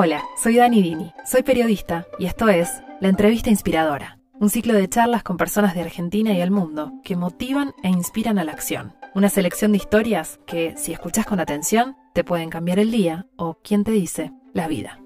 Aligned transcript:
Hola, 0.00 0.22
soy 0.40 0.54
Dani 0.54 0.80
Dini, 0.80 1.12
soy 1.26 1.42
periodista 1.42 2.06
y 2.20 2.26
esto 2.26 2.48
es 2.48 2.84
La 3.00 3.08
Entrevista 3.08 3.50
Inspiradora, 3.50 4.20
un 4.34 4.48
ciclo 4.48 4.74
de 4.74 4.88
charlas 4.88 5.24
con 5.24 5.36
personas 5.36 5.74
de 5.74 5.80
Argentina 5.80 6.32
y 6.32 6.40
el 6.40 6.52
mundo 6.52 6.92
que 7.02 7.16
motivan 7.16 7.74
e 7.82 7.88
inspiran 7.88 8.38
a 8.38 8.44
la 8.44 8.52
acción. 8.52 8.94
Una 9.16 9.28
selección 9.28 9.72
de 9.72 9.78
historias 9.78 10.38
que, 10.46 10.76
si 10.76 10.92
escuchas 10.92 11.26
con 11.26 11.40
atención, 11.40 11.96
te 12.14 12.22
pueden 12.22 12.48
cambiar 12.48 12.78
el 12.78 12.92
día 12.92 13.26
o, 13.36 13.58
quién 13.64 13.82
te 13.82 13.90
dice, 13.90 14.30
la 14.52 14.68
vida. 14.68 15.00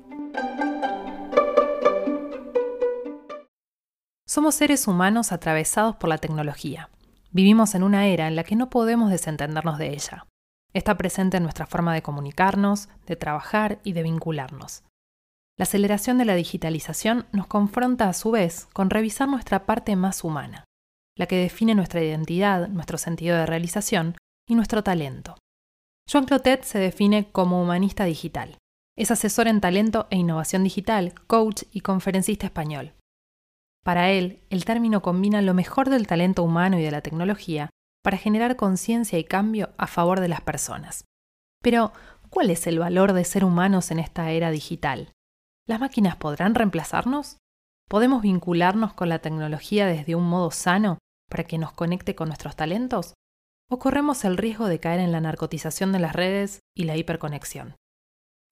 Somos 4.26 4.54
seres 4.54 4.86
humanos 4.86 5.32
atravesados 5.32 5.96
por 5.96 6.10
la 6.10 6.18
tecnología. 6.18 6.90
Vivimos 7.30 7.74
en 7.74 7.82
una 7.82 8.08
era 8.08 8.28
en 8.28 8.36
la 8.36 8.44
que 8.44 8.56
no 8.56 8.68
podemos 8.68 9.10
desentendernos 9.10 9.78
de 9.78 9.94
ella. 9.94 10.26
Está 10.74 10.96
presente 10.96 11.36
en 11.36 11.42
nuestra 11.42 11.66
forma 11.66 11.94
de 11.94 12.02
comunicarnos, 12.02 12.88
de 13.06 13.16
trabajar 13.16 13.78
y 13.84 13.92
de 13.92 14.02
vincularnos. 14.02 14.84
La 15.58 15.64
aceleración 15.64 16.16
de 16.18 16.24
la 16.24 16.34
digitalización 16.34 17.26
nos 17.32 17.46
confronta 17.46 18.08
a 18.08 18.14
su 18.14 18.30
vez 18.30 18.66
con 18.72 18.88
revisar 18.88 19.28
nuestra 19.28 19.66
parte 19.66 19.96
más 19.96 20.24
humana, 20.24 20.64
la 21.16 21.26
que 21.26 21.36
define 21.36 21.74
nuestra 21.74 22.02
identidad, 22.02 22.68
nuestro 22.68 22.96
sentido 22.96 23.36
de 23.36 23.46
realización 23.46 24.16
y 24.48 24.54
nuestro 24.54 24.82
talento. 24.82 25.36
Joan 26.10 26.24
Clotet 26.24 26.64
se 26.64 26.78
define 26.78 27.30
como 27.30 27.62
humanista 27.62 28.04
digital. 28.04 28.56
Es 28.96 29.10
asesor 29.10 29.46
en 29.46 29.60
talento 29.60 30.06
e 30.10 30.16
innovación 30.16 30.64
digital, 30.64 31.14
coach 31.26 31.64
y 31.70 31.80
conferencista 31.80 32.46
español. 32.46 32.94
Para 33.84 34.10
él, 34.10 34.42
el 34.48 34.64
término 34.64 35.02
combina 35.02 35.42
lo 35.42 35.54
mejor 35.54 35.90
del 35.90 36.06
talento 36.06 36.42
humano 36.42 36.78
y 36.78 36.82
de 36.82 36.90
la 36.90 37.02
tecnología 37.02 37.70
para 38.02 38.18
generar 38.18 38.56
conciencia 38.56 39.18
y 39.18 39.24
cambio 39.24 39.70
a 39.78 39.86
favor 39.86 40.20
de 40.20 40.28
las 40.28 40.40
personas. 40.40 41.04
Pero, 41.62 41.92
¿cuál 42.30 42.50
es 42.50 42.66
el 42.66 42.78
valor 42.78 43.12
de 43.12 43.24
ser 43.24 43.44
humanos 43.44 43.90
en 43.90 44.00
esta 44.00 44.30
era 44.30 44.50
digital? 44.50 45.12
¿Las 45.66 45.80
máquinas 45.80 46.16
podrán 46.16 46.54
reemplazarnos? 46.54 47.38
¿Podemos 47.88 48.22
vincularnos 48.22 48.94
con 48.94 49.08
la 49.08 49.20
tecnología 49.20 49.86
desde 49.86 50.14
un 50.14 50.24
modo 50.24 50.50
sano 50.50 50.98
para 51.28 51.44
que 51.44 51.58
nos 51.58 51.72
conecte 51.72 52.14
con 52.14 52.28
nuestros 52.28 52.56
talentos? 52.56 53.14
¿O 53.70 53.78
corremos 53.78 54.24
el 54.24 54.36
riesgo 54.36 54.66
de 54.66 54.80
caer 54.80 55.00
en 55.00 55.12
la 55.12 55.20
narcotización 55.20 55.92
de 55.92 56.00
las 56.00 56.14
redes 56.14 56.60
y 56.76 56.84
la 56.84 56.96
hiperconexión? 56.96 57.76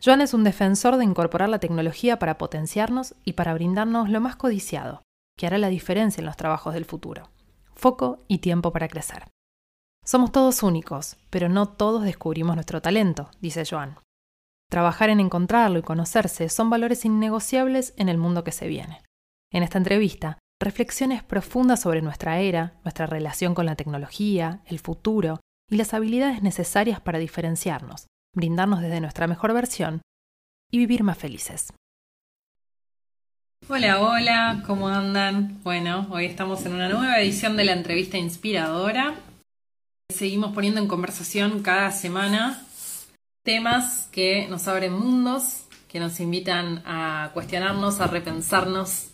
Joan 0.03 0.23
es 0.23 0.33
un 0.33 0.45
defensor 0.45 0.97
de 0.97 1.05
incorporar 1.05 1.49
la 1.49 1.59
tecnología 1.59 2.19
para 2.19 2.39
potenciarnos 2.39 3.15
y 3.25 3.35
para 3.35 3.53
brindarnos 3.53 4.09
lo 4.09 4.21
más 4.21 4.37
codiciado, 4.37 5.03
que 5.37 5.47
hará 5.47 5.59
la 5.59 5.69
diferencia 5.69 6.21
en 6.21 6.27
los 6.27 6.37
trabajos 6.37 6.73
del 6.73 6.87
futuro. 6.87 7.29
Foco 7.75 8.25
y 8.29 8.39
tiempo 8.39 8.73
para 8.73 8.89
crecer. 8.89 9.29
Somos 10.05 10.33
todos 10.33 10.63
únicos, 10.63 11.17
pero 11.29 11.49
no 11.49 11.69
todos 11.69 12.03
descubrimos 12.05 12.55
nuestro 12.55 12.81
talento, 12.81 13.31
dice 13.41 13.65
Joan. 13.69 13.99
Trabajar 14.71 15.11
en 15.11 15.21
encontrarlo 15.21 15.79
y 15.79 15.83
conocerse 15.83 16.49
son 16.49 16.71
valores 16.71 17.05
innegociables 17.05 17.93
en 17.97 18.09
el 18.09 18.19
mundo 18.19 18.45
que 18.45 18.53
se 18.53 18.67
viene. 18.67 19.03
En 19.53 19.63
esta 19.63 19.79
entrevista, 19.79 20.39
reflexiones 20.61 21.23
profundas 21.23 21.81
sobre 21.81 22.03
nuestra 22.03 22.39
era, 22.41 22.75
nuestra 22.85 23.07
relación 23.07 23.55
con 23.55 23.67
la 23.67 23.77
tecnología, 23.77 24.63
el 24.67 24.79
futuro 24.79 25.41
y 25.69 25.77
las 25.77 25.93
habilidades 25.93 26.43
necesarias 26.43 27.01
para 27.01 27.19
diferenciarnos, 27.19 28.07
brindarnos 28.35 28.81
desde 28.81 29.01
nuestra 29.01 29.27
mejor 29.27 29.53
versión 29.53 30.03
y 30.71 30.79
vivir 30.79 31.03
más 31.03 31.19
felices. 31.19 31.73
Hola, 33.69 34.01
hola, 34.01 34.63
¿cómo 34.67 34.89
andan? 34.89 35.61
Bueno, 35.63 36.09
hoy 36.11 36.27
estamos 36.27 36.65
en 36.65 36.75
una 36.75 36.89
nueva 36.89 37.21
edición 37.21 37.57
de 37.57 37.65
la 37.65 37.73
entrevista 37.73 38.19
inspiradora 38.19 39.15
Seguimos 40.11 40.53
poniendo 40.53 40.81
en 40.81 40.89
conversación 40.89 41.63
cada 41.63 41.91
semana 41.93 42.63
temas 43.43 44.09
que 44.13 44.47
nos 44.49 44.69
abren 44.69 44.93
mundos, 44.93 45.65
que 45.89 46.01
nos 46.01 46.21
invitan 46.21 46.83
a 46.85 47.31
cuestionarnos, 47.33 48.01
a 48.01 48.07
repensarnos 48.07 49.09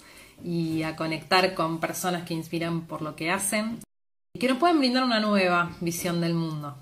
y 0.45 0.83
a 0.83 0.97
conectar 0.97 1.55
con 1.55 1.81
personas 1.81 2.25
que 2.25 2.35
inspiran 2.35 2.83
por 2.83 3.03
lo 3.03 3.17
que 3.17 3.31
hacen 3.31 3.79
y 4.35 4.39
que 4.39 4.49
nos 4.49 4.59
pueden 4.59 4.79
brindar 4.79 5.05
una 5.05 5.21
nueva 5.21 5.71
visión 5.81 6.21
del 6.21 6.35
mundo, 6.35 6.77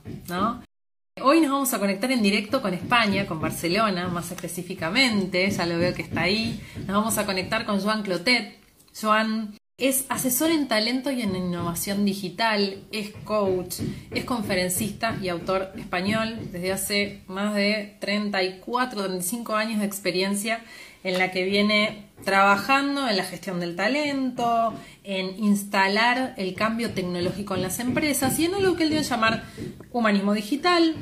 Hoy 1.22 1.40
nos 1.40 1.52
vamos 1.52 1.72
a 1.72 1.78
conectar 1.78 2.10
en 2.10 2.22
directo 2.22 2.60
con 2.60 2.74
España, 2.74 3.24
con 3.24 3.40
Barcelona, 3.40 4.08
más 4.08 4.32
específicamente, 4.32 5.48
ya 5.48 5.64
lo 5.64 5.78
veo 5.78 5.94
que 5.94 6.02
está 6.02 6.22
ahí. 6.22 6.60
Nos 6.78 6.96
vamos 6.96 7.16
a 7.18 7.24
conectar 7.24 7.64
con 7.64 7.80
Joan 7.80 8.02
Clotet. 8.02 8.58
Joan 9.00 9.56
es 9.76 10.04
asesor 10.08 10.52
en 10.52 10.68
talento 10.68 11.10
y 11.10 11.22
en 11.22 11.34
innovación 11.34 12.04
digital, 12.04 12.84
es 12.92 13.10
coach, 13.24 13.80
es 14.12 14.24
conferencista 14.24 15.18
y 15.20 15.28
autor 15.28 15.72
español 15.76 16.38
desde 16.52 16.72
hace 16.72 17.22
más 17.26 17.54
de 17.56 17.96
34, 17.98 19.02
35 19.02 19.56
años 19.56 19.80
de 19.80 19.86
experiencia 19.86 20.62
en 21.02 21.18
la 21.18 21.32
que 21.32 21.44
viene 21.44 22.06
trabajando 22.24 23.08
en 23.08 23.16
la 23.16 23.24
gestión 23.24 23.58
del 23.58 23.74
talento, 23.74 24.72
en 25.02 25.42
instalar 25.42 26.34
el 26.38 26.54
cambio 26.54 26.92
tecnológico 26.92 27.56
en 27.56 27.62
las 27.62 27.80
empresas 27.80 28.38
y 28.38 28.44
en 28.44 28.54
algo 28.54 28.76
que 28.76 28.84
él 28.84 28.90
dio 28.90 29.02
llamar 29.02 29.44
humanismo 29.90 30.34
digital, 30.34 30.94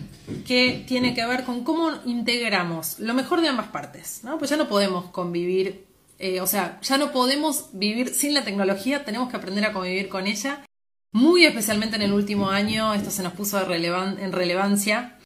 que 0.46 0.82
tiene 0.88 1.14
que 1.14 1.26
ver 1.26 1.44
con 1.44 1.62
cómo 1.62 1.90
integramos 2.06 2.98
lo 2.98 3.12
mejor 3.12 3.42
de 3.42 3.48
ambas 3.48 3.68
partes, 3.68 4.20
¿no? 4.24 4.38
Pues 4.38 4.50
ya 4.50 4.56
no 4.56 4.66
podemos 4.66 5.10
convivir 5.10 5.91
eh, 6.22 6.40
o 6.40 6.46
sea, 6.46 6.78
ya 6.82 6.98
no 6.98 7.10
podemos 7.10 7.70
vivir 7.72 8.14
sin 8.14 8.32
la 8.32 8.44
tecnología, 8.44 9.04
tenemos 9.04 9.28
que 9.28 9.36
aprender 9.36 9.64
a 9.64 9.72
convivir 9.72 10.08
con 10.08 10.28
ella. 10.28 10.64
Muy 11.10 11.44
especialmente 11.44 11.96
en 11.96 12.02
el 12.02 12.12
último 12.12 12.48
año, 12.48 12.94
esto 12.94 13.10
se 13.10 13.24
nos 13.24 13.32
puso 13.32 13.58
en 13.60 14.32
relevancia. 14.32 15.18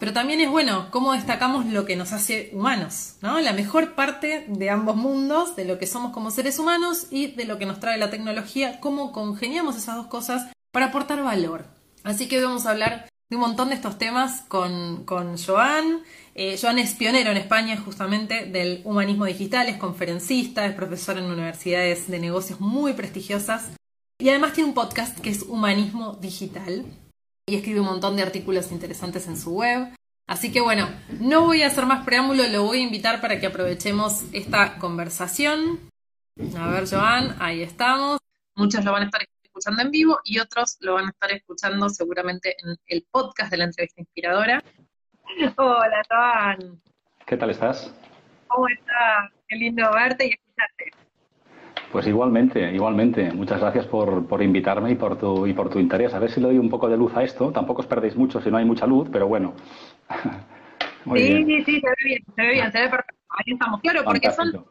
Pero 0.00 0.12
también 0.12 0.40
es 0.40 0.50
bueno 0.50 0.90
cómo 0.90 1.12
destacamos 1.12 1.66
lo 1.66 1.84
que 1.86 1.94
nos 1.94 2.12
hace 2.12 2.50
humanos, 2.52 3.14
¿no? 3.22 3.38
La 3.38 3.52
mejor 3.52 3.94
parte 3.94 4.46
de 4.48 4.70
ambos 4.70 4.96
mundos, 4.96 5.54
de 5.54 5.66
lo 5.66 5.78
que 5.78 5.86
somos 5.86 6.12
como 6.12 6.32
seres 6.32 6.58
humanos 6.58 7.06
y 7.12 7.28
de 7.28 7.44
lo 7.44 7.56
que 7.58 7.66
nos 7.66 7.78
trae 7.78 7.96
la 7.96 8.10
tecnología, 8.10 8.80
cómo 8.80 9.12
congeniamos 9.12 9.76
esas 9.76 9.94
dos 9.96 10.08
cosas 10.08 10.50
para 10.72 10.86
aportar 10.86 11.22
valor. 11.22 11.66
Así 12.02 12.26
que 12.26 12.38
hoy 12.38 12.44
vamos 12.44 12.66
a 12.66 12.70
hablar 12.70 13.08
de 13.30 13.36
un 13.36 13.42
montón 13.42 13.68
de 13.68 13.76
estos 13.76 13.96
temas 13.96 14.42
con, 14.48 15.04
con 15.04 15.38
Joan. 15.38 16.02
Eh, 16.34 16.58
Joan 16.60 16.78
es 16.80 16.94
pionero 16.94 17.30
en 17.30 17.36
España 17.36 17.76
justamente 17.76 18.46
del 18.46 18.82
humanismo 18.84 19.24
digital, 19.24 19.68
es 19.68 19.78
conferencista, 19.78 20.66
es 20.66 20.74
profesor 20.74 21.16
en 21.16 21.30
universidades 21.30 22.08
de 22.08 22.18
negocios 22.18 22.60
muy 22.60 22.92
prestigiosas 22.92 23.70
y 24.18 24.28
además 24.28 24.52
tiene 24.52 24.68
un 24.68 24.74
podcast 24.74 25.18
que 25.20 25.30
es 25.30 25.42
Humanismo 25.42 26.14
Digital 26.20 26.84
y 27.46 27.54
escribe 27.54 27.80
un 27.80 27.86
montón 27.86 28.16
de 28.16 28.22
artículos 28.22 28.72
interesantes 28.72 29.28
en 29.28 29.38
su 29.38 29.52
web. 29.52 29.94
Así 30.26 30.52
que 30.52 30.60
bueno, 30.60 30.88
no 31.20 31.42
voy 31.42 31.62
a 31.62 31.68
hacer 31.68 31.86
más 31.86 32.04
preámbulo, 32.04 32.46
lo 32.48 32.64
voy 32.64 32.78
a 32.78 32.82
invitar 32.82 33.20
para 33.20 33.40
que 33.40 33.46
aprovechemos 33.46 34.24
esta 34.32 34.78
conversación. 34.78 35.80
A 36.56 36.68
ver, 36.68 36.88
Joan, 36.88 37.36
ahí 37.40 37.62
estamos. 37.62 38.18
Muchos 38.56 38.84
lo 38.84 38.92
van 38.92 39.02
a 39.02 39.06
estar 39.06 39.22
escuchando 39.60 39.82
en 39.82 39.90
vivo 39.90 40.18
y 40.24 40.38
otros 40.38 40.78
lo 40.80 40.94
van 40.94 41.06
a 41.06 41.10
estar 41.10 41.30
escuchando 41.32 41.88
seguramente 41.90 42.56
en 42.62 42.76
el 42.86 43.04
podcast 43.10 43.50
de 43.50 43.58
la 43.58 43.64
entrevista 43.64 44.00
inspiradora. 44.00 44.62
Hola, 45.56 46.02
Joan. 46.08 46.80
¿Qué 47.26 47.36
tal 47.36 47.50
estás? 47.50 47.94
¿Cómo 48.46 48.66
estás? 48.68 49.30
Qué 49.46 49.56
lindo 49.56 49.82
verte 49.92 50.26
y 50.26 50.30
escucharte. 50.30 50.90
Pues 51.92 52.06
igualmente, 52.06 52.72
igualmente. 52.72 53.30
Muchas 53.32 53.60
gracias 53.60 53.86
por, 53.86 54.26
por, 54.26 54.42
invitarme 54.42 54.92
y 54.92 54.94
por, 54.94 55.18
tu, 55.18 55.46
y 55.46 55.52
por 55.52 55.68
tu 55.68 55.78
interés. 55.78 56.14
A 56.14 56.18
ver 56.18 56.30
si 56.30 56.40
le 56.40 56.46
doy 56.46 56.58
un 56.58 56.70
poco 56.70 56.88
de 56.88 56.96
luz 56.96 57.14
a 57.14 57.22
esto. 57.22 57.52
Tampoco 57.52 57.82
os 57.82 57.86
perdéis 57.86 58.16
mucho 58.16 58.40
si 58.40 58.50
no 58.50 58.56
hay 58.56 58.64
mucha 58.64 58.86
luz, 58.86 59.08
pero 59.12 59.28
bueno. 59.28 59.54
sí, 61.14 61.44
sí, 61.44 61.64
sí, 61.64 61.80
se 61.80 61.88
ve 61.88 61.96
bien, 62.02 62.22
se 62.34 62.42
ve 62.42 62.52
bien, 62.52 62.72
se 62.72 62.80
ve 62.80 62.88
perfecto. 62.88 63.20
Ahí 63.28 63.52
estamos, 63.52 63.80
claro, 63.82 64.04
porque 64.04 64.30
son 64.32 64.64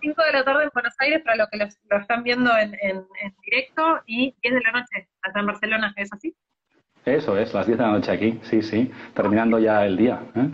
5 0.00 0.22
de 0.22 0.32
la 0.32 0.44
tarde 0.44 0.64
en 0.64 0.70
Buenos 0.72 0.94
Aires 0.98 1.22
para 1.24 1.36
los 1.36 1.48
que 1.48 1.58
lo, 1.58 1.96
están 1.98 2.22
viendo 2.22 2.56
en, 2.56 2.76
en, 2.80 3.06
directo 3.42 4.00
y 4.06 4.34
10 4.42 4.54
de 4.54 4.60
la 4.60 4.72
noche 4.72 5.08
acá 5.22 5.40
en 5.40 5.46
Barcelona, 5.46 5.94
¿es 5.96 6.12
así? 6.12 6.34
Eso 7.04 7.38
es, 7.38 7.54
las 7.54 7.66
10 7.66 7.78
de 7.78 7.84
la 7.84 7.90
noche 7.90 8.12
aquí, 8.12 8.40
sí, 8.42 8.62
sí, 8.62 8.90
terminando 9.14 9.58
ya 9.58 9.84
el 9.84 9.96
día. 9.96 10.20
¿eh? 10.34 10.50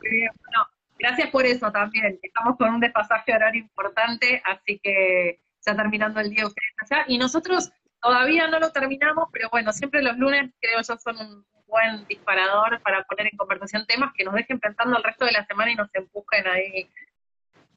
Bueno, 0.00 0.66
gracias 0.98 1.30
por 1.30 1.44
eso 1.44 1.70
también. 1.72 2.18
Estamos 2.22 2.56
con 2.56 2.74
un 2.74 2.80
despasaje 2.80 3.34
horario 3.34 3.62
importante, 3.62 4.42
así 4.44 4.78
que 4.82 5.40
ya 5.64 5.74
terminando 5.74 6.20
el 6.20 6.30
día 6.30 6.46
ustedes 6.46 6.74
allá. 6.82 7.04
Y 7.08 7.18
nosotros 7.18 7.72
todavía 8.00 8.46
no 8.48 8.60
lo 8.60 8.70
terminamos, 8.70 9.28
pero 9.32 9.48
bueno, 9.50 9.72
siempre 9.72 10.02
los 10.02 10.16
lunes 10.16 10.52
creo 10.60 10.80
yo 10.80 10.96
son 10.98 11.18
un 11.18 11.44
buen 11.66 12.06
disparador 12.06 12.80
para 12.82 13.02
poner 13.04 13.26
en 13.26 13.36
conversación 13.36 13.86
temas 13.86 14.12
que 14.14 14.24
nos 14.24 14.34
dejen 14.34 14.60
pensando 14.60 14.96
el 14.96 15.02
resto 15.02 15.24
de 15.24 15.32
la 15.32 15.44
semana 15.46 15.72
y 15.72 15.74
nos 15.74 15.92
empujen 15.94 16.46
ahí. 16.46 16.88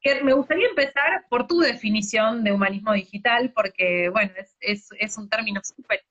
Que 0.02 0.24
me 0.24 0.34
gustaría 0.34 0.68
empezar 0.68 1.26
por 1.30 1.48
tu 1.48 1.60
definición 1.60 2.44
de 2.44 2.52
humanismo 2.52 2.94
digital, 2.94 3.52
porque 3.54 4.10
bueno, 4.10 4.32
es, 4.38 4.56
es, 4.62 4.90
es 4.98 5.18
un 5.18 5.30
término 5.30 5.62
súper 5.64 6.02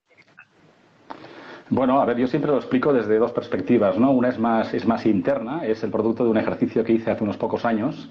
bueno, 1.70 2.00
a 2.00 2.06
ver, 2.06 2.16
yo 2.16 2.26
siempre 2.26 2.50
lo 2.50 2.56
explico 2.56 2.94
desde 2.94 3.18
dos 3.18 3.32
perspectivas, 3.32 3.98
¿no? 3.98 4.10
Una 4.10 4.30
es 4.30 4.38
más, 4.38 4.72
es 4.72 4.86
más 4.86 5.04
interna, 5.04 5.66
es 5.66 5.82
el 5.82 5.90
producto 5.90 6.24
de 6.24 6.30
un 6.30 6.38
ejercicio 6.38 6.82
que 6.82 6.94
hice 6.94 7.10
hace 7.10 7.22
unos 7.22 7.36
pocos 7.36 7.66
años 7.66 8.10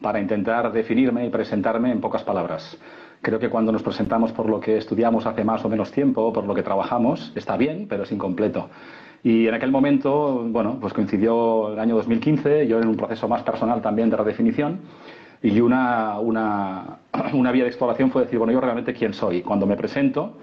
para 0.00 0.20
intentar 0.20 0.70
definirme 0.70 1.26
y 1.26 1.30
presentarme 1.30 1.90
en 1.90 2.00
pocas 2.00 2.22
palabras. 2.22 2.78
Creo 3.20 3.40
que 3.40 3.48
cuando 3.48 3.72
nos 3.72 3.82
presentamos 3.82 4.30
por 4.30 4.48
lo 4.48 4.60
que 4.60 4.76
estudiamos 4.76 5.26
hace 5.26 5.42
más 5.42 5.64
o 5.64 5.68
menos 5.68 5.90
tiempo, 5.90 6.32
por 6.32 6.44
lo 6.44 6.54
que 6.54 6.62
trabajamos, 6.62 7.32
está 7.34 7.56
bien, 7.56 7.88
pero 7.88 8.04
es 8.04 8.12
incompleto. 8.12 8.70
Y 9.24 9.46
en 9.46 9.54
aquel 9.54 9.70
momento, 9.70 10.44
bueno, 10.48 10.78
pues 10.80 10.92
coincidió 10.92 11.72
el 11.72 11.78
año 11.78 11.94
2015, 11.96 12.66
yo 12.66 12.80
en 12.80 12.88
un 12.88 12.96
proceso 12.96 13.28
más 13.28 13.42
personal 13.42 13.80
también 13.80 14.10
de 14.10 14.16
redefinición, 14.16 14.80
y 15.42 15.60
una, 15.60 16.18
una, 16.18 16.98
una 17.32 17.52
vía 17.52 17.64
de 17.64 17.68
exploración 17.68 18.10
fue 18.10 18.22
decir, 18.22 18.38
bueno, 18.38 18.52
yo 18.52 18.60
realmente 18.60 18.92
quién 18.92 19.14
soy. 19.14 19.42
Cuando 19.42 19.66
me 19.66 19.76
presento, 19.76 20.38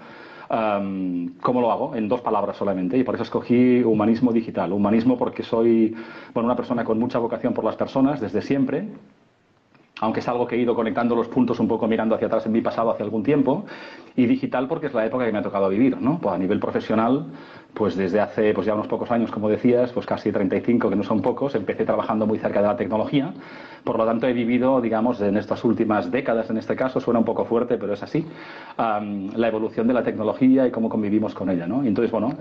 ¿cómo 0.48 1.60
lo 1.60 1.70
hago? 1.70 1.94
En 1.94 2.08
dos 2.08 2.20
palabras 2.22 2.56
solamente. 2.56 2.96
Y 2.98 3.04
por 3.04 3.14
eso 3.14 3.24
escogí 3.24 3.82
humanismo 3.82 4.32
digital. 4.32 4.72
Humanismo 4.72 5.16
porque 5.16 5.42
soy 5.42 5.94
bueno, 6.34 6.46
una 6.46 6.56
persona 6.56 6.84
con 6.84 6.98
mucha 6.98 7.18
vocación 7.18 7.54
por 7.54 7.64
las 7.64 7.76
personas 7.76 8.20
desde 8.20 8.42
siempre 8.42 8.88
aunque 10.00 10.20
es 10.20 10.28
algo 10.28 10.46
que 10.46 10.56
he 10.56 10.58
ido 10.58 10.74
conectando 10.74 11.14
los 11.14 11.28
puntos 11.28 11.60
un 11.60 11.68
poco 11.68 11.86
mirando 11.86 12.14
hacia 12.14 12.26
atrás 12.26 12.46
en 12.46 12.52
mi 12.52 12.60
pasado 12.60 12.90
hace 12.90 13.02
algún 13.02 13.22
tiempo, 13.22 13.64
y 14.16 14.26
digital 14.26 14.66
porque 14.66 14.86
es 14.86 14.94
la 14.94 15.04
época 15.06 15.26
que 15.26 15.32
me 15.32 15.38
ha 15.38 15.42
tocado 15.42 15.68
vivir, 15.68 16.00
¿no? 16.00 16.18
Pues 16.18 16.34
a 16.34 16.38
nivel 16.38 16.58
profesional, 16.58 17.26
pues 17.74 17.96
desde 17.96 18.20
hace 18.20 18.52
pues 18.54 18.66
ya 18.66 18.74
unos 18.74 18.88
pocos 18.88 19.10
años, 19.10 19.30
como 19.30 19.48
decías, 19.48 19.92
pues 19.92 20.06
casi 20.06 20.32
35, 20.32 20.90
que 20.90 20.96
no 20.96 21.02
son 21.02 21.22
pocos, 21.22 21.54
empecé 21.54 21.84
trabajando 21.84 22.26
muy 22.26 22.38
cerca 22.38 22.60
de 22.60 22.68
la 22.68 22.76
tecnología, 22.76 23.32
por 23.84 23.96
lo 23.96 24.04
tanto 24.04 24.26
he 24.26 24.32
vivido, 24.32 24.80
digamos, 24.80 25.20
en 25.20 25.36
estas 25.36 25.64
últimas 25.64 26.10
décadas, 26.10 26.50
en 26.50 26.58
este 26.58 26.76
caso, 26.76 27.00
suena 27.00 27.18
un 27.20 27.24
poco 27.24 27.44
fuerte, 27.44 27.78
pero 27.78 27.94
es 27.94 28.02
así, 28.02 28.26
la 28.76 29.48
evolución 29.48 29.86
de 29.86 29.94
la 29.94 30.02
tecnología 30.02 30.66
y 30.66 30.70
cómo 30.70 30.88
convivimos 30.88 31.34
con 31.34 31.48
ella, 31.50 31.66
¿no? 31.66 31.84
Entonces, 31.84 32.10
bueno, 32.10 32.34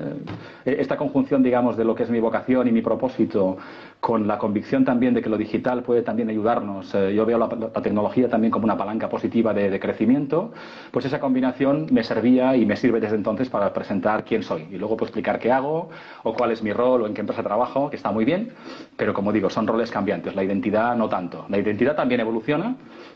eh, 0.65 0.77
esta 0.79 0.97
conjunción, 0.97 1.43
digamos, 1.43 1.77
de 1.77 1.85
lo 1.85 1.95
que 1.95 2.03
es 2.03 2.09
mi 2.09 2.19
vocación 2.19 2.67
y 2.67 2.71
mi 2.71 2.81
propósito, 2.81 3.57
con 3.99 4.27
la 4.27 4.37
convicción 4.37 4.85
también 4.85 5.13
de 5.13 5.21
que 5.21 5.29
lo 5.29 5.37
digital 5.37 5.83
puede 5.83 6.01
también 6.01 6.29
ayudarnos, 6.29 6.93
eh, 6.95 7.13
yo 7.13 7.25
veo 7.25 7.37
la, 7.37 7.49
tecnología 7.81 8.29
también 8.29 8.51
como 8.51 8.65
una 8.65 8.77
palanca 8.77 9.09
positiva 9.09 9.53
de, 9.53 9.69
de 9.69 9.79
crecimiento, 9.79 10.51
pues 10.91 11.05
esa 11.05 11.19
combinación 11.19 11.87
me 11.91 12.03
servía 12.03 12.55
y 12.55 12.65
me 12.65 12.75
sirve 12.75 12.99
desde 12.99 13.15
entonces 13.15 13.49
para 13.49 13.73
presentar 13.73 14.23
quién 14.23 14.43
soy 14.43 14.67
y 14.71 14.77
luego 14.77 14.97
pues 14.97 15.11
explicar 15.19 15.39
qué 15.39 15.51
hago 15.51 15.89
o 16.23 16.33
cuál 16.33 16.51
es 16.51 16.63
mi 16.63 16.71
rol 16.71 17.01
o 17.01 17.07
en 17.07 17.13
qué 17.13 17.21
empresa 17.21 17.43
trabajo, 17.43 17.89
que 17.89 17.97
está 17.97 18.11
muy 18.11 18.23
bien, 18.23 18.53
pero 18.95 19.13
como 19.13 19.31
digo, 19.33 19.49
son 19.49 19.67
roles 19.67 19.91
cambiantes, 19.91 20.35
la 20.35 20.43
identidad 20.43 20.95
no 20.95 21.09
tanto. 21.09 21.45
La 21.49 21.57
identidad 21.57 21.95
también 21.95 22.21
evoluciona, 22.21 22.75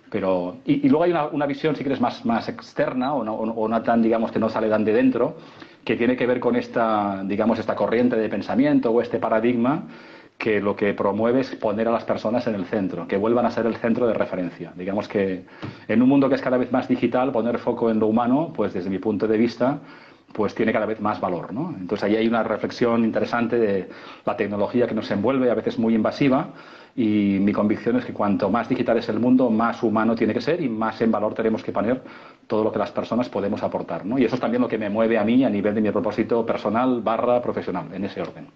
pero... 0.10 0.58
Y, 0.66 0.88
luego 0.90 1.06
hay 1.06 1.14
una, 1.32 1.46
visión, 1.46 1.76
si 1.76 1.84
quieres, 1.84 2.02
más, 2.02 2.26
más 2.26 2.50
externa 2.50 3.14
o 3.14 3.24
no, 3.24 3.36
o 3.36 3.68
no 3.68 3.82
tan, 3.82 4.02
digamos, 4.02 4.32
que 4.32 4.40
no 4.40 4.50
sale 4.50 4.70
tan 4.70 4.84
de 4.84 4.94
dentro, 4.94 5.38
que 5.86 5.96
tiene 5.96 6.16
que 6.16 6.28
ver 6.28 6.40
con 6.40 6.56
esta, 6.56 7.24
digamos, 7.26 7.60
esta 7.60 7.76
corriente 7.76 8.16
de 8.16 8.30
pensamiento 8.30 8.92
o 8.92 9.02
este 9.02 9.20
paradigma 9.20 9.84
que 10.38 10.60
lo 10.60 10.76
que 10.76 10.94
promueve 10.94 11.42
es 11.42 11.56
poner 11.56 11.88
a 11.88 11.92
las 11.92 12.04
personas 12.04 12.46
en 12.48 12.56
el 12.56 12.66
centro, 12.66 13.08
que 13.08 13.16
vuelvan 13.16 13.46
a 13.46 13.52
ser 13.52 13.66
el 13.66 13.78
centro 13.78 14.08
de 14.08 14.14
referencia. 14.14 14.74
Digamos 14.76 15.08
que 15.08 15.46
en 15.88 16.02
un 16.02 16.10
mundo 16.10 16.28
que 16.28 16.36
es 16.36 16.42
cada 16.42 16.58
vez 16.58 16.72
más 16.72 16.88
digital, 16.88 17.32
poner 17.32 17.60
foco 17.60 17.90
en 17.90 18.00
lo 18.00 18.08
humano, 18.08 18.52
pues 18.54 18.74
desde 18.74 18.90
mi 18.90 19.00
punto 19.00 19.28
de 19.28 19.38
vista, 19.38 19.80
pues 20.34 20.56
tiene 20.56 20.74
cada 20.74 20.86
vez 20.86 21.00
más 21.00 21.20
valor. 21.20 21.54
¿no? 21.54 21.74
Entonces 21.80 22.04
ahí 22.04 22.16
hay 22.16 22.28
una 22.28 22.44
reflexión 22.44 23.04
interesante 23.04 23.58
de 23.58 23.90
la 24.26 24.36
tecnología 24.36 24.88
que 24.88 24.96
nos 24.96 25.10
envuelve, 25.12 25.50
a 25.50 25.54
veces 25.54 25.78
muy 25.78 25.96
invasiva, 25.96 26.50
y 26.96 27.38
mi 27.40 27.54
convicción 27.54 27.96
es 27.98 28.06
que 28.06 28.14
cuanto 28.14 28.50
más 28.50 28.70
digital 28.70 28.98
es 28.98 29.10
el 29.10 29.20
mundo, 29.20 29.50
más 29.50 29.82
humano 29.82 30.16
tiene 30.16 30.34
que 30.34 30.42
ser 30.42 30.62
y 30.62 30.70
más 30.70 31.02
en 31.02 31.12
valor 31.12 31.34
tenemos 31.34 31.64
que 31.64 31.72
poner 31.72 32.02
todo 32.48 32.64
lo 32.64 32.72
que 32.72 32.80
las 32.80 32.92
personas 32.92 33.30
podemos 33.30 33.64
aportar. 33.64 34.06
¿no? 34.06 34.20
Y 34.20 34.26
eso 34.26 34.36
es 34.36 34.42
también 34.42 34.62
lo 34.62 34.68
que 34.68 34.78
me 34.78 34.90
mueve 34.90 35.18
a 35.18 35.24
mí 35.24 35.44
a 35.44 35.50
nivel 35.50 35.74
de 35.74 35.82
mi 35.82 35.92
propósito 35.92 36.46
personal 36.46 37.02
barra 37.02 37.42
profesional, 37.42 37.94
en 37.94 38.06
ese 38.06 38.22
orden. 38.22 38.48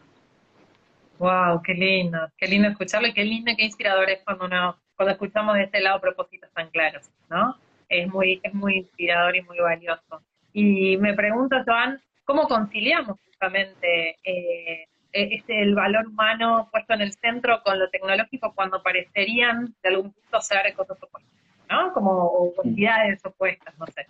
Wow, 1.20 1.64
qué 1.64 1.74
lindo, 1.74 2.20
qué 2.38 2.48
lindo 2.48 2.68
escucharlo 2.68 3.08
qué 3.14 3.24
lindo, 3.24 3.52
qué 3.58 3.66
inspirador 3.66 4.08
es 4.10 4.20
cuando 4.24 4.48
cuando 4.96 5.14
escuchamos 5.14 5.56
de 5.56 5.64
este 5.64 5.80
lado 5.80 6.02
propósitos 6.02 6.52
tan 6.52 6.70
claros, 6.70 7.10
¿no? 7.30 7.56
Es 7.90 8.08
muy, 8.08 8.40
es 8.44 8.54
muy 8.54 8.78
inspirador 8.78 9.36
y 9.36 9.42
muy 9.44 9.60
valioso. 9.60 10.22
Y 10.54 10.98
me 10.98 11.14
pregunto, 11.14 11.58
Joan, 11.66 12.02
¿cómo 12.26 12.48
conciliamos 12.48 13.18
justamente 13.26 14.18
eh, 14.24 14.88
e, 15.14 15.36
este, 15.36 15.62
el 15.62 15.76
valor 15.76 16.08
humano 16.08 16.70
puesto 16.72 16.94
en 16.94 17.02
el 17.02 17.14
centro 17.14 17.62
con 17.64 17.80
lo 17.80 17.90
tecnológico 17.90 18.54
cuando 18.54 18.82
parecerían 18.82 19.74
de 19.82 19.90
algún 19.90 20.12
punto 20.12 20.42
ser 20.42 20.74
cosas 20.74 20.98
opuestas, 21.02 21.34
¿no? 21.70 21.94
Como 21.94 22.52
cualidades 22.56 23.24
opuestas, 23.26 23.78
no 23.80 23.86
sé. 23.88 24.06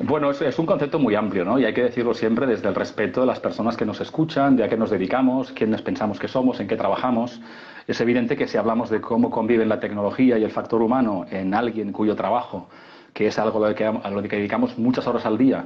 Bueno, 0.00 0.30
es, 0.30 0.58
un 0.58 0.66
concepto 0.66 1.00
muy 1.00 1.16
amplio, 1.16 1.44
¿no? 1.44 1.58
Y 1.58 1.64
hay 1.64 1.74
que 1.74 1.82
decirlo 1.82 2.14
siempre 2.14 2.46
desde 2.46 2.68
el 2.68 2.74
respeto 2.74 3.22
de 3.22 3.26
las 3.26 3.40
personas 3.40 3.76
que 3.76 3.84
nos 3.84 4.00
escuchan, 4.00 4.56
de 4.56 4.62
a 4.62 4.68
qué 4.68 4.76
nos 4.76 4.90
dedicamos, 4.90 5.50
quiénes 5.50 5.82
pensamos 5.82 6.20
que 6.20 6.28
somos, 6.28 6.60
en 6.60 6.68
qué 6.68 6.76
trabajamos. 6.76 7.40
Es 7.88 8.00
evidente 8.00 8.36
que 8.36 8.46
si 8.46 8.56
hablamos 8.56 8.90
de 8.90 9.00
cómo 9.00 9.28
conviven 9.30 9.68
la 9.68 9.80
tecnología 9.80 10.38
y 10.38 10.44
el 10.44 10.52
factor 10.52 10.82
humano 10.82 11.26
en 11.30 11.52
alguien 11.52 11.90
cuyo 11.92 12.14
trabajo, 12.14 12.68
que 13.18 13.26
es 13.26 13.38
algo 13.40 13.64
a 13.64 14.10
lo 14.10 14.22
que, 14.22 14.36
dedicamos 14.36 14.78
muchas 14.78 15.04
horas 15.08 15.26
al 15.26 15.36
día, 15.36 15.64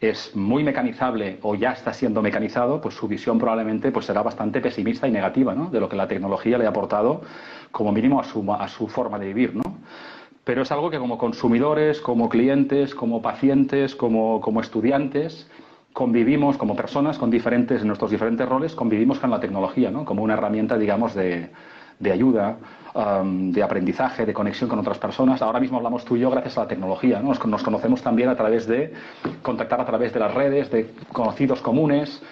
es 0.00 0.34
muy 0.34 0.64
mecanizable 0.64 1.38
o 1.42 1.54
ya 1.54 1.72
está 1.72 1.92
siendo 1.92 2.22
mecanizado, 2.22 2.80
pues 2.80 2.94
su 2.94 3.06
visión 3.06 3.38
probablemente 3.38 3.92
pues 3.92 4.06
será 4.06 4.22
bastante 4.22 4.62
pesimista 4.62 5.06
y 5.06 5.10
negativa. 5.10 5.54
De 5.70 5.80
lo 5.80 5.90
que 5.90 5.96
la 5.96 6.08
tecnología 6.08 6.56
le 6.56 6.64
ha 6.64 6.70
aportado 6.70 7.20
como 7.72 7.92
mínimo 7.92 8.20
a 8.20 8.24
su, 8.24 8.50
a 8.50 8.66
su 8.68 8.88
forma 8.88 9.18
de 9.18 9.26
vivir, 9.26 9.54
¿no? 9.54 9.80
pero 10.44 10.62
es 10.62 10.72
algo 10.72 10.88
que 10.88 10.98
como 10.98 11.18
consumidores, 11.18 12.00
como 12.00 12.30
clientes, 12.30 12.94
como 12.94 13.20
pacientes, 13.20 13.94
como, 13.94 14.40
como 14.40 14.62
estudiantes, 14.62 15.46
convivimos 15.92 16.56
como 16.56 16.74
personas 16.74 17.18
con 17.18 17.30
diferentes, 17.30 17.82
en 17.82 17.88
nuestros 17.88 18.12
diferentes 18.12 18.48
roles, 18.48 18.74
convivimos 18.74 19.18
con 19.18 19.28
la 19.28 19.40
tecnología, 19.40 19.90
¿no? 19.90 20.06
como 20.06 20.22
una 20.22 20.32
herramienta, 20.32 20.78
digamos, 20.78 21.14
de, 21.14 21.50
de 21.98 22.12
ayuda, 22.12 22.56
um, 22.94 23.52
de 23.52 23.62
aprendizaje, 23.62 24.24
de 24.24 24.32
conexión 24.32 24.68
con 24.68 24.78
otras 24.78 24.98
personas. 24.98 25.42
Ahora 25.42 25.60
mismo 25.60 25.76
hablamos 25.76 26.04
tú 26.04 26.16
y 26.16 26.20
yo 26.20 26.30
gracias 26.30 26.56
a 26.58 26.62
la 26.62 26.68
tecnología. 26.68 27.20
¿no? 27.20 27.34
Nos, 27.46 27.62
conocemos 27.62 28.02
también 28.02 28.28
a 28.28 28.36
través 28.36 28.66
de 28.66 28.92
contactar 29.42 29.80
a 29.80 29.84
través 29.84 30.12
de 30.12 30.20
las 30.20 30.32
redes, 30.32 30.70
de 30.70 30.90
conocidos 31.12 31.60
comunes. 31.60 32.22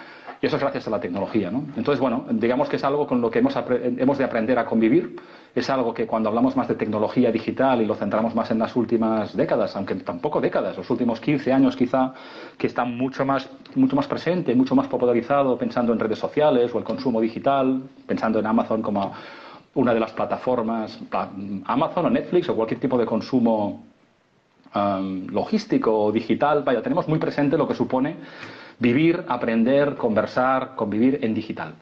Y 0.41 0.45
eso 0.47 0.57
es 0.57 0.61
gracias 0.61 0.87
a 0.87 0.89
la 0.89 0.99
tecnología. 0.99 1.51
¿no? 1.51 1.65
Entonces, 1.77 1.99
bueno, 1.99 2.25
digamos 2.31 2.67
que 2.67 2.75
es 2.75 2.83
algo 2.83 3.07
con 3.07 3.21
lo 3.21 3.29
que 3.29 3.39
hemos, 3.39 3.55
hemos 3.97 4.17
de 4.17 4.23
aprender 4.23 4.59
a 4.59 4.65
convivir 4.65 5.15
es 5.55 5.69
algo 5.69 5.93
que 5.93 6.07
cuando 6.07 6.29
hablamos 6.29 6.55
más 6.55 6.67
de 6.67 6.75
tecnología 6.75 7.31
digital 7.31 7.81
y 7.81 7.85
lo 7.85 7.95
centramos 7.95 8.33
más 8.33 8.49
en 8.49 8.57
las 8.57 8.75
últimas 8.75 9.35
décadas, 9.35 9.75
aunque 9.75 9.95
tampoco 9.95 10.41
décadas, 10.41 10.75
los 10.75 10.89
últimos 10.89 11.19
15 11.19 11.53
años 11.53 11.75
quizá, 11.75 12.13
que 12.57 12.67
está 12.67 12.85
mucho 12.85 13.23
más, 13.23 13.47
mucho 13.75 13.95
más 13.95 14.07
presente, 14.07 14.55
mucho 14.55 14.73
más 14.73 14.87
popularizado, 14.87 15.57
pensando 15.57 15.93
en 15.93 15.99
redes 15.99 16.17
sociales 16.17 16.73
o 16.73 16.79
el 16.79 16.83
consumo 16.83 17.21
digital, 17.21 17.83
pensando 18.07 18.39
en 18.39 18.47
Amazon 18.47 18.81
como 18.81 19.13
una 19.75 19.93
de 19.93 19.99
las 19.99 20.11
plataformas, 20.11 20.99
Amazon 21.65 22.05
o 22.05 22.09
Netflix 22.09 22.49
o 22.49 22.55
cualquier 22.55 22.79
tipo 22.79 22.97
de 22.97 23.05
consumo 23.05 23.83
um, 24.75 25.27
logístico 25.27 26.05
o 26.05 26.11
digital, 26.11 26.63
vaya, 26.63 26.81
tenemos 26.81 27.07
muy 27.07 27.19
presente 27.19 27.57
lo 27.57 27.67
que 27.67 27.73
supone 27.73 28.17
vivir, 28.79 29.23
aprender, 29.27 29.95
conversar, 29.95 30.75
convivir 30.75 31.19
en 31.21 31.33
digital. 31.33 31.75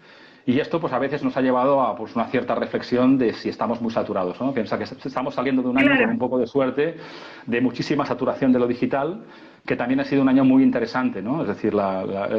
Y 0.46 0.60
esto 0.60 0.80
pues 0.80 0.92
a 0.92 1.00
veces 1.00 1.24
nos 1.24 1.38
ha 1.38 1.42
llevado 1.42 1.82
a 1.82 1.96
pues, 1.96 2.16
una 2.16 2.26
cierta 2.26 2.56
reflexión 2.56 3.18
de 3.18 3.34
si 3.34 3.50
estamos 3.50 3.80
muy 3.82 3.92
saturados. 3.92 4.42
¿no? 4.42 4.54
Piensa 4.54 4.78
que 4.78 4.86
estamos 4.86 5.36
saliendo 5.36 5.62
de 5.62 5.70
un 5.70 5.78
año 5.78 5.98
con 6.00 6.10
un 6.10 6.18
poco 6.18 6.40
de 6.40 6.48
suerte, 6.48 6.98
de 7.46 7.62
muchísima 7.62 8.06
saturación 8.06 8.52
de 8.52 8.60
lo 8.60 8.68
digital, 8.68 9.22
que 9.66 9.76
también 9.76 10.00
ha 10.00 10.04
sido 10.04 10.22
un 10.22 10.30
año 10.30 10.44
muy 10.44 10.64
interesante. 10.64 11.22
¿no? 11.22 11.44
Es 11.44 11.48
decir, 11.48 11.74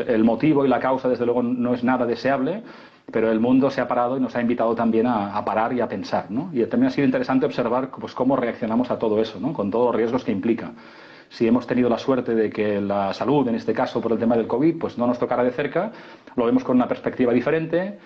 el 0.08 0.24
motivo 0.24 0.64
y 0.64 0.68
la 0.68 0.80
causa 0.80 1.08
desde 1.08 1.24
luego 1.24 1.42
no 1.42 1.74
es 1.74 1.84
nada 1.84 2.04
deseable, 2.04 2.62
pero 3.12 3.30
el 3.30 3.38
mundo 3.38 3.70
se 3.70 3.80
ha 3.80 3.86
parado 3.86 4.16
y 4.16 4.20
nos 4.20 4.34
ha 4.34 4.40
invitado 4.40 4.74
también 4.74 5.06
a, 5.06 5.44
parar 5.44 5.72
y 5.72 5.80
a 5.80 5.88
pensar. 5.88 6.30
¿no? 6.30 6.50
Y 6.52 6.64
también 6.64 6.88
ha 6.88 6.90
sido 6.90 7.04
interesante 7.04 7.46
observar 7.46 7.90
pues, 7.90 8.14
cómo 8.14 8.34
reaccionamos 8.36 8.90
a 8.90 8.98
todo 8.98 9.20
eso, 9.20 9.38
¿no? 9.38 9.52
con 9.52 9.70
todos 9.70 9.86
los 9.86 9.94
riesgos 9.94 10.24
que 10.24 10.32
implica 10.32 10.72
si 11.28 11.46
hemos 11.46 11.66
tenido 11.66 11.88
la 11.88 11.98
suerte 11.98 12.34
de 12.34 12.50
que 12.50 12.78
la 12.78 13.14
salud, 13.14 13.48
en 13.48 13.54
este 13.54 13.72
caso 13.72 14.02
por 14.02 14.12
el 14.12 14.18
tema 14.18 14.36
del 14.36 14.46
COVID, 14.46 14.78
pues 14.78 14.98
no 14.98 15.06
nos 15.06 15.18
tocara 15.18 15.42
de 15.42 15.50
cerca, 15.50 15.90
lo 16.36 16.44
vemos 16.44 16.62
con 16.62 16.76
una 16.76 16.86
perspectiva 16.86 17.32
diferente, 17.32 17.98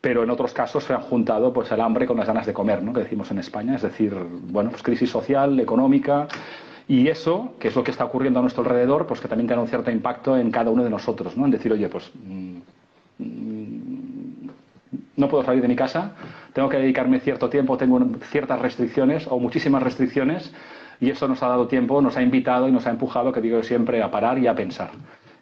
pero 0.00 0.24
en 0.24 0.30
otros 0.30 0.52
casos 0.52 0.82
se 0.82 0.92
han 0.92 1.02
juntado 1.02 1.52
pues 1.52 1.70
el 1.70 1.80
hambre 1.80 2.08
con 2.08 2.16
las 2.16 2.26
ganas 2.26 2.44
de 2.44 2.52
comer, 2.52 2.82
¿no? 2.82 2.92
que 2.92 3.00
decimos 3.00 3.30
en 3.30 3.38
España, 3.38 3.76
es 3.76 3.82
decir, 3.82 4.12
bueno, 4.48 4.70
pues 4.70 4.82
crisis 4.82 5.08
social, 5.08 5.60
económica, 5.60 6.26
y 6.88 7.06
eso, 7.06 7.54
que 7.60 7.68
es 7.68 7.76
lo 7.76 7.84
que 7.84 7.92
está 7.92 8.04
ocurriendo 8.04 8.40
a 8.40 8.42
nuestro 8.42 8.64
alrededor, 8.64 9.06
pues 9.06 9.20
que 9.20 9.28
también 9.28 9.46
tiene 9.46 9.62
un 9.62 9.68
cierto 9.68 9.92
impacto 9.92 10.36
en 10.36 10.50
cada 10.50 10.70
uno 10.70 10.82
de 10.82 10.90
nosotros, 10.90 11.36
¿no? 11.36 11.44
En 11.44 11.52
decir, 11.52 11.72
oye, 11.72 11.88
pues 11.88 12.10
mm, 12.14 12.58
no 15.22 15.28
puedo 15.28 15.44
salir 15.44 15.62
de 15.62 15.68
mi 15.68 15.76
casa, 15.76 16.12
tengo 16.52 16.68
que 16.68 16.76
dedicarme 16.76 17.20
cierto 17.20 17.48
tiempo, 17.48 17.78
tengo 17.78 17.98
ciertas 18.30 18.60
restricciones 18.60 19.26
o 19.28 19.38
muchísimas 19.38 19.82
restricciones, 19.82 20.52
y 21.00 21.10
eso 21.10 21.26
nos 21.26 21.42
ha 21.42 21.48
dado 21.48 21.66
tiempo, 21.66 22.02
nos 22.02 22.16
ha 22.16 22.22
invitado 22.22 22.68
y 22.68 22.72
nos 22.72 22.86
ha 22.86 22.90
empujado, 22.90 23.32
que 23.32 23.40
digo 23.40 23.62
siempre, 23.62 24.02
a 24.02 24.10
parar 24.10 24.38
y 24.38 24.46
a 24.46 24.54
pensar. 24.54 24.90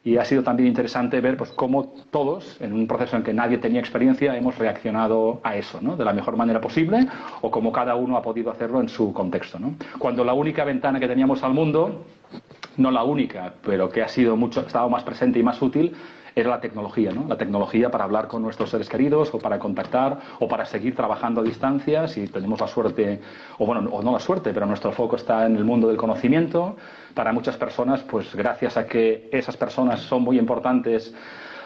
Y 0.03 0.17
ha 0.17 0.25
sido 0.25 0.43
también 0.43 0.69
interesante 0.69 1.21
ver 1.21 1.37
pues, 1.37 1.51
cómo 1.51 1.93
todos, 2.11 2.57
en 2.61 2.73
un 2.73 2.87
proceso 2.87 3.17
en 3.17 3.23
que 3.23 3.35
nadie 3.35 3.59
tenía 3.59 3.81
experiencia, 3.81 4.35
hemos 4.37 4.57
reaccionado 4.57 5.41
a 5.43 5.57
eso, 5.57 5.79
¿no? 5.83 5.97
De 5.97 6.05
la 6.05 6.15
mejor 6.15 6.37
manera 6.37 6.61
posible 6.61 7.07
o 7.43 7.51
como 7.51 7.71
cada 7.71 7.95
uno 7.97 8.17
ha 8.17 8.23
podido 8.23 8.51
hacerlo 8.51 8.81
en 8.81 8.89
su 8.89 9.13
contexto. 9.13 9.59
Cuando 9.99 10.25
la 10.25 10.33
única 10.33 10.65
ventana 10.65 10.99
que 10.99 11.09
teníamos 11.09 11.43
al 11.43 11.53
mundo, 11.53 12.07
no 12.79 12.91
la 12.91 13.05
única, 13.05 13.53
pero 13.63 13.91
que 13.91 14.03
ha 14.03 14.09
sido 14.09 14.37
mucho, 14.37 14.63
estado 14.63 14.89
más 14.89 15.03
presente 15.03 15.39
y 15.39 15.43
más 15.43 15.61
útil, 15.61 15.95
era 16.35 16.51
la 16.51 16.61
tecnología, 16.61 17.13
¿no? 17.13 17.27
La 17.29 17.37
tecnología 17.37 17.91
para 17.91 18.05
hablar 18.05 18.29
con 18.29 18.43
nuestros 18.43 18.71
seres 18.71 18.89
queridos 18.89 19.33
o 19.33 19.39
para 19.39 19.59
contactar 19.59 20.19
o 20.39 20.49
para 20.49 20.65
seguir 20.65 20.95
trabajando 20.95 21.41
a 21.41 21.45
distancia 21.45 22.09
si 22.09 22.27
tenemos 22.29 22.61
la 22.61 22.69
suerte, 22.69 23.21
o 23.59 23.67
bueno, 23.67 23.89
o 23.91 24.03
no 24.03 24.13
la 24.13 24.21
suerte, 24.21 24.53
pero 24.53 24.67
nuestro 24.67 24.93
foco 24.93 25.17
está 25.17 25.47
en 25.47 25.57
el 25.57 25.65
mundo 25.65 25.89
del 25.89 25.97
conocimiento. 25.97 26.77
Para 27.15 27.33
muchas 27.33 27.57
personas, 27.57 28.01
pues 28.03 28.35
gracias 28.35 28.77
a 28.77 28.87
que 28.87 29.29
esas 29.33 29.57
personas 29.57 30.01
son 30.01 30.23
muy 30.23 30.39
importantes 30.39 31.15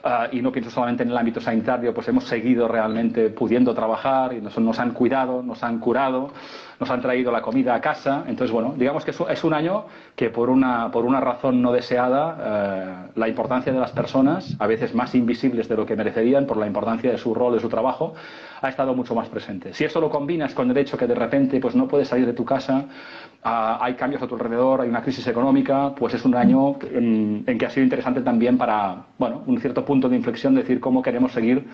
Ah, 0.06 0.28
y 0.30 0.42
no 0.42 0.52
pienso 0.52 0.70
solamente 0.70 1.02
en 1.02 1.08
el 1.08 1.16
ámbito 1.16 1.40
sanitario, 1.40 1.94
pues 1.94 2.06
hemos 2.08 2.24
seguido 2.24 2.68
realmente 2.68 3.30
pudiendo 3.30 3.72
trabajar 3.72 4.34
y 4.34 4.40
nos, 4.42 4.78
han 4.78 4.90
cuidado, 4.90 5.42
nos 5.42 5.64
han 5.64 5.78
curado, 5.78 6.30
nos 6.78 6.90
han 6.90 7.00
traído 7.00 7.32
la 7.32 7.40
comida 7.40 7.74
a 7.74 7.80
casa. 7.80 8.22
Entonces, 8.26 8.50
bueno, 8.52 8.74
digamos 8.76 9.02
que 9.02 9.12
es 9.12 9.44
un 9.44 9.54
año 9.54 9.86
que 10.14 10.28
por 10.28 10.50
una, 10.50 10.90
por 10.90 11.06
una 11.06 11.20
razón 11.20 11.62
no 11.62 11.72
deseada, 11.72 12.36
eh, 12.38 13.10
la 13.14 13.28
importancia 13.28 13.72
de 13.72 13.78
las 13.78 13.92
personas, 13.92 14.54
a 14.58 14.66
veces 14.66 14.94
más 14.94 15.14
invisibles 15.14 15.70
de 15.70 15.76
lo 15.76 15.86
que 15.86 15.96
merecerían 15.96 16.44
por 16.44 16.58
la 16.58 16.66
importancia 16.66 17.10
de 17.10 17.16
su 17.16 17.34
rol, 17.34 17.54
de 17.54 17.60
su 17.60 17.70
trabajo, 17.70 18.12
ha 18.60 18.68
estado 18.68 18.94
mucho 18.94 19.14
más 19.14 19.30
presente. 19.30 19.72
Si 19.72 19.84
eso 19.84 20.02
lo 20.02 20.10
combinas 20.10 20.52
con 20.52 20.70
el 20.70 20.76
hecho 20.76 20.98
que 20.98 21.06
de 21.06 21.14
repente 21.14 21.58
pues, 21.60 21.74
no 21.74 21.88
puedes 21.88 22.08
salir 22.08 22.26
de 22.26 22.34
tu 22.34 22.44
casa, 22.44 22.84
ah, 23.44 23.78
hay 23.80 23.94
cambios 23.94 24.22
a 24.22 24.26
tu 24.26 24.34
alrededor, 24.34 24.80
hay 24.80 24.88
una 24.88 25.02
crisis 25.02 25.26
económica, 25.26 25.94
pues 25.94 26.14
es 26.14 26.24
un 26.24 26.34
año 26.34 26.76
en, 26.90 27.44
que 27.44 27.66
ha 27.66 27.70
sido 27.70 27.84
interesante 27.84 28.22
también 28.22 28.58
para, 28.58 29.04
bueno, 29.18 29.42
un 29.46 29.60
cierto 29.60 29.84
punto 29.84 30.08
de 30.08 30.16
inflexión, 30.16 30.54
decir 30.54 30.80
cómo 30.80 31.02
queremos 31.02 31.32
seguir 31.32 31.64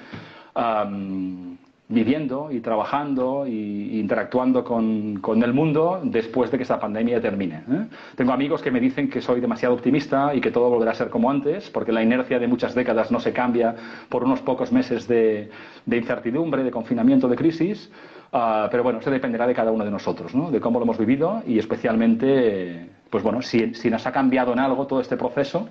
viviendo 1.91 2.51
y 2.53 2.61
trabajando 2.61 3.45
e 3.45 3.51
interactuando 3.51 4.63
con, 4.63 5.21
el 5.43 5.53
mundo 5.53 6.01
después 6.05 6.51
de 6.51 6.57
que 6.57 6.63
esta 6.63 6.79
pandemia 6.79 7.21
termine. 7.21 7.65
¿eh? 7.69 7.87
Tengo 8.15 8.33
amigos 8.33 8.63
que 8.63 8.71
me 8.71 8.79
dicen 8.79 9.11
que 9.11 9.21
soy 9.21 9.41
demasiado 9.41 9.75
optimista 9.75 10.33
y 10.35 10.41
que 10.41 10.53
todo 10.53 10.71
volverá 10.71 10.93
a 10.93 10.95
ser 10.95 11.11
como 11.11 11.31
antes, 11.31 11.69
porque 11.69 11.91
la 11.91 12.03
inercia 12.03 12.39
de 12.39 12.47
muchas 12.47 12.75
décadas 12.75 13.11
no 13.11 13.19
se 13.19 13.33
cambia 13.33 13.75
por 14.09 14.23
unos 14.23 14.41
pocos 14.41 14.71
meses 14.71 15.09
de, 15.09 15.51
incertidumbre, 15.91 16.63
de 16.63 16.71
confinamiento, 16.71 17.29
de 17.29 17.37
crisis. 17.37 17.91
Ah, 18.33 18.69
pero 18.71 18.85
bueno, 18.85 19.01
eso 19.01 19.11
dependerá 19.11 19.49
de 19.49 19.55
cada 19.55 19.73
uno 19.73 19.85
de 19.85 19.91
nosotros, 19.91 20.33
¿no? 20.33 20.53
de 20.53 20.61
cómo 20.61 20.79
lo 20.79 20.85
hemos 20.85 20.99
vivido 20.99 21.43
y 21.45 21.59
especialmente, 21.59 22.89
pues 23.11 23.25
bueno, 23.25 23.43
si, 23.43 23.73
nos 23.91 24.07
ha 24.07 24.13
cambiado 24.13 24.53
en 24.53 24.61
algo 24.61 24.87
todo 24.87 25.01
este 25.01 25.17
proceso 25.17 25.69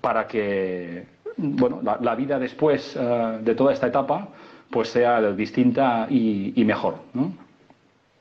para 0.00 0.26
que 0.26 1.06
bueno, 1.36 1.80
la, 1.82 2.14
vida 2.16 2.40
después 2.40 2.96
eh, 2.98 3.38
de 3.42 3.54
toda 3.54 3.72
esta 3.72 3.86
etapa 3.86 4.28
pues 4.72 4.88
sea 4.88 5.20
distinta 5.32 6.06
y, 6.10 6.64
mejor. 6.64 6.98
¿no? 7.12 7.36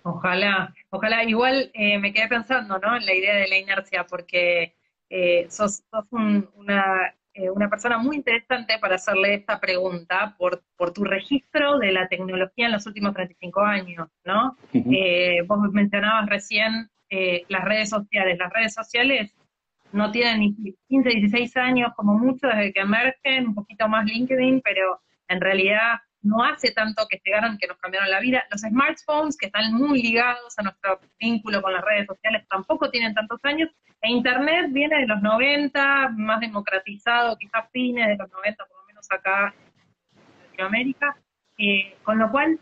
Ojalá, 0.03 0.73
ojalá. 0.89 1.23
Igual 1.23 1.71
eh, 1.73 1.97
me 1.97 2.13
quedé 2.13 2.27
pensando 2.27 2.77
¿no? 2.77 2.95
en 2.95 3.05
la 3.05 3.15
idea 3.15 3.35
de 3.35 3.47
la 3.47 3.57
inercia, 3.57 4.05
porque 4.05 4.75
eh, 5.09 5.47
sos, 5.49 5.83
una, 6.11 7.15
una, 7.55 7.69
persona 7.69 7.97
muy 7.97 8.17
interesante 8.17 8.77
para 8.79 8.95
hacerle 8.95 9.35
esta 9.35 9.59
pregunta 9.59 10.35
por, 10.37 10.61
por 10.75 10.91
tu 10.91 11.03
registro 11.03 11.79
de 11.79 11.91
la 11.91 12.07
tecnología 12.07 12.65
en 12.65 12.73
los 12.73 12.85
últimos 12.85 13.13
35 13.13 13.61
años. 13.61 14.09
¿no? 14.25 14.57
vos 15.47 15.71
mencionabas 15.71 16.29
recién 16.29 16.89
las 17.47 17.63
redes 17.63 17.89
sociales. 17.89 18.37
Las 18.37 18.51
redes 18.51 18.73
sociales 18.73 19.33
no 19.93 20.11
tienen 20.11 20.39
ni 20.39 20.75
15, 20.87 21.09
16 21.09 21.57
años 21.57 21.91
como 21.95 22.17
mucho 22.17 22.47
desde 22.47 22.73
que 22.73 22.81
emergen, 22.81 23.47
un 23.47 23.55
poquito 23.55 23.87
más 23.87 24.05
LinkedIn, 24.05 24.61
pero 24.61 25.01
en 25.27 25.41
realidad 25.41 25.99
no 26.23 26.43
hace 26.43 26.71
tanto 26.71 27.07
que 27.09 27.19
llegaron 27.23 27.57
que 27.57 27.67
nos 27.67 27.77
cambiaron 27.77 28.09
la 28.09 28.19
vida. 28.19 28.43
Los 28.51 28.61
smartphones, 28.61 29.37
que 29.37 29.47
están 29.47 29.73
muy 29.73 30.01
ligados 30.01 30.57
a 30.57 30.63
nuestro 30.63 30.99
vínculo 31.19 31.61
con 31.61 31.73
las 31.73 31.83
redes 31.83 32.07
sociales, 32.07 32.45
tampoco 32.49 32.89
tienen 32.89 33.13
tantos 33.13 33.39
años. 33.43 33.69
E 34.01 34.09
Internet 34.09 34.67
viene 34.69 34.99
de 34.99 35.07
los 35.07 35.21
90, 35.21 36.09
más 36.17 36.39
democratizado, 36.39 37.37
quizás 37.37 37.69
fines 37.71 38.07
de 38.07 38.17
los 38.17 38.31
90, 38.31 38.65
por 38.65 38.77
lo 38.77 38.85
menos 38.87 39.07
acá 39.11 39.53
en 40.15 40.47
Latinoamérica. 40.47 41.17
Eh, 41.57 41.95
con 42.03 42.17
lo 42.17 42.31
cual, 42.31 42.59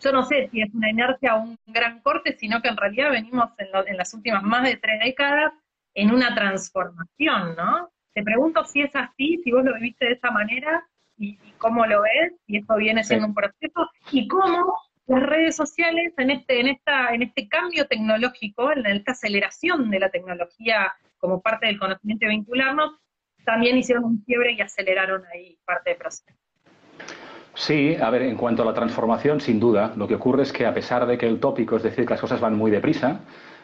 yo 0.00 0.12
no 0.12 0.24
sé 0.24 0.48
si 0.50 0.62
es 0.62 0.72
una 0.74 0.90
inercia 0.90 1.36
o 1.36 1.42
un 1.42 1.58
gran 1.66 2.00
corte, 2.00 2.36
sino 2.38 2.60
que 2.60 2.68
en 2.68 2.76
realidad 2.76 3.10
venimos 3.10 3.50
en, 3.58 3.68
en 3.86 3.96
las 3.96 4.14
últimas 4.14 4.42
más 4.42 4.64
de 4.64 4.76
tres 4.76 5.00
décadas 5.00 5.52
en 5.94 6.12
una 6.12 6.34
transformación, 6.34 7.56
¿no? 7.56 7.90
Te 8.12 8.22
pregunto 8.22 8.64
si 8.64 8.82
es 8.82 8.94
así, 8.94 9.40
si 9.44 9.52
vos 9.52 9.64
lo 9.64 9.74
viviste 9.74 10.06
de 10.06 10.12
esa 10.12 10.30
manera 10.30 10.84
y, 11.18 11.38
cómo 11.58 11.86
lo 11.86 12.02
ves, 12.02 12.32
y 12.46 12.58
esto 12.58 12.76
viene 12.76 13.04
siendo 13.04 13.26
un 13.26 13.34
proceso, 13.34 13.90
y 14.12 14.28
cómo 14.28 14.74
las 15.06 15.22
redes 15.22 15.56
sociales 15.56 16.12
en 16.18 16.30
este, 16.30 16.60
en 16.60 16.68
esta, 16.68 17.14
en 17.14 17.22
este 17.22 17.48
cambio 17.48 17.86
tecnológico, 17.86 18.72
en 18.72 18.86
esta 18.86 19.12
aceleración 19.12 19.90
de 19.90 20.00
la 20.00 20.10
tecnología 20.10 20.94
como 21.18 21.40
parte 21.40 21.66
del 21.66 21.78
conocimiento 21.78 22.26
y 22.26 22.28
vincularnos, 22.28 22.92
también 23.44 23.78
hicieron 23.78 24.04
un 24.04 24.18
quiebre 24.18 24.52
y 24.52 24.60
aceleraron 24.60 25.24
ahí 25.32 25.58
parte 25.64 25.90
del 25.90 25.98
proceso. 25.98 26.32
Sí, 27.54 27.96
a 28.00 28.10
ver, 28.10 28.22
en 28.22 28.36
cuanto 28.36 28.62
a 28.62 28.66
la 28.66 28.74
transformación, 28.74 29.40
sin 29.40 29.58
duda, 29.58 29.92
lo 29.96 30.06
que 30.06 30.14
ocurre 30.14 30.44
es 30.44 30.52
que 30.52 30.64
a 30.64 30.72
pesar 30.72 31.06
de 31.06 31.18
que 31.18 31.26
el 31.26 31.40
tópico 31.40 31.76
es 31.76 31.82
decir 31.82 32.04
que 32.04 32.10
las 32.10 32.20
cosas 32.20 32.40
van 32.40 32.54
muy 32.54 32.70
deprisa, 32.70 33.20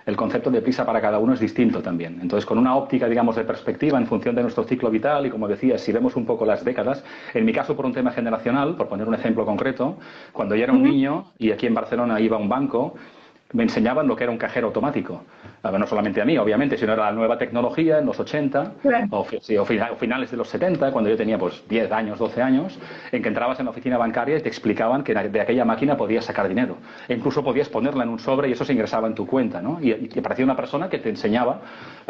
el 0.07 0.17
concepto 0.17 0.51
de 0.51 0.61
prisa 0.61 0.85
para 0.85 1.01
cada 1.01 1.19
uno 1.19 1.33
es 1.33 1.41
distinto 1.41 1.83
también. 1.83 2.19
Entonces, 2.21 2.45
con 2.45 2.59
una 2.59 2.77
óptica, 2.77 3.09
digamos, 3.09 3.37
de 3.37 3.45
perspectiva 3.45 3.99
en 3.99 4.07
función 4.07 4.35
de 4.35 4.43
nuestro 4.43 4.65
ciclo 4.65 4.91
vital 4.91 5.27
y, 5.27 5.31
como 5.31 5.49
decía, 5.49 5.79
si 5.79 5.93
vemos 5.93 6.17
un 6.17 6.27
poco 6.27 6.45
las 6.45 6.65
décadas, 6.65 7.05
en 7.33 7.45
mi 7.45 7.53
caso 7.53 7.75
por 7.75 7.87
un 7.87 7.93
tema 7.93 8.11
generacional, 8.11 8.77
por 8.77 8.89
poner 8.89 9.09
un 9.09 9.15
ejemplo 9.15 9.45
concreto, 9.45 9.97
cuando 10.33 10.55
yo 10.55 10.65
era 10.65 10.73
un 10.73 10.83
niño 10.83 11.33
y 11.39 11.53
aquí 11.53 11.67
en 11.67 11.75
Barcelona 11.75 12.21
iba 12.21 12.37
a 12.37 12.41
un 12.41 12.49
banco, 12.49 12.95
me 13.55 13.63
enseñaban 13.63 14.07
lo 14.07 14.17
que 14.17 14.25
era 14.25 14.33
un 14.33 14.39
cajero 14.39 14.67
automático. 14.67 15.23
No 15.63 15.87
solamente 15.87 16.21
a 16.21 16.27
mí, 16.27 16.37
obviamente, 16.37 16.77
sino 16.77 16.93
era 16.93 17.07
la 17.07 17.13
nueva 17.13 17.39
tecnología 17.39 17.99
en 17.99 18.05
los 18.05 18.21
80 18.21 18.73
o, 19.11 19.25
finales 19.97 20.31
de 20.31 20.37
los 20.37 20.49
70, 20.49 20.93
cuando 20.93 21.09
yo 21.09 21.17
tenía 21.17 21.39
pues 21.39 21.67
10 21.69 21.91
años, 21.91 22.19
12 22.19 22.43
años, 22.43 22.79
en 23.11 23.23
que 23.23 23.29
entrabas 23.29 23.59
en 23.61 23.65
la 23.65 23.71
oficina 23.71 23.97
bancaria 23.97 24.37
y 24.37 24.43
te 24.43 24.49
explicaban 24.49 25.03
que 25.03 25.15
de 25.15 25.41
aquella 25.41 25.65
máquina 25.65 25.97
podías 25.97 26.27
sacar 26.27 26.49
dinero. 26.49 26.77
E 27.09 27.15
incluso 27.15 27.43
podías 27.43 27.71
ponerla 27.71 28.05
en 28.05 28.11
un 28.11 28.19
sobre 28.19 28.49
y 28.49 28.53
eso 28.53 28.65
se 28.65 28.75
ingresaba 28.75 29.07
en 29.07 29.15
tu 29.15 29.27
cuenta. 29.27 29.63
¿no? 29.63 29.79
Y, 29.81 29.93
y 29.93 30.21
parecía 30.21 30.45
una 30.45 30.57
persona 30.57 30.91
que 30.91 30.99
te 30.99 31.09
enseñaba, 31.09 31.61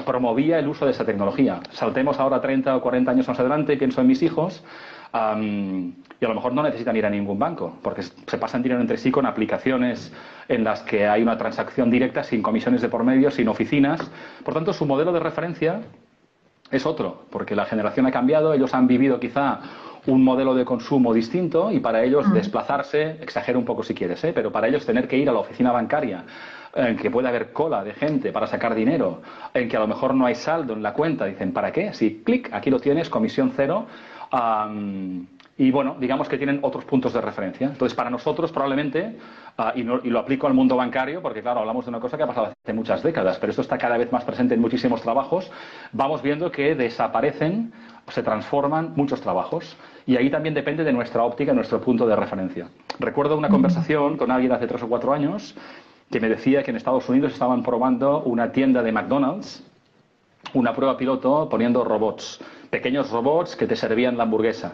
promovía 0.04 0.58
el 0.58 0.66
uso 0.66 0.86
de 0.86 0.90
esa 0.90 1.04
tecnología. 1.04 1.60
Saltemos 1.70 2.18
ahora 2.18 2.40
30 2.40 2.74
o 2.76 2.80
40 2.80 3.10
años 3.10 3.28
más 3.28 3.38
adelante 3.38 3.76
pienso 3.76 4.00
en 4.00 4.06
mis 4.06 4.22
hijos 4.22 4.64
y 5.14 6.25
a 6.25 6.28
lo 6.28 6.35
mejor 6.35 6.52
no 6.52 6.62
necesitan 6.64 6.97
ir 6.97 7.06
a 7.06 7.11
ningún 7.11 7.38
banco, 7.38 7.78
porque 7.83 8.02
se 8.02 8.38
pasan 8.38 8.62
dinero 8.62 8.80
entre 8.80 8.97
sí 8.97 9.12
con 9.12 9.26
aplicaciones 9.26 10.12
en 10.49 10.64
las 10.64 10.83
que 10.83 11.06
hay 11.06 11.23
una 11.23 11.38
transacción 11.38 11.88
directa 11.88 12.25
sin 12.25 12.42
comisiones 12.42 12.83
de 12.83 12.88
por 12.88 13.04
medio, 13.04 13.30
sin 13.30 13.47
oficinas. 13.49 14.00
Por 14.44 14.54
tanto, 14.54 14.73
su 14.73 14.87
modelo 14.87 15.12
de 15.12 15.21
referencia 15.21 15.83
es 16.71 16.85
otro, 16.85 17.26
porque 17.30 17.54
la 17.54 17.64
generación 17.64 18.06
ha 18.06 18.11
cambiado, 18.11 18.52
ellos 18.54 18.75
han 18.75 18.88
vivido 18.88 19.21
quizá 19.21 19.61
un 20.06 20.25
modelo 20.25 20.54
de 20.54 20.64
consumo 20.64 21.14
distinto 21.14 21.71
y 21.71 21.78
para 21.78 22.02
ellos 22.02 22.30
desplazarse, 22.33 23.16
exagero 23.21 23.59
un 23.59 23.64
poco 23.64 23.85
si 23.85 23.94
quieres, 23.94 24.23
¿eh? 24.25 24.33
pero 24.35 24.50
para 24.50 24.66
ellos 24.66 24.85
tener 24.85 25.06
que 25.06 25.16
ir 25.16 25.28
a 25.28 25.33
la 25.33 25.38
oficina 25.38 25.73
bancaria 25.73 26.25
en 26.75 26.97
que 26.97 27.11
puede 27.11 27.28
haber 27.28 27.52
cola 27.52 27.85
de 27.85 27.94
gente 27.94 28.33
para 28.33 28.49
sacar 28.49 28.75
dinero, 28.75 29.23
en 29.54 29.68
que 29.68 29.76
a 29.76 29.80
lo 29.80 29.87
mejor 29.87 30.14
no 30.14 30.26
hay 30.26 30.35
saldo 30.35 30.73
en 30.73 30.83
la 30.83 30.92
cuenta, 30.92 31.25
dicen, 31.25 31.52
¿para 31.52 31.71
qué? 31.71 31.94
Si 31.94 32.23
clic, 32.25 32.50
aquí 32.52 32.68
lo 32.68 32.80
tienes, 32.80 33.09
comisión 33.09 33.52
cero, 33.54 33.87
y 35.56 35.70
bueno, 35.70 35.96
digamos 36.00 36.28
que 36.28 36.36
tienen 36.36 36.58
otros 36.62 36.84
puntos 36.84 37.12
de 37.12 37.20
referencia. 37.20 37.68
Entonces, 37.68 37.94
para 37.94 38.10
nosotros 38.10 38.50
probablemente, 38.50 39.16
ah, 39.56 39.72
y, 39.76 39.82
lo 39.84 40.18
aplico 40.18 40.46
al 40.46 40.54
mundo 40.54 40.76
bancario, 40.76 41.22
porque 41.22 41.42
claro, 41.42 41.60
hablamos 41.60 41.84
de 41.84 41.90
una 41.90 42.00
cosa 42.00 42.16
que 42.16 42.24
ha 42.24 42.26
pasado 42.26 42.46
hace 42.46 42.72
muchas 42.72 43.02
décadas, 43.02 43.38
pero 43.38 43.50
esto 43.50 43.62
está 43.62 43.78
cada 43.78 43.96
vez 43.96 44.10
más 44.10 44.24
presente 44.24 44.54
en 44.54 44.60
muchísimos 44.60 45.02
trabajos, 45.02 45.50
vamos 45.92 46.22
viendo 46.22 46.50
que 46.50 46.74
desaparecen, 46.74 47.72
se 48.08 48.22
transforman 48.22 48.92
muchos 48.96 49.20
trabajos. 49.20 49.76
Y 50.06 50.16
ahí 50.16 50.28
también 50.28 50.54
depende 50.54 50.84
de 50.84 50.92
nuestra 50.92 51.22
óptica, 51.22 51.52
nuestro 51.54 51.80
punto 51.80 52.06
de 52.06 52.16
referencia. 52.16 52.68
Recuerdo 52.98 53.38
una 53.38 53.48
conversación 53.48 54.16
con 54.16 54.30
alguien 54.30 54.52
hace 54.52 54.66
tres 54.66 54.82
o 54.82 54.88
cuatro 54.88 55.12
años 55.12 55.54
que 56.10 56.20
me 56.20 56.28
decía 56.28 56.62
que 56.62 56.70
en 56.70 56.76
Estados 56.76 57.08
Unidos 57.08 57.32
estaban 57.32 57.62
probando 57.62 58.22
una 58.24 58.52
tienda 58.52 58.82
de 58.82 58.92
McDonald's, 58.92 59.64
una 60.52 60.74
prueba 60.74 60.96
piloto 60.96 61.48
poniendo 61.48 61.82
robots 61.84 62.40
pequeños 62.75 63.09
robots 63.09 63.54
que 63.54 63.69
te 63.69 63.76
servían 63.76 64.16
la 64.16 64.25
hamburguesa. 64.25 64.73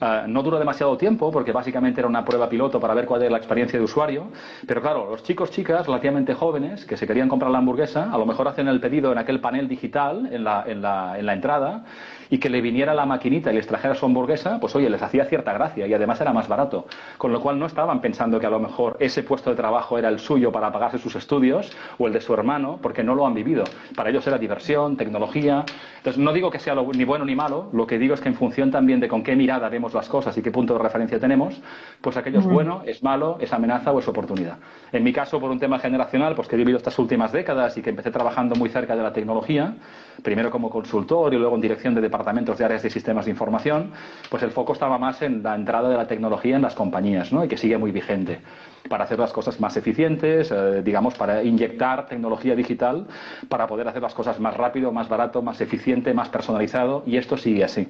Ah, 0.00 0.24
no 0.28 0.40
duró 0.40 0.60
demasiado 0.60 0.96
tiempo 0.96 1.32
porque 1.32 1.50
básicamente 1.50 2.00
era 2.00 2.06
una 2.06 2.24
prueba 2.24 2.48
piloto 2.48 2.78
para 2.78 2.94
ver 2.94 3.06
cuál 3.06 3.22
era 3.22 3.32
la 3.32 3.38
experiencia 3.38 3.76
de 3.76 3.84
usuario, 3.84 4.28
pero 4.68 4.80
claro, 4.80 5.10
los 5.10 5.24
chicos, 5.24 5.50
chicas 5.50 5.84
relativamente 5.84 6.32
jóvenes 6.32 6.84
que 6.84 6.96
se 6.96 7.08
querían 7.08 7.28
comprar 7.28 7.50
la 7.50 7.58
hamburguesa, 7.58 8.08
a 8.12 8.18
lo 8.18 8.24
mejor 8.24 8.46
hacen 8.46 8.68
el 8.68 8.78
pedido 8.78 9.10
en 9.10 9.18
aquel 9.18 9.40
panel 9.40 9.66
digital 9.66 10.28
en 10.30 10.44
la 10.44 11.32
entrada 11.32 11.84
y 12.30 12.38
que 12.38 12.48
le 12.48 12.60
viniera 12.60 12.94
la 12.94 13.04
maquinita 13.04 13.52
y 13.52 13.56
les 13.56 13.66
trajera 13.66 13.94
su 13.94 14.06
hamburguesa, 14.06 14.58
pues 14.60 14.74
oye, 14.76 14.88
les 14.88 15.02
hacía 15.02 15.24
cierta 15.24 15.52
gracia 15.52 15.86
y 15.86 15.92
además 15.92 16.20
era 16.20 16.32
más 16.32 16.48
barato. 16.48 16.86
Con 17.18 17.32
lo 17.32 17.40
cual 17.40 17.58
no 17.58 17.66
estaban 17.66 18.00
pensando 18.00 18.38
que 18.38 18.46
a 18.46 18.50
lo 18.50 18.60
mejor 18.60 18.96
ese 19.00 19.22
puesto 19.22 19.50
de 19.50 19.56
trabajo 19.56 19.98
era 19.98 20.08
el 20.08 20.20
suyo 20.20 20.52
para 20.52 20.72
pagarse 20.72 20.98
sus 20.98 21.16
estudios 21.16 21.70
o 21.98 22.06
el 22.06 22.12
de 22.12 22.20
su 22.20 22.32
hermano, 22.32 22.78
porque 22.80 23.02
no 23.02 23.14
lo 23.14 23.26
han 23.26 23.34
vivido. 23.34 23.64
Para 23.96 24.10
ellos 24.10 24.26
era 24.26 24.38
diversión, 24.38 24.96
tecnología. 24.96 25.64
Entonces 25.96 26.22
no 26.22 26.32
digo 26.32 26.50
que 26.50 26.58
sea 26.58 26.74
ni 26.74 27.04
bueno 27.04 27.24
ni 27.24 27.34
malo, 27.34 27.68
lo 27.72 27.86
que 27.86 27.98
digo 27.98 28.14
es 28.14 28.20
que 28.20 28.28
en 28.28 28.34
función 28.34 28.70
también 28.70 29.00
de 29.00 29.08
con 29.08 29.22
qué 29.22 29.34
mirada 29.34 29.68
vemos 29.68 29.92
las 29.92 30.08
cosas 30.08 30.36
y 30.38 30.42
qué 30.42 30.50
punto 30.50 30.74
de 30.74 30.80
referencia 30.80 31.18
tenemos, 31.18 31.60
pues 32.00 32.16
aquello 32.16 32.38
es 32.38 32.46
bueno, 32.46 32.82
es 32.86 33.02
malo, 33.02 33.38
es 33.40 33.52
amenaza 33.52 33.92
o 33.92 33.98
es 33.98 34.08
oportunidad. 34.08 34.58
En 34.92 35.02
mi 35.02 35.12
caso, 35.12 35.40
por 35.40 35.50
un 35.50 35.58
tema 35.58 35.78
generacional, 35.78 36.34
pues 36.34 36.48
que 36.48 36.54
he 36.54 36.58
vivido 36.58 36.78
estas 36.78 36.98
últimas 36.98 37.32
décadas 37.32 37.76
y 37.76 37.82
que 37.82 37.90
empecé 37.90 38.10
trabajando 38.10 38.54
muy 38.54 38.68
cerca 38.68 38.96
de 38.96 39.02
la 39.02 39.12
tecnología, 39.12 39.74
primero 40.22 40.50
como 40.50 40.70
consultor 40.70 41.32
y 41.34 41.38
luego 41.38 41.54
en 41.54 41.60
dirección 41.60 41.94
de 41.94 42.00
departamentos 42.20 42.58
de 42.58 42.64
áreas 42.66 42.82
de 42.82 42.90
sistemas 42.90 43.24
de 43.24 43.30
información, 43.30 43.92
pues 44.28 44.42
el 44.42 44.50
foco 44.50 44.74
estaba 44.74 44.98
más 44.98 45.22
en 45.22 45.42
la 45.42 45.54
entrada 45.54 45.88
de 45.88 45.96
la 45.96 46.06
tecnología 46.06 46.56
en 46.56 46.62
las 46.62 46.74
compañías, 46.74 47.32
¿no? 47.32 47.42
Y 47.44 47.48
que 47.48 47.56
sigue 47.56 47.78
muy 47.78 47.92
vigente 47.92 48.40
para 48.88 49.04
hacer 49.04 49.18
las 49.18 49.32
cosas 49.32 49.58
más 49.58 49.76
eficientes, 49.76 50.50
eh, 50.50 50.82
digamos, 50.82 51.14
para 51.14 51.42
inyectar 51.42 52.06
tecnología 52.06 52.54
digital, 52.54 53.06
para 53.48 53.66
poder 53.66 53.88
hacer 53.88 54.02
las 54.02 54.14
cosas 54.14 54.38
más 54.38 54.54
rápido, 54.54 54.92
más 54.92 55.08
barato, 55.08 55.40
más 55.40 55.60
eficiente, 55.62 56.12
más 56.12 56.28
personalizado, 56.28 57.02
y 57.06 57.16
esto 57.16 57.36
sigue 57.38 57.64
así. 57.64 57.88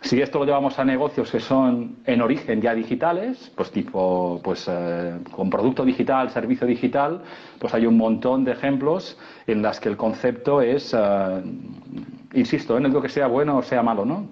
Si 0.00 0.20
esto 0.22 0.38
lo 0.38 0.44
llevamos 0.44 0.78
a 0.78 0.84
negocios 0.84 1.30
que 1.30 1.40
son 1.40 1.96
en 2.04 2.20
origen 2.22 2.60
ya 2.60 2.72
digitales, 2.72 3.50
pues 3.56 3.70
tipo, 3.72 4.40
pues 4.44 4.66
eh, 4.70 5.18
con 5.32 5.50
producto 5.50 5.84
digital, 5.84 6.30
servicio 6.30 6.66
digital, 6.66 7.22
pues 7.58 7.74
hay 7.74 7.84
un 7.86 7.96
montón 7.96 8.44
de 8.44 8.52
ejemplos 8.52 9.18
en 9.46 9.60
las 9.60 9.80
que 9.80 9.88
el 9.88 9.96
concepto 9.96 10.62
es, 10.62 10.94
eh, 10.94 11.42
insisto, 12.34 12.76
¿eh? 12.76 12.80
no 12.80 12.88
digo 12.88 13.02
que 13.02 13.08
sea 13.08 13.26
bueno 13.26 13.58
o 13.58 13.62
sea 13.62 13.82
malo, 13.82 14.04
¿no? 14.04 14.26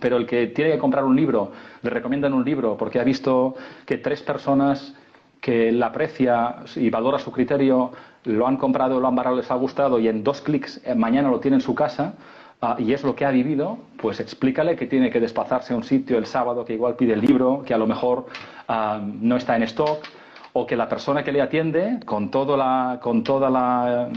Pero 0.00 0.16
el 0.16 0.26
que 0.26 0.48
tiene 0.48 0.72
que 0.72 0.78
comprar 0.78 1.04
un 1.04 1.16
libro, 1.16 1.52
le 1.82 1.90
recomiendan 1.90 2.32
un 2.32 2.44
libro 2.44 2.76
porque 2.76 3.00
ha 3.00 3.04
visto 3.04 3.54
que 3.86 3.98
tres 3.98 4.22
personas 4.22 4.94
que 5.40 5.72
la 5.72 5.86
aprecia 5.86 6.56
y 6.76 6.90
valora 6.90 7.18
su 7.18 7.32
criterio 7.32 7.92
lo 8.24 8.46
han 8.46 8.56
comprado, 8.56 9.00
lo 9.00 9.08
han 9.08 9.16
barrado, 9.16 9.36
les 9.36 9.50
ha 9.50 9.54
gustado 9.54 9.98
y 9.98 10.08
en 10.08 10.22
dos 10.22 10.42
clics 10.42 10.82
mañana 10.94 11.30
lo 11.30 11.40
tiene 11.40 11.56
en 11.56 11.62
su 11.62 11.74
casa, 11.74 12.14
Ah, 12.62 12.76
y 12.78 12.92
es 12.92 13.02
lo 13.04 13.16
que 13.16 13.24
ha 13.24 13.30
vivido, 13.30 13.78
pues 13.96 14.20
explícale 14.20 14.76
que 14.76 14.86
tiene 14.86 15.10
que 15.10 15.18
desplazarse 15.18 15.72
a 15.72 15.76
un 15.76 15.82
sitio 15.82 16.18
el 16.18 16.26
sábado, 16.26 16.62
que 16.62 16.74
igual 16.74 16.94
pide 16.94 17.14
el 17.14 17.22
libro, 17.22 17.62
que 17.64 17.72
a 17.72 17.78
lo 17.78 17.86
mejor 17.86 18.26
ah, 18.68 19.00
no 19.02 19.36
está 19.36 19.56
en 19.56 19.62
stock, 19.62 20.04
o 20.52 20.66
que 20.66 20.76
la 20.76 20.86
persona 20.86 21.24
que 21.24 21.32
le 21.32 21.40
atiende, 21.40 22.00
con, 22.04 22.30
todo 22.30 22.58
la, 22.58 22.98
con, 23.00 23.24
toda, 23.24 23.48
la, 23.48 24.10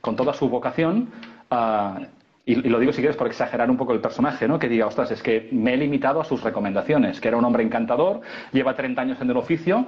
con 0.00 0.16
toda 0.16 0.34
su 0.34 0.48
vocación, 0.48 1.08
ah, 1.52 2.00
y, 2.46 2.56
lo 2.56 2.78
digo 2.78 2.92
si 2.92 3.00
quieres 3.00 3.16
por 3.16 3.26
exagerar 3.26 3.70
un 3.70 3.76
poco 3.76 3.92
el 3.92 4.00
personaje, 4.00 4.46
¿no? 4.46 4.58
que 4.58 4.68
diga, 4.68 4.86
ostras, 4.86 5.10
es 5.10 5.22
que 5.22 5.48
me 5.52 5.74
he 5.74 5.76
limitado 5.76 6.20
a 6.20 6.24
sus 6.24 6.42
recomendaciones, 6.42 7.20
que 7.20 7.28
era 7.28 7.36
un 7.36 7.44
hombre 7.44 7.62
encantador, 7.62 8.20
lleva 8.52 8.74
30 8.74 9.00
años 9.00 9.20
en 9.20 9.30
el 9.30 9.36
oficio, 9.36 9.86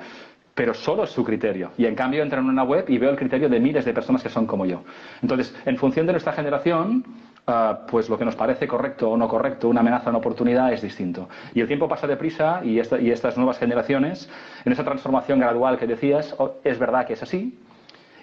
pero 0.54 0.72
solo 0.72 1.04
es 1.04 1.10
su 1.10 1.22
criterio. 1.22 1.72
Y 1.76 1.84
en 1.84 1.94
cambio 1.94 2.22
entro 2.22 2.40
en 2.40 2.46
una 2.46 2.62
web 2.62 2.86
y 2.88 2.96
veo 2.96 3.10
el 3.10 3.16
criterio 3.16 3.48
de 3.48 3.60
miles 3.60 3.84
de 3.84 3.92
personas 3.92 4.22
que 4.22 4.30
son 4.30 4.46
como 4.46 4.64
yo. 4.64 4.82
Entonces, 5.20 5.54
en 5.66 5.76
función 5.76 6.06
de 6.06 6.12
nuestra 6.12 6.32
generación, 6.32 7.04
Ah, 7.48 7.86
pues 7.88 8.08
lo 8.08 8.18
que 8.18 8.24
nos 8.24 8.34
parece 8.34 8.66
correcto 8.66 9.10
o 9.10 9.16
no 9.16 9.28
correcto, 9.28 9.68
una 9.68 9.78
amenaza 9.78 10.06
o 10.06 10.08
una 10.08 10.18
oportunidad 10.18 10.72
es 10.72 10.82
distinto. 10.82 11.28
Y 11.54 11.60
el 11.60 11.68
tiempo 11.68 11.88
pasa 11.88 12.08
deprisa 12.08 12.60
y, 12.64 12.80
y 12.80 13.10
estas 13.12 13.36
nuevas 13.36 13.58
generaciones, 13.58 14.28
en 14.64 14.72
esa 14.72 14.82
transformación 14.82 15.38
gradual 15.38 15.78
que 15.78 15.86
decías, 15.86 16.34
es 16.64 16.78
verdad 16.80 17.06
que 17.06 17.12
es 17.12 17.22
así, 17.22 17.56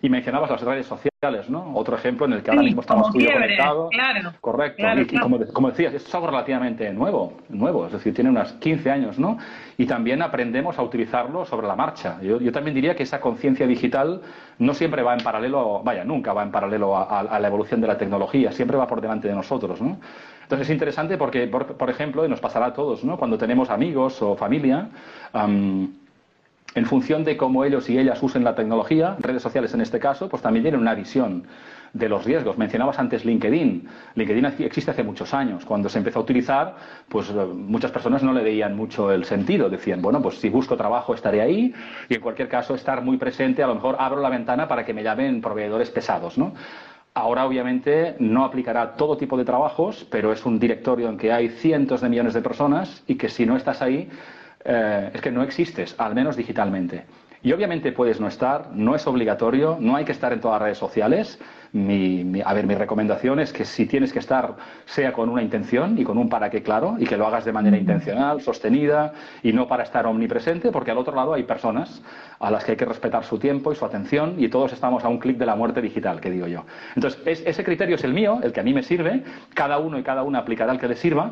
y 0.04 0.10
mencionabas 0.10 0.50
las 0.50 0.62
redes 0.62 0.86
sociales, 0.86 1.50
¿no? 1.50 1.72
Otro 1.76 1.96
ejemplo 1.96 2.26
en 2.26 2.34
el 2.34 2.44
que 2.44 2.52
ahora 2.52 2.64
mismo 2.64 2.82
estamos 2.82 3.10
tú 3.10 3.20
conectados. 3.20 3.90
Correcto. 4.42 4.84
y, 4.98 5.18
como, 5.18 5.40
como, 5.54 5.70
decías, 5.70 5.94
esto 5.94 6.10
es 6.10 6.16
algo 6.16 6.28
relativamente 6.28 6.92
nuevo, 6.92 7.38
nuevo, 7.48 7.86
es 7.86 7.94
decir, 7.94 8.14
tiene 8.14 8.30
unos 8.30 8.52
15 8.52 8.92
años, 8.92 9.18
¿no? 9.18 9.38
Y 9.78 9.86
también 9.86 10.22
aprendemos 10.22 10.78
a 10.78 10.82
utilizarlo 10.82 11.46
sobre 11.46 11.68
la 11.68 11.78
marcha. 11.78 12.20
Yo, 12.22 12.42
yo 12.42 12.52
también 12.52 12.76
diría 12.76 12.98
que 12.98 13.04
esa 13.04 13.22
conciencia 13.22 13.66
digital 13.66 14.22
no 14.60 14.74
siempre 14.74 15.04
va 15.04 15.14
en 15.14 15.24
paralelo, 15.24 15.82
vaya, 15.82 16.04
nunca 16.04 16.34
va 16.34 16.44
en 16.44 16.52
paralelo 16.52 16.98
a, 16.98 17.40
la 17.40 17.48
evolución 17.48 17.80
de 17.80 17.88
la 17.88 17.98
tecnología, 17.98 18.52
siempre 18.52 18.76
va 18.76 18.86
por 18.88 19.00
delante 19.00 19.30
de 19.30 19.36
nosotros, 19.36 19.82
¿no? 19.82 20.00
Entonces 20.42 20.68
es 20.68 20.74
interesante 20.74 21.18
porque, 21.18 21.48
por, 21.48 21.90
ejemplo, 21.90 22.26
y 22.26 22.28
nos 22.28 22.42
pasará 22.42 22.66
a 22.66 22.74
todos, 22.74 23.06
¿no? 23.06 23.18
Cuando 23.18 23.38
tenemos 23.38 23.70
amigos 23.70 24.22
o 24.22 24.36
familia, 24.36 24.90
en 26.76 26.86
función 26.86 27.24
de 27.24 27.38
cómo 27.38 27.64
ellos 27.64 27.90
y 27.90 28.00
ellas 28.00 28.22
usen 28.22 28.44
la 28.44 28.56
tecnología, 28.56 29.16
redes 29.20 29.42
sociales 29.42 29.74
en 29.74 29.82
este 29.82 30.00
caso, 30.00 30.28
pues 30.28 30.42
también 30.42 30.64
tienen 30.64 30.82
una 30.82 30.96
visión 30.96 31.46
de 31.94 32.10
los 32.10 32.26
riesgos. 32.26 32.58
Mencionabas 32.58 32.98
antes 32.98 33.24
LinkedIn. 33.24 33.88
LinkedIn 34.16 34.46
existe 34.66 34.92
hace 34.92 35.04
muchos 35.04 35.34
años. 35.34 35.64
Cuando 35.64 35.90
se 35.90 36.00
empezó 36.00 36.20
a 36.20 36.22
utilizar, 36.24 36.76
pues 37.08 37.30
eh, 37.30 37.34
muchas 37.34 37.92
personas 37.92 38.24
no 38.24 38.34
le 38.34 38.44
veían 38.44 38.76
mucho 38.76 39.12
el 39.12 39.26
sentido. 39.26 39.70
Decían, 39.70 40.02
bueno, 40.02 40.22
pues 40.22 40.40
si 40.40 40.50
busco 40.50 40.76
trabajo 40.76 41.14
estaré 41.14 41.42
ahí 41.42 41.74
y 42.10 42.16
en 42.16 42.22
cualquier 42.22 42.50
caso 42.50 42.74
estar 42.74 43.04
muy 43.04 43.18
presente, 43.18 43.62
a 43.62 43.68
lo 43.68 43.76
mejor 43.76 43.96
abro 44.00 44.22
la 44.22 44.30
ventana 44.30 44.68
para 44.68 44.84
que 44.84 44.94
me 44.94 45.04
llamen 45.04 45.42
proveedores 45.42 45.92
pesados, 45.92 46.38
¿no? 46.38 46.54
Ahora, 47.16 47.46
obviamente, 47.46 48.16
no 48.18 48.44
aplicará 48.44 48.96
todo 48.96 49.18
tipo 49.18 49.38
de 49.38 49.46
trabajos, 49.46 50.08
pero 50.10 50.34
es 50.34 50.44
un 50.48 50.58
directorio 50.58 51.10
en 51.10 51.18
que 51.20 51.32
hay 51.32 51.50
cientos 51.50 52.02
de 52.02 52.10
millones 52.10 52.34
de 52.34 52.42
personas 52.42 53.04
y 53.06 53.16
que 53.16 53.30
si 53.30 53.46
no 53.46 53.56
estás 53.56 53.84
ahí, 53.84 54.10
eh, 54.66 55.12
es 55.14 55.22
que 55.22 55.32
no 55.32 55.44
existes, 55.44 55.96
al 55.98 56.16
menos 56.16 56.36
digitalmente. 56.36 57.06
Y 57.46 57.52
obviamente 57.52 57.92
puedes 57.92 58.22
no 58.22 58.28
estar, 58.30 58.70
no 58.74 58.96
es 58.96 59.06
obligatorio, 59.06 59.78
no 59.78 59.98
hay 59.98 60.06
que 60.06 60.14
estar 60.14 60.32
en 60.32 60.40
todas 60.40 60.56
las 60.56 60.62
redes 60.62 60.78
sociales. 60.78 61.38
Mi, 61.74 62.42
a 62.46 62.54
ver, 62.54 62.66
mi 62.66 62.76
recomendación 62.76 63.42
es 63.42 63.52
que 63.52 63.66
si 63.66 63.86
tienes 63.86 64.14
que 64.14 64.20
estar, 64.20 64.56
sea 64.86 65.12
con 65.12 65.28
una 65.28 65.42
intención 65.42 66.00
y 66.00 66.06
con 66.06 66.18
un 66.18 66.30
para 66.30 66.50
qué 66.50 66.64
claro, 66.64 66.96
y 66.98 67.06
que 67.06 67.18
lo 67.18 67.28
hagas 67.28 67.44
de 67.44 67.52
manera 67.52 67.76
intencional, 67.76 68.40
sostenida, 68.42 69.12
y 69.42 69.52
no 69.52 69.68
para 69.68 69.84
estar 69.84 70.06
omnipresente, 70.06 70.72
porque 70.72 70.92
al 70.92 70.98
otro 71.00 71.16
lado 71.16 71.34
hay 71.34 71.44
personas 71.44 72.02
a 72.40 72.50
las 72.50 72.64
que 72.64 72.72
hay 72.72 72.78
que 72.78 72.86
respetar 72.86 73.26
su 73.26 73.38
tiempo 73.38 73.74
y 73.74 73.76
su 73.76 73.84
atención, 73.84 74.36
y 74.38 74.48
todos 74.48 74.72
estamos 74.72 75.04
a 75.04 75.10
un 75.10 75.18
clic 75.18 75.38
de 75.38 75.46
la 75.46 75.56
muerte 75.56 75.82
digital, 75.82 76.22
que 76.22 76.30
digo 76.32 76.48
yo. 76.48 76.64
Entonces, 76.96 77.44
ese 77.46 77.64
criterio 77.66 77.96
es 77.96 78.04
el 78.06 78.14
mío, 78.14 78.40
el 78.42 78.54
que 78.54 78.62
a 78.62 78.64
mí 78.64 78.74
me 78.74 78.84
sirve, 78.84 79.22
cada 79.54 79.80
uno 79.80 80.00
y 80.00 80.04
cada 80.04 80.24
una 80.24 80.40
aplicará 80.40 80.72
el 80.72 80.80
que 80.80 80.88
le 80.88 80.96
sirva, 80.96 81.32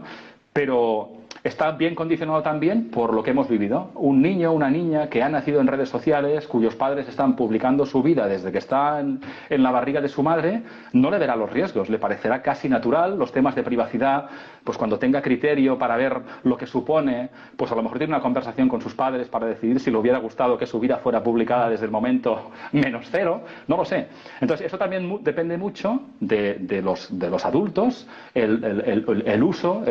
pero 0.52 1.21
está 1.44 1.72
bien 1.72 1.96
condicionado 1.96 2.42
también 2.44 2.90
por 2.92 3.14
lo 3.14 3.24
que 3.24 3.32
hemos 3.32 3.48
vivido. 3.48 3.92
Un 3.96 4.22
niño 4.22 4.52
o 4.52 4.54
una 4.54 4.70
niña 4.70 5.10
que 5.10 5.24
ha 5.24 5.30
nacido 5.30 5.60
en 5.60 5.68
redes 5.68 5.90
sociales, 5.90 6.48
cuyos 6.48 6.76
padres 6.76 7.08
están 7.08 7.36
publicando 7.36 7.86
su 7.86 8.04
vida 8.04 8.28
desde 8.28 8.52
que 8.52 8.60
está 8.60 9.00
en, 9.00 9.22
la 9.50 9.72
barriga 9.72 10.02
de 10.02 10.10
su 10.10 10.24
madre, 10.24 10.64
no 10.94 11.10
le 11.10 11.18
verá 11.18 11.36
los 11.36 11.52
riesgos, 11.52 11.90
le 11.90 12.00
parecerá 12.00 12.42
casi 12.42 12.70
natural 12.70 13.18
los 13.18 13.32
temas 13.32 13.56
de 13.56 13.64
privacidad, 13.64 14.30
pues 14.64 14.78
cuando 14.78 15.00
tenga 15.00 15.22
criterio 15.22 15.78
para 15.78 15.98
ver 15.98 16.22
lo 16.44 16.58
que 16.58 16.68
supone, 16.68 17.30
pues 17.56 17.72
a 17.72 17.76
lo 17.76 17.84
mejor 17.84 17.98
tiene 17.98 18.14
una 18.14 18.22
conversación 18.22 18.70
con 18.70 18.82
sus 18.82 18.94
padres 18.94 19.28
para 19.28 19.48
decidir 19.48 19.80
si 19.80 19.92
le 19.92 19.98
hubiera 19.98 20.20
gustado 20.20 20.58
que 20.58 20.66
su 20.66 20.80
vida 20.80 20.98
fuera 20.98 21.24
publicada 21.24 21.70
desde 21.70 21.86
el 21.86 21.92
momento 21.92 22.52
menos 22.72 23.08
cero, 23.12 23.42
no 23.68 23.78
lo 23.78 23.86
sé. 23.86 24.08
Entonces, 24.40 24.68
eso 24.68 24.78
también 24.78 25.20
depende 25.24 25.58
mucho 25.58 26.02
de, 26.20 26.82
los, 26.84 27.18
de 27.18 27.28
adultos, 27.44 28.08
el, 28.34 29.44
uso 29.44 29.84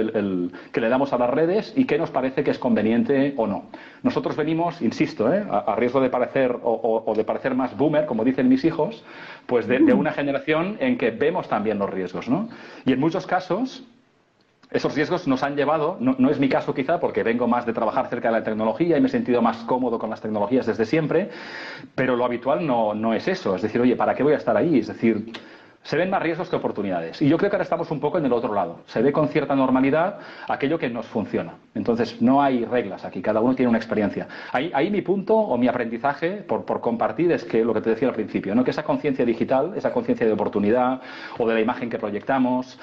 que 0.73 0.81
le 0.81 0.89
damos 0.89 1.13
a 1.13 1.19
las 1.19 1.31
redes 1.31 1.73
y 1.77 1.85
qué 1.85 1.99
nos 1.99 2.11
parece 2.11 2.45
que 2.45 2.51
es 2.51 2.59
conveniente 2.59 3.35
o 3.37 3.47
no. 3.47 3.65
Nosotros 4.03 4.37
venimos, 4.37 4.81
insisto, 4.81 5.33
¿eh? 5.33 5.45
a, 5.51 5.75
riesgo 5.77 6.01
de 6.01 6.09
parecer 6.09 6.57
o, 6.63 7.13
de 7.17 7.25
parecer 7.25 7.55
más 7.55 7.77
boomer, 7.77 8.07
como 8.07 8.25
dicen 8.25 8.49
mis 8.49 8.65
hijos, 8.65 9.05
pues 9.47 9.67
de, 9.67 9.93
una 9.93 10.13
generación 10.13 10.77
en 10.81 10.97
que 10.97 11.11
vemos 11.11 11.49
también 11.49 11.79
los 11.79 11.91
riesgos, 11.91 12.29
¿no? 12.29 12.49
Y 12.85 12.93
en 12.93 13.01
muchos 13.01 13.27
casos 13.27 13.87
esos 14.71 14.95
riesgos 14.95 15.27
nos 15.27 15.43
han 15.43 15.57
llevado, 15.57 15.97
no, 16.01 16.31
es 16.31 16.39
mi 16.39 16.49
caso 16.49 16.73
quizá, 16.73 17.01
porque 17.01 17.23
vengo 17.23 17.49
más 17.49 17.67
de 17.67 17.73
trabajar 17.73 18.09
cerca 18.09 18.29
de 18.29 18.39
la 18.39 18.45
tecnología 18.45 18.97
y 18.97 19.01
me 19.01 19.09
he 19.09 19.11
sentido 19.11 19.43
más 19.43 19.59
cómodo 19.65 19.99
con 19.99 20.11
las 20.11 20.21
tecnologías 20.21 20.67
desde 20.67 20.85
siempre, 20.85 21.31
pero 21.95 22.15
lo 22.15 22.25
habitual 22.25 22.65
no, 22.65 22.95
no 22.95 23.13
es 23.13 23.27
eso. 23.27 23.57
Es 23.57 23.63
decir, 23.63 23.81
oye, 23.81 23.97
¿para 23.97 24.15
qué 24.15 24.23
voy 24.23 24.35
a 24.35 24.37
estar 24.37 24.57
ahí? 24.57 24.79
Es 24.79 24.87
decir, 24.87 25.33
se 25.83 25.97
ven 25.97 26.11
más 26.11 26.23
riesgos 26.23 26.49
que 26.49 26.57
oportunidades. 26.57 27.23
Y 27.23 27.29
yo 27.29 27.39
creo 27.39 27.51
que 27.51 27.57
ahora 27.57 27.65
estamos 27.65 27.91
un 27.91 28.01
poco 28.01 28.19
en 28.19 28.27
el 28.27 28.33
otro 28.33 28.53
lado. 28.53 28.81
Se 28.87 29.01
ve 29.01 29.13
con 29.13 29.29
cierta 29.29 29.55
normalidad 29.55 30.19
aquello 30.47 30.79
que 30.79 30.91
nos 30.91 31.07
funciona. 31.07 31.55
Entonces, 31.75 32.21
no 32.21 32.43
hay 32.43 32.65
reglas 32.65 33.05
aquí, 33.05 33.23
cada 33.23 33.41
uno 33.41 33.55
tiene 33.55 33.71
una 33.71 33.79
experiencia. 33.79 34.29
Ahí, 34.53 34.91
mi 34.91 35.01
punto 35.01 35.35
o 35.35 35.57
mi 35.57 35.69
aprendizaje 35.69 36.43
por, 36.43 36.65
compartir 36.81 37.33
es 37.33 37.45
que 37.45 37.65
lo 37.65 37.73
que 37.73 37.81
te 37.81 37.91
decía 37.91 38.09
al 38.09 38.15
principio, 38.15 38.55
¿no? 38.55 38.63
que 38.63 38.73
esa 38.73 38.83
conciencia 38.83 39.25
digital, 39.25 39.73
esa 39.77 39.93
conciencia 39.93 40.27
de 40.27 40.33
oportunidad 40.33 41.01
o 41.39 41.49
de 41.49 41.55
la 41.55 41.61
imagen 41.61 41.89
que 41.89 41.99
proyectamos, 41.99 42.79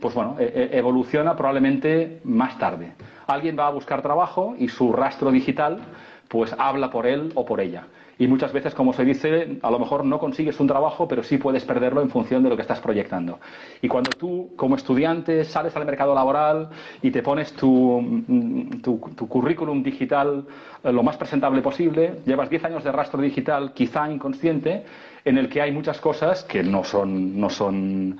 pues 0.00 0.14
bueno, 0.14 0.36
e, 0.38 0.44
e, 0.44 0.78
evoluciona 0.78 1.34
probablemente 1.34 2.20
más 2.24 2.56
tarde. 2.58 2.92
Alguien 3.26 3.58
va 3.58 3.66
a 3.66 3.70
buscar 3.70 4.00
trabajo 4.00 4.54
y 4.58 4.68
su 4.68 4.92
rastro 4.92 5.30
digital 5.30 5.80
pues 6.28 6.54
habla 6.58 6.90
por 6.90 7.06
él 7.06 7.32
o 7.34 7.44
por 7.44 7.60
ella 7.60 7.86
y 8.18 8.26
muchas 8.26 8.52
veces, 8.52 8.74
como 8.74 8.92
se 8.92 9.04
dice, 9.04 9.58
a 9.62 9.70
lo 9.70 9.78
mejor 9.78 10.04
no 10.04 10.18
consigues 10.18 10.60
un 10.60 10.66
trabajo, 10.66 11.08
pero 11.08 11.22
sí 11.22 11.38
puedes 11.38 11.64
perderlo 11.64 12.00
en 12.00 12.10
función 12.10 12.42
de 12.42 12.48
lo 12.48 12.56
que 12.56 12.62
estás 12.62 12.80
proyectando. 12.80 13.40
Y 13.82 13.88
cuando 13.88 14.14
tú, 14.14 14.52
como 14.56 14.76
estudiante, 14.76 15.44
sales 15.44 15.74
al 15.76 15.84
mercado 15.84 16.14
laboral 16.14 16.68
y 17.02 17.10
te 17.10 17.22
pones 17.22 17.52
tu, 17.52 18.00
mm, 18.00 18.80
currículum 19.28 19.82
digital 19.82 20.44
eh, 20.82 20.92
lo 20.92 21.02
más 21.02 21.16
presentable 21.16 21.62
posible, 21.62 22.20
llevas 22.26 22.50
10 22.50 22.64
años 22.64 22.84
de 22.84 22.92
rastro 22.92 23.20
digital, 23.20 23.72
quizá 23.72 24.10
inconsciente, 24.10 24.84
en 25.24 25.38
el 25.38 25.48
que 25.48 25.62
hay 25.62 25.72
muchas 25.72 26.00
cosas 26.00 26.44
que 26.44 26.62
no 26.62 26.84
son, 26.84 27.40
no 27.40 27.48
son 27.50 28.18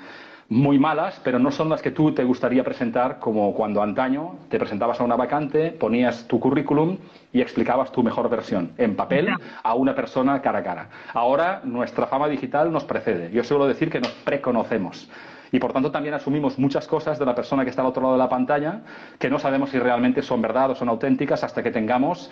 muy 0.49 0.79
malas, 0.79 1.21
pero 1.25 1.39
no 1.39 1.51
son 1.51 1.69
las 1.69 1.81
que 1.81 1.91
tú 1.91 2.13
te 2.13 2.25
gustaría 2.25 2.63
presentar 2.63 3.19
como 3.19 3.55
cuando 3.55 3.83
antaño 3.83 4.37
te 4.51 4.59
presentabas 4.59 5.01
a 5.01 5.05
una 5.05 5.17
vacante, 5.17 5.71
ponías 5.71 6.27
tu 6.29 6.39
currículum 6.39 6.99
y 7.33 7.41
explicabas 7.41 7.93
tu 7.93 8.03
mejor 8.03 8.29
versión 8.29 8.73
en 8.77 8.95
papel 8.95 9.29
a 9.63 9.75
una 9.75 9.95
persona 9.95 10.41
cara 10.43 10.59
a 10.59 10.63
cara. 10.63 10.89
Ahora 11.13 11.61
nuestra 11.65 12.07
fama 12.07 12.29
digital 12.29 12.73
nos 12.73 12.85
precede. 12.85 13.31
Yo 13.33 13.43
suelo 13.43 13.67
decir 13.67 13.91
que 13.91 14.01
nos 14.01 14.13
preconocemos. 14.13 15.09
Y 15.51 15.61
por 15.61 15.73
tanto 15.73 15.91
también 15.91 16.15
asumimos 16.15 16.59
muchas 16.59 16.87
cosas 16.87 17.19
de 17.19 17.25
la 17.25 17.35
persona 17.35 17.65
que 17.65 17.71
está 17.71 17.83
al 17.83 17.89
otro 17.89 18.03
lado 18.03 18.15
de 18.15 18.19
la 18.19 18.29
pantalla 18.29 18.81
que 19.19 19.31
no 19.31 19.39
sabemos 19.39 19.71
si 19.71 19.79
realmente 19.79 20.21
son 20.21 20.43
verdad 20.43 20.71
o 20.71 20.75
son 20.75 20.89
auténticas 20.89 21.45
hasta 21.45 21.63
que 21.63 21.71
tengamos 21.71 22.31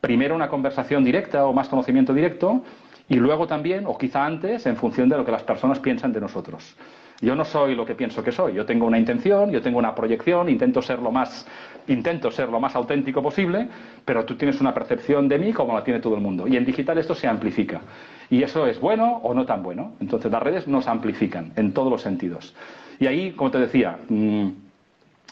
primero 0.00 0.34
una 0.34 0.48
conversación 0.48 1.04
directa 1.04 1.46
o 1.46 1.52
más 1.52 1.68
conocimiento 1.68 2.14
directo 2.14 2.62
y 3.08 3.16
luego 3.16 3.48
también, 3.48 3.86
o 3.86 3.98
quizá 3.98 4.24
antes, 4.24 4.66
en 4.66 4.76
función 4.76 5.08
de 5.08 5.16
lo 5.16 5.24
que 5.24 5.32
las 5.32 5.42
personas 5.42 5.80
piensan 5.80 6.12
de 6.12 6.20
nosotros. 6.20 6.76
Yo 7.20 7.34
no 7.34 7.44
soy 7.44 7.74
lo 7.74 7.84
que 7.84 7.94
pienso 7.94 8.22
que 8.22 8.32
soy. 8.32 8.54
Yo 8.54 8.64
tengo 8.64 8.86
una 8.86 8.98
intención, 8.98 9.50
yo 9.50 9.60
tengo 9.60 9.78
una 9.78 9.94
proyección, 9.94 10.48
intento 10.48 10.80
ser 10.80 11.00
lo 11.00 11.12
más, 11.12 11.46
intento 11.86 12.30
ser 12.30 12.48
lo 12.48 12.60
más 12.60 12.74
auténtico 12.74 13.22
posible, 13.22 13.68
pero 14.04 14.24
tú 14.24 14.36
tienes 14.36 14.60
una 14.60 14.72
percepción 14.72 15.28
de 15.28 15.38
mí 15.38 15.52
como 15.52 15.74
la 15.74 15.84
tiene 15.84 16.00
todo 16.00 16.14
el 16.14 16.22
mundo. 16.22 16.48
Y 16.48 16.56
en 16.56 16.64
digital 16.64 16.96
esto 16.96 17.14
se 17.14 17.28
amplifica. 17.28 17.82
Y 18.30 18.42
eso 18.42 18.66
es 18.66 18.80
bueno 18.80 19.20
o 19.22 19.34
no 19.34 19.44
tan 19.44 19.62
bueno. 19.62 19.92
Entonces 20.00 20.32
las 20.32 20.42
redes 20.42 20.66
nos 20.66 20.86
amplifican 20.88 21.52
en 21.56 21.74
todos 21.74 21.90
los 21.90 22.00
sentidos. 22.00 22.54
Y 22.98 23.06
ahí, 23.06 23.32
como 23.32 23.50
te 23.50 23.58
decía, 23.58 23.98
mm, 24.08 24.48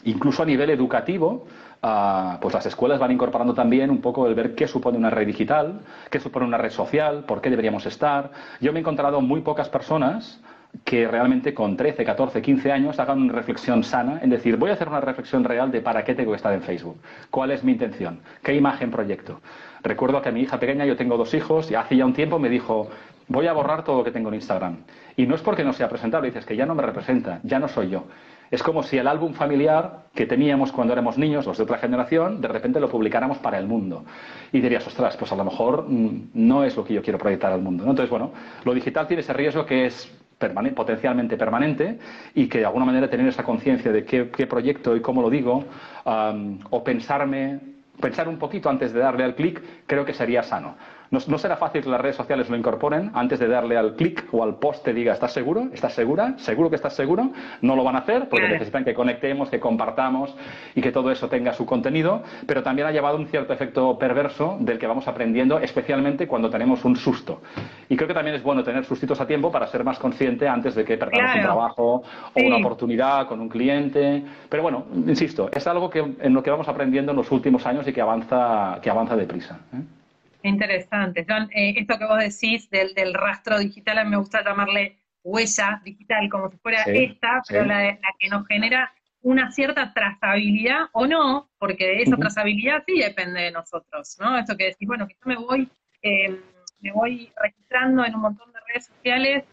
incluso 0.03 0.43
a 0.43 0.45
nivel 0.45 0.69
educativo, 0.69 1.47
ah, 1.81 2.37
pues 2.39 2.53
las 2.53 2.67
escuelas 2.67 2.99
van 2.99 3.11
incorporando 3.11 3.55
también 3.55 3.89
un 3.89 4.01
poco 4.01 4.27
el 4.27 4.35
ver 4.35 4.53
qué 4.53 4.67
supone 4.67 4.97
una 4.97 5.09
red 5.09 5.25
digital, 5.25 5.79
qué 6.11 6.19
supone 6.19 6.45
una 6.45 6.57
red 6.57 6.71
social, 6.71 7.23
por 7.25 7.41
qué 7.41 7.49
deberíamos 7.49 7.85
estar. 7.87 8.31
Yo 8.61 8.73
me 8.73 8.79
he 8.79 8.81
encontrado 8.81 9.21
muy 9.21 9.41
pocas 9.41 9.69
personas 9.69 10.39
que 10.83 11.07
realmente 11.07 11.53
con 11.53 11.75
13, 11.75 12.03
14, 12.03 12.41
15 12.41 12.71
años 12.71 12.99
hagan 12.99 13.21
una 13.21 13.33
reflexión 13.33 13.83
sana, 13.83 14.19
en 14.21 14.29
decir, 14.29 14.57
voy 14.57 14.69
a 14.69 14.73
hacer 14.73 14.87
una 14.87 15.01
reflexión 15.01 15.43
real 15.43 15.71
de 15.71 15.81
para 15.81 16.03
qué 16.03 16.15
tengo 16.15 16.31
que 16.31 16.37
estar 16.37 16.53
en 16.53 16.61
Facebook, 16.61 16.99
cuál 17.29 17.51
es 17.51 17.63
mi 17.63 17.71
intención, 17.73 18.19
qué 18.43 18.55
imagen 18.55 18.91
proyecto. 18.91 19.41
Recuerdo 19.81 20.21
que 20.21 20.31
mi 20.31 20.41
hija 20.41 20.59
pequeña, 20.59 20.85
yo 20.85 20.95
tengo 20.95 21.17
dos 21.17 21.33
hijos, 21.33 21.71
y 21.71 21.75
hace 21.75 21.95
ya 21.95 22.05
un 22.05 22.13
tiempo 22.13 22.39
me 22.39 22.49
dijo, 22.49 22.89
voy 23.27 23.47
a 23.47 23.53
borrar 23.53 23.83
todo 23.83 23.99
lo 23.99 24.03
que 24.03 24.11
tengo 24.11 24.29
en 24.29 24.35
Instagram. 24.35 24.77
Y 25.15 25.25
no 25.25 25.35
es 25.35 25.41
porque 25.41 25.63
no 25.63 25.73
sea 25.73 25.89
presentable, 25.89 26.27
dices 26.27 26.45
que 26.45 26.55
ya 26.55 26.65
no 26.65 26.75
me 26.75 26.83
representa, 26.83 27.39
ya 27.43 27.59
no 27.59 27.67
soy 27.67 27.89
yo. 27.89 28.05
Es 28.51 28.63
como 28.63 28.81
si 28.81 28.97
el 28.97 29.07
álbum 29.07 29.33
familiar 29.33 30.05
que 30.15 30.25
teníamos 30.25 30.71
cuando 30.71 30.93
éramos 30.93 31.17
niños, 31.17 31.45
los 31.45 31.57
de 31.57 31.63
otra 31.63 31.77
generación, 31.77 32.41
de 32.41 32.47
repente 32.47 32.79
lo 32.79 32.89
publicáramos 32.89 33.37
para 33.37 33.59
el 33.59 33.67
mundo. 33.67 34.03
Y 34.51 34.59
dirías, 34.59 34.85
ostras, 34.87 35.15
pues 35.17 35.31
a 35.31 35.35
lo 35.35 35.45
mejor 35.45 35.85
mm, 35.87 36.31
no 36.33 36.63
es 36.63 36.75
lo 36.75 36.83
que 36.83 36.95
yo 36.95 37.03
quiero 37.03 37.19
proyectar 37.19 37.51
al 37.51 37.61
mundo. 37.61 37.83
Entonces, 37.83 38.09
bueno, 38.09 38.31
lo 38.65 38.73
digital 38.73 39.07
tiene 39.07 39.21
ese 39.21 39.33
riesgo 39.33 39.65
que 39.67 39.85
es 39.85 40.11
potencialmente 40.73 41.37
permanente 41.37 41.99
y 42.33 42.47
que 42.47 42.59
de 42.59 42.65
alguna 42.65 42.85
manera 42.85 43.09
tener 43.09 43.27
esa 43.27 43.43
conciencia 43.43 43.91
de 43.91 44.05
qué, 44.05 44.47
proyecto 44.47 44.95
y 44.95 45.01
cómo 45.01 45.21
lo 45.21 45.29
digo, 45.29 45.65
o 46.05 46.83
pensarme, 46.83 47.59
pensar 47.99 48.27
un 48.27 48.37
poquito 48.37 48.69
antes 48.69 48.93
de 48.93 48.99
darle 48.99 49.23
al 49.23 49.35
clic, 49.35 49.61
creo 49.85 50.05
que 50.05 50.13
sería 50.13 50.43
sano. 50.43 50.75
No, 51.11 51.37
será 51.39 51.57
fácil 51.57 51.81
que 51.81 51.89
las 51.89 51.99
redes 51.99 52.15
sociales 52.15 52.49
lo 52.49 52.55
incorporen 52.55 53.09
antes 53.15 53.39
de 53.39 53.47
darle 53.47 53.77
al 53.77 53.95
clic 53.95 54.27
o 54.31 54.43
al 54.43 54.55
post 54.55 54.83
te 54.83 54.93
diga, 54.93 55.13
¿estás 55.13 55.33
seguro? 55.33 55.67
¿Estás 55.73 55.93
segura? 55.93 56.35
¿Seguro 56.37 56.69
que 56.69 56.75
estás 56.75 56.95
seguro? 56.95 57.31
No 57.61 57.75
lo 57.75 57.83
van 57.83 57.95
a 57.95 57.99
hacer 57.99 58.29
porque 58.29 58.47
necesitan 58.47 58.85
que 58.85 58.93
conectemos, 58.93 59.49
que 59.49 59.59
compartamos 59.59 60.35
y 60.75 60.81
que 60.81 60.91
todo 60.91 61.09
eso 61.09 61.27
tenga 61.27 61.53
su 61.53 61.65
contenido, 61.65 62.21
pero 62.45 62.61
también 62.61 62.87
ha 62.87 62.91
llevado 62.91 63.17
un 63.17 63.25
cierto 63.25 63.53
efecto 63.53 63.97
perverso 63.97 64.57
del 64.59 64.77
que 64.77 64.85
vamos 64.85 65.07
aprendiendo, 65.07 65.57
especialmente 65.59 66.27
cuando 66.27 66.49
tenemos 66.49 66.85
un 66.85 66.95
susto. 66.95 67.41
Y 67.89 67.95
creo 67.95 68.07
que 68.07 68.13
también 68.13 68.35
es 68.35 68.43
bueno 68.43 68.63
tener 68.63 68.85
sustitos 68.85 69.19
a 69.19 69.25
tiempo 69.25 69.51
para 69.51 69.65
ser 69.65 69.83
más 69.83 69.97
consciente 69.97 70.47
antes 70.47 70.75
de 70.75 70.85
que 70.85 70.95
perdamos 70.95 71.35
un 71.35 71.41
trabajo 71.41 72.03
o 72.35 72.41
una 72.45 72.57
oportunidad 72.57 73.27
con 73.27 73.39
un 73.39 73.49
cliente. 73.49 74.23
Pero 74.47 74.61
bueno, 74.61 74.85
insisto, 75.07 75.49
es 75.51 75.65
algo 75.65 75.89
que, 75.89 75.99
en 76.19 76.33
lo 76.33 76.43
que 76.43 76.51
vamos 76.51 76.67
aprendiendo 76.67 77.11
en 77.13 77.17
los 77.17 77.31
últimos 77.31 77.65
años 77.65 77.87
y 77.87 77.93
que 77.93 78.01
avanza, 78.01 78.77
que 78.81 78.91
avanza 78.91 79.15
deprisa. 79.15 79.59
¿eh? 79.73 79.98
Interesante. 80.43 81.25
John, 81.27 81.49
eh, 81.53 81.73
esto 81.77 81.97
que 81.97 82.05
vos 82.05 82.19
decís 82.19 82.69
del, 82.69 82.93
del, 82.93 83.13
rastro 83.13 83.59
digital, 83.59 83.97
a 83.97 84.03
mí 84.03 84.11
me 84.11 84.17
gusta 84.17 84.43
llamarle 84.43 84.99
huella 85.23 85.81
digital, 85.83 86.29
como 86.29 86.49
si 86.49 86.57
fuera 86.57 86.83
esta, 86.83 87.41
pero 87.47 87.65
la, 87.65 87.83
la, 87.83 88.15
que 88.17 88.29
nos 88.29 88.47
genera 88.47 88.93
una 89.21 89.51
cierta 89.51 89.93
trazabilidad 89.93 90.85
o 90.93 91.05
no, 91.05 91.49
porque 91.59 92.01
esa 92.01 92.15
trazabilidad 92.15 92.83
sí 92.87 92.99
depende 92.99 93.41
de 93.41 93.51
nosotros, 93.51 94.15
¿no? 94.19 94.37
Esto 94.37 94.55
que 94.55 94.65
decís, 94.65 94.87
bueno, 94.87 95.07
que 95.07 95.15
yo 95.15 95.25
me 95.25 95.35
voy, 95.35 95.69
eh, 96.01 96.39
me 96.79 96.91
voy 96.93 97.31
registrando 97.35 98.05
en 98.05 98.15
un 98.15 98.21
montón 98.21 98.51
de 98.53 98.59
redes 98.67 98.85
sociales 98.85 99.43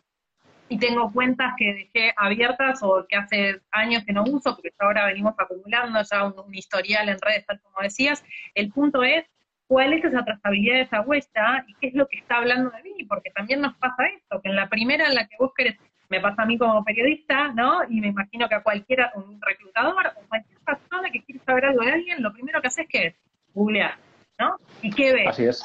y 0.68 0.78
tengo 0.78 1.12
cuentas 1.12 1.54
que 1.56 1.74
dejé 1.74 2.14
abiertas 2.16 2.80
o 2.82 3.04
que 3.08 3.16
hace 3.16 3.60
años 3.72 4.04
que 4.04 4.12
no 4.12 4.22
uso, 4.22 4.54
porque 4.54 4.72
ahora 4.78 5.06
venimos 5.06 5.34
acumulando 5.36 6.00
ya 6.08 6.24
un 6.24 6.54
historial 6.54 7.08
en 7.08 7.20
redes, 7.20 7.44
tal 7.46 7.60
como 7.60 7.82
decías. 7.82 8.24
El 8.54 8.70
punto 8.70 9.02
es 9.02 9.24
cuál 9.66 9.92
es 9.92 10.04
esa 10.04 10.24
trazabilidad 10.24 10.74
de 10.76 10.80
esa 10.82 11.00
huella 11.02 11.64
y 11.66 11.74
qué 11.74 11.88
es 11.88 11.94
lo 11.94 12.06
que 12.06 12.18
está 12.18 12.36
hablando 12.36 12.70
de 12.70 12.82
mí, 12.82 13.04
porque 13.08 13.30
también 13.30 13.60
nos 13.60 13.76
pasa 13.76 14.06
esto, 14.06 14.40
que 14.40 14.48
en 14.48 14.56
la 14.56 14.68
primera 14.68 15.06
en 15.06 15.14
la 15.14 15.26
que 15.26 15.36
vos 15.38 15.52
querés, 15.56 15.76
me 16.08 16.20
pasa 16.20 16.42
a 16.42 16.46
mí 16.46 16.56
como 16.56 16.84
periodista, 16.84 17.48
¿no? 17.52 17.80
Y 17.88 18.00
me 18.00 18.08
imagino 18.08 18.48
que 18.48 18.54
a 18.54 18.62
cualquiera, 18.62 19.10
un 19.16 19.40
reclutador 19.40 20.12
o 20.16 20.28
cualquier 20.28 20.58
persona 20.60 21.10
que 21.10 21.22
quiere 21.24 21.40
saber 21.44 21.64
algo 21.66 21.82
de 21.82 21.92
alguien, 21.92 22.22
lo 22.22 22.32
primero 22.32 22.60
que 22.60 22.68
hace 22.68 22.82
es 22.82 22.88
que 22.88 23.16
googlear, 23.54 23.96
¿no? 24.38 24.56
¿Y 24.82 24.90
qué 24.90 25.12
ves? 25.12 25.28
Así 25.28 25.44
es, 25.44 25.64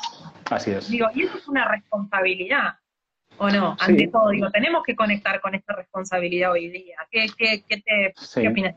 así 0.50 0.72
es. 0.72 0.90
Digo, 0.90 1.08
y 1.14 1.24
eso 1.24 1.38
es 1.38 1.48
una 1.48 1.68
responsabilidad, 1.68 2.80
¿o 3.38 3.50
no? 3.50 3.78
Ante 3.80 4.08
todo, 4.08 4.30
digo, 4.30 4.50
tenemos 4.50 4.84
que 4.84 4.96
conectar 4.96 5.40
con 5.42 5.54
esta 5.54 5.76
responsabilidad 5.76 6.52
hoy 6.52 6.70
día. 6.70 6.98
¿Qué, 7.12 7.28
qué, 7.38 7.64
qué, 7.68 7.78
te, 7.82 8.14
¿qué 8.42 8.48
opinas? 8.48 8.76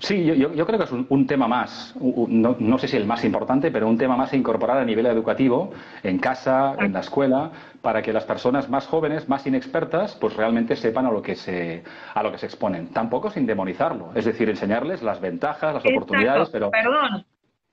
Sí, 0.00 0.24
yo, 0.24 0.66
creo 0.66 0.78
que 0.78 0.84
es 0.84 0.92
un, 0.92 1.26
tema 1.26 1.48
más, 1.48 1.94
no, 1.96 2.78
sé 2.78 2.88
si 2.88 2.96
el 2.96 3.06
más 3.06 3.24
importante, 3.24 3.70
pero 3.70 3.88
un 3.88 3.96
tema 3.96 4.16
más 4.16 4.32
a 4.32 4.36
incorporar 4.36 4.78
a 4.78 4.84
nivel 4.84 5.06
educativo, 5.06 5.72
en 6.02 6.18
casa, 6.18 6.74
en 6.78 6.92
la 6.92 7.00
escuela, 7.00 7.50
para 7.80 8.02
que 8.02 8.12
las 8.12 8.24
personas 8.24 8.68
más 8.68 8.86
jóvenes, 8.86 9.28
más 9.28 9.46
inexpertas, 9.46 10.16
pues 10.16 10.36
realmente 10.36 10.76
sepan 10.76 11.06
a 11.06 11.10
lo 11.10 11.22
que 11.22 11.34
se, 11.34 11.84
a 12.14 12.22
lo 12.22 12.30
que 12.32 12.38
se 12.38 12.46
exponen. 12.46 12.88
Tampoco 12.88 13.30
sin 13.30 13.46
demonizarlo, 13.46 14.10
es 14.14 14.24
decir, 14.24 14.48
enseñarles 14.48 15.02
las 15.02 15.20
ventajas, 15.20 15.74
las 15.74 15.84
oportunidades, 15.84 16.50
pero... 16.50 16.70
Perdón, 16.70 17.24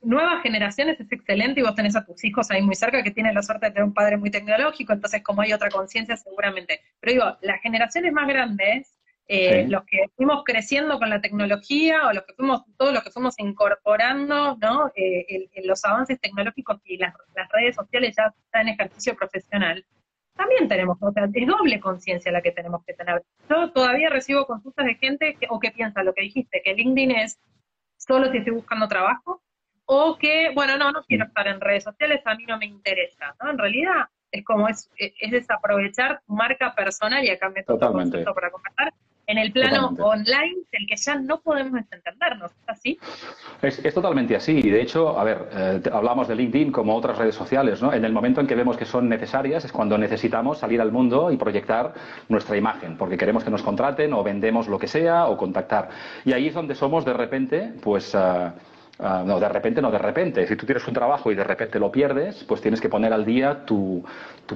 nuevas 0.02 0.42
generaciones 0.42 1.00
es 1.00 1.12
excelente 1.12 1.60
y 1.60 1.64
vos 1.64 1.76
tenés 1.76 1.96
a 1.96 2.06
tus 2.06 2.24
hijos 2.24 2.50
ahí 2.52 2.62
muy 2.62 2.76
cerca 2.76 3.04
que 3.04 3.12
tienen 3.12 3.34
la 3.34 3.42
suerte 3.42 3.68
de 3.68 3.72
tener 3.72 3.86
un 3.86 3.94
padre 3.94 4.18
muy 4.18 4.32
tecnológico, 4.32 4.94
entonces 4.94 5.24
como 5.24 5.42
hay 5.42 5.54
otra 5.54 5.70
conciencia 5.70 6.16
seguramente. 6.16 6.82
Pero 7.00 7.14
digo, 7.14 7.38
las 7.42 7.62
generaciones 7.62 8.14
más 8.14 8.28
grandes 8.28 8.96
eh, 9.28 9.66
los 9.68 9.84
que 9.86 10.06
fuimos 10.16 10.44
creciendo 10.44 11.00
con 11.00 11.10
la 11.10 11.20
tecnología 11.20 12.08
o 12.08 12.14
los 12.14 12.24
que 12.26 12.34
fuimos, 12.34 12.62
todos 12.78 12.94
los 12.94 13.04
que 13.04 13.10
fuimos 13.10 13.34
incorporando 13.40 14.56
¿no? 14.58 14.92
Eh, 14.96 15.50
los 15.64 15.84
avances 15.84 16.20
tecnológicos 16.22 16.80
y 16.86 16.98
las, 16.98 17.14
redes 17.52 17.76
sociales 17.76 18.16
ya 18.16 18.32
están 18.46 18.68
en 18.68 18.76
ejercicio 18.76 19.16
profesional, 19.16 19.84
también 20.36 20.68
tenemos, 20.68 20.98
o 21.02 21.12
sea, 21.12 21.28
es 21.34 21.48
doble 21.48 21.80
conciencia 21.80 22.32
la 22.32 22.42
que 22.42 22.52
tenemos 22.52 22.84
que 22.86 22.94
tener. 22.94 23.24
Yo 23.50 23.72
todavía 23.72 24.10
recibo 24.10 24.46
consultas 24.46 24.86
de 24.86 24.96
gente 24.96 25.38
que, 25.40 25.48
o 25.50 25.60
que 25.60 25.72
piensa 25.72 26.04
lo 26.04 26.14
que 26.14 26.24
dijiste, 26.24 26.62
que 26.64 26.74
LinkedIn 26.74 27.12
es 27.12 27.40
solo 27.98 28.30
si 28.32 28.38
estoy 28.38 28.54
buscando 28.54 28.88
trabajo, 28.88 29.42
o 29.86 30.18
que, 30.18 30.52
bueno, 30.54 30.78
no, 30.78 30.92
no 30.92 31.04
quiero 31.04 31.26
estar 31.26 31.48
en 31.48 31.62
redes 31.62 31.84
sociales, 31.84 32.22
a 32.26 32.36
mí 32.36 32.46
no 32.46 32.58
me 32.58 32.66
interesa, 32.66 33.36
¿no? 33.42 33.52
En 33.52 33.58
realidad 33.58 34.08
es 34.32 34.44
como 34.44 34.68
es, 34.68 34.90
es 34.98 35.32
desaprovechar 35.32 36.22
tu 36.28 36.34
marca 36.34 36.76
personal 36.76 37.24
y 37.24 37.30
acá 37.30 37.50
me 37.50 37.64
toca 37.64 37.92
para 37.92 38.52
comentar, 38.52 38.94
en 39.28 39.38
el 39.38 39.52
plano 39.52 39.94
online 40.00 40.58
el 40.72 40.88
que 40.88 40.96
ya 40.96 41.16
no 41.16 41.40
podemos 41.40 41.80
entendernos, 41.92 42.52
¿así? 42.68 43.00
Es, 43.62 43.84
es 43.84 43.94
totalmente 43.94 44.36
así. 44.36 44.60
Y 44.60 44.70
de 44.70 44.82
hecho, 44.82 45.18
a 45.18 45.24
ver, 45.24 45.50
eh, 45.54 45.82
hablamos 45.92 46.28
de 46.28 46.36
LinkedIn 46.36 46.72
como 46.72 46.96
otras 46.96 47.18
redes 47.18 47.36
sociales, 47.36 47.82
¿no? 47.82 47.94
En 47.94 48.06
el 48.06 48.12
momento 48.12 48.42
en 48.42 48.48
que 48.48 48.56
vemos 48.56 48.78
que 48.78 48.86
son 48.86 49.10
necesarias 49.10 49.66
es 49.66 49.72
cuando 49.72 49.98
necesitamos 49.98 50.60
salir 50.60 50.82
al 50.82 50.92
mundo 50.92 51.32
y 51.32 51.38
proyectar 51.38 51.94
nuestra 52.30 52.58
imagen, 52.58 52.98
porque 52.98 53.18
queremos 53.18 53.44
que 53.44 53.50
nos 53.50 53.64
contraten 53.64 54.14
o 54.14 54.24
vendemos 54.24 54.68
lo 54.68 54.80
que 54.80 54.88
sea 54.88 55.28
o 55.28 55.38
contactar. 55.38 55.90
Y 56.26 56.34
ahí 56.34 56.48
es 56.48 56.54
donde 56.54 56.76
somos 56.76 57.06
de 57.06 57.14
repente, 57.14 57.74
pues... 57.82 58.14
Eh, 58.16 58.52
Ah, 58.98 59.24
no, 59.26 59.40
de 59.40 59.50
repente, 59.50 59.82
no 59.82 59.92
de 59.92 59.98
repente. 59.98 60.48
Si 60.48 60.56
tú 60.56 60.66
tienes 60.66 60.88
un 60.88 60.94
trabajo 60.94 61.30
y 61.32 61.36
de 61.36 61.44
repente 61.44 61.80
lo 61.80 61.92
pierdes, 61.92 62.46
pues 62.46 62.62
tienes 62.62 62.80
que 62.80 62.88
poner 62.88 63.12
al 63.12 63.26
día 63.26 63.66
tu, 63.66 64.04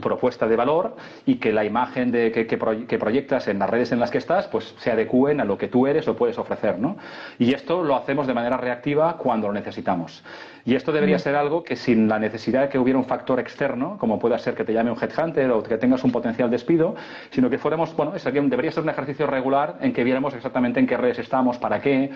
propuesta 0.02 0.47
de 0.47 0.56
valor 0.56 0.95
y 1.25 1.36
que 1.36 1.52
la 1.52 1.65
imagen 1.65 2.12
de, 2.12 2.32
que, 2.32 2.97
proyectas 2.97 3.47
en 3.47 3.60
las 3.60 3.69
redes 3.69 3.91
en 3.91 3.99
las 3.99 4.12
que 4.12 4.19
estás, 4.19 4.47
pues 4.47 4.75
se 4.78 4.91
adecúen 4.91 5.41
a 5.41 5.45
lo 5.45 5.58
que 5.58 5.67
tú 5.67 5.88
eres 5.88 6.08
o 6.08 6.15
puedes 6.15 6.38
ofrecer, 6.38 6.80
¿no? 6.80 6.97
Y 7.38 7.54
esto 7.54 7.84
lo 7.84 7.95
hacemos 7.95 8.28
de 8.28 8.34
manera 8.34 8.56
reactiva 8.56 9.17
cuando 9.17 9.47
lo 9.47 9.54
necesitamos. 9.54 10.23
Y 10.65 10.75
esto 10.75 10.91
debería 10.91 11.17
ser 11.17 11.36
algo 11.36 11.63
que 11.63 11.75
sin 11.75 12.08
la 12.08 12.19
necesidad 12.19 12.62
de 12.62 12.69
que 12.69 12.78
hubiera 12.78 12.99
un 12.99 13.06
factor 13.06 13.39
externo, 13.39 13.97
como 13.97 14.19
pueda 14.19 14.38
ser 14.38 14.54
que 14.54 14.63
te 14.63 14.73
llame 14.73 14.91
un 14.91 14.97
headhunter 15.02 15.49
o 15.52 15.63
que 15.63 15.78
tengas 15.78 16.04
un 16.04 16.12
potencial 16.12 16.49
despido, 16.49 16.95
sino 17.32 17.49
que 17.49 17.58
fuéramos, 17.58 17.95
bueno, 17.95 18.12
debería 18.12 18.71
ser 18.71 18.84
un 18.84 18.89
ejercicio 18.89 19.25
regular 19.25 19.78
en 19.82 19.93
que 19.93 20.04
viéramos 20.04 20.34
exactamente 20.36 20.80
en 20.80 20.86
qué 20.86 20.95
redes 20.97 21.19
estamos, 21.19 21.58
para 21.58 21.82
qué. 21.82 22.12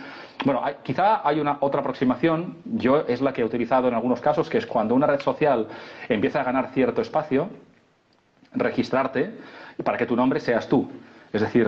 Bueno, 0.46 0.62
quizá 0.84 1.28
hay 1.28 1.40
una 1.40 1.58
otra 1.62 1.80
aproximación, 1.80 2.13
yo 2.66 3.06
es 3.08 3.22
la 3.22 3.34
que 3.34 3.42
he 3.42 3.46
utilizado 3.46 3.88
en 3.88 3.94
algunos 3.94 4.22
casos, 4.22 4.50
que 4.50 4.58
es 4.58 4.66
cuando 4.66 4.96
una 4.96 5.08
red 5.08 5.20
social 5.20 5.68
empieza 6.10 6.42
a 6.42 6.44
ganar 6.44 6.72
cierto 6.74 7.02
espacio, 7.02 7.50
registrarte 8.54 9.32
para 9.84 9.98
que 9.98 10.06
tu 10.06 10.16
nombre 10.16 10.40
seas 10.40 10.68
tú. 10.68 10.90
Es 11.34 11.42
decir, 11.42 11.68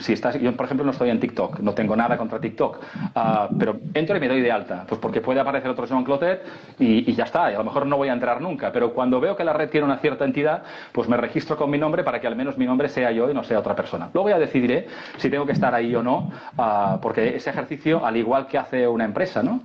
si 0.00 0.12
estás, 0.12 0.38
yo 0.38 0.54
por 0.54 0.66
ejemplo 0.66 0.84
no 0.84 0.92
estoy 0.92 1.08
en 1.08 1.18
TikTok, 1.18 1.60
no 1.60 1.72
tengo 1.72 1.96
nada 1.96 2.18
contra 2.18 2.38
TikTok, 2.38 2.78
ah, 3.14 3.48
pero 3.58 3.78
entro 3.94 4.14
y 4.14 4.20
me 4.20 4.28
doy 4.28 4.42
de 4.42 4.52
alta, 4.52 4.84
pues 4.86 5.00
porque 5.00 5.22
puede 5.22 5.40
aparecer 5.40 5.70
otro 5.70 5.86
Joan 5.88 6.04
Clotet 6.04 6.42
y, 6.78 7.14
ya 7.14 7.24
está, 7.24 7.50
y 7.50 7.54
a 7.54 7.58
lo 7.58 7.64
mejor 7.64 7.86
no 7.86 7.96
voy 7.96 8.10
a 8.10 8.12
entrar 8.12 8.42
nunca, 8.42 8.70
pero 8.70 8.92
cuando 8.92 9.18
veo 9.18 9.34
que 9.34 9.42
la 9.42 9.54
red 9.54 9.70
tiene 9.70 9.86
una 9.86 9.96
cierta 10.00 10.26
entidad, 10.26 10.64
pues 10.92 11.08
me 11.08 11.16
registro 11.16 11.56
con 11.56 11.70
mi 11.70 11.78
nombre 11.78 12.04
para 12.04 12.20
que 12.20 12.26
al 12.26 12.36
menos 12.36 12.58
mi 12.58 12.66
nombre 12.66 12.90
sea 12.90 13.10
yo 13.10 13.30
y 13.30 13.32
no 13.32 13.42
sea 13.42 13.58
otra 13.58 13.74
persona. 13.74 14.10
Luego 14.12 14.28
ya 14.28 14.38
decidiré 14.38 14.86
si 15.16 15.30
tengo 15.30 15.46
que 15.46 15.52
estar 15.52 15.74
ahí 15.74 15.94
o 15.94 16.02
no, 16.02 16.30
ah, 16.58 16.98
porque 17.00 17.36
ese 17.36 17.48
ejercicio, 17.48 18.04
al 18.04 18.18
igual 18.18 18.46
que 18.46 18.58
hace 18.58 18.86
una 18.86 19.06
empresa, 19.06 19.42
¿no? 19.42 19.62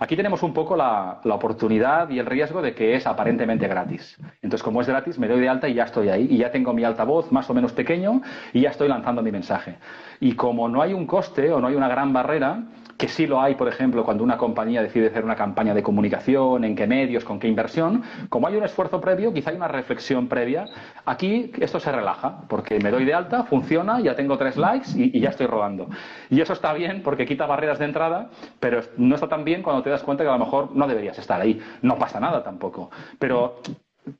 aquí 0.00 0.16
tenemos 0.16 0.42
un 0.42 0.54
poco 0.54 0.76
la, 0.76 1.20
la 1.24 1.34
oportunidad 1.34 2.08
y 2.08 2.18
el 2.18 2.24
riesgo 2.24 2.62
de 2.62 2.74
que 2.74 2.94
es 2.94 3.06
aparentemente 3.06 3.68
gratis. 3.68 4.16
Entonces, 4.40 4.62
como 4.62 4.80
es 4.80 4.86
gratis, 4.86 5.18
me 5.18 5.28
doy 5.28 5.40
de 5.40 5.48
alta 5.50 5.68
y 5.68 5.74
ya 5.74 5.84
estoy 5.84 6.08
ahí, 6.08 6.26
y 6.30 6.38
ya 6.38 6.50
tengo 6.50 6.72
mi 6.72 6.84
altavoz 6.84 7.30
más 7.30 7.50
o 7.50 7.54
menos 7.54 7.72
pequeño 7.72 8.22
y 8.52 8.62
ya 8.62 8.70
estoy 8.70 8.88
lanzando 8.88 9.22
mi 9.22 9.32
mensaje. 9.32 9.76
Y 10.20 10.34
como 10.34 10.68
no 10.68 10.82
hay 10.82 10.94
un 10.94 11.06
coste 11.06 11.52
o 11.52 11.60
no 11.60 11.68
hay 11.68 11.74
una 11.74 11.88
gran 11.88 12.12
barrera, 12.12 12.62
que 12.96 13.08
sí 13.08 13.26
lo 13.26 13.40
hay, 13.40 13.54
por 13.54 13.68
ejemplo, 13.68 14.04
cuando 14.04 14.24
una 14.24 14.38
compañía 14.38 14.82
decide 14.82 15.08
hacer 15.08 15.24
una 15.24 15.36
campaña 15.36 15.74
de 15.74 15.82
comunicación, 15.82 16.64
en 16.64 16.74
qué 16.74 16.86
medios, 16.86 17.24
con 17.24 17.38
qué 17.38 17.48
inversión, 17.48 18.02
como 18.28 18.46
hay 18.46 18.56
un 18.56 18.64
esfuerzo 18.64 19.00
previo, 19.00 19.32
quizá 19.32 19.50
hay 19.50 19.56
una 19.56 19.68
reflexión 19.68 20.28
previa, 20.28 20.66
aquí 21.04 21.50
esto 21.60 21.78
se 21.78 21.92
relaja, 21.92 22.42
porque 22.48 22.78
me 22.80 22.90
doy 22.90 23.04
de 23.04 23.14
alta, 23.14 23.44
funciona, 23.44 24.00
ya 24.00 24.16
tengo 24.16 24.38
tres 24.38 24.56
likes 24.56 24.90
y, 24.96 25.20
ya 25.20 25.30
estoy 25.30 25.46
rodando. 25.46 25.88
Y 26.30 26.40
eso 26.40 26.52
está 26.52 26.72
bien 26.72 27.02
porque 27.02 27.26
quita 27.26 27.46
barreras 27.46 27.78
de 27.78 27.84
entrada, 27.84 28.30
pero 28.60 28.80
no 28.96 29.14
está 29.14 29.28
tan 29.28 29.44
bien 29.44 29.62
cuando 29.62 29.82
te 29.82 29.90
das 29.90 30.02
cuenta 30.02 30.24
que 30.24 30.30
a 30.30 30.32
lo 30.36 30.44
mejor 30.44 30.74
no 30.74 30.86
deberías 30.86 31.18
estar 31.18 31.40
ahí. 31.40 31.60
No 31.82 31.98
pasa 31.98 32.20
nada 32.20 32.42
tampoco. 32.42 32.90
Pero 33.18 33.60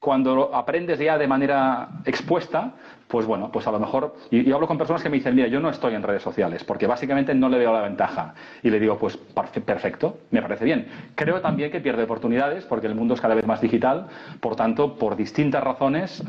cuando 0.01 0.55
aprendes 0.55 0.99
ya 0.99 1.17
de 1.17 1.27
manera 1.27 1.89
expuesta, 2.05 2.73
pues 3.09 3.25
bueno, 3.25 3.53
pues 3.53 3.67
a 3.67 3.71
lo 3.71 3.79
mejor, 3.79 4.17
y, 4.31 4.45
yo 4.45 4.57
hablo 4.57 4.67
con 4.67 4.79
personas 4.79 5.03
que 5.03 5.09
me 5.09 5.17
dicen, 5.17 5.35
mira, 5.35 5.47
yo 5.49 5.61
no 5.61 5.71
estoy 5.71 5.95
en 5.95 6.03
redes 6.03 6.23
sociales, 6.23 6.65
porque 6.65 6.87
básicamente 6.87 7.35
no 7.35 7.49
le 7.49 7.59
veo 7.59 7.73
la 7.73 7.83
ventaja. 7.83 8.35
Y 8.63 8.71
le 8.71 8.81
digo, 8.81 8.99
pues 8.99 9.17
perfecto, 9.17 10.19
me 10.31 10.43
parece 10.43 10.65
bien. 10.65 10.89
Creo 11.15 11.41
también 11.41 11.71
que 11.71 11.81
pierde 11.81 12.03
oportunidades, 12.03 12.65
porque 12.65 12.89
el 12.89 12.95
mundo 12.95 13.15
es 13.15 13.21
cada 13.21 13.35
vez 13.35 13.47
más 13.47 13.61
digital, 13.61 14.09
por 14.41 14.57
tanto, 14.57 14.97
por 14.97 15.17
distintas 15.17 15.63
razones, 15.63 16.23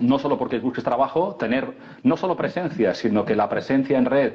no 0.00 0.18
solo 0.18 0.36
porque 0.36 0.58
busques 0.58 0.84
trabajo, 0.84 1.36
tener 1.36 1.72
no 2.02 2.16
solo 2.16 2.36
presencia, 2.36 2.94
sino 2.94 3.24
que 3.24 3.36
la 3.36 3.48
presencia 3.48 3.98
en 3.98 4.04
red 4.04 4.32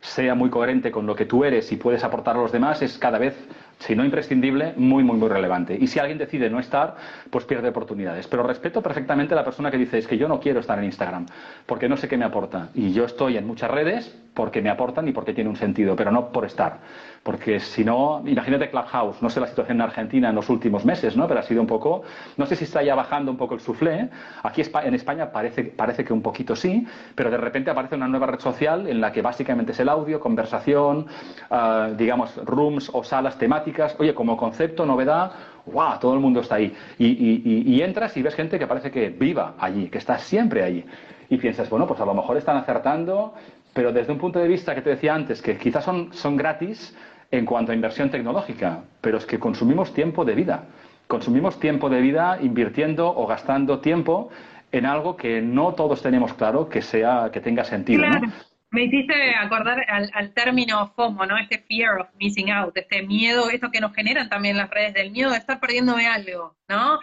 sea 0.00 0.34
muy 0.34 0.50
coherente 0.50 0.90
con 0.90 1.06
lo 1.06 1.14
que 1.14 1.26
tú 1.26 1.44
eres 1.44 1.70
y 1.70 1.76
puedes 1.76 2.02
aportar 2.02 2.36
a 2.36 2.40
los 2.40 2.50
demás, 2.50 2.82
es 2.82 2.98
cada 2.98 3.18
vez 3.18 3.36
si 3.78 3.96
no 3.96 4.04
imprescindible, 4.04 4.74
muy, 4.76 5.02
muy, 5.02 5.16
muy 5.16 5.28
relevante. 5.28 5.76
Y 5.80 5.86
si 5.86 5.98
alguien 5.98 6.18
decide 6.18 6.48
no 6.50 6.60
estar, 6.60 6.96
pues 7.30 7.44
pierde 7.44 7.68
oportunidades. 7.68 8.26
Pero 8.26 8.42
respeto 8.42 8.82
perfectamente 8.82 9.34
a 9.34 9.36
la 9.36 9.44
persona 9.44 9.70
que 9.70 9.78
dice, 9.78 9.98
es 9.98 10.06
que 10.06 10.18
yo 10.18 10.28
no 10.28 10.40
quiero 10.40 10.60
estar 10.60 10.78
en 10.78 10.84
Instagram, 10.84 11.26
porque 11.66 11.88
no 11.88 11.96
sé 11.96 12.08
qué 12.08 12.16
me 12.16 12.24
aporta. 12.24 12.68
Y 12.74 12.92
yo 12.92 13.04
estoy 13.04 13.36
en 13.36 13.46
muchas 13.46 13.70
redes 13.70 14.16
porque 14.34 14.62
me 14.62 14.70
aportan 14.70 15.08
y 15.08 15.12
porque 15.12 15.34
tiene 15.34 15.50
un 15.50 15.56
sentido, 15.56 15.96
pero 15.96 16.10
no 16.10 16.30
por 16.30 16.44
estar. 16.44 16.78
Porque 17.22 17.60
si 17.60 17.84
no, 17.84 18.20
imagínate 18.26 18.68
Clubhouse, 18.68 19.22
no 19.22 19.30
sé 19.30 19.38
la 19.38 19.46
situación 19.46 19.76
en 19.76 19.82
Argentina 19.82 20.30
en 20.30 20.34
los 20.34 20.48
últimos 20.50 20.84
meses, 20.84 21.16
¿no? 21.16 21.28
Pero 21.28 21.38
ha 21.38 21.44
sido 21.44 21.60
un 21.60 21.68
poco, 21.68 22.02
no 22.36 22.46
sé 22.46 22.56
si 22.56 22.64
está 22.64 22.82
ya 22.82 22.96
bajando 22.96 23.30
un 23.30 23.36
poco 23.36 23.54
el 23.54 23.60
soufflé. 23.60 24.08
Aquí 24.42 24.60
en 24.82 24.94
España 24.94 25.30
parece, 25.30 25.62
parece 25.62 26.04
que 26.04 26.12
un 26.12 26.20
poquito 26.20 26.56
sí, 26.56 26.84
pero 27.14 27.30
de 27.30 27.36
repente 27.36 27.70
aparece 27.70 27.94
una 27.94 28.08
nueva 28.08 28.26
red 28.26 28.40
social 28.40 28.88
en 28.88 29.00
la 29.00 29.12
que 29.12 29.22
básicamente 29.22 29.70
es 29.70 29.78
el 29.78 29.88
audio, 29.88 30.18
conversación, 30.18 31.06
ah, 31.50 31.90
digamos, 31.96 32.34
rooms 32.44 32.90
o 32.92 33.04
salas 33.04 33.38
temáticas. 33.38 33.94
Oye, 34.00 34.14
como 34.14 34.36
concepto, 34.36 34.84
novedad, 34.84 35.30
¡guau! 35.64 36.00
Todo 36.00 36.14
el 36.14 36.20
mundo 36.20 36.40
está 36.40 36.56
ahí. 36.56 36.74
Y, 36.98 37.72
y 37.72 37.82
entras 37.82 38.16
y 38.16 38.22
ves 38.22 38.34
gente 38.34 38.58
que 38.58 38.66
parece 38.66 38.90
que 38.90 39.10
viva 39.10 39.54
allí, 39.60 39.88
que 39.88 39.98
está 39.98 40.18
siempre 40.18 40.64
allí. 40.64 40.84
Y 41.28 41.36
piensas, 41.36 41.70
bueno, 41.70 41.86
pues 41.86 42.00
a 42.00 42.04
lo 42.04 42.14
mejor 42.14 42.36
están 42.36 42.56
acertando, 42.56 43.34
pero 43.72 43.92
desde 43.92 44.12
un 44.12 44.18
punto 44.18 44.40
de 44.40 44.48
vista 44.48 44.74
que 44.74 44.82
te 44.82 44.90
decía 44.90 45.14
antes, 45.14 45.40
que 45.40 45.56
quizás 45.56 45.84
son, 45.84 46.12
son 46.12 46.36
gratis 46.36 46.94
en 47.32 47.46
cuanto 47.46 47.72
a 47.72 47.74
inversión 47.74 48.10
tecnológica, 48.10 48.84
pero 49.00 49.18
es 49.18 49.26
que 49.26 49.40
consumimos 49.40 49.92
tiempo 49.92 50.24
de 50.24 50.34
vida. 50.34 50.66
Consumimos 51.08 51.58
tiempo 51.58 51.88
de 51.88 52.00
vida 52.00 52.38
invirtiendo 52.40 53.08
o 53.08 53.26
gastando 53.26 53.80
tiempo 53.80 54.30
en 54.70 54.86
algo 54.86 55.16
que 55.16 55.40
no 55.40 55.74
todos 55.74 56.02
tenemos 56.02 56.34
claro 56.34 56.68
que 56.68 56.82
sea 56.82 57.30
que 57.32 57.40
tenga 57.40 57.64
sentido. 57.64 58.02
Claro. 58.02 58.28
Me 58.70 58.84
hiciste 58.84 59.34
acordar 59.34 59.84
al, 59.86 60.32
término 60.32 60.90
FOMO, 60.96 61.26
¿no? 61.26 61.36
Este 61.36 61.58
fear 61.58 62.00
of 62.00 62.08
missing 62.18 62.50
out, 62.50 62.74
este 62.74 63.02
miedo, 63.02 63.50
esto 63.50 63.70
que 63.70 63.82
nos 63.82 63.94
generan 63.94 64.30
también 64.30 64.56
las 64.56 64.70
redes, 64.70 64.94
del 64.94 65.10
miedo 65.10 65.30
de 65.30 65.36
estar 65.36 65.60
perdiéndome 65.60 66.06
algo, 66.06 66.56
¿no? 66.68 66.98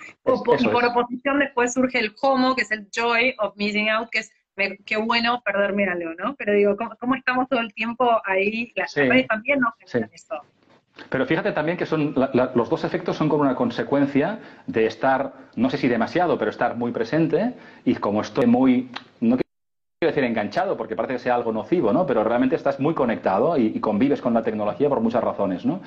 y 0.60 0.68
por 0.68 0.86
oposición 0.86 1.38
después 1.38 1.74
surge 1.74 2.00
el 2.00 2.12
FOMO, 2.12 2.56
que 2.56 2.64
es 2.64 2.72
el 2.72 2.88
joy 2.90 3.36
of 3.38 3.56
missing 3.56 3.90
out, 3.90 4.10
que 4.10 4.20
es 4.20 4.32
qué 4.86 4.98
bueno 4.98 5.42
perderme 5.44 5.86
algo, 5.86 6.14
¿no? 6.14 6.36
Pero 6.36 6.54
digo, 6.54 6.78
¿cómo, 7.00 7.16
estamos 7.16 7.48
todo 7.50 7.60
el 7.60 7.74
tiempo 7.74 8.22
ahí? 8.26 8.72
Las 8.76 8.94
redes 8.96 9.28
también 9.28 9.60
nos 9.60 9.74
generan 9.80 10.12
eso. 10.14 10.42
Pero 11.10 11.26
fíjate 11.26 11.52
también 11.52 11.78
que 11.78 11.86
son 11.86 12.14
los 12.54 12.70
dos 12.70 12.84
efectos 12.84 13.16
son 13.16 13.30
como 13.30 13.44
una 13.44 13.56
consecuencia 13.56 14.40
de 14.68 14.86
estar, 14.86 15.34
no 15.56 15.70
sé 15.70 15.78
si 15.78 15.88
demasiado, 15.88 16.38
pero 16.38 16.52
estar 16.52 16.76
muy 16.76 16.92
presente 16.92 17.54
y 17.86 17.96
como 17.96 18.22
estoy 18.22 18.48
muy, 18.48 18.90
quiero 20.02 20.16
decir 20.16 20.24
enganchado 20.24 20.78
porque 20.78 20.96
parece 20.96 21.16
que 21.16 21.20
sea 21.20 21.36
algo 21.36 21.52
nocivo, 21.52 21.92
¿no? 21.92 22.06
Pero 22.06 22.24
realmente 22.24 22.56
estás 22.56 22.80
muy 22.80 22.94
conectado 22.94 23.58
y, 23.58 23.78
convives 23.82 24.22
con 24.22 24.34
la 24.34 24.42
tecnología 24.42 24.88
por 24.88 25.02
muchas 25.02 25.22
razones, 25.22 25.66
¿no? 25.66 25.82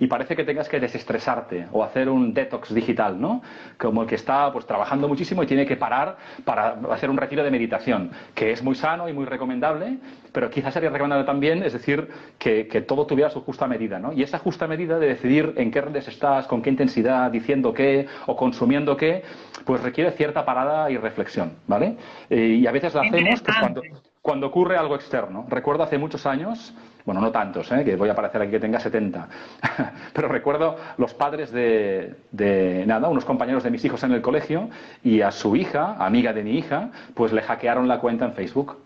y 0.00 0.06
parece 0.06 0.34
que 0.34 0.44
tengas 0.44 0.70
que 0.70 0.80
desestresarte 0.80 1.66
o 1.72 1.84
hacer 1.84 2.08
un 2.08 2.32
detox 2.32 2.72
digital, 2.72 3.20
¿no? 3.20 3.42
Como 3.76 4.02
el 4.02 4.08
que 4.08 4.14
está 4.14 4.50
pues 4.52 4.64
trabajando 4.64 5.06
muchísimo 5.06 5.42
y 5.42 5.46
tiene 5.46 5.66
que 5.66 5.76
parar 5.76 6.16
para 6.46 6.78
hacer 6.92 7.10
un 7.10 7.18
retiro 7.18 7.44
de 7.44 7.50
meditación, 7.50 8.10
que 8.34 8.52
es 8.52 8.62
muy 8.62 8.74
sano 8.74 9.06
y 9.06 9.12
muy 9.12 9.26
recomendable, 9.26 9.98
pero 10.32 10.48
quizás 10.50 10.72
sería 10.72 10.88
recomendable 10.88 11.24
también, 11.24 11.62
es 11.62 11.74
decir, 11.74 12.08
que, 12.38 12.64
todo 12.88 13.06
tuviera 13.06 13.28
su 13.28 13.40
justa 13.42 13.66
medida, 13.66 13.98
¿no? 13.98 14.12
Y 14.12 14.22
esa 14.22 14.38
justa 14.38 14.66
medida 14.66 14.98
de 14.98 15.08
decidir 15.08 15.52
en 15.56 15.70
qué 15.70 15.80
redes 15.80 16.08
estás, 16.08 16.46
con 16.46 16.62
qué 16.62 16.70
intensidad, 16.70 17.30
diciendo 17.30 17.74
qué 17.74 18.06
o 18.26 18.34
consumiendo 18.34 18.96
qué, 18.96 19.22
pues 19.64 19.82
requiere 19.82 20.10
cierta 20.12 20.44
parada 20.44 20.90
y 20.90 20.96
reflexión, 20.96 21.52
¿vale? 21.66 21.96
Eh, 22.30 22.58
y 22.60 22.66
a 22.66 22.72
veces 22.72 22.93
la 22.94 23.02
hacemos 23.02 23.42
pues, 23.42 23.58
cuando, 23.58 23.82
cuando 24.22 24.46
ocurre 24.46 24.76
algo 24.76 24.94
externo. 24.94 25.46
Recuerdo 25.48 25.82
hace 25.82 25.98
muchos 25.98 26.26
años, 26.26 26.74
bueno, 27.04 27.20
no 27.20 27.30
tantos, 27.30 27.70
¿eh? 27.72 27.84
que 27.84 27.96
voy 27.96 28.08
a 28.08 28.14
parecer 28.14 28.40
aquí 28.40 28.52
que 28.52 28.60
tenga 28.60 28.80
70, 28.80 29.28
pero 30.14 30.28
recuerdo 30.28 30.76
los 30.96 31.12
padres 31.12 31.52
de, 31.52 32.14
de, 32.32 32.84
nada, 32.86 33.08
unos 33.08 33.24
compañeros 33.24 33.62
de 33.62 33.70
mis 33.70 33.84
hijos 33.84 34.02
en 34.02 34.12
el 34.12 34.22
colegio 34.22 34.70
y 35.02 35.20
a 35.20 35.30
su 35.30 35.56
hija, 35.56 35.96
amiga 35.98 36.32
de 36.32 36.42
mi 36.42 36.58
hija, 36.58 36.90
pues 37.14 37.32
le 37.32 37.42
hackearon 37.42 37.88
la 37.88 38.00
cuenta 38.00 38.24
en 38.24 38.32
Facebook. 38.32 38.78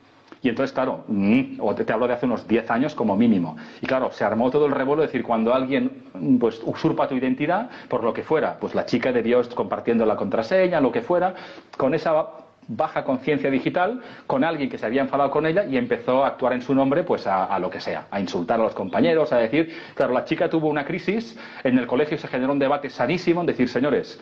Y 0.42 0.49
entonces, 0.49 0.73
claro, 0.73 1.05
mm, 1.09 1.61
o 1.61 1.75
te, 1.75 1.92
hablo 1.92 2.07
de 2.07 2.14
hace 2.14 2.27
unos 2.27 2.47
10 2.47 2.71
años 2.71 2.94
como 2.94 3.16
mínimo. 3.16 3.57
Y 3.81 3.87
claro, 3.87 4.12
se 4.12 4.25
armó 4.25 4.51
todo 4.51 4.66
el 4.66 4.73
revuelo, 4.73 5.03
es 5.03 5.09
decir, 5.09 5.27
cuando 5.27 5.53
alguien 5.53 6.05
mm, 6.14 6.38
pues 6.38 6.61
usurpa 6.64 7.09
tu 7.09 7.14
identidad, 7.14 7.71
por 7.88 8.05
lo 8.05 8.12
que 8.12 8.23
fuera, 8.23 8.59
pues 8.59 8.75
la 8.75 8.87
chica 8.87 9.12
debió 9.12 9.42
compartiendo 9.55 10.07
la 10.07 10.16
contraseña, 10.16 10.81
lo 10.81 10.92
que 10.92 11.03
fuera, 11.03 11.35
con 11.77 11.94
esa 11.94 12.27
baja 12.68 13.02
conciencia 13.02 13.50
digital 13.50 14.00
con 14.26 14.44
alguien 14.44 14.68
que 14.68 14.78
se 14.78 14.87
había 14.87 15.00
enfadado 15.00 15.31
con 15.31 15.46
ella 15.46 15.64
y 15.64 15.76
empezó 15.76 16.24
a 16.24 16.28
actuar 16.28 16.52
en 16.52 16.62
su 16.62 16.74
nombre 16.74 17.02
pues 17.02 17.26
a, 17.26 17.59
lo 17.59 17.70
que 17.70 17.81
sea, 17.81 18.07
a 18.11 18.20
insultar 18.20 18.61
a 18.61 18.64
los 18.64 18.74
compañeros, 18.74 19.33
a 19.33 19.38
decir, 19.38 19.74
claro, 19.94 20.12
la 20.12 20.24
chica 20.24 20.48
tuvo 20.48 20.68
una 20.68 20.85
crisis, 20.85 21.37
en 21.64 21.78
el 21.78 21.87
colegio 21.87 22.18
se 22.18 22.28
generó 22.28 22.52
un 22.52 22.59
debate 22.59 22.90
sanísimo 22.90 23.40
en 23.40 23.46
decir, 23.46 23.68
señores, 23.68 24.20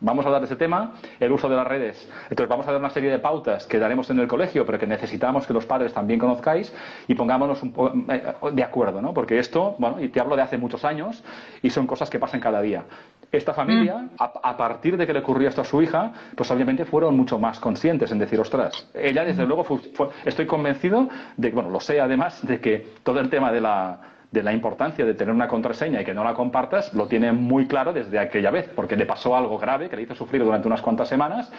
Vamos 0.00 0.24
a 0.24 0.28
hablar 0.28 0.42
de 0.42 0.46
ese 0.46 0.56
tema, 0.56 0.92
el 1.18 1.32
uso 1.32 1.48
de 1.48 1.56
las 1.56 1.66
redes. 1.66 2.08
Entonces 2.30 2.48
vamos 2.48 2.66
a 2.68 2.72
dar 2.72 2.80
una 2.80 2.90
serie 2.90 3.10
de 3.10 3.18
pautas 3.18 3.66
que 3.66 3.78
daremos 3.78 4.08
en 4.10 4.20
el 4.20 4.28
colegio, 4.28 4.64
pero 4.64 4.78
que 4.78 4.86
necesitamos 4.86 5.46
que 5.46 5.52
los 5.52 5.66
padres 5.66 5.92
también 5.92 6.20
conozcáis 6.20 6.72
y 7.08 7.14
pongámonos 7.16 7.60
un 7.62 8.06
eh, 8.08 8.22
de 8.52 8.62
acuerdo, 8.62 9.02
¿no? 9.02 9.12
Porque 9.12 9.40
esto, 9.40 9.74
bueno, 9.78 10.00
y 10.00 10.08
te 10.08 10.20
hablo 10.20 10.36
de 10.36 10.42
hace 10.42 10.56
muchos 10.56 10.84
años 10.84 11.24
y 11.62 11.70
son 11.70 11.86
cosas 11.86 12.08
que 12.10 12.20
pasan 12.20 12.38
cada 12.40 12.60
día. 12.62 12.84
Esta 13.32 13.52
familia, 13.52 13.98
mm. 13.98 14.10
a, 14.18 14.56
partir 14.56 14.96
de 14.96 15.06
que 15.06 15.12
le 15.12 15.18
ocurrió 15.18 15.48
esto 15.48 15.60
a 15.60 15.64
su 15.64 15.82
hija, 15.82 16.12
pues 16.34 16.50
obviamente 16.50 16.84
fueron 16.84 17.16
mucho 17.16 17.38
más 17.38 17.58
conscientes 17.58 18.10
en 18.10 18.18
decir, 18.18 18.40
ostras, 18.40 18.88
ella 18.94 19.24
desde 19.24 19.44
mm. 19.44 19.48
luego, 19.48 19.80
estoy 20.24 20.46
convencido 20.46 21.08
de, 21.36 21.50
bueno, 21.50 21.70
lo 21.70 21.80
sé 21.80 22.00
además, 22.00 22.46
de 22.46 22.60
que 22.60 22.86
todo 23.02 23.20
el 23.20 23.28
tema 23.28 23.52
de 23.52 23.60
la 23.60 23.98
de 24.30 24.42
la 24.42 24.52
importancia 24.52 25.04
de 25.04 25.14
tener 25.14 25.34
una 25.34 25.48
contraseña 25.48 26.02
y 26.02 26.04
que 26.04 26.14
no 26.14 26.24
la 26.24 26.34
compartas, 26.34 26.92
lo 26.94 27.06
tiene 27.06 27.32
muy 27.32 27.66
claro 27.66 27.92
desde 27.92 28.18
aquella 28.18 28.50
vez, 28.50 28.68
porque 28.74 28.96
le 28.96 29.06
pasó 29.06 29.36
algo 29.36 29.58
grave 29.58 29.88
que 29.88 29.96
le 29.96 30.02
hizo 30.02 30.14
sufrir 30.14 30.44
durante 30.44 30.68
unas 30.68 30.82
cuantas 30.82 31.08
semanas 31.08 31.50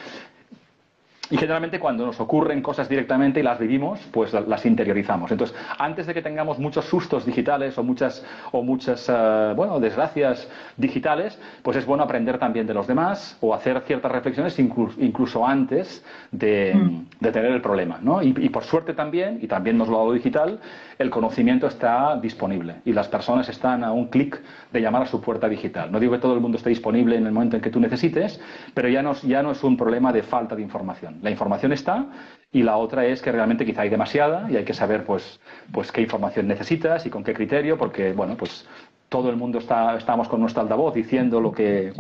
y 1.32 1.38
generalmente 1.38 1.80
cuando 1.80 2.06
nos 2.06 2.20
ocurren 2.20 2.62
cosas 2.62 2.90
directamente 2.90 3.40
y 3.40 3.44
las 3.44 3.60
vivimos, 3.60 4.00
pues 4.12 4.34
las 4.34 4.66
interiorizamos. 4.66 5.32
Entonces, 5.32 5.56
antes 5.78 6.08
de 6.08 6.14
que 6.14 6.22
tengamos 6.22 6.58
muchos 6.58 6.86
sustos 6.86 7.26
digitales 7.26 7.78
o 7.78 7.84
muchas, 7.84 8.26
o 8.52 8.64
muchas 8.64 9.08
eh, 9.10 9.54
bueno, 9.56 9.80
desgracias 9.80 10.48
digitales, 10.76 11.40
pues 11.62 11.78
es 11.78 11.86
bueno 11.86 12.04
aprender 12.04 12.40
también 12.40 12.66
de 12.66 12.74
los 12.74 12.88
demás 12.88 13.38
o 13.42 13.54
hacer 13.54 13.80
ciertas 13.82 14.12
reflexiones 14.12 14.58
incluso, 14.58 15.46
antes 15.46 16.04
de, 16.32 16.74
mm. 16.74 17.06
de, 17.20 17.32
tener 17.32 17.52
el 17.52 17.62
problema. 17.62 18.00
¿no? 18.02 18.24
Y, 18.24 18.34
y, 18.40 18.50
por 18.50 18.64
suerte 18.64 18.94
también, 18.94 19.38
y 19.42 19.48
también 19.48 19.78
nos 19.78 19.88
lo 19.88 19.98
ha 19.98 20.00
dado 20.00 20.14
digital, 20.14 20.60
el 21.00 21.10
conocimiento 21.10 21.66
está 21.66 22.18
disponible 22.18 22.82
y 22.84 22.92
las 22.92 23.08
personas 23.08 23.48
están 23.48 23.86
a 23.86 23.94
un 23.94 24.08
clic 24.08 24.42
de 24.74 24.82
llamar 24.82 25.04
a 25.04 25.06
su 25.06 25.22
puerta 25.22 25.48
digital. 25.48 25.90
No 25.90 26.00
digo 26.00 26.12
que 26.12 26.20
todo 26.20 26.34
el 26.34 26.42
mundo 26.42 26.58
esté 26.58 26.70
disponible 26.70 27.16
en 27.16 27.26
el 27.26 27.32
momento 27.32 27.56
en 27.56 27.62
que 27.62 27.70
tú 27.70 27.80
necesites, 27.80 28.42
pero 28.74 28.90
ya 28.90 29.02
no, 29.02 29.14
es 29.14 29.64
un 29.64 29.78
problema 29.78 30.12
de 30.12 30.24
falta 30.24 30.58
de 30.58 30.62
información. 30.62 31.20
La 31.22 31.32
información 31.32 31.72
está 31.72 32.06
y 32.52 32.64
la 32.64 32.76
otra 32.76 33.06
es 33.06 33.22
que 33.22 33.32
realmente 33.32 33.66
quizá 33.66 33.84
hay 33.84 33.90
demasiada 33.90 34.52
y 34.52 34.58
hay 34.58 34.66
que 34.66 34.74
saber 34.74 35.06
pues, 35.06 35.40
pues 35.72 35.90
qué 35.90 36.02
información 36.02 36.50
necesitas 36.50 37.06
y 37.06 37.10
con 37.10 37.24
qué 37.24 37.34
criterio, 37.34 37.78
porque 37.78 38.12
bueno, 38.12 38.36
pues 38.36 38.68
todo 39.08 39.30
el 39.30 39.38
mundo 39.38 39.60
está, 39.60 39.96
estamos 39.96 40.28
con 40.28 40.42
nuestro 40.42 40.64
altavoz 40.64 40.94
diciendo 40.94 41.40
lo 41.40 41.54
que, 41.54 41.94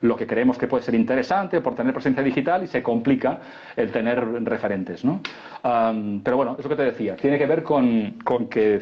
lo 0.00 0.16
que 0.16 0.26
creemos 0.26 0.56
que 0.56 0.66
puede 0.66 0.82
ser 0.82 0.94
interesante 0.94 1.60
por 1.60 1.74
tener 1.74 1.92
presencia 1.92 2.22
digital 2.22 2.62
y 2.62 2.66
se 2.66 2.82
complica 2.82 3.38
el 3.76 3.92
tener 3.92 4.18
referentes. 4.44 5.04
¿no? 5.04 5.20
pero 6.24 6.36
bueno, 6.36 6.56
es 6.58 6.64
lo 6.64 6.70
que 6.70 6.76
te 6.76 6.84
decía, 6.84 7.16
tiene 7.16 7.38
que 7.38 7.46
ver 7.46 7.62
con, 7.62 8.12
con 8.24 8.48
que 8.48 8.80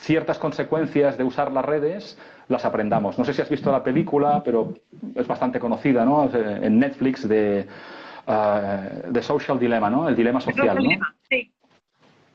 ciertas 0.00 0.38
consecuencias 0.38 1.16
de 1.16 1.24
usar 1.24 1.52
las 1.52 1.64
redes 1.64 2.18
las 2.48 2.64
aprendamos. 2.64 3.18
No 3.18 3.24
sé 3.24 3.32
si 3.32 3.40
has 3.42 3.48
visto 3.48 3.70
la 3.70 3.82
película, 3.82 4.42
pero 4.44 4.74
es 5.14 5.26
bastante 5.26 5.60
conocida 5.60 6.04
¿no? 6.04 6.28
en 6.34 6.78
Netflix 6.78 7.28
de 7.28 7.66
uh, 8.26 9.22
Social 9.22 9.58
Dilemma, 9.58 9.88
¿no? 9.88 10.08
El 10.08 10.16
dilema 10.16 10.40
social. 10.40 10.76
¿no? 10.82 10.90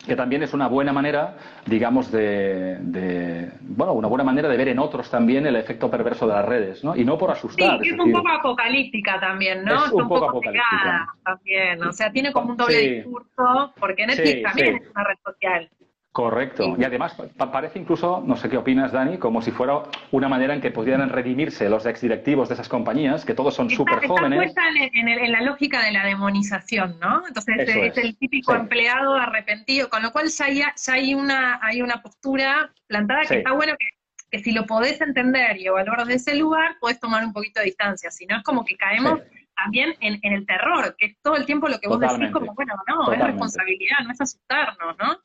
Que 0.06 0.16
también 0.16 0.44
es 0.44 0.54
una 0.54 0.68
buena 0.68 0.94
manera, 0.94 1.36
digamos, 1.66 2.12
de, 2.12 3.52
bueno, 3.62 3.94
una 3.94 4.08
buena 4.08 4.24
manera 4.24 4.48
de 4.50 4.58
ver 4.58 4.70
en 4.70 4.80
otros 4.80 5.10
también 5.10 5.46
el 5.46 5.56
efecto 5.56 5.90
perverso 5.90 6.28
de 6.28 6.34
las 6.34 6.46
redes, 6.46 6.84
¿no? 6.84 6.96
Y 6.96 7.04
no 7.04 7.18
por 7.18 7.32
asustar. 7.32 7.80
Sí, 7.82 7.90
es, 7.90 8.00
un 8.00 8.12
poco 8.12 8.30
apocalíptica 8.30 9.20
también, 9.20 9.64
¿no? 9.64 9.86
Es 9.86 9.92
un, 9.92 10.08
poco, 10.08 10.30
apocalíptica. 10.30 11.14
También, 11.24 11.84
o 11.84 11.92
sea, 11.92 12.12
tiene 12.12 12.32
como 12.32 12.52
un 12.52 12.58
doble 12.58 12.78
discurso, 12.78 13.74
porque 13.80 14.06
Netflix 14.06 14.44
también 14.44 14.76
es 14.78 14.92
una 14.92 15.04
red 15.04 15.18
social. 15.24 15.70
Correcto. 16.16 16.78
Y 16.78 16.84
además 16.86 17.14
parece 17.52 17.78
incluso, 17.78 18.24
no 18.26 18.38
sé 18.38 18.48
qué 18.48 18.56
opinas, 18.56 18.94
Dani, 18.94 19.18
como 19.18 19.42
si 19.42 19.52
fuera 19.52 19.84
una 20.12 20.30
manera 20.30 20.54
en 20.54 20.62
que 20.62 20.72
pudieran 20.72 21.10
redimirse 21.10 21.68
los 21.68 21.86
exdirectivos 21.86 22.48
de 22.48 22.54
esas 22.54 22.70
compañías, 22.70 23.26
que 23.26 23.34
todos 23.34 23.54
son 23.54 23.70
súper 23.70 24.08
jóvenes. 24.08 24.42
Está 24.42 24.62
en, 24.70 25.10
en, 25.10 25.32
la 25.34 25.42
lógica 25.42 25.84
de 25.84 25.92
la 25.92 26.06
demonización, 26.06 26.98
¿no? 27.02 27.28
Entonces 27.28 27.68
es, 27.68 27.98
el 27.98 28.16
típico 28.18 28.56
empleado 28.56 29.16
arrepentido, 29.16 29.90
con 29.90 30.04
lo 30.04 30.14
cual 30.14 30.30
ya 30.30 30.46
hay, 30.46 30.60
ya 30.60 30.94
hay, 30.94 31.14
una, 31.14 31.60
hay 31.62 31.82
una 31.82 32.02
postura 32.02 32.72
plantada 32.88 33.26
que 33.26 33.40
está 33.40 33.52
bueno 33.52 33.74
que, 33.78 33.88
que, 34.32 34.42
si 34.42 34.54
lo 34.54 34.66
podés 34.66 35.02
entender 35.02 35.58
y 35.58 35.68
evaluar 35.68 36.06
desde 36.06 36.32
ese 36.32 36.36
lugar, 36.38 36.78
podés 36.80 36.98
tomar 36.98 37.26
un 37.26 37.34
poquito 37.34 37.60
de 37.60 37.66
distancia. 37.66 38.10
Si 38.10 38.26
no, 38.26 38.38
es 38.38 38.44
como 38.44 38.64
que 38.64 38.78
caemos 38.78 39.20
también 39.58 39.94
en, 40.00 40.18
el 40.24 40.46
terror, 40.46 40.96
que 40.98 41.08
es 41.08 41.18
todo 41.22 41.36
el 41.36 41.46
tiempo 41.46 41.68
lo 41.68 41.78
que 41.78 41.90
vos 41.90 42.00
decís, 42.00 42.32
como, 42.32 42.54
bueno, 42.54 42.74
no, 42.88 43.12
es 43.12 43.20
responsabilidad, 43.20 43.98
no 44.06 44.14
es 44.14 44.22
asustarnos, 44.22 44.98
¿no? 44.98 45.20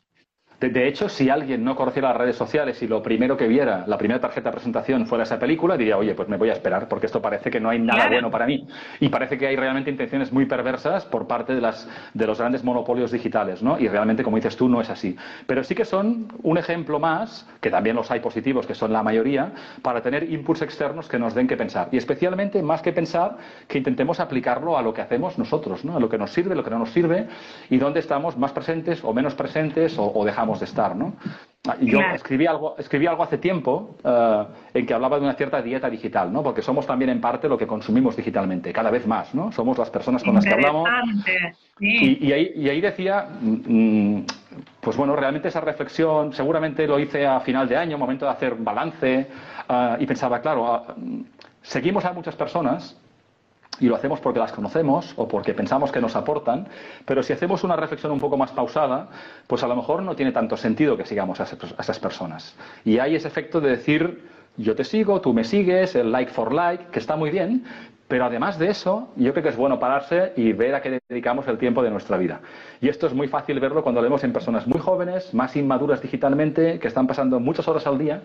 De, 0.61 0.87
hecho, 0.87 1.09
si 1.09 1.31
alguien 1.31 1.64
no 1.64 1.75
conociera 1.75 2.09
las 2.09 2.18
redes 2.18 2.37
sociales 2.37 2.83
y 2.83 2.87
lo 2.87 3.03
primero 3.03 3.35
que 3.35 3.49
viera, 3.49 3.85
la 3.87 3.96
primera 3.96 4.20
tarjeta 4.20 4.51
de 4.51 4.57
presentación 4.57 5.07
fuera 5.07 5.25
esa 5.25 5.38
película, 5.38 5.75
diría, 5.75 5.96
oye, 5.96 6.14
pues 6.14 6.29
me 6.29 6.37
voy 6.37 6.51
a 6.51 6.53
esperar, 6.53 6.87
porque 6.87 7.07
esto 7.07 7.23
parece 7.23 7.51
que 7.51 7.59
no 7.59 7.70
hay 7.70 7.79
nada 7.79 8.09
bueno 8.09 8.31
para 8.31 8.44
mí. 8.44 8.68
Y 9.01 9.09
parece 9.09 9.38
que 9.38 9.46
hay 9.46 9.57
realmente 9.57 9.90
intenciones 9.90 10.31
muy 10.33 10.44
perversas 10.44 11.07
por 11.07 11.27
parte 11.27 11.55
de, 11.55 11.62
las, 11.62 11.88
de 12.12 12.27
los 12.27 12.38
grandes 12.38 12.62
monopolios 12.62 13.11
digitales, 13.11 13.62
¿no? 13.62 13.79
Y 13.79 13.88
realmente, 13.88 14.23
como 14.23 14.37
dices 14.37 14.55
tú, 14.55 14.68
no 14.68 14.83
es 14.83 14.90
así. 14.90 15.16
Pero 15.46 15.64
sí 15.64 15.75
que 15.75 15.87
son 15.87 16.29
un 16.42 16.59
ejemplo 16.59 16.99
más, 16.99 17.49
que 17.62 17.70
también 17.70 17.96
los 17.96 18.11
hay 18.11 18.20
positivos, 18.20 18.66
que 18.66 18.75
son 18.75 18.92
la 18.92 19.03
mayoría, 19.03 19.53
para 19.81 20.03
tener 20.03 20.31
inputs 20.31 20.61
externos 20.61 21.09
que 21.09 21.18
nos 21.18 21.35
den 21.35 21.49
que 21.49 21.57
pensar. 21.57 21.88
Y 21.90 21.96
especialmente, 21.96 22.62
más 22.62 22.83
que 22.83 22.92
pensar, 22.92 23.38
que 23.66 23.79
intentemos 23.79 24.20
aplicarlo 24.20 24.77
a 24.77 24.83
lo 24.83 24.92
que 24.92 25.01
hacemos 25.01 25.38
nosotros, 25.38 25.87
¿no? 25.87 25.96
A 25.96 26.01
lo 26.01 26.11
que 26.11 26.18
nos 26.18 26.35
sirve, 26.35 26.55
lo 26.55 26.64
que 26.64 26.70
no 26.70 26.81
nos 26.81 26.90
sirve, 26.90 27.29
y 27.70 27.79
dónde 27.79 28.01
estamos 28.01 28.37
más 28.37 28.53
presentes 28.53 29.03
o 29.03 29.14
menos 29.14 29.35
presentes 29.35 29.94
o 29.96 30.23
dejamos 30.23 30.49
de 30.58 30.64
estar, 30.64 30.96
¿no? 30.96 31.14
Ah, 31.68 31.76
yo 31.78 32.00
escribí 32.14 32.46
algo, 32.46 32.74
escribí 32.78 33.06
algo 33.06 33.22
hace 33.22 33.36
tiempo 33.36 33.96
eh, 34.02 34.44
en 34.72 34.86
que 34.86 34.94
hablaba 34.94 35.18
de 35.18 35.24
una 35.24 35.34
cierta 35.34 35.60
dieta 35.60 35.90
digital, 35.90 36.32
¿no? 36.32 36.42
Porque 36.42 36.62
somos 36.62 36.86
también 36.86 37.10
en 37.10 37.20
parte 37.20 37.50
lo 37.50 37.58
que 37.58 37.66
consumimos 37.66 38.16
digitalmente, 38.16 38.72
cada 38.72 38.90
vez 38.90 39.06
más, 39.06 39.34
¿no? 39.34 39.52
Somos 39.52 39.76
las 39.76 39.90
personas 39.90 40.24
con 40.24 40.34
las 40.34 40.44
que 40.44 40.54
hablamos. 40.54 40.88
Y, 41.78 42.32
ahí, 42.32 42.80
decía, 42.80 43.28
mm, 43.40 44.16
mm, 44.16 44.26
pues 44.80 44.96
bueno, 44.96 45.14
realmente 45.14 45.48
esa 45.48 45.60
reflexión, 45.60 46.32
seguramente 46.32 46.86
lo 46.86 46.98
hice 46.98 47.26
a 47.26 47.40
final 47.40 47.68
de 47.68 47.76
año, 47.76 47.98
momento 47.98 48.24
de 48.24 48.30
hacer 48.32 48.54
balance, 48.54 49.28
eh, 49.68 49.96
y 49.98 50.06
pensaba, 50.06 50.40
claro, 50.40 50.66
ah, 50.66 50.94
seguimos 51.60 52.06
a 52.06 52.14
muchas 52.14 52.36
personas 52.36 52.98
y 53.81 53.87
lo 53.87 53.97
hacemos 53.97 54.21
porque 54.21 54.38
las 54.38 54.53
conocemos 54.53 55.12
o 55.16 55.27
porque 55.27 55.55
pensamos 55.55 55.90
que 55.90 56.01
nos 56.01 56.14
aportan, 56.14 56.69
pero 57.05 57.23
si 57.23 57.33
hacemos 57.33 57.64
una 57.64 57.77
reflexión 57.77 58.12
un 58.12 58.21
poco 58.21 58.37
más 58.37 58.53
pausada, 58.53 59.09
pues 59.47 59.62
a 59.62 59.66
lo 59.66 59.75
mejor 59.75 60.03
no 60.03 60.14
tiene 60.14 60.33
tanto 60.33 60.57
sentido 60.57 60.97
que 60.97 61.07
sigamos 61.07 61.40
a 61.40 61.45
esas 61.45 61.99
personas. 61.99 62.55
Y 62.85 62.99
hay 62.99 63.16
ese 63.16 63.29
efecto 63.29 63.61
de 63.61 63.71
decir, 63.71 64.29
yo 64.57 64.75
te 64.75 64.85
sigo, 64.85 65.21
tú 65.21 65.33
me 65.33 65.45
sigues, 65.45 65.95
el 65.95 66.12
like 66.12 66.31
for 66.31 66.53
like, 66.53 66.87
que 66.93 66.99
está 66.99 67.16
muy 67.16 67.31
bien, 67.31 67.64
pero 68.11 68.25
además 68.25 68.59
de 68.59 68.68
eso, 68.70 69.09
yo 69.14 69.31
creo 69.33 69.44
que 69.44 69.51
es 69.51 69.57
bueno 69.57 69.79
pararse 69.79 70.33
y 70.35 70.53
ver 70.53 70.75
a 70.75 70.83
qué 70.83 71.01
dedicamos 71.09 71.46
el 71.46 71.59
tiempo 71.59 71.81
de 71.81 71.90
nuestra 71.90 72.16
vida. 72.16 72.40
Y 72.81 72.88
esto 72.88 73.07
es 73.07 73.14
muy 73.14 73.29
fácil 73.29 73.61
verlo 73.61 73.85
cuando 73.85 74.03
vemos 74.03 74.25
en 74.25 74.33
personas 74.33 74.66
muy 74.66 74.81
jóvenes, 74.81 75.33
más 75.33 75.55
inmaduras 75.55 76.03
digitalmente, 76.03 76.81
que 76.81 76.88
están 76.88 77.07
pasando 77.07 77.38
muchas 77.38 77.68
horas 77.68 77.87
al 77.87 77.99
día 77.99 78.23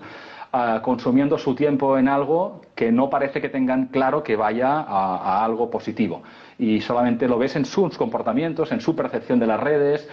uh, 0.51 0.81
consumiendo 0.81 1.37
su 1.37 1.53
tiempo 1.53 1.99
en 1.99 2.07
algo 2.07 2.61
que 2.73 2.91
no 2.91 3.11
parece 3.11 3.39
que 3.41 3.49
tengan 3.49 3.85
claro 3.85 4.23
que 4.23 4.35
vaya 4.35 4.79
a 4.79 5.45
algo 5.45 5.69
positivo. 5.69 6.23
Y 6.57 6.81
solamente 6.81 7.27
lo 7.27 7.37
ves 7.37 7.55
en 7.55 7.65
sus 7.65 7.95
comportamientos, 7.95 8.71
en 8.71 8.81
su 8.81 8.95
percepción 8.95 9.39
de 9.39 9.45
las 9.45 9.59
redes. 9.59 10.09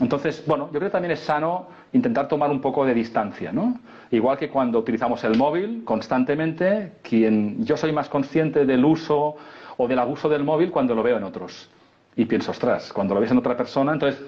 Entonces, 0.00 0.42
bueno, 0.46 0.66
yo 0.66 0.78
creo 0.78 0.88
que 0.88 0.92
también 0.92 1.12
es 1.12 1.20
sano 1.20 1.68
intentar 1.92 2.28
tomar 2.28 2.50
un 2.50 2.60
poco 2.60 2.84
de 2.84 2.94
distancia, 2.94 3.52
¿no? 3.52 3.78
Igual 4.10 4.38
que 4.38 4.48
cuando 4.48 4.78
utilizamos 4.78 5.22
el 5.24 5.36
móvil 5.36 5.82
constantemente, 5.84 6.92
quien 7.02 7.64
yo 7.64 7.76
soy 7.76 7.92
más 7.92 8.08
consciente 8.08 8.64
del 8.64 8.84
uso 8.84 9.36
o 9.76 9.88
del 9.88 9.98
abuso 9.98 10.28
del 10.28 10.44
móvil 10.44 10.70
cuando 10.70 10.94
lo 10.94 11.02
veo 11.02 11.16
en 11.16 11.24
otros. 11.24 11.70
Y 12.16 12.26
pienso, 12.26 12.50
ostras, 12.50 12.92
cuando 12.92 13.14
lo 13.14 13.20
ves 13.20 13.30
en 13.30 13.38
otra 13.38 13.56
persona, 13.56 13.92
entonces 13.92 14.22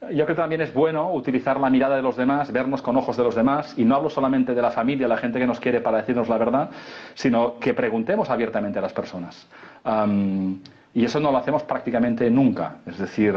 yo 0.00 0.24
creo 0.24 0.26
que 0.26 0.34
también 0.34 0.60
es 0.60 0.72
bueno 0.72 1.12
utilizar 1.12 1.58
la 1.58 1.70
mirada 1.70 1.96
de 1.96 2.02
los 2.02 2.16
demás, 2.16 2.52
vernos 2.52 2.82
con 2.82 2.96
ojos 2.96 3.16
de 3.16 3.24
los 3.24 3.34
demás, 3.34 3.74
y 3.76 3.84
no 3.84 3.96
hablo 3.96 4.10
solamente 4.10 4.54
de 4.54 4.62
la 4.62 4.70
familia, 4.70 5.08
la 5.08 5.16
gente 5.16 5.38
que 5.38 5.46
nos 5.46 5.58
quiere 5.58 5.80
para 5.80 5.98
decirnos 5.98 6.28
la 6.28 6.38
verdad, 6.38 6.70
sino 7.14 7.58
que 7.58 7.74
preguntemos 7.74 8.30
abiertamente 8.30 8.78
a 8.78 8.82
las 8.82 8.92
personas. 8.92 9.46
y 10.94 11.04
eso 11.04 11.20
no 11.20 11.30
lo 11.30 11.38
hacemos 11.38 11.62
prácticamente 11.62 12.30
nunca. 12.30 12.76
Es 12.86 12.98
decir, 12.98 13.34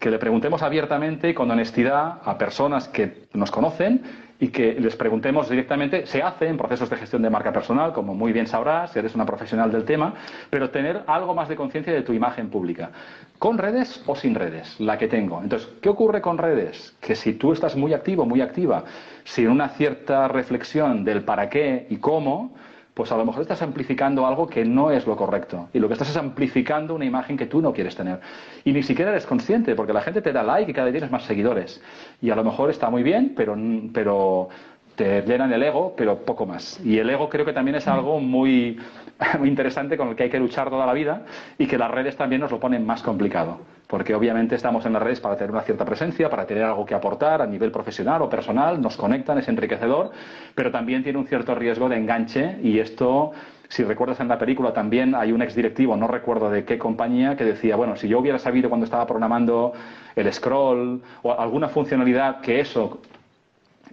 que 0.00 0.10
le 0.10 0.18
preguntemos 0.18 0.62
abiertamente 0.62 1.28
y 1.28 1.34
con 1.34 1.50
honestidad 1.50 2.20
a 2.24 2.38
personas 2.38 2.88
que 2.88 3.26
nos 3.34 3.50
conocen 3.50 4.02
y 4.40 4.48
que 4.48 4.72
les 4.80 4.96
preguntemos 4.96 5.50
directamente, 5.50 6.06
se 6.06 6.22
hace 6.22 6.48
en 6.48 6.56
procesos 6.56 6.88
de 6.88 6.96
gestión 6.96 7.20
de 7.20 7.28
marca 7.28 7.52
personal, 7.52 7.92
como 7.92 8.14
muy 8.14 8.32
bien 8.32 8.46
sabrás, 8.46 8.92
si 8.92 8.98
eres 8.98 9.14
una 9.14 9.26
profesional 9.26 9.70
del 9.70 9.84
tema, 9.84 10.14
pero 10.48 10.70
tener 10.70 11.02
algo 11.06 11.34
más 11.34 11.50
de 11.50 11.56
conciencia 11.56 11.92
de 11.92 12.00
tu 12.00 12.14
imagen 12.14 12.48
pública, 12.48 12.90
con 13.38 13.58
redes 13.58 14.02
o 14.06 14.16
sin 14.16 14.34
redes, 14.34 14.80
la 14.80 14.96
que 14.96 15.08
tengo. 15.08 15.42
Entonces, 15.42 15.68
¿qué 15.82 15.90
ocurre 15.90 16.22
con 16.22 16.38
redes? 16.38 16.96
Que 17.02 17.14
si 17.14 17.34
tú 17.34 17.52
estás 17.52 17.76
muy 17.76 17.92
activo, 17.92 18.24
muy 18.24 18.40
activa, 18.40 18.84
sin 19.24 19.48
una 19.48 19.68
cierta 19.68 20.26
reflexión 20.28 21.04
del 21.04 21.24
para 21.24 21.50
qué 21.50 21.86
y 21.90 21.98
cómo, 21.98 22.54
pues 22.94 23.12
a 23.12 23.16
lo 23.16 23.24
mejor 23.24 23.42
estás 23.42 23.62
amplificando 23.62 24.26
algo 24.26 24.46
que 24.46 24.64
no 24.64 24.90
es 24.90 25.06
lo 25.06 25.16
correcto. 25.16 25.68
Y 25.72 25.78
lo 25.78 25.88
que 25.88 25.94
estás 25.94 26.10
es 26.10 26.16
amplificando 26.16 26.94
una 26.94 27.04
imagen 27.04 27.36
que 27.36 27.46
tú 27.46 27.60
no 27.60 27.72
quieres 27.72 27.96
tener. 27.96 28.20
Y 28.64 28.72
ni 28.72 28.82
siquiera 28.82 29.10
eres 29.10 29.26
consciente, 29.26 29.74
porque 29.74 29.92
la 29.92 30.00
gente 30.00 30.22
te 30.22 30.32
da 30.32 30.42
like 30.42 30.70
y 30.70 30.74
cada 30.74 30.86
día 30.86 30.94
tienes 30.94 31.10
más 31.10 31.24
seguidores. 31.24 31.82
Y 32.20 32.30
a 32.30 32.36
lo 32.36 32.44
mejor 32.44 32.70
está 32.70 32.90
muy 32.90 33.02
bien, 33.02 33.34
pero, 33.36 33.56
pero 33.92 34.48
te 34.96 35.22
llenan 35.22 35.52
el 35.52 35.62
ego, 35.62 35.94
pero 35.96 36.24
poco 36.24 36.46
más. 36.46 36.80
Y 36.84 36.98
el 36.98 37.08
ego 37.08 37.28
creo 37.28 37.44
que 37.44 37.52
también 37.52 37.76
es 37.76 37.86
algo 37.88 38.20
muy, 38.20 38.78
muy 39.38 39.48
interesante 39.48 39.96
con 39.96 40.08
el 40.08 40.16
que 40.16 40.24
hay 40.24 40.30
que 40.30 40.40
luchar 40.40 40.68
toda 40.68 40.86
la 40.86 40.92
vida 40.92 41.24
y 41.58 41.66
que 41.66 41.78
las 41.78 41.90
redes 41.90 42.16
también 42.16 42.40
nos 42.40 42.50
lo 42.50 42.60
ponen 42.60 42.84
más 42.84 43.02
complicado 43.02 43.60
porque 43.90 44.14
obviamente 44.14 44.54
estamos 44.54 44.86
en 44.86 44.92
las 44.92 45.02
redes 45.02 45.18
para 45.18 45.36
tener 45.36 45.50
una 45.50 45.62
cierta 45.62 45.84
presencia, 45.84 46.30
para 46.30 46.46
tener 46.46 46.62
algo 46.62 46.86
que 46.86 46.94
aportar 46.94 47.42
a 47.42 47.46
nivel 47.46 47.72
profesional 47.72 48.22
o 48.22 48.28
personal, 48.28 48.80
nos 48.80 48.96
conectan, 48.96 49.38
es 49.38 49.48
enriquecedor, 49.48 50.12
pero 50.54 50.70
también 50.70 51.02
tiene 51.02 51.18
un 51.18 51.26
cierto 51.26 51.56
riesgo 51.56 51.88
de 51.88 51.96
enganche 51.96 52.58
y 52.62 52.78
esto, 52.78 53.32
si 53.68 53.82
recuerdas 53.82 54.20
en 54.20 54.28
la 54.28 54.38
película 54.38 54.72
también 54.72 55.16
hay 55.16 55.32
un 55.32 55.42
exdirectivo, 55.42 55.96
no 55.96 56.06
recuerdo 56.06 56.50
de 56.50 56.64
qué 56.64 56.78
compañía, 56.78 57.34
que 57.34 57.44
decía, 57.44 57.74
bueno, 57.74 57.96
si 57.96 58.06
yo 58.06 58.20
hubiera 58.20 58.38
sabido 58.38 58.68
cuando 58.68 58.84
estaba 58.84 59.04
programando 59.08 59.72
el 60.14 60.32
scroll 60.32 61.02
o 61.22 61.38
alguna 61.38 61.68
funcionalidad 61.68 62.40
que 62.42 62.60
eso 62.60 63.00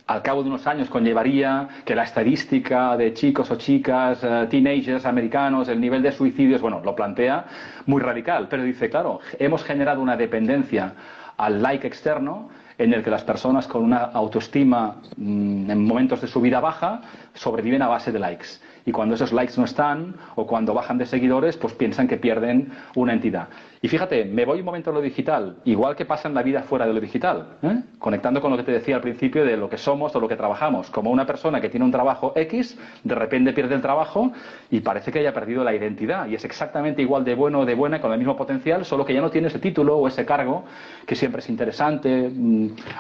al 0.08 0.22
cabo 0.22 0.42
de 0.42 0.50
unos 0.50 0.66
años 0.68 0.90
conllevaría 0.90 1.68
que 1.86 1.94
la 1.94 2.04
estadística 2.04 2.96
de 2.96 3.14
chicos 3.14 3.52
o 3.52 3.58
chicas, 3.58 4.20
eh, 4.24 4.48
teenagers 4.50 5.06
americanos, 5.06 5.68
el 5.68 5.82
nivel 5.82 6.02
de 6.02 6.14
suicidios, 6.14 6.62
bueno, 6.62 6.82
lo 6.84 6.96
plantea 6.96 7.46
muy 7.86 8.02
radical, 8.02 8.48
pero 8.50 8.64
dice, 8.64 8.90
claro, 8.90 9.20
hemos 9.38 9.64
generado 9.64 10.02
una 10.02 10.16
dependencia 10.16 10.94
al 11.36 11.62
like 11.62 11.86
externo 11.86 12.50
en 12.78 12.94
el 12.94 13.04
que 13.04 13.10
las 13.10 13.24
personas 13.24 13.68
con 13.68 13.84
una 13.84 13.98
autoestima 13.98 14.96
mm, 15.18 15.70
en 15.70 15.86
momentos 15.86 16.22
de 16.22 16.28
su 16.28 16.40
vida 16.40 16.60
baja 16.62 17.02
sobreviven 17.34 17.82
a 17.82 17.88
base 17.88 18.12
de 18.12 18.20
likes 18.20 18.48
y 18.88 18.94
cuando 18.94 19.16
esos 19.16 19.34
likes 19.34 19.56
no 19.58 19.66
están 19.66 20.16
o 20.36 20.48
cuando 20.48 20.74
bajan 20.74 20.98
de 20.98 21.06
seguidores, 21.06 21.58
pues 21.58 21.74
piensan 21.74 22.08
que 22.08 22.16
pierden 22.16 22.72
una 22.96 23.12
entidad. 23.12 23.50
Y 23.82 23.88
fíjate, 23.88 24.26
me 24.26 24.46
voy 24.46 24.60
un 24.60 24.66
momento 24.66 24.90
a 24.90 24.94
lo 24.94 25.02
digital, 25.02 25.58
igual 25.66 25.96
que 25.96 26.06
pasa 26.06 26.28
en 26.28 26.34
la 26.34 26.42
vida 26.42 26.64
fuera 26.64 26.88
de 26.88 26.94
lo 26.94 27.00
digital, 27.00 27.58
¿eh? 27.62 27.82
conectando 28.00 28.42
con 28.42 28.50
lo 28.50 28.58
que 28.58 28.64
te 28.64 28.72
decía 28.72 28.96
al 28.96 29.02
principio 29.02 29.46
de 29.46 29.56
lo 29.56 29.70
que 29.70 29.78
somos 29.78 30.16
o 30.16 30.20
lo 30.20 30.28
que 30.28 30.36
trabajamos. 30.36 30.90
Como 30.90 31.12
una 31.12 31.26
persona 31.28 31.62
que 31.62 31.70
tiene 31.70 31.86
un 31.86 31.92
trabajo 31.92 32.34
X, 32.36 32.78
de 33.04 33.16
repente 33.16 33.54
pierde 33.54 33.76
el 33.76 33.82
trabajo 33.82 34.32
y 34.72 34.80
parece 34.80 35.12
que 35.12 35.20
haya 35.20 35.34
perdido 35.34 35.64
la 35.64 35.76
identidad. 35.76 36.28
Y 36.28 36.36
es 36.36 36.44
exactamente 36.44 37.02
igual 37.02 37.24
de 37.24 37.36
bueno 37.36 37.60
o 37.60 37.66
de 37.66 37.76
buena, 37.76 38.02
con 38.02 38.12
el 38.12 38.18
mismo 38.18 38.36
potencial, 38.36 38.84
solo 38.84 39.06
que 39.06 39.14
ya 39.14 39.22
no 39.22 39.30
tiene 39.30 39.48
ese 39.48 39.60
título 39.60 39.98
o 39.98 40.08
ese 40.08 40.26
cargo, 40.26 40.64
que 41.06 41.16
siempre 41.16 41.42
es 41.42 41.50
interesante 41.50 42.32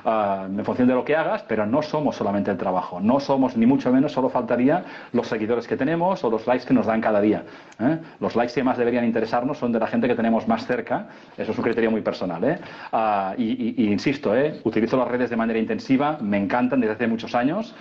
ah, 0.05 0.47
en 0.47 0.65
función 0.65 0.87
de 0.87 0.93
lo 0.93 1.03
que 1.03 1.15
hagas, 1.15 1.43
pero 1.47 1.65
no 1.65 1.81
somos 1.81 2.15
solamente 2.15 2.51
el 2.51 2.57
trabajo. 2.57 2.99
No 2.99 3.19
somos, 3.19 3.57
ni 3.57 3.65
mucho 3.65 3.91
menos, 3.91 4.11
solo 4.11 4.29
faltaría 4.29 4.83
los 5.11 5.27
seguidores 5.27 5.67
que 5.67 5.75
tenemos 5.75 6.23
o 6.23 6.29
los 6.29 6.45
likes 6.45 6.65
que 6.67 6.73
nos 6.73 6.85
dan 6.85 7.01
cada 7.01 7.19
día. 7.19 7.43
¿eh? 7.79 7.97
Los 8.19 8.35
likes 8.35 8.53
que 8.53 8.63
más 8.63 8.77
deberían 8.77 9.05
interesarnos 9.05 9.57
son 9.57 9.71
de 9.71 9.79
la 9.79 9.87
gente 9.87 10.07
que 10.07 10.15
tenemos 10.15 10.47
más 10.47 10.66
cerca. 10.67 11.07
Eso 11.37 11.51
es 11.51 11.57
un 11.57 11.63
criterio 11.63 11.89
muy 11.89 12.01
personal. 12.01 12.43
¿eh? 12.43 12.59
Ah, 12.91 13.33
y, 13.37 13.85
insisto, 13.91 14.35
¿eh? 14.35 14.59
utilizo 14.63 14.97
las 14.97 15.07
redes 15.07 15.29
de 15.29 15.35
manera 15.35 15.57
intensiva, 15.57 16.17
me 16.21 16.37
encantan 16.37 16.79
desde 16.79 16.93
hace 16.93 17.07
muchos 17.07 17.33
años. 17.33 17.73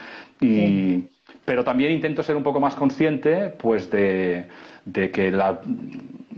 Pero 1.46 1.64
también 1.64 1.92
intento 1.92 2.22
ser 2.22 2.36
un 2.36 2.42
poco 2.42 2.60
más 2.60 2.74
consciente 2.74 3.54
pues, 3.56 3.88
de, 3.90 4.46
que 4.92 5.32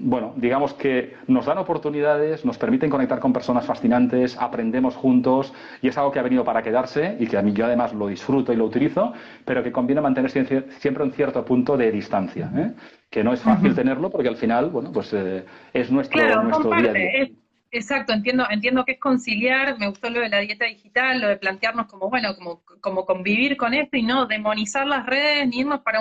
bueno, 0.00 0.34
digamos 0.36 0.74
que 0.74 1.14
nos 1.26 1.46
dan 1.46 1.58
oportunidades, 1.58 2.44
nos 2.44 2.58
permiten 2.58 2.90
conectar 2.90 3.18
con 3.18 3.32
personas 3.32 3.64
fascinantes, 3.64 4.36
aprendemos 4.38 4.94
juntos 4.94 5.52
y 5.82 5.88
es 5.88 5.98
algo 5.98 6.12
que 6.12 6.20
ha 6.20 6.22
venido 6.22 6.44
para 6.44 6.62
quedarse 6.62 7.16
y 7.18 7.26
que 7.26 7.38
a 7.38 7.42
mí 7.42 7.52
yo 7.52 7.64
además 7.64 7.94
lo 7.94 8.06
disfruto 8.06 8.52
y 8.52 8.56
lo 8.56 8.66
utilizo, 8.66 9.12
pero 9.44 9.62
que 9.62 9.72
conviene 9.72 10.02
mantener 10.02 10.30
siempre 10.30 11.02
un 11.02 11.10
cierto 11.12 11.44
punto 11.44 11.76
de 11.76 11.90
distancia, 11.90 12.50
¿eh? 12.54 12.72
que 13.10 13.24
no 13.24 13.32
es 13.32 13.40
fácil 13.40 13.74
tenerlo 13.74 14.10
porque 14.10 14.28
al 14.28 14.36
final, 14.36 14.68
bueno, 14.70 14.92
pues 14.92 15.12
eh, 15.14 15.44
es 15.72 15.90
nuestro, 15.90 16.42
nuestro 16.44 16.70
día 16.70 16.90
a 16.90 16.92
día. 16.92 17.28
Exacto, 17.70 18.12
entiendo, 18.12 18.46
entiendo 18.50 18.84
que 18.84 18.92
es 18.92 19.00
conciliar, 19.00 19.78
me 19.78 19.88
gustó 19.88 20.10
lo 20.10 20.20
de 20.20 20.28
la 20.28 20.38
dieta 20.40 20.66
digital, 20.66 21.20
lo 21.20 21.28
de 21.28 21.36
plantearnos 21.36 21.86
como, 21.86 22.08
bueno, 22.08 22.34
como, 22.36 22.62
como 22.80 23.04
convivir 23.04 23.56
con 23.56 23.74
esto 23.74 23.96
y 23.96 24.02
no 24.02 24.26
demonizar 24.26 24.86
las 24.86 25.06
redes, 25.06 25.46
ni 25.48 25.60
irnos 25.60 25.80
para, 25.80 26.00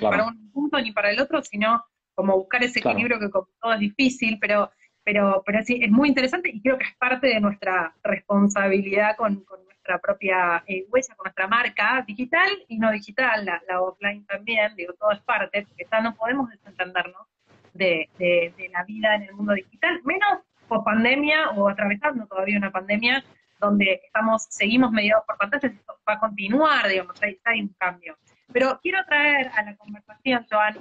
para 0.00 0.26
un 0.26 0.50
punto 0.52 0.80
ni 0.80 0.92
para 0.92 1.10
el 1.10 1.20
otro, 1.20 1.42
sino 1.42 1.84
como 2.14 2.36
buscar 2.36 2.62
ese 2.62 2.80
equilibrio 2.80 3.18
que 3.18 3.30
como 3.30 3.48
todo 3.60 3.74
es 3.74 3.80
difícil, 3.80 4.38
pero, 4.40 4.70
pero, 5.02 5.42
pero 5.44 5.62
sí, 5.64 5.80
es 5.82 5.90
muy 5.90 6.08
interesante 6.08 6.50
y 6.52 6.60
creo 6.62 6.78
que 6.78 6.84
es 6.84 6.96
parte 6.96 7.26
de 7.26 7.40
nuestra 7.40 7.94
responsabilidad 8.02 9.16
con, 9.16 9.44
nuestra 9.64 9.98
propia 9.98 10.64
eh, 10.66 10.86
huella, 10.90 11.14
con 11.16 11.24
nuestra 11.24 11.46
marca 11.46 12.04
digital 12.06 12.48
y 12.68 12.78
no 12.78 12.90
digital, 12.90 13.44
la, 13.44 13.82
offline 13.82 14.24
también, 14.26 14.74
digo, 14.76 14.94
todo 14.94 15.12
es 15.12 15.20
parte, 15.20 15.66
porque 15.68 15.86
ya 15.90 16.00
no 16.00 16.14
podemos 16.14 16.48
desentendernos 16.48 17.26
de, 17.74 18.08
de, 18.18 18.54
de 18.56 18.68
la 18.70 18.84
vida 18.84 19.16
en 19.16 19.24
el 19.24 19.34
mundo 19.34 19.52
digital, 19.52 20.00
menos 20.04 20.40
por 20.68 20.84
pandemia 20.84 21.50
o 21.50 21.68
atravesando 21.68 22.26
todavía 22.26 22.58
una 22.58 22.70
pandemia 22.70 23.24
donde 23.60 24.00
estamos, 24.04 24.46
seguimos 24.50 24.90
mediados 24.90 25.24
por 25.26 25.38
pantallas, 25.38 25.72
esto 25.72 25.98
va 26.08 26.14
a 26.14 26.20
continuar, 26.20 26.88
digamos, 26.88 27.20
hay, 27.22 27.38
hay 27.44 27.60
un 27.62 27.74
cambio. 27.78 28.16
Pero 28.52 28.78
quiero 28.82 29.04
traer 29.06 29.50
a 29.54 29.62
la 29.62 29.76
conversación, 29.76 30.46
Joan, 30.50 30.78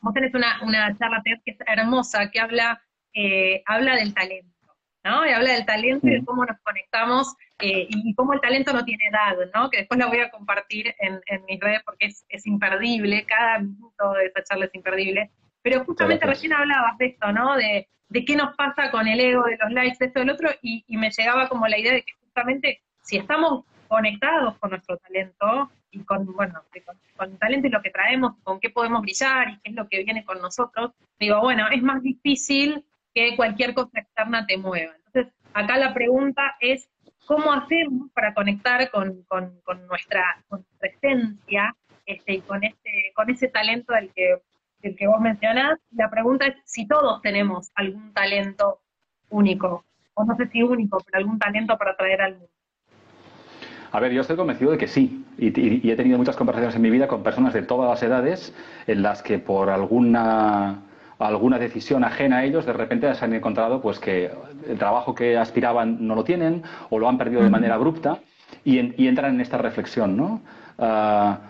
Vos 0.00 0.14
tenés 0.14 0.34
una, 0.34 0.60
una 0.62 0.96
charla 0.96 1.22
que 1.24 1.40
es 1.44 1.56
hermosa, 1.66 2.30
que 2.30 2.40
habla, 2.40 2.80
eh, 3.14 3.62
habla 3.66 3.96
del 3.96 4.14
talento, 4.14 4.76
¿no? 5.04 5.26
Y 5.26 5.30
habla 5.30 5.54
del 5.54 5.66
talento 5.66 6.06
y 6.06 6.10
de 6.10 6.24
cómo 6.24 6.44
nos 6.44 6.58
conectamos 6.60 7.34
eh, 7.58 7.88
y 7.88 8.14
cómo 8.14 8.32
el 8.32 8.40
talento 8.40 8.72
no 8.72 8.84
tiene 8.84 9.04
edad, 9.10 9.36
¿no? 9.54 9.70
Que 9.70 9.78
después 9.78 9.98
la 9.98 10.06
voy 10.06 10.20
a 10.20 10.30
compartir 10.30 10.94
en, 11.00 11.20
en 11.26 11.44
mis 11.46 11.58
redes 11.58 11.82
porque 11.84 12.06
es, 12.06 12.24
es 12.28 12.46
imperdible, 12.46 13.24
cada 13.26 13.58
minuto 13.58 14.12
de 14.12 14.26
esa 14.26 14.44
charla 14.44 14.66
es 14.66 14.74
imperdible. 14.74 15.30
Pero 15.62 15.84
justamente 15.84 16.26
recién 16.26 16.52
hablabas 16.52 16.96
de 16.98 17.06
esto, 17.06 17.32
¿no? 17.32 17.56
De, 17.56 17.88
de 18.08 18.24
qué 18.24 18.36
nos 18.36 18.54
pasa 18.56 18.90
con 18.90 19.06
el 19.06 19.20
ego, 19.20 19.44
de 19.44 19.58
los 19.58 19.72
likes, 19.72 19.96
de 19.98 20.06
esto, 20.06 20.20
del 20.20 20.30
otro, 20.30 20.50
y, 20.62 20.84
y 20.86 20.96
me 20.96 21.10
llegaba 21.10 21.48
como 21.48 21.66
la 21.66 21.78
idea 21.78 21.92
de 21.92 22.02
que 22.02 22.12
justamente 22.20 22.82
si 23.02 23.16
estamos 23.16 23.64
conectados 23.88 24.56
con 24.58 24.70
nuestro 24.70 24.96
talento, 24.98 25.70
y 25.90 26.00
con, 26.04 26.26
bueno, 26.34 26.62
con, 27.16 27.30
el 27.30 27.38
talento 27.38 27.66
y 27.66 27.70
lo 27.70 27.82
que 27.82 27.90
traemos, 27.90 28.34
con 28.42 28.60
qué 28.60 28.70
podemos 28.70 29.02
brillar 29.02 29.50
y 29.50 29.58
qué 29.60 29.70
es 29.70 29.74
lo 29.74 29.88
que 29.88 30.04
viene 30.04 30.24
con 30.24 30.40
nosotros, 30.40 30.92
digo, 31.18 31.40
bueno, 31.40 31.66
es 31.70 31.82
más 31.82 32.02
difícil 32.02 32.84
que 33.14 33.36
cualquier 33.36 33.74
cosa 33.74 34.00
externa 34.00 34.46
te 34.46 34.58
mueva. 34.58 34.94
Entonces, 35.06 35.32
acá 35.54 35.76
la 35.78 35.94
pregunta 35.94 36.56
es, 36.60 36.88
¿cómo 37.26 37.52
hacemos 37.52 38.10
para 38.12 38.34
conectar 38.34 38.90
con, 38.90 39.22
con, 39.24 39.60
con 39.62 39.86
nuestra, 39.86 40.42
con 40.48 40.64
esencia 40.80 41.74
este, 42.06 42.34
y 42.34 42.40
con, 42.42 42.64
este, 42.64 43.12
con 43.14 43.30
ese 43.30 43.48
talento 43.48 43.92
del 43.92 44.12
que, 44.12 44.40
del 44.82 44.96
que 44.96 45.06
vos 45.06 45.20
mencionás? 45.20 45.78
La 45.92 46.10
pregunta 46.10 46.46
es 46.46 46.56
si 46.64 46.86
todos 46.86 47.20
tenemos 47.22 47.70
algún 47.74 48.12
talento 48.12 48.80
único, 49.30 49.84
o 50.14 50.24
no 50.24 50.36
sé 50.36 50.48
si 50.48 50.62
único, 50.62 50.98
pero 51.04 51.18
algún 51.18 51.38
talento 51.38 51.76
para 51.76 51.96
traer 51.96 52.22
al 52.22 52.32
mundo. 52.32 52.48
A 53.90 54.00
ver, 54.00 54.12
yo 54.12 54.20
estoy 54.20 54.36
convencido 54.36 54.70
de 54.70 54.78
que 54.78 54.86
sí. 54.86 55.24
Y, 55.38 55.90
he 55.90 55.96
tenido 55.96 56.18
muchas 56.18 56.36
conversaciones 56.36 56.76
en 56.76 56.82
mi 56.82 56.90
vida 56.90 57.08
con 57.08 57.22
personas 57.22 57.54
de 57.54 57.62
todas 57.62 57.88
las 57.88 58.02
edades 58.02 58.54
en 58.86 59.02
las 59.02 59.22
que 59.22 59.38
por 59.38 59.70
alguna 59.70 60.82
alguna 61.18 61.58
decisión 61.58 62.04
ajena 62.04 62.38
a 62.38 62.44
ellos, 62.44 62.64
de 62.64 62.72
repente 62.72 63.12
se 63.12 63.24
han 63.24 63.34
encontrado 63.34 63.80
pues 63.80 63.98
que 63.98 64.30
el 64.68 64.78
trabajo 64.78 65.16
que 65.16 65.36
aspiraban 65.36 66.06
no 66.06 66.14
lo 66.14 66.22
tienen 66.22 66.62
o 66.90 66.98
lo 67.00 67.08
han 67.08 67.18
perdido 67.18 67.42
de 67.42 67.50
manera 67.50 67.74
abrupta 67.74 68.20
y, 68.64 68.78
entran 68.78 69.34
en 69.34 69.40
esta 69.40 69.58
reflexión, 69.58 70.16
¿no? 70.16 70.42
Ah, 70.78 71.40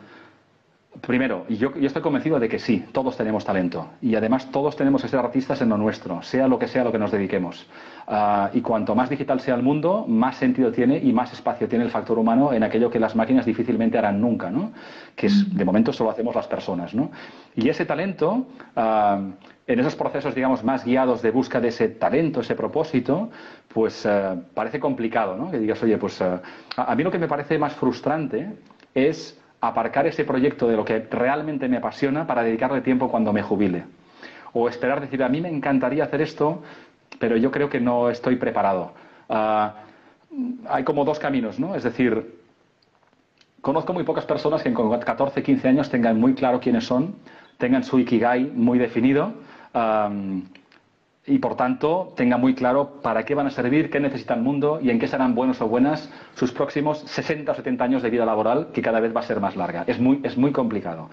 Primero, 1.01 1.47
yo, 1.49 1.75
yo, 1.75 1.87
estoy 1.87 2.03
convencido 2.03 2.41
de 2.41 2.49
que 2.49 2.59
sí, 2.59 2.85
todos 2.93 3.17
tenemos 3.17 3.45
talento 3.45 3.91
y 4.01 4.15
además 4.15 4.51
todos 4.51 4.75
tenemos 4.75 5.03
que 5.03 5.09
ser 5.09 5.21
artistas 5.21 5.61
en 5.61 5.69
lo 5.69 5.77
nuestro, 5.77 6.23
sea 6.23 6.49
lo 6.49 6.59
que 6.59 6.67
sea 6.67 6.83
lo 6.83 6.93
que 6.93 6.99
nos 6.99 7.13
dediquemos. 7.13 7.67
Ah, 8.07 8.51
y 8.55 8.63
cuanto 8.63 8.95
más 8.95 9.11
digital 9.11 9.41
sea 9.41 9.55
el 9.55 9.63
mundo, 9.63 10.07
más 10.09 10.37
sentido 10.37 10.73
tiene 10.73 10.99
y 10.99 11.13
más 11.13 11.33
espacio 11.33 11.69
tiene 11.69 11.85
el 11.85 11.91
factor 11.91 12.19
humano 12.19 12.53
en 12.53 12.63
aquello 12.63 12.91
que 12.91 12.99
las 12.99 13.15
máquinas 13.15 13.45
difícilmente 13.45 13.99
harán 13.99 14.21
nunca, 14.21 14.51
¿no? 14.51 14.73
que 15.15 15.27
es, 15.27 15.55
de 15.55 15.65
momento 15.65 15.93
solo 15.93 16.11
hacemos 16.11 16.35
las 16.35 16.47
personas. 16.47 16.95
¿no? 16.95 17.11
Y 17.55 17.69
ese 17.69 17.85
talento, 17.85 18.47
ah, 18.75 19.21
en 19.67 19.81
esos 19.81 19.95
procesos 19.95 20.35
digamos 20.35 20.65
más 20.65 20.85
guiados 20.85 21.21
de 21.21 21.31
busca 21.31 21.61
de 21.61 21.69
ese 21.69 21.89
talento, 21.89 22.41
ese 22.41 22.55
propósito, 22.55 23.31
pues 23.69 24.07
ah, 24.07 24.37
parece 24.55 24.81
complicado, 24.81 25.37
¿no? 25.37 25.51
que 25.51 25.59
digas, 25.59 25.83
oye, 25.83 25.99
pues 25.99 26.23
a 26.23 26.95
mí 26.97 27.03
lo 27.03 27.11
que 27.11 27.19
me 27.19 27.29
parece 27.29 27.59
más 27.59 27.75
frustrante 27.75 28.57
es 28.95 29.38
aparcar 29.61 30.07
ese 30.07 30.25
proyecto 30.25 30.69
de 30.69 30.77
lo 30.77 30.85
que 30.85 31.01
realmente 31.11 31.69
me 31.69 31.79
apasiona 31.79 32.27
para 32.27 32.43
dedicarle 32.43 32.81
tiempo 32.81 33.11
cuando 33.11 33.33
me 33.33 33.43
jubile. 33.43 33.85
O 34.53 34.69
esperar 34.69 35.01
decir, 35.01 35.23
a 35.23 35.29
mí 35.29 35.41
me 35.41 35.49
encantaría 35.49 36.05
hacer 36.05 36.23
esto, 36.23 36.63
pero 37.19 37.37
yo 37.37 37.51
creo 37.51 37.69
que 37.69 37.81
no 37.81 38.11
estoy 38.11 38.37
preparado. 38.37 38.93
Ah, 39.29 39.75
hay 40.69 40.85
como 40.85 41.05
dos 41.05 41.19
caminos, 41.19 41.59
¿no? 41.59 41.75
Es 41.75 41.83
decir, 41.83 42.39
conozco 43.61 43.93
muy 43.93 44.05
pocas 44.05 44.25
personas 44.25 44.63
que 44.63 44.73
con 44.73 44.99
14, 44.99 45.43
15 45.43 45.69
años 45.69 45.91
tengan 45.91 46.19
muy 46.19 46.35
claro 46.35 46.61
quiénes 46.61 46.85
son, 46.85 47.17
tengan 47.59 47.83
su 47.83 47.99
ikigai 47.99 48.45
muy 48.55 48.79
definido 48.79 49.35
y 51.29 51.39
por 51.39 51.57
tanto 51.57 52.12
tenga 52.16 52.37
muy 52.37 52.55
claro 52.55 53.01
para 53.03 53.24
qué 53.24 53.35
van 53.35 53.47
a 53.47 53.51
servir, 53.51 53.91
qué 53.91 54.01
necesita 54.01 54.35
el 54.35 54.41
mundo 54.41 54.81
y 54.83 54.91
en 54.91 54.99
qué 54.99 55.07
serán 55.07 55.35
buenos 55.35 55.61
o 55.61 55.68
buenas 55.68 56.11
sus 56.35 56.53
próximos 56.53 56.99
60 57.01 57.53
o 57.53 57.55
70 57.55 57.85
años 57.85 58.03
de 58.03 58.11
vida 58.11 58.24
laboral, 58.24 58.68
que 58.72 58.83
cada 58.83 59.01
vez 59.01 59.14
va 59.14 59.20
a 59.20 59.24
ser 59.24 59.41
más 59.41 59.57
larga. 59.57 59.85
Es 59.87 60.01
muy, 60.01 60.20
es 60.22 60.37
muy 60.37 60.53
complicado. 60.53 61.11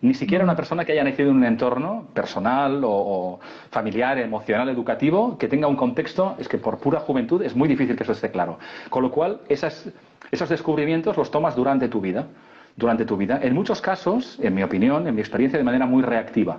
Ni 0.00 0.14
siquiera 0.14 0.42
una 0.42 0.56
persona 0.56 0.84
que 0.84 0.92
haya 0.92 1.04
nacido 1.04 1.30
en 1.30 1.36
un 1.36 1.44
entorno 1.44 2.08
personal 2.12 2.82
o, 2.84 3.38
familiar, 3.70 4.18
emocional, 4.18 4.68
educativo, 4.68 5.38
que 5.38 5.46
tenga 5.46 5.68
un 5.68 5.76
contexto, 5.76 6.34
es 6.40 6.48
que 6.48 6.58
por 6.58 6.78
pura 6.78 6.98
juventud 6.98 7.40
es 7.42 7.54
muy 7.54 7.68
difícil 7.68 7.94
que 7.94 8.02
eso 8.02 8.10
esté 8.10 8.32
claro. 8.32 8.58
Con 8.90 9.04
lo 9.04 9.12
cual, 9.12 9.42
esos 9.48 10.48
descubrimientos 10.48 11.16
los 11.16 11.30
tomas 11.30 11.54
durante 11.54 11.88
tu 11.88 12.00
vida. 12.00 12.26
Durante 12.74 13.04
tu 13.04 13.16
vida. 13.16 13.38
En 13.42 13.54
muchos 13.54 13.80
casos, 13.80 14.40
en 14.42 14.54
mi 14.54 14.64
opinión, 14.64 15.06
en 15.06 15.14
mi 15.14 15.20
experiencia, 15.20 15.56
de 15.56 15.64
manera 15.64 15.86
muy 15.86 16.02
reactiva 16.02 16.58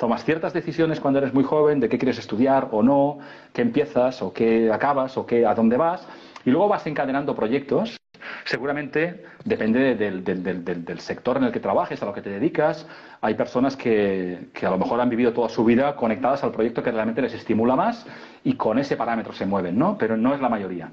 tomas 0.00 0.24
ciertas 0.24 0.54
decisiones 0.54 0.98
cuando 0.98 1.18
eres 1.18 1.34
muy 1.34 1.44
joven 1.44 1.78
de 1.78 1.88
qué 1.88 1.98
quieres 1.98 2.18
estudiar 2.18 2.68
o 2.72 2.82
no, 2.82 3.18
qué 3.52 3.60
empiezas 3.60 4.22
o 4.22 4.32
qué 4.32 4.72
acabas 4.72 5.16
o 5.18 5.26
qué, 5.26 5.44
a 5.46 5.54
dónde 5.54 5.76
vas, 5.76 6.08
y 6.44 6.50
luego 6.50 6.68
vas 6.68 6.86
encadenando 6.86 7.36
proyectos. 7.36 7.98
Seguramente 8.46 9.24
depende 9.44 9.94
del, 9.94 11.00
sector 11.00 11.36
en 11.36 11.44
el 11.44 11.52
que 11.52 11.60
trabajes, 11.60 12.02
a 12.02 12.06
lo 12.06 12.14
que 12.14 12.22
te 12.22 12.30
dedicas. 12.30 12.86
Hay 13.20 13.34
personas 13.34 13.76
que, 13.76 14.48
que, 14.54 14.66
a 14.66 14.70
lo 14.70 14.78
mejor 14.78 15.00
han 15.00 15.10
vivido 15.10 15.32
toda 15.34 15.50
su 15.50 15.64
vida 15.64 15.94
conectadas 15.94 16.42
al 16.42 16.50
proyecto 16.50 16.82
que 16.82 16.90
realmente 16.90 17.20
les 17.20 17.34
estimula 17.34 17.76
más 17.76 18.06
y 18.42 18.54
con 18.54 18.78
ese 18.78 18.96
parámetro 18.96 19.34
se 19.34 19.44
mueven, 19.44 19.78
¿no? 19.78 19.98
Pero 19.98 20.16
no 20.16 20.34
es 20.34 20.40
la 20.40 20.48
mayoría. 20.48 20.90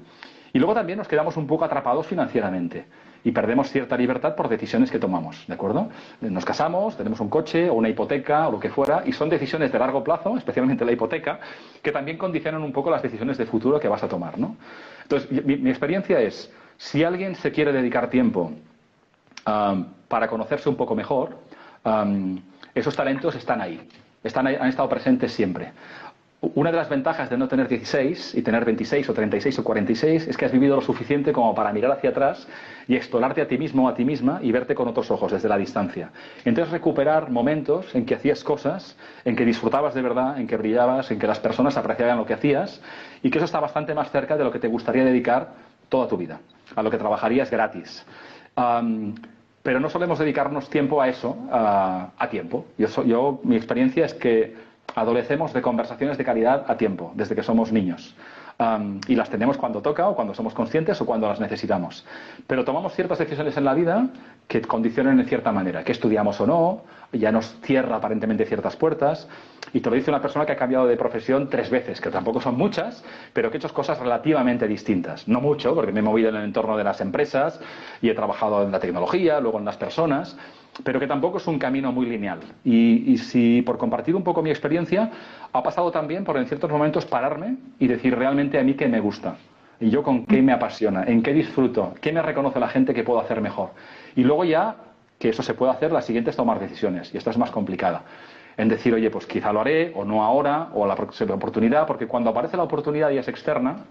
Y 0.52 0.58
luego 0.58 0.74
también 0.74 0.98
nos 0.98 1.08
quedamos 1.08 1.36
un 1.36 1.46
poco 1.46 1.64
atrapados 1.64 2.06
financieramente 2.06 2.86
y 3.24 3.32
perdemos 3.32 3.70
cierta 3.70 3.96
libertad 3.96 4.34
por 4.34 4.48
decisiones 4.48 4.90
que 4.90 4.98
tomamos, 4.98 5.44
¿de 5.46 5.54
acuerdo? 5.54 5.88
Nos 6.20 6.44
casamos, 6.44 6.96
tenemos 6.96 7.20
un 7.20 7.28
coche 7.28 7.68
o 7.68 7.74
una 7.74 7.88
hipoteca 7.88 8.48
o 8.48 8.52
lo 8.52 8.60
que 8.60 8.70
fuera, 8.70 9.02
y 9.04 9.12
son 9.12 9.28
decisiones 9.28 9.72
de 9.72 9.78
largo 9.78 10.04
plazo, 10.04 10.36
especialmente 10.36 10.84
la 10.84 10.92
hipoteca, 10.92 11.40
que 11.82 11.92
también 11.92 12.16
condicionan 12.16 12.62
un 12.62 12.72
poco 12.72 12.90
las 12.90 13.02
decisiones 13.02 13.36
de 13.36 13.46
futuro 13.46 13.80
que 13.80 13.88
vas 13.88 14.02
a 14.02 14.08
tomar, 14.08 14.38
¿no? 14.38 14.56
Entonces, 15.02 15.44
mi, 15.44 15.68
experiencia 15.68 16.20
es, 16.20 16.52
si 16.76 17.02
alguien 17.02 17.34
se 17.34 17.50
quiere 17.50 17.72
dedicar 17.72 18.08
tiempo 18.08 18.52
para 20.08 20.28
conocerse 20.28 20.68
un 20.68 20.76
poco 20.76 20.94
mejor, 20.94 21.38
esos 22.74 22.94
talentos 22.94 23.34
están 23.34 23.60
ahí, 23.60 23.80
están 24.22 24.46
han 24.46 24.68
estado 24.68 24.88
presentes 24.88 25.32
siempre. 25.32 25.72
Una 26.40 26.70
de 26.70 26.76
las 26.76 26.88
ventajas 26.88 27.28
de 27.30 27.36
no 27.36 27.48
tener 27.48 27.66
16 27.66 28.36
y 28.36 28.42
tener 28.42 28.64
26 28.64 29.08
o 29.08 29.12
36 29.12 29.58
o 29.58 29.64
46 29.64 30.28
es 30.28 30.36
que 30.36 30.44
has 30.44 30.52
vivido 30.52 30.76
lo 30.76 30.82
suficiente 30.82 31.32
como 31.32 31.52
para 31.52 31.72
mirar 31.72 31.90
hacia 31.90 32.10
atrás 32.10 32.46
y 32.86 32.94
explorarte 32.94 33.40
a 33.40 33.48
ti 33.48 33.58
mismo 33.58 33.86
o 33.86 33.88
a 33.88 33.94
ti 33.94 34.04
misma 34.04 34.38
y 34.40 34.52
verte 34.52 34.76
con 34.76 34.86
otros 34.86 35.10
ojos 35.10 35.32
desde 35.32 35.48
la 35.48 35.58
distancia. 35.58 36.10
Entonces 36.44 36.70
recuperar 36.70 37.30
momentos 37.30 37.92
en 37.96 38.06
que 38.06 38.14
hacías 38.14 38.44
cosas, 38.44 38.96
en 39.24 39.34
que 39.34 39.44
disfrutabas 39.44 39.94
de 39.94 40.02
verdad, 40.02 40.38
en 40.38 40.46
que 40.46 40.56
brillabas, 40.56 41.10
en 41.10 41.18
que 41.18 41.26
las 41.26 41.40
personas 41.40 41.76
apreciaban 41.76 42.16
lo 42.16 42.24
que 42.24 42.34
hacías 42.34 42.80
y 43.20 43.30
que 43.30 43.38
eso 43.38 43.44
está 43.44 43.58
bastante 43.58 43.92
más 43.92 44.12
cerca 44.12 44.36
de 44.36 44.44
lo 44.44 44.52
que 44.52 44.60
te 44.60 44.68
gustaría 44.68 45.04
dedicar 45.04 45.54
toda 45.88 46.06
tu 46.06 46.16
vida, 46.16 46.38
a 46.76 46.82
lo 46.84 46.90
que 46.90 46.98
trabajarías 46.98 47.50
gratis. 47.50 48.06
pero 48.54 49.80
no 49.80 49.90
solemos 49.90 50.20
dedicarnos 50.20 50.70
tiempo 50.70 51.02
a 51.02 51.08
eso 51.08 51.36
a 51.50 52.28
tiempo. 52.30 52.64
yo, 52.78 53.40
mi 53.42 53.56
experiencia 53.56 54.06
es 54.06 54.14
que 54.14 54.67
adolecemos 54.98 55.52
de 55.52 55.62
conversaciones 55.62 56.18
de 56.18 56.24
calidad 56.24 56.64
a 56.68 56.76
tiempo, 56.76 57.12
desde 57.14 57.34
que 57.34 57.42
somos 57.42 57.72
niños. 57.72 58.14
y 59.06 59.14
las 59.14 59.30
tenemos 59.30 59.56
cuando 59.56 59.80
toca 59.80 60.08
o 60.08 60.16
cuando 60.16 60.34
somos 60.34 60.52
conscientes 60.52 61.00
o 61.00 61.06
cuando 61.06 61.28
las 61.28 61.38
necesitamos. 61.38 62.04
Pero 62.48 62.64
tomamos 62.64 62.92
ciertas 62.92 63.20
decisiones 63.20 63.56
en 63.56 63.64
la 63.64 63.72
vida 63.72 64.08
que 64.48 64.60
condicionan 64.62 65.20
en 65.20 65.26
cierta 65.26 65.52
manera, 65.52 65.84
que 65.84 65.92
estudiamos 65.92 66.40
o 66.40 66.46
no, 66.46 66.82
ya 67.12 67.30
nos 67.30 67.46
cierra 67.62 67.96
aparentemente 67.96 68.44
ciertas 68.46 68.74
puertas. 68.74 69.28
Y 69.72 69.80
te 69.80 69.90
lo 69.90 69.94
dice 69.94 70.10
una 70.10 70.20
persona 70.20 70.44
que 70.44 70.52
ha 70.52 70.56
cambiado 70.56 70.88
de 70.88 70.96
profesión 70.96 71.48
tres 71.48 71.70
veces, 71.70 72.00
que 72.00 72.10
tampoco 72.10 72.40
son 72.40 72.56
muchas, 72.56 73.04
pero 73.32 73.48
que 73.48 73.58
he 73.58 73.60
hecho 73.60 73.72
cosas 73.72 73.98
relativamente 74.00 74.66
distintas. 74.66 75.28
No 75.28 75.40
mucho, 75.40 75.74
porque 75.76 75.92
me 75.92 76.00
he 76.00 76.02
movido 76.02 76.30
en 76.30 76.36
el 76.36 76.42
entorno 76.42 76.76
de 76.76 76.82
las 76.82 77.00
empresas 77.00 77.60
y 78.02 78.08
he 78.08 78.14
trabajado 78.14 78.64
en 78.64 78.72
la 78.72 78.80
tecnología, 78.80 79.38
luego 79.38 79.60
en 79.60 79.66
las 79.66 79.76
personas, 79.76 80.36
pero 80.84 81.00
que 81.00 81.06
tampoco 81.06 81.38
es 81.38 81.46
un 81.46 81.58
camino 81.58 81.92
muy 81.92 82.06
lineal. 82.06 82.40
Y, 82.64 83.16
si 83.18 83.62
por 83.62 83.78
compartir 83.78 84.14
un 84.14 84.22
poco 84.22 84.42
mi 84.42 84.50
experiencia, 84.50 85.10
ha 85.52 85.62
pasado 85.62 85.90
también 85.90 86.24
por 86.24 86.36
en 86.36 86.46
ciertos 86.46 86.70
momentos 86.70 87.06
pararme 87.06 87.56
y 87.78 87.88
decir 87.88 88.16
realmente 88.16 88.58
a 88.58 88.62
mí 88.62 88.74
qué 88.74 88.88
me 88.88 89.00
gusta. 89.00 89.36
Y 89.80 89.90
yo 89.90 90.02
con 90.02 90.26
qué 90.26 90.42
me 90.42 90.52
apasiona, 90.52 91.04
en 91.04 91.22
qué 91.22 91.32
disfruto, 91.32 91.94
qué 92.00 92.12
me 92.12 92.22
reconoce 92.22 92.58
la 92.58 92.68
gente 92.68 92.94
que 92.94 93.04
puedo 93.04 93.20
hacer 93.20 93.40
mejor. 93.40 93.70
Y 94.16 94.24
luego 94.24 94.44
ya 94.44 94.76
que 95.18 95.30
eso 95.30 95.42
se 95.42 95.54
puede 95.54 95.72
hacer, 95.72 95.92
la 95.92 96.02
siguiente 96.02 96.30
es 96.30 96.36
tomar 96.36 96.60
decisiones. 96.60 97.12
Y 97.14 97.18
esta 97.18 97.30
es 97.30 97.38
más 97.38 97.50
complicada. 97.50 98.02
En 98.56 98.68
decir, 98.68 98.92
oye, 98.94 99.10
pues 99.10 99.26
quizá 99.26 99.52
lo 99.52 99.60
haré, 99.60 99.92
o 99.94 100.04
no 100.04 100.24
ahora, 100.24 100.68
o 100.74 100.84
a 100.84 100.88
la 100.88 100.96
próxima 100.96 101.34
oportunidad, 101.34 101.86
porque 101.86 102.06
cuando 102.06 102.30
aparece 102.30 102.56
la 102.56 102.64
oportunidad 102.64 103.10
y 103.10 103.18
es 103.18 103.28
externa, 103.28 103.84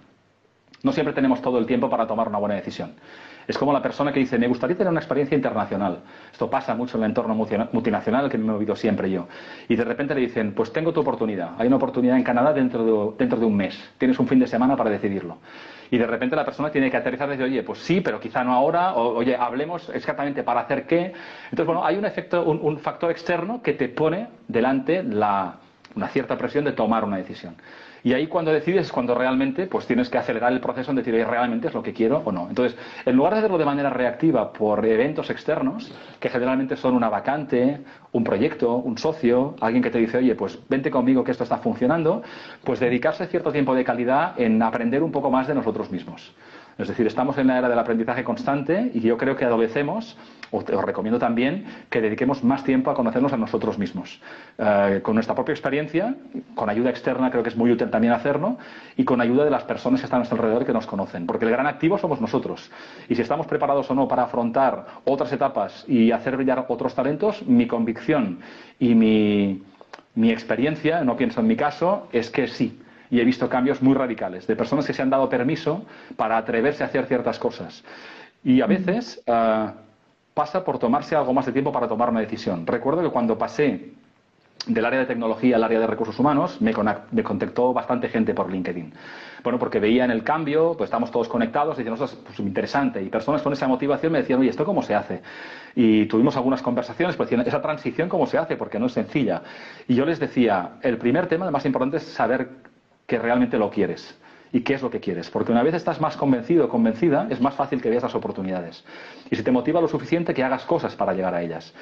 no 0.84 0.92
siempre 0.92 1.14
tenemos 1.14 1.42
todo 1.42 1.58
el 1.58 1.66
tiempo 1.66 1.90
para 1.90 2.06
tomar 2.06 2.28
una 2.28 2.38
buena 2.38 2.56
decisión. 2.56 2.94
Es 3.48 3.58
como 3.58 3.72
la 3.72 3.82
persona 3.82 4.12
que 4.12 4.20
dice, 4.20 4.38
me 4.38 4.48
gustaría 4.48 4.76
tener 4.76 4.92
una 4.92 5.00
experiencia 5.00 5.36
internacional. 5.36 6.00
Esto 6.32 6.50
pasa 6.50 6.76
mucho 6.76 6.98
en 6.98 7.04
el 7.04 7.12
entorno 7.12 7.34
multinacional 7.34 8.30
que 8.30 8.38
me 8.38 8.44
he 8.44 8.48
movido 8.48 8.76
siempre 8.76 9.10
yo. 9.10 9.28
Y 9.70 9.76
de 9.78 9.86
repente 9.86 10.14
le 10.14 10.22
dicen, 10.22 10.54
pues 10.54 10.74
tengo 10.74 10.92
tu 10.92 11.00
oportunidad. 11.00 11.52
Hay 11.58 11.68
una 11.68 11.78
oportunidad 11.78 12.18
en 12.18 12.24
Canadá 12.24 12.52
dentro 12.52 13.16
de, 13.16 13.46
un 13.46 13.56
mes. 13.56 13.80
Tienes 13.98 14.20
un 14.20 14.28
fin 14.28 14.40
de 14.40 14.48
semana 14.48 14.76
para 14.76 14.90
decidirlo. 14.90 15.38
Y 15.90 15.98
de 15.98 16.06
repente 16.06 16.36
la 16.36 16.44
persona 16.44 16.70
tiene 16.70 16.92
que 16.92 16.98
aterrizar 16.98 17.30
y 17.30 17.32
decir, 17.32 17.46
oye, 17.46 17.64
pues 17.64 17.80
sí, 17.80 18.02
pero 18.02 18.20
quizá 18.20 18.44
no 18.44 18.54
ahora. 18.54 18.96
Oye, 18.96 19.38
hablemos 19.38 19.90
exactamente 19.94 20.44
para 20.44 20.62
hacer 20.62 20.86
qué. 20.86 21.14
Entonces, 21.46 21.66
bueno, 21.66 21.86
hay 21.86 21.96
un 21.96 22.04
efecto, 22.04 22.44
un, 22.44 22.78
factor 22.80 23.12
externo 23.12 23.62
que 23.62 23.74
te 23.74 23.88
pone 23.88 24.28
delante 24.50 25.00
una 25.00 26.08
cierta 26.10 26.38
presión 26.38 26.66
de 26.66 26.74
tomar 26.74 27.06
una 27.06 27.16
decisión. 27.16 27.56
Y 28.08 28.14
ahí 28.14 28.28
cuando 28.28 28.54
decides 28.54 28.86
es 28.86 28.92
cuando 28.94 29.14
realmente 29.14 29.68
pues 29.68 29.86
tienes 29.86 30.10
que 30.10 30.18
acelerar 30.18 30.54
el 30.54 30.62
proceso 30.62 30.92
en 30.92 30.96
decir, 30.96 31.14
realmente 31.14 31.68
es 31.68 31.74
lo 31.74 31.84
que 31.84 31.92
quiero 31.92 32.22
o 32.24 32.32
no. 32.32 32.48
Entonces, 32.48 32.80
en 33.06 33.18
lugar 33.18 33.34
de 33.34 33.40
hacerlo 33.40 33.58
de 33.58 33.66
manera 33.66 33.90
reactiva 33.90 34.54
por 34.54 34.86
eventos 34.86 35.30
externos, 35.30 35.92
que 36.18 36.30
generalmente 36.30 36.78
son 36.78 36.96
una 36.96 37.10
vacante, 37.10 37.82
un 38.14 38.24
proyecto, 38.24 38.76
un 38.76 38.98
socio, 38.98 39.56
alguien 39.60 39.84
que 39.84 39.90
te 39.90 39.98
dice, 39.98 40.20
oye, 40.20 40.36
pues 40.36 40.58
vente 40.70 40.90
conmigo 40.90 41.22
que 41.26 41.32
esto 41.32 41.44
está 41.44 41.58
funcionando, 41.58 42.24
pues 42.64 42.80
dedicarse 42.80 43.28
cierto 43.28 43.52
tiempo 43.52 43.76
de 43.76 43.84
calidad 43.84 44.40
en 44.40 44.64
aprender 44.64 45.04
un 45.04 45.12
poco 45.12 45.30
más 45.30 45.46
de 45.46 45.56
nosotros 45.56 45.92
mismos. 45.92 46.34
Es 46.78 46.88
decir, 46.88 47.08
estamos 47.08 47.38
en 47.40 47.48
la 47.48 47.58
era 47.58 47.70
del 47.70 47.80
aprendizaje 47.80 48.24
constante 48.24 48.92
y 48.94 49.00
yo 49.00 49.18
creo 49.18 49.36
que 49.36 49.46
adolecemos, 49.46 50.16
o 50.52 50.60
os 50.60 50.86
recomiendo 50.86 51.18
también, 51.18 51.66
que 51.90 52.02
dediquemos 52.02 52.44
más 52.44 52.64
tiempo 52.64 52.92
a 52.92 52.94
conocernos 52.94 53.34
a 53.34 53.38
nosotros 53.38 53.80
mismos. 53.80 54.22
Eh, 54.60 55.00
con 55.02 55.16
nuestra 55.16 55.34
propia 55.34 55.54
experiencia, 55.54 56.16
con 56.54 56.70
ayuda 56.70 56.92
externa 56.92 57.32
creo 57.32 57.42
que 57.42 57.50
es 57.50 57.58
muy 57.58 57.72
útil 57.72 57.90
también 57.90 58.14
hacerlo, 58.14 58.58
y 58.96 59.04
con 59.04 59.22
ayuda 59.22 59.44
de 59.44 59.50
las 59.50 59.64
personas 59.64 60.02
que 60.02 60.06
están 60.06 60.18
a 60.18 60.20
nuestro 60.20 60.38
alrededor 60.38 60.62
y 60.62 60.66
que 60.66 60.74
nos 60.74 60.86
conocen. 60.86 61.26
Porque 61.26 61.46
el 61.46 61.52
gran 61.52 61.66
activo 61.66 61.98
somos 61.98 62.22
nosotros. 62.22 62.70
Y 63.10 63.16
si 63.16 63.24
estamos 63.24 63.48
preparados 63.48 63.90
o 63.90 63.96
no 63.96 64.08
para 64.08 64.24
afrontar 64.24 64.86
otras 65.06 65.32
etapas 65.34 65.84
y 65.88 66.12
hacer 66.12 66.38
brillar 66.38 66.66
otros 66.70 66.94
talentos, 66.94 67.42
mi 67.48 67.66
convicción 67.66 68.40
y 68.80 68.94
mi, 68.94 69.64
mi 70.14 70.32
experiencia, 70.32 71.04
no 71.04 71.18
pienso 71.18 71.42
en 71.42 71.48
mi 71.48 71.56
caso, 71.56 72.08
es 72.12 72.30
que 72.30 72.48
sí 72.48 72.80
y 73.10 73.20
he 73.20 73.24
visto 73.26 73.50
cambios 73.50 73.82
muy 73.82 73.94
radicales 73.94 74.48
de 74.48 74.56
personas 74.56 74.86
que 74.86 74.94
se 74.94 75.02
han 75.02 75.10
dado 75.10 75.30
permiso 75.30 75.86
para 76.16 76.38
atreverse 76.38 76.84
a 76.84 76.88
hacer 76.88 77.06
ciertas 77.06 77.40
cosas. 77.40 77.84
Y 78.44 78.62
a 78.62 78.68
veces 78.68 79.22
ah, 79.28 79.74
pasa 80.34 80.64
por 80.64 80.80
tomarse 80.80 81.16
algo 81.16 81.34
más 81.34 81.46
de 81.46 81.52
tiempo 81.52 81.72
para 81.72 81.88
tomar 81.88 82.10
una 82.10 82.20
decisión. 82.20 82.68
Recuerdo 82.68 83.02
que 83.02 83.10
cuando 83.10 83.38
pasé 83.38 83.94
del 84.68 84.86
área 84.86 85.00
de 85.00 85.06
tecnología 85.06 85.56
al 85.56 85.64
área 85.64 85.80
de 85.80 85.88
recursos 85.88 86.20
humanos, 86.20 86.62
me, 86.62 86.74
me, 87.12 87.24
contactó 87.24 87.74
bastante 87.74 88.10
gente 88.10 88.34
por 88.34 88.52
LinkedIn. 88.52 88.94
Bueno, 89.44 89.60
porque 89.60 89.80
veían 89.80 90.12
el 90.12 90.24
cambio, 90.24 90.76
pues 90.78 90.88
estamos 90.88 91.10
todos 91.12 91.28
conectados, 91.30 91.76
y 91.76 91.84
decían, 91.84 92.04
es 92.04 92.16
pues, 92.16 92.40
interesante. 92.40 93.02
Y 93.02 93.10
personas 93.10 93.42
con 93.42 93.54
esa 93.54 93.68
motivación 93.68 94.12
me 94.12 94.20
decían, 94.20 94.40
oye, 94.40 94.50
¿esto 94.50 94.66
cómo 94.66 94.82
se 94.82 94.94
hace? 94.94 95.22
Y 95.76 96.06
tuvimos 96.08 96.36
algunas 96.36 96.62
conversaciones, 96.62 97.16
pues 97.16 97.30
decían, 97.30 97.48
esa 97.48 97.62
transición, 97.62 98.10
¿cómo 98.10 98.26
se 98.28 98.38
hace? 98.38 98.58
Porque 98.58 98.78
no 98.78 98.88
es 98.88 98.94
sencilla. 98.94 99.42
Y 99.88 99.96
yo 99.96 100.06
les 100.06 100.20
decía, 100.20 100.72
el 100.82 100.98
primer 100.98 101.28
tema, 101.28 101.46
el 101.46 101.52
más 101.52 101.66
importante, 101.66 101.98
es 101.98 102.04
saber 102.04 102.50
que 103.08 103.18
realmente 103.18 103.58
lo 103.58 103.70
quieres 103.72 104.16
y 104.52 104.62
qué 104.62 104.76
es 104.76 104.82
lo 104.82 104.90
que 104.90 105.00
quieres. 105.00 105.30
Porque 105.30 105.52
una 105.52 105.64
vez 105.64 105.74
estás 105.74 106.00
más 106.00 106.16
convencido 106.18 106.66
o 106.66 106.70
convencida, 106.70 107.28
es 107.30 107.42
más 107.42 107.56
fácil 107.56 107.82
que 107.82 107.90
veas 107.90 108.04
las 108.04 108.16
oportunidades. 108.16 108.84
Y 109.32 109.36
si 109.36 109.44
te 109.44 109.52
motiva 109.52 109.82
lo 109.82 109.88
suficiente, 109.88 110.34
que 110.34 110.44
hagas 110.44 110.66
cosas 110.66 110.96
para 110.96 111.14
llegar 111.14 111.34
a 111.34 111.42
ellas. 111.42 111.74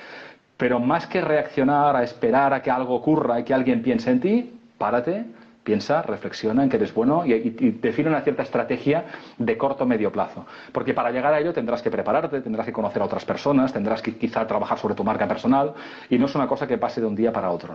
Pero 0.57 0.79
más 0.79 1.07
que 1.07 1.19
reaccionar 1.19 1.95
a 1.95 2.03
esperar 2.03 2.53
a 2.53 2.61
que 2.61 2.71
algo 2.71 2.95
ocurra 2.95 3.39
y 3.39 3.43
que 3.43 3.53
alguien 3.53 3.81
piense 3.81 4.11
en 4.11 4.21
ti, 4.21 4.59
párate, 4.77 5.25
piensa, 5.63 6.03
reflexiona 6.03 6.63
en 6.63 6.69
que 6.69 6.77
eres 6.77 6.93
bueno 6.93 7.25
y, 7.25 7.49
define 7.81 8.09
una 8.09 8.21
cierta 8.21 8.43
estrategia 8.43 9.05
de 9.37 9.57
corto 9.57 9.83
o 9.83 9.87
medio 9.87 10.11
plazo. 10.11 10.45
Porque 10.71 10.93
para 10.93 11.11
llegar 11.11 11.33
a 11.33 11.39
ello 11.39 11.53
tendrás 11.53 11.81
que 11.81 11.89
prepararte, 11.89 12.39
tendrás 12.39 12.67
que 12.67 12.71
conocer 12.71 13.01
a 13.01 13.05
otras 13.05 13.25
personas, 13.25 13.73
tendrás 13.73 14.01
que 14.01 14.15
quizá 14.15 14.45
trabajar 14.47 14.77
sobre 14.77 14.93
tu 14.93 15.03
marca 15.03 15.27
personal 15.27 15.73
y 16.09 16.19
no 16.19 16.27
es 16.27 16.35
una 16.35 16.47
cosa 16.47 16.67
que 16.67 16.77
pase 16.77 17.01
de 17.01 17.07
un 17.07 17.15
día 17.15 17.33
para 17.33 17.49
otro. 17.49 17.73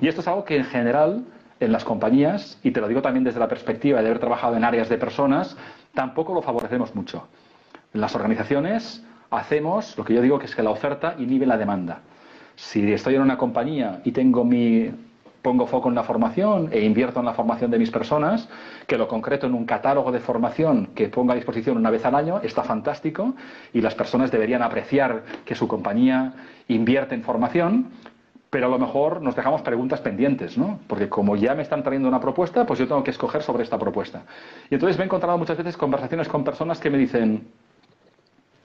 Y 0.00 0.08
esto 0.08 0.20
es 0.20 0.28
algo 0.28 0.44
que 0.44 0.56
en 0.56 0.64
general 0.64 1.24
en 1.64 1.72
las 1.72 1.84
compañías, 1.84 2.58
y 2.62 2.72
te 2.72 2.80
lo 2.80 2.88
digo 2.88 3.02
también 3.02 3.24
desde 3.24 3.40
la 3.40 3.48
perspectiva 3.48 4.00
de 4.00 4.06
haber 4.06 4.18
trabajado 4.18 4.56
en 4.56 4.64
áreas 4.64 4.88
de 4.88 4.98
personas, 4.98 5.56
tampoco 5.94 6.34
lo 6.34 6.42
favorecemos 6.42 6.94
mucho. 6.94 7.28
En 7.94 8.00
las 8.00 8.14
organizaciones 8.14 9.04
hacemos 9.30 9.96
lo 9.96 10.04
que 10.04 10.14
yo 10.14 10.22
digo 10.22 10.38
que 10.38 10.46
es 10.46 10.56
que 10.56 10.62
la 10.62 10.70
oferta 10.70 11.14
inhibe 11.18 11.46
la 11.46 11.56
demanda. 11.56 12.00
Si 12.56 12.92
estoy 12.92 13.14
en 13.14 13.22
una 13.22 13.38
compañía 13.38 14.00
y 14.04 14.12
tengo 14.12 14.44
mi 14.44 14.90
pongo 15.42 15.66
foco 15.66 15.88
en 15.88 15.96
la 15.96 16.04
formación 16.04 16.68
e 16.70 16.84
invierto 16.84 17.18
en 17.18 17.26
la 17.26 17.34
formación 17.34 17.70
de 17.70 17.78
mis 17.78 17.90
personas, 17.90 18.48
que 18.86 18.96
lo 18.96 19.08
concreto 19.08 19.46
en 19.46 19.54
un 19.54 19.66
catálogo 19.66 20.12
de 20.12 20.20
formación 20.20 20.90
que 20.94 21.08
ponga 21.08 21.32
a 21.32 21.36
disposición 21.36 21.76
una 21.76 21.90
vez 21.90 22.04
al 22.04 22.14
año, 22.14 22.40
está 22.42 22.62
fantástico 22.62 23.34
y 23.72 23.80
las 23.80 23.94
personas 23.96 24.30
deberían 24.30 24.62
apreciar 24.62 25.24
que 25.44 25.56
su 25.56 25.66
compañía 25.66 26.32
invierte 26.68 27.16
en 27.16 27.24
formación, 27.24 27.90
pero 28.52 28.66
a 28.66 28.68
lo 28.68 28.78
mejor 28.78 29.22
nos 29.22 29.34
dejamos 29.34 29.62
preguntas 29.62 30.02
pendientes, 30.02 30.58
¿no? 30.58 30.78
Porque 30.86 31.08
como 31.08 31.36
ya 31.36 31.54
me 31.54 31.62
están 31.62 31.82
trayendo 31.82 32.06
una 32.06 32.20
propuesta, 32.20 32.66
pues 32.66 32.78
yo 32.78 32.86
tengo 32.86 33.02
que 33.02 33.10
escoger 33.10 33.42
sobre 33.42 33.62
esta 33.62 33.78
propuesta. 33.78 34.24
Y 34.68 34.74
entonces 34.74 34.98
me 34.98 35.04
he 35.04 35.06
encontrado 35.06 35.38
muchas 35.38 35.56
veces 35.56 35.74
conversaciones 35.74 36.28
con 36.28 36.44
personas 36.44 36.78
que 36.78 36.90
me 36.90 36.98
dicen, 36.98 37.48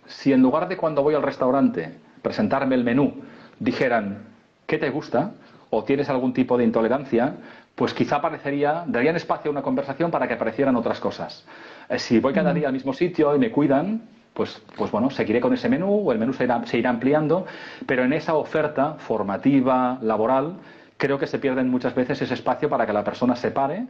si 0.06 0.34
en 0.34 0.42
lugar 0.42 0.68
de 0.68 0.76
cuando 0.76 1.04
voy 1.04 1.16
al 1.16 1.24
restaurante 1.24 1.96
presentarme 2.22 2.76
el 2.76 2.84
menú, 2.84 3.14
dijeran, 3.60 4.26
¿qué 4.66 4.78
te 4.78 4.90
gusta? 4.90 5.32
o 5.70 5.84
tienes 5.84 6.10
algún 6.10 6.34
tipo 6.34 6.58
de 6.58 6.64
intolerancia, 6.64 7.36
pues 7.76 7.94
quizá 7.94 8.22
parecería, 8.22 8.84
darían 8.88 9.16
espacio 9.16 9.50
a 9.50 9.52
una 9.52 9.62
conversación 9.62 10.12
para 10.12 10.28
que 10.28 10.34
aparecieran 10.34 10.76
otras 10.76 11.00
cosas. 11.00 11.46
Eh, 11.90 12.00
si 12.00 12.20
voy 12.20 12.34
cada 12.34 12.54
día 12.54 12.68
al 12.68 12.74
mismo 12.74 12.94
sitio 12.94 13.36
y 13.36 13.40
me 13.40 13.52
cuidan, 13.52 14.02
pues, 14.38 14.62
pues 14.76 14.92
bueno, 14.92 15.10
seguiré 15.10 15.42
con 15.42 15.52
ese 15.52 15.68
menú 15.68 16.08
o 16.08 16.12
el 16.12 16.20
menú 16.20 16.32
se 16.32 16.44
irá, 16.44 16.90
ampliando, 16.92 17.48
pero 17.88 18.04
en 18.04 18.14
esa 18.14 18.36
oferta 18.36 18.94
formativa, 19.00 19.98
laboral, 20.04 20.58
creo 20.96 21.18
que 21.18 21.26
se 21.26 21.40
pierde 21.40 21.64
muchas 21.64 21.96
veces 21.96 22.22
ese 22.22 22.36
espacio 22.36 22.70
para 22.70 22.86
que 22.86 22.94
la 22.94 23.04
persona 23.04 23.36
se 23.36 23.50
pare 23.50 23.88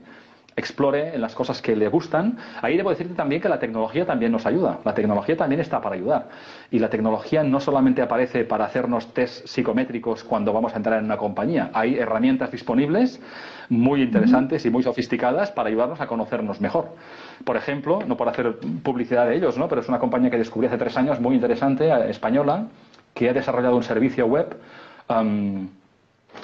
explore 0.56 1.14
en 1.14 1.22
las 1.22 1.36
cosas 1.36 1.62
que 1.62 1.76
le 1.76 1.88
gustan. 1.88 2.38
Ahí 2.64 2.78
debo 2.78 2.90
decirte 2.90 3.14
también 3.14 3.40
que 3.40 3.48
la 3.48 3.60
tecnología 3.60 4.08
también 4.08 4.32
nos 4.32 4.48
ayuda. 4.48 4.80
La 4.84 4.96
tecnología 4.96 5.38
también 5.38 5.62
está 5.62 5.80
para 5.82 5.96
ayudar. 5.96 6.30
Y 6.72 6.80
la 6.80 6.90
tecnología 6.90 7.44
no 7.44 7.60
solamente 7.60 8.02
aparece 8.02 8.44
para 8.44 8.66
hacernos 8.66 9.14
test 9.14 9.46
psicométricos 9.46 10.24
cuando 10.24 10.52
vamos 10.54 10.74
a 10.74 10.78
entrar 10.78 10.98
en 10.98 11.06
una 11.06 11.18
compañía. 11.18 11.70
Hay 11.74 12.00
herramientas 12.00 12.52
disponibles 12.52 13.22
muy 13.70 14.02
interesantes 14.02 14.66
y 14.66 14.72
muy 14.72 14.82
sofisticadas 14.82 15.52
para 15.52 15.70
ayudarnos 15.70 16.02
a 16.02 16.08
conocernos 16.08 16.60
mejor. 16.60 16.96
Por 17.44 17.58
ejemplo, 17.58 18.00
no 18.06 18.18
por 18.18 18.30
hacer 18.30 18.58
publicidad 18.84 19.28
de 19.28 19.36
ellos, 19.36 19.58
¿no? 19.58 19.68
pero 19.68 19.82
es 19.82 19.90
una 19.90 20.00
compañía 20.00 20.30
que 20.30 20.38
descubrí 20.38 20.68
hace 20.68 20.78
tres 20.78 20.98
años 20.98 21.20
muy 21.20 21.36
interesante, 21.36 21.90
española, 22.10 22.68
que 23.14 23.30
ha 23.30 23.34
desarrollado 23.34 23.76
un 23.76 23.84
servicio 23.84 24.26
web. 24.26 24.58
Um, 25.10 25.70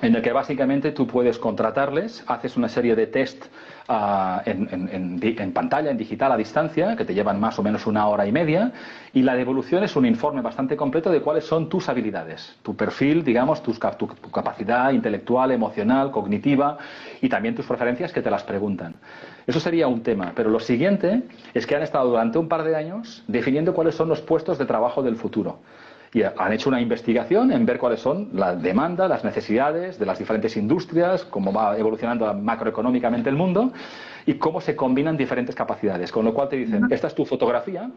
en 0.01 0.15
el 0.15 0.21
que 0.21 0.31
básicamente 0.31 0.91
tú 0.91 1.07
puedes 1.07 1.37
contratarles, 1.37 2.23
haces 2.27 2.57
una 2.57 2.67
serie 2.67 2.95
de 2.95 3.07
test 3.07 3.45
ah, 3.87 4.41
en, 4.45 5.51
pantalla, 5.53 5.91
en 5.91 5.97
digital, 5.97 6.31
a 6.31 6.37
distancia, 6.37 6.95
que 6.95 7.05
te 7.05 7.13
llevan 7.13 7.39
más 7.39 7.59
o 7.59 7.63
menos 7.63 7.85
una 7.85 8.07
hora 8.07 8.25
y 8.25 8.31
media, 8.31 8.71
y 9.13 9.21
la 9.21 9.35
devolución 9.35 9.83
es 9.83 9.95
un 9.95 10.05
informe 10.05 10.41
bastante 10.41 10.75
completo 10.75 11.11
de 11.11 11.21
cuáles 11.21 11.45
son 11.45 11.69
tus 11.69 11.89
habilidades, 11.89 12.55
tu 12.63 12.75
perfil, 12.75 13.23
digamos, 13.23 13.61
tu 13.61 13.73
capacidad 14.31 14.91
intelectual, 14.91 15.51
emocional, 15.51 16.11
cognitiva, 16.11 16.77
y 17.21 17.29
también 17.29 17.55
tus 17.55 17.65
preferencias 17.65 18.11
que 18.11 18.21
te 18.21 18.31
las 18.31 18.43
preguntan. 18.43 18.95
Eso 19.45 19.59
sería 19.59 19.87
un 19.87 20.01
tema, 20.03 20.31
pero 20.35 20.49
lo 20.49 20.59
siguiente 20.59 21.23
es 21.53 21.67
que 21.67 21.75
han 21.75 21.83
estado 21.83 22.09
durante 22.09 22.37
un 22.37 22.47
par 22.47 22.63
de 22.63 22.75
años 22.75 23.23
definiendo 23.27 23.73
cuáles 23.73 23.95
son 23.95 24.07
los 24.09 24.21
puestos 24.21 24.57
de 24.57 24.65
trabajo 24.65 25.03
del 25.03 25.15
futuro. 25.15 25.59
y 26.15 26.21
han 26.21 26.53
hecho 26.53 26.69
una 26.69 26.79
investigación 26.79 27.51
en 27.51 27.65
ver 27.65 27.79
cuáles 27.79 27.99
son 27.99 28.29
la 28.33 28.55
demanda, 28.55 29.07
las 29.07 29.23
necesidades 29.23 29.97
de 29.97 30.05
las 30.05 30.19
diferentes 30.19 30.55
industrias, 30.55 31.25
cómo 31.25 31.51
va 31.51 31.75
evolucionando 31.75 32.31
macroeconómicamente 32.35 33.31
el 33.31 33.35
mundo 33.35 33.73
y 34.27 34.35
cómo 34.35 34.61
se 34.61 34.75
combinan 34.75 35.17
diferentes 35.17 35.55
capacidades. 35.55 36.11
Con 36.11 36.23
lo 36.23 36.33
cual 36.35 36.49
te 36.49 36.57
dicen, 36.57 36.85
esta 36.91 37.07
es 37.07 37.15
tu 37.15 37.25
fotografía 37.25 37.89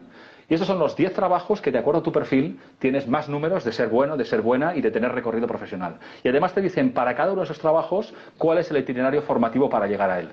y 0.49 0.53
estos 0.53 0.67
son 0.67 0.79
los 0.79 0.95
10 0.95 1.13
trabajos 1.13 1.61
que, 1.61 1.71
de 1.71 1.77
acuerdo 1.77 1.99
a 1.99 2.03
tu 2.03 2.11
perfil, 2.11 2.59
tienes 2.79 3.07
más 3.07 3.29
números 3.29 3.63
de 3.63 3.71
ser 3.71 3.89
bueno, 3.89 4.17
de 4.17 4.25
ser 4.25 4.41
buena 4.41 4.75
y 4.75 4.81
de 4.81 4.91
tener 4.91 5.11
recorrido 5.11 5.45
profesional. 5.45 5.97
Y 6.23 6.29
además 6.29 6.53
te 6.53 6.61
dicen, 6.61 6.93
para 6.93 7.15
cada 7.15 7.33
uno 7.33 7.41
de 7.41 7.45
esos 7.45 7.59
trabajos, 7.59 8.13
cuál 8.37 8.57
es 8.57 8.71
el 8.71 8.77
itinerario 8.77 9.21
formativo 9.21 9.69
para 9.69 9.87
llegar 9.87 10.09
a 10.09 10.19
él. 10.21 10.29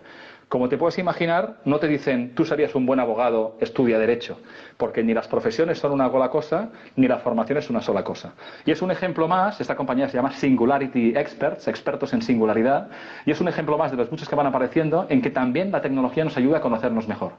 Como 0.55 0.69
te 0.69 0.79
puedes 0.79 1.01
imaginar, 1.01 1.57
no 1.65 1.81
te 1.81 1.89
dicen 1.89 2.33
tú 2.37 2.45
serías 2.45 2.77
un 2.77 2.87
buen 2.87 3.01
abogado, 3.01 3.57
estudia 3.61 3.99
derecho, 3.99 4.39
porque 4.77 5.03
ni 5.03 5.13
las 5.13 5.27
profesiones 5.27 5.81
son 5.81 5.91
una 5.91 6.09
sola 6.09 6.29
cosa, 6.29 6.69
ni 6.95 7.09
la 7.09 7.19
formación 7.19 7.59
es 7.59 7.71
una 7.71 7.81
sola 7.81 8.05
cosa. 8.05 8.35
Y 8.65 8.71
es 8.71 8.81
un 8.81 8.93
ejemplo 8.93 9.27
más, 9.27 9.61
esta 9.61 9.75
compañía 9.75 10.09
se 10.09 10.17
llama 10.17 10.31
Singularity 10.31 11.15
Experts, 11.17 11.67
expertos 11.67 12.13
en 12.13 12.23
singularidad, 12.23 12.89
y 13.27 13.33
es 13.33 13.41
un 13.41 13.49
ejemplo 13.49 13.77
más 13.77 13.91
de 13.91 13.97
los 13.97 14.13
muchos 14.13 14.29
que 14.29 14.37
van 14.37 14.47
apareciendo 14.47 15.07
en 15.09 15.23
que 15.23 15.31
también 15.33 15.73
la 15.73 15.83
tecnología 15.83 16.23
nos 16.23 16.37
ayuda 16.37 16.59
a 16.59 16.61
conocernos 16.61 17.09
mejor. 17.09 17.33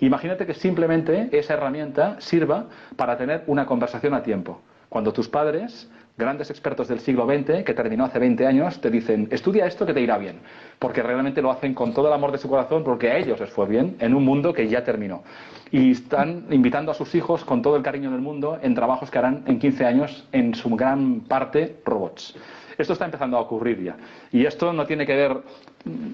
Imagínate 0.00 0.44
que 0.44 0.52
simplemente 0.52 1.30
esa 1.32 1.54
herramienta 1.54 2.20
sirva 2.20 2.66
para 2.94 3.16
tener 3.16 3.42
una 3.46 3.64
conversación 3.64 4.12
a 4.12 4.22
tiempo. 4.22 4.60
Cuando 4.90 5.14
tus 5.14 5.30
padres 5.30 5.88
grandes 6.20 6.50
expertos 6.50 6.86
del 6.86 7.00
siglo 7.00 7.26
XX, 7.26 7.64
que 7.64 7.74
terminó 7.74 8.04
hace 8.04 8.18
20 8.18 8.46
años, 8.46 8.80
te 8.80 8.90
dicen, 8.90 9.26
estudia 9.30 9.66
esto 9.66 9.86
que 9.86 9.94
te 9.94 10.00
irá 10.00 10.18
bien, 10.18 10.40
porque 10.80 11.02
realmente 11.02 11.42
lo 11.42 11.50
hacen 11.50 11.74
con 11.74 11.92
todo 11.92 12.08
el 12.08 12.14
amor 12.14 12.32
de 12.32 12.38
su 12.38 12.48
corazón, 12.48 12.82
porque 12.82 13.10
a 13.10 13.18
ellos 13.18 13.38
les 13.38 13.50
fue 13.50 13.66
bien 13.66 13.96
en 14.00 14.14
un 14.14 14.24
mundo 14.24 14.52
que 14.54 14.66
ya 14.66 14.82
terminó. 14.82 15.22
Y 15.70 15.92
están 15.92 16.46
invitando 16.50 16.90
a 16.90 16.94
sus 16.94 17.14
hijos 17.14 17.44
con 17.44 17.60
todo 17.60 17.76
el 17.76 17.82
cariño 17.82 18.10
del 18.10 18.22
mundo 18.22 18.58
en 18.60 18.74
trabajos 18.74 19.10
que 19.10 19.18
harán 19.18 19.44
en 19.46 19.58
15 19.58 19.84
años, 19.84 20.26
en 20.32 20.54
su 20.54 20.70
gran 20.70 21.20
parte, 21.20 21.76
robots. 21.84 22.34
Esto 22.80 22.94
está 22.94 23.04
empezando 23.04 23.36
a 23.36 23.40
ocurrir 23.40 23.82
ya. 23.82 23.96
Y 24.32 24.46
esto 24.46 24.72
no 24.72 24.86
tiene 24.86 25.04
que 25.04 25.14
ver, 25.14 25.42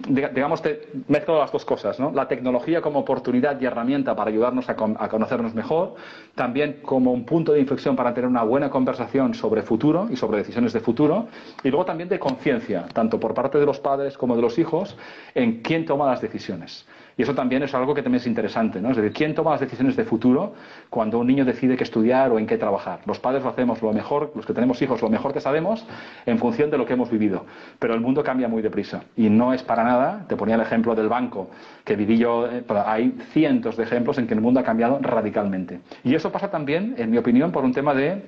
digamos, 0.09 0.61
te 0.63 0.89
mezclo 1.07 1.39
las 1.39 1.53
dos 1.53 1.65
cosas, 1.65 2.01
¿no? 2.01 2.11
La 2.11 2.27
tecnología 2.27 2.81
como 2.81 2.99
oportunidad 2.99 3.61
y 3.61 3.67
herramienta 3.67 4.17
para 4.17 4.31
ayudarnos 4.31 4.69
a, 4.69 4.73
a, 4.73 5.09
conocernos 5.09 5.55
mejor, 5.55 5.95
también 6.35 6.81
como 6.83 7.13
un 7.13 7.25
punto 7.25 7.53
de 7.53 7.61
inflexión 7.61 7.95
para 7.95 8.13
tener 8.13 8.29
una 8.29 8.43
buena 8.43 8.69
conversación 8.69 9.35
sobre 9.35 9.63
futuro 9.63 10.09
y 10.11 10.17
sobre 10.17 10.39
decisiones 10.39 10.73
de 10.73 10.81
futuro, 10.81 11.29
y 11.63 11.69
luego 11.69 11.85
también 11.85 12.09
de 12.09 12.19
conciencia, 12.19 12.87
tanto 12.93 13.21
por 13.21 13.33
parte 13.33 13.59
de 13.59 13.67
los 13.67 13.79
padres 13.79 14.19
como 14.19 14.35
de 14.35 14.43
los 14.43 14.56
hijos, 14.59 14.97
en 15.35 15.63
quién 15.63 15.85
toma 15.85 16.07
las 16.07 16.21
decisiones. 16.21 16.87
Y 17.19 17.23
eso 17.23 17.35
también 17.35 17.63
es 17.63 17.75
algo 17.75 17.95
que 17.95 18.03
también 18.03 18.21
es 18.21 18.27
interesante, 18.27 18.81
¿no? 18.81 18.91
Es 18.91 18.97
decir, 18.97 19.13
¿quién 19.13 19.35
toma 19.35 19.53
las 19.53 19.61
decisiones 19.61 19.97
de 19.97 20.05
futuro 20.05 20.53
cuando 20.91 21.19
un 21.19 21.27
niño 21.27 21.47
decide 21.47 21.77
qué 21.77 21.85
estudiar 21.85 22.31
o 22.31 22.39
en 22.39 22.47
qué 22.47 22.59
trabajar? 22.59 23.01
Los 23.07 23.19
padres 23.19 23.43
lo 23.43 23.49
hacemos 23.49 23.81
lo 23.81 23.91
mejor, 23.95 24.33
los 24.35 24.45
que 24.45 24.53
tenemos 24.53 24.83
hijos 24.83 25.01
lo 25.01 25.09
mejor 25.09 25.33
que 25.33 25.41
sabemos 25.41 25.87
en 26.27 26.39
función 26.39 26.71
de 26.71 26.77
lo 26.77 26.85
que 26.85 26.93
hemos 26.93 27.11
vivido. 27.11 27.47
Pero 27.79 27.95
el 27.95 28.01
mundo 28.01 28.23
cambia 28.23 28.49
muy 28.49 28.61
deprisa 28.61 29.05
y 29.17 29.31
no 29.31 29.55
es 29.55 29.63
para 29.63 29.83
nada, 29.83 30.27
te 30.29 30.37
ponía 30.37 30.57
el 30.57 30.61
ejemplo 30.61 30.95
del 30.95 31.09
banco 31.09 31.49
que 31.85 31.97
viví 31.97 32.19
yo, 32.19 32.49
eh, 32.51 32.63
hay 32.85 33.17
cientos 33.33 33.79
de 33.79 33.85
ejemplos 33.85 34.19
en 34.19 34.27
que 34.27 34.35
el 34.35 34.43
mundo 34.43 34.61
ha 34.61 34.65
cambiado 34.65 34.99
radicalmente. 35.01 35.81
Y 36.05 36.15
eso 36.15 36.31
pasa 36.31 36.51
también, 36.51 36.97
en 36.99 37.11
mi 37.11 37.17
opinión, 37.17 37.51
por 37.51 37.65
un 37.65 37.73
tema 37.73 37.95
de 37.95 38.27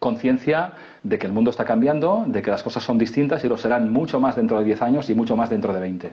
conciencia 0.00 0.72
de 1.04 1.18
que 1.18 1.26
el 1.26 1.32
mundo 1.32 1.50
está 1.50 1.64
cambiando, 1.64 2.24
de 2.26 2.42
que 2.42 2.50
las 2.50 2.64
cosas 2.64 2.82
son 2.82 2.98
distintas 2.98 3.44
y 3.44 3.48
lo 3.48 3.56
serán 3.56 3.92
mucho 3.92 4.18
más 4.18 4.34
dentro 4.34 4.58
de 4.58 4.64
10 4.64 4.82
años 4.82 5.10
y 5.10 5.14
mucho 5.14 5.36
más 5.36 5.50
dentro 5.50 5.72
de 5.72 5.80
20. 5.80 6.12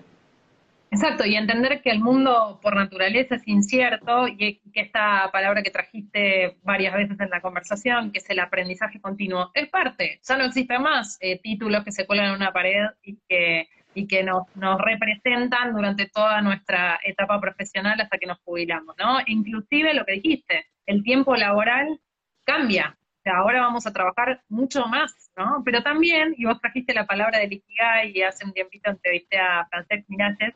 Exacto, 0.89 1.25
y 1.25 1.35
entender 1.35 1.81
que 1.81 1.89
el 1.89 1.99
mundo 1.99 2.59
por 2.61 2.75
naturaleza 2.75 3.35
es 3.35 3.47
incierto 3.47 4.27
y 4.27 4.37
que 4.37 4.61
esta 4.73 5.29
palabra 5.33 5.61
que 5.61 5.69
trajiste 5.71 6.57
varias 6.63 6.93
veces 6.93 7.19
en 7.19 7.29
la 7.29 7.41
conversación, 7.41 8.11
que 8.11 8.19
es 8.19 8.29
el 8.29 8.39
aprendizaje 8.39 9.01
continuo, 9.01 9.51
es 9.53 9.67
parte. 9.69 10.21
Ya 10.23 10.37
no 10.37 10.45
existen 10.45 10.81
más 10.81 11.17
eh, 11.19 11.39
títulos 11.39 11.83
que 11.83 11.91
se 11.91 12.05
cuelan 12.05 12.27
en 12.27 12.35
una 12.35 12.53
pared 12.53 12.85
y 13.03 13.17
que, 13.27 13.67
y 13.95 14.07
que 14.07 14.23
nos, 14.23 14.43
nos 14.55 14.79
representan 14.79 15.73
durante 15.73 16.07
toda 16.07 16.41
nuestra 16.41 16.99
etapa 17.03 17.39
profesional 17.41 17.99
hasta 17.99 18.17
que 18.17 18.27
nos 18.27 18.39
jubilamos, 18.45 18.95
¿no? 18.97 19.17
Inclusive 19.25 19.93
lo 19.93 20.05
que 20.05 20.13
dijiste, 20.13 20.67
el 20.85 21.03
tiempo 21.03 21.35
laboral 21.35 21.99
cambia. 22.45 22.97
Sea, 23.27 23.39
ahora 23.39 23.59
vamos 23.59 23.85
a 23.85 23.91
trabajar 23.91 24.41
mucho 24.47 24.85
más, 24.87 25.31
¿no? 25.35 25.61
Pero 25.65 25.83
también, 25.83 26.33
y 26.37 26.45
vos 26.45 26.61
trajiste 26.61 26.93
la 26.93 27.05
palabra 27.05 27.39
de 27.39 27.45
Ikigai 27.45 28.11
y 28.15 28.21
hace 28.21 28.45
un 28.45 28.53
tiempito 28.53 28.89
entrevisté 28.89 29.37
a 29.37 29.67
Francesc 29.69 30.07
Miralles, 30.07 30.55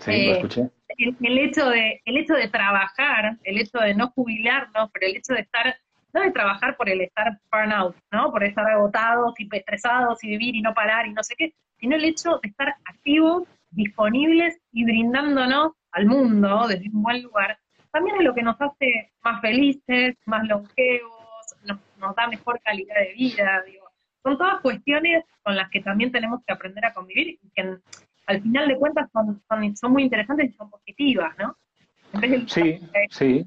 Sí, 0.00 0.10
lo 0.10 0.16
eh, 0.16 0.32
escuché. 0.32 0.70
El, 0.98 1.38
hecho 1.38 1.70
de, 1.70 2.02
el 2.04 2.18
hecho 2.18 2.34
de 2.34 2.48
trabajar, 2.48 3.38
el 3.44 3.58
hecho 3.58 3.78
de 3.78 3.94
no 3.94 4.10
jubilarnos, 4.10 4.90
pero 4.92 5.06
el 5.06 5.16
hecho 5.16 5.32
de 5.32 5.40
estar, 5.40 5.74
no 6.12 6.20
de 6.20 6.32
trabajar 6.32 6.76
por 6.76 6.90
el 6.90 7.00
estar 7.00 7.40
burnout, 7.50 7.96
¿no? 8.12 8.30
Por 8.30 8.44
estar 8.44 8.70
agotados 8.70 9.32
y 9.38 9.48
estresados 9.50 10.22
y 10.22 10.28
vivir 10.28 10.54
y 10.54 10.60
no 10.60 10.74
parar 10.74 11.06
y 11.06 11.14
no 11.14 11.22
sé 11.22 11.34
qué, 11.38 11.54
sino 11.78 11.96
el 11.96 12.04
hecho 12.04 12.40
de 12.42 12.50
estar 12.50 12.74
activos, 12.84 13.44
disponibles 13.70 14.58
y 14.70 14.84
brindándonos 14.84 15.72
al 15.92 16.04
mundo 16.04 16.66
desde 16.68 16.90
un 16.90 17.02
buen 17.02 17.22
lugar, 17.22 17.58
también 17.90 18.16
es 18.18 18.24
lo 18.24 18.34
que 18.34 18.42
nos 18.42 18.60
hace 18.60 19.10
más 19.24 19.40
felices, 19.40 20.14
más 20.26 20.46
longevos, 20.46 21.15
nos, 21.98 22.14
da 22.14 22.26
mejor 22.28 22.60
calidad 22.62 22.94
de 22.96 23.14
vida, 23.14 23.62
digo. 23.66 23.86
Son 24.22 24.36
todas 24.36 24.60
cuestiones 24.60 25.24
con 25.42 25.54
las 25.56 25.70
que 25.70 25.80
también 25.80 26.10
tenemos 26.10 26.40
que 26.44 26.52
aprender 26.52 26.84
a 26.84 26.92
convivir 26.92 27.38
y 27.42 27.50
que 27.54 27.78
al 28.26 28.42
final 28.42 28.68
de 28.68 28.76
cuentas 28.76 29.08
son, 29.12 29.40
son, 29.74 29.92
muy 29.92 30.02
interesantes 30.02 30.50
y 30.50 30.52
son 30.54 30.68
positivas, 30.68 31.32
¿no? 31.38 31.56
sí, 32.48 32.80
sí. 33.10 33.46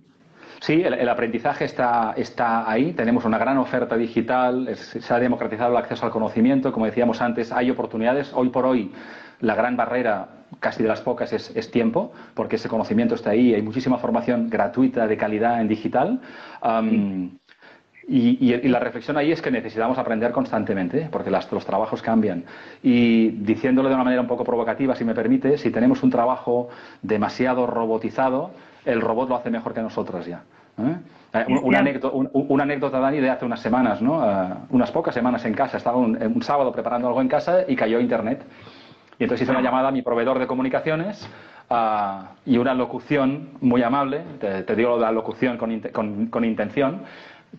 Sí, 0.62 0.82
el, 0.84 1.08
aprendizaje 1.08 1.64
está, 1.64 2.14
está 2.18 2.70
ahí. 2.70 2.92
Tenemos 2.92 3.24
una 3.24 3.38
gran 3.38 3.58
oferta 3.58 3.96
digital, 3.96 4.76
se 4.76 5.14
ha 5.14 5.20
democratizado 5.20 5.72
el 5.72 5.78
acceso 5.78 6.06
al 6.06 6.12
conocimiento. 6.12 6.74
Como 6.74 6.86
decíamos 6.86 7.22
antes, 7.22 7.52
hay 7.52 7.72
oportunidades. 7.72 8.34
Hoy 8.34 8.50
por 8.50 8.66
hoy, 8.66 8.92
la 9.40 9.56
gran 9.56 9.78
barrera, 9.78 10.28
casi 10.60 10.84
de 10.84 10.90
las 10.90 11.02
pocas, 11.02 11.32
es, 11.32 11.72
tiempo, 11.72 12.12
porque 12.34 12.58
ese 12.58 12.68
conocimiento 12.68 13.16
está 13.16 13.30
ahí. 13.30 13.54
Hay 13.54 13.62
muchísima 13.62 14.00
formación 14.00 14.50
gratuita 14.50 15.08
de 15.08 15.16
calidad 15.16 15.62
en 15.62 15.70
digital. 15.70 16.20
Y, 18.12 18.68
la 18.68 18.80
reflexión 18.80 19.18
ahí 19.18 19.32
es 19.32 19.40
que 19.40 19.52
necesitamos 19.52 20.00
aprender 20.00 20.32
constantemente, 20.32 21.08
porque 21.12 21.30
los 21.30 21.66
trabajos 21.66 22.02
cambian. 22.02 22.44
Y 22.82 23.30
diciéndolo 23.30 23.88
de 23.88 23.94
una 23.94 24.04
manera 24.04 24.22
un 24.22 24.28
poco 24.28 24.44
provocativa, 24.44 24.96
si 24.96 25.06
me 25.06 25.14
permite, 25.14 25.60
si 25.60 25.70
tenemos 25.70 26.02
un 26.02 26.10
trabajo 26.10 26.70
demasiado 27.04 27.68
robotizado, 27.68 28.50
el 28.84 29.00
robot 29.00 29.30
lo 29.30 29.36
hace 29.36 29.52
mejor 29.52 29.76
que 29.76 29.82
nosotros 29.82 30.26
ya. 30.26 30.42
¿eh? 30.80 30.96
Eh, 31.34 31.46
una, 31.62 31.80
anécdota, 32.64 33.00
Dani, 33.00 33.20
de 33.20 33.30
hace 33.30 33.46
unas 33.46 33.60
semanas, 33.60 34.02
¿no? 34.02 34.26
Eh, 34.26 34.54
unas 34.72 34.90
pocas 34.90 35.14
semanas 35.14 35.46
en 35.46 35.54
casa. 35.54 35.78
Estaba 35.78 35.98
un, 35.98 36.42
sábado 36.42 36.72
preparando 36.72 37.08
algo 37.08 37.22
en 37.22 37.28
casa 37.28 37.60
y 37.68 37.76
cayó 37.76 38.00
Internet. 38.00 38.44
Y 39.20 39.24
entonces 39.24 39.44
hice 39.44 39.52
una 39.52 39.62
llamada 39.62 39.90
a 39.90 39.92
mi 39.92 40.02
proveedor 40.02 40.40
de 40.40 40.48
comunicaciones 40.48 41.30
y 42.46 42.58
una 42.58 42.74
locución 42.74 43.50
muy 43.62 43.84
amable, 43.84 44.22
te, 44.40 44.76
digo 44.76 44.98
la 44.98 45.12
locución 45.12 45.58
con 45.58 46.46
intención, 46.46 47.04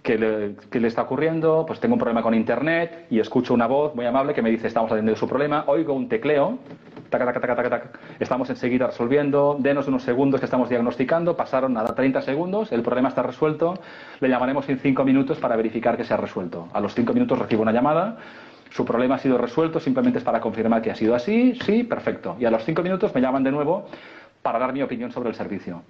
¿Qué 0.02 0.16
le, 0.16 0.86
está 0.86 1.02
ocurriendo? 1.02 1.64
Pues 1.66 1.80
tengo 1.80 1.94
un 1.94 1.98
problema 1.98 2.22
con 2.22 2.32
Internet 2.32 3.06
y 3.10 3.18
escucho 3.18 3.52
una 3.52 3.66
voz 3.66 3.94
muy 3.94 4.06
amable 4.06 4.32
que 4.32 4.40
me 4.40 4.48
dice 4.48 4.68
estamos 4.68 4.90
atendiendo 4.90 5.18
su 5.18 5.28
problema, 5.28 5.64
oigo 5.66 5.92
un 5.92 6.08
tecleo, 6.08 6.58
estamos 8.20 8.48
enseguida 8.48 8.86
resolviendo, 8.86 9.56
denos 9.58 9.88
unos 9.88 10.04
segundos 10.04 10.40
que 10.40 10.46
estamos 10.46 10.68
diagnosticando, 10.68 11.36
pasaron 11.36 11.74
nada 11.74 11.92
30 11.94 12.22
segundos, 12.22 12.70
el 12.70 12.82
problema 12.82 13.08
está 13.08 13.22
resuelto, 13.22 13.74
le 14.20 14.28
llamaremos 14.28 14.68
en 14.68 14.78
5 14.78 15.04
minutos 15.04 15.38
para 15.38 15.56
verificar 15.56 15.96
que 15.96 16.04
se 16.04 16.14
ha 16.14 16.16
resuelto. 16.16 16.68
A 16.72 16.80
los 16.80 16.94
5 16.94 17.12
minutos 17.12 17.38
recibo 17.38 17.62
una 17.62 17.72
llamada, 17.72 18.16
su 18.70 18.84
problema 18.84 19.16
ha 19.16 19.18
sido 19.18 19.38
resuelto, 19.38 19.80
simplemente 19.80 20.20
es 20.20 20.24
para 20.24 20.40
confirmar 20.40 20.82
que 20.82 20.92
ha 20.92 20.94
sido 20.94 21.16
así, 21.16 21.58
sí, 21.66 21.82
perfecto. 21.82 22.36
Y 22.38 22.44
a 22.44 22.50
los 22.50 22.64
5 22.64 22.82
minutos 22.82 23.12
me 23.14 23.20
llaman 23.20 23.42
de 23.42 23.50
nuevo 23.50 23.86
para 24.40 24.60
dar 24.60 24.72
mi 24.72 24.82
opinión 24.82 25.10
sobre 25.10 25.30
el 25.30 25.34
servicio. 25.34 25.82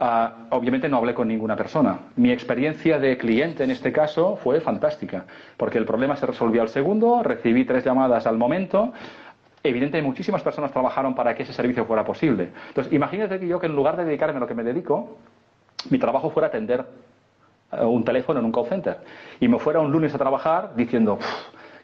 Ah, 0.00 0.46
obviamente 0.50 0.88
no 0.88 0.98
hablé 0.98 1.12
con 1.12 1.26
ninguna 1.26 1.56
persona. 1.56 1.98
Mi 2.14 2.30
experiencia 2.30 3.00
de 3.00 3.18
cliente 3.18 3.64
en 3.64 3.72
este 3.72 3.90
caso 3.90 4.36
fue 4.36 4.60
fantástica, 4.60 5.24
porque 5.56 5.78
el 5.78 5.84
problema 5.84 6.14
se 6.14 6.26
resolvió 6.26 6.62
al 6.62 6.68
segundo, 6.68 7.22
recibí 7.24 7.64
tres 7.64 7.84
llamadas 7.84 8.24
al 8.26 8.38
momento. 8.38 8.92
Evidentemente, 9.64 10.06
muchísimas 10.06 10.42
personas 10.42 10.70
trabajaron 10.70 11.16
para 11.16 11.34
que 11.34 11.42
ese 11.42 11.52
servicio 11.52 11.84
fuera 11.84 12.04
posible. 12.04 12.50
Entonces, 12.68 12.92
imagínate 12.92 13.40
que 13.40 13.48
yo 13.48 13.58
que 13.58 13.66
en 13.66 13.74
lugar 13.74 13.96
de 13.96 14.04
dedicarme 14.04 14.36
a 14.36 14.40
lo 14.40 14.46
que 14.46 14.54
me 14.54 14.62
dedico, 14.62 15.18
mi 15.90 15.98
trabajo 15.98 16.30
fuera 16.30 16.46
atender 16.46 16.86
eh, 17.72 17.84
un 17.84 18.04
teléfono 18.04 18.38
en 18.38 18.46
un 18.46 18.52
call 18.52 18.66
center 18.66 18.98
y 19.40 19.48
me 19.48 19.58
fuera 19.58 19.80
un 19.80 19.90
lunes 19.90 20.14
a 20.14 20.18
trabajar 20.18 20.76
diciendo, 20.76 21.18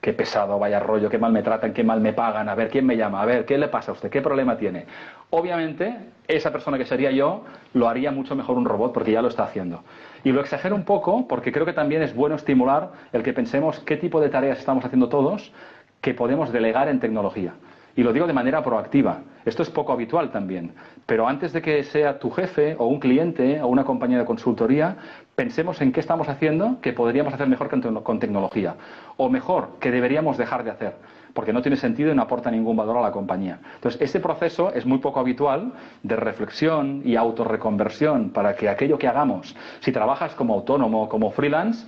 qué 0.00 0.12
pesado, 0.12 0.56
vaya 0.60 0.78
rollo, 0.78 1.10
qué 1.10 1.18
mal 1.18 1.32
me 1.32 1.42
tratan, 1.42 1.72
qué 1.72 1.82
mal 1.82 2.00
me 2.00 2.12
pagan, 2.12 2.48
a 2.48 2.54
ver 2.54 2.70
quién 2.70 2.86
me 2.86 2.96
llama, 2.96 3.20
a 3.22 3.24
ver 3.24 3.44
qué 3.44 3.58
le 3.58 3.66
pasa 3.66 3.90
a 3.90 3.94
usted, 3.94 4.08
qué 4.08 4.22
problema 4.22 4.56
tiene. 4.56 4.86
Obviamente, 5.30 5.98
esa 6.28 6.52
persona 6.52 6.78
que 6.78 6.84
sería 6.84 7.10
yo 7.10 7.44
lo 7.72 7.88
haría 7.88 8.10
mucho 8.10 8.34
mejor 8.34 8.56
un 8.56 8.64
robot 8.64 8.92
porque 8.92 9.12
ya 9.12 9.22
lo 9.22 9.28
está 9.28 9.44
haciendo. 9.44 9.84
Y 10.22 10.32
lo 10.32 10.40
exagero 10.40 10.74
un 10.74 10.84
poco 10.84 11.28
porque 11.28 11.52
creo 11.52 11.66
que 11.66 11.72
también 11.72 12.02
es 12.02 12.14
bueno 12.14 12.36
estimular 12.36 12.92
el 13.12 13.22
que 13.22 13.32
pensemos 13.32 13.80
qué 13.80 13.96
tipo 13.96 14.20
de 14.20 14.30
tareas 14.30 14.58
estamos 14.58 14.84
haciendo 14.84 15.08
todos 15.08 15.52
que 16.00 16.14
podemos 16.14 16.52
delegar 16.52 16.88
en 16.88 17.00
tecnología. 17.00 17.54
Y 17.96 18.02
lo 18.02 18.12
digo 18.12 18.26
de 18.26 18.32
manera 18.32 18.62
proactiva. 18.62 19.20
Esto 19.44 19.62
es 19.62 19.70
poco 19.70 19.92
habitual 19.92 20.30
también. 20.32 20.74
Pero 21.06 21.28
antes 21.28 21.52
de 21.52 21.62
que 21.62 21.84
sea 21.84 22.18
tu 22.18 22.30
jefe 22.30 22.74
o 22.78 22.86
un 22.86 22.98
cliente 22.98 23.60
o 23.60 23.68
una 23.68 23.84
compañía 23.84 24.18
de 24.18 24.24
consultoría, 24.24 24.96
pensemos 25.36 25.80
en 25.80 25.92
qué 25.92 26.00
estamos 26.00 26.28
haciendo 26.28 26.80
que 26.80 26.92
podríamos 26.92 27.34
hacer 27.34 27.46
mejor 27.46 27.68
con 28.02 28.18
tecnología. 28.18 28.74
O 29.16 29.28
mejor, 29.28 29.78
que 29.80 29.90
deberíamos 29.90 30.38
dejar 30.38 30.64
de 30.64 30.70
hacer. 30.70 30.94
Porque 31.34 31.52
no 31.52 31.60
tiene 31.60 31.76
sentido 31.76 32.12
y 32.12 32.14
no 32.14 32.22
aporta 32.22 32.50
ningún 32.50 32.76
valor 32.76 32.96
a 32.96 33.02
la 33.02 33.10
compañía. 33.10 33.58
Entonces, 33.74 34.00
ese 34.00 34.20
proceso 34.20 34.72
es 34.72 34.86
muy 34.86 34.98
poco 34.98 35.20
habitual 35.20 35.72
de 36.02 36.16
reflexión 36.16 37.02
y 37.04 37.16
autorreconversión 37.16 38.30
para 38.30 38.54
que 38.54 38.68
aquello 38.68 38.96
que 38.96 39.08
hagamos, 39.08 39.54
si 39.80 39.92
trabajas 39.92 40.34
como 40.34 40.54
autónomo 40.54 41.08
como 41.08 41.30
freelance, 41.32 41.84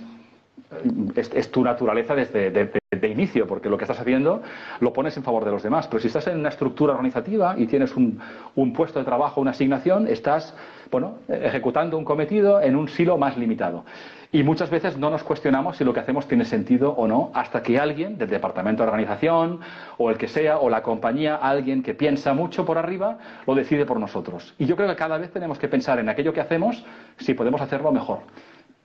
es, 1.15 1.51
tu 1.51 1.63
naturaleza 1.63 2.13
desde 2.13 2.51
de, 2.51 3.07
inicio, 3.07 3.47
porque 3.47 3.69
lo 3.69 3.77
que 3.77 3.85
estás 3.85 3.99
haciendo 3.99 4.41
lo 4.79 4.91
pones 4.91 5.15
en 5.15 5.23
favor 5.23 5.45
de 5.45 5.51
los 5.51 5.63
demás. 5.63 5.87
Pero 5.87 6.01
si 6.01 6.07
estás 6.07 6.27
en 6.27 6.39
una 6.39 6.49
estructura 6.49 6.93
organizativa 6.93 7.55
y 7.57 7.67
tienes 7.67 7.95
un, 7.95 8.19
un 8.55 8.73
puesto 8.73 8.99
de 8.99 9.05
trabajo, 9.05 9.39
una 9.39 9.51
asignación, 9.51 10.07
estás 10.07 10.53
bueno, 10.91 11.19
ejecutando 11.27 11.97
un 11.97 12.05
cometido 12.05 12.61
en 12.61 12.75
un 12.75 12.87
silo 12.89 13.17
más 13.17 13.37
limitado. 13.37 13.85
Y 14.31 14.43
muchas 14.43 14.69
veces 14.69 14.97
no 14.97 15.09
nos 15.09 15.23
cuestionamos 15.23 15.77
si 15.77 15.85
lo 15.85 15.93
que 15.93 16.01
hacemos 16.01 16.27
tiene 16.27 16.43
sentido 16.43 16.91
o 16.91 17.07
no, 17.07 17.31
hasta 17.33 17.63
que 17.63 17.79
alguien 17.79 18.17
del 18.17 18.29
departamento 18.29 18.83
de 18.83 18.89
organización, 18.89 19.61
o 19.97 20.09
el 20.09 20.17
que 20.17 20.27
sea, 20.27 20.57
o 20.59 20.69
la 20.69 20.83
compañía, 20.83 21.35
alguien 21.35 21.81
que 21.81 21.93
piensa 21.93 22.33
mucho 22.33 22.65
por 22.65 22.77
arriba, 22.77 23.17
lo 23.45 23.55
decide 23.55 23.85
por 23.85 23.99
nosotros. 23.99 24.53
Y 24.57 24.65
yo 24.65 24.75
creo 24.75 24.89
que 24.89 24.95
cada 24.95 25.17
vez 25.17 25.31
tenemos 25.31 25.57
que 25.57 25.69
pensar 25.69 25.99
en 25.99 26.09
aquello 26.09 26.33
que 26.33 26.41
hacemos 26.41 26.83
si 27.17 27.33
podemos 27.33 27.61
hacerlo 27.61 27.91
mejor 27.91 28.19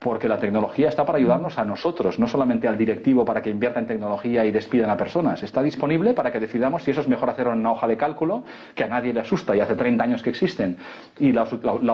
porque 0.03 0.27
la 0.27 0.37
tecnología 0.37 0.89
está 0.89 1.05
para 1.05 1.17
ayudarnos 1.17 1.57
a 1.57 1.65
nosotros, 1.65 2.19
no 2.19 2.27
solamente 2.27 2.67
al 2.67 2.77
directivo 2.77 3.23
para 3.23 3.41
que 3.41 3.49
invierta 3.49 3.79
en 3.79 3.87
tecnología 3.87 4.45
y 4.45 4.51
despidan 4.51 4.89
a 4.89 4.97
personas. 4.97 5.41
Está 5.41 5.63
disponible 5.63 6.13
para 6.13 6.31
que 6.31 6.39
decidamos 6.39 6.83
si 6.83 6.91
eso 6.91 7.01
es 7.01 7.07
mejor 7.07 7.29
hacerlo 7.29 7.53
en 7.53 7.59
una 7.59 7.71
hoja 7.71 7.87
de 7.87 7.97
cálculo, 7.97 8.43
que 8.75 8.83
a 8.83 8.87
nadie 8.87 9.13
le 9.13 9.21
asusta 9.21 9.55
y 9.55 9.61
hace 9.61 9.75
30 9.75 10.03
años 10.03 10.21
que 10.21 10.29
existen, 10.29 10.77
y 11.17 11.31
la, 11.31 11.45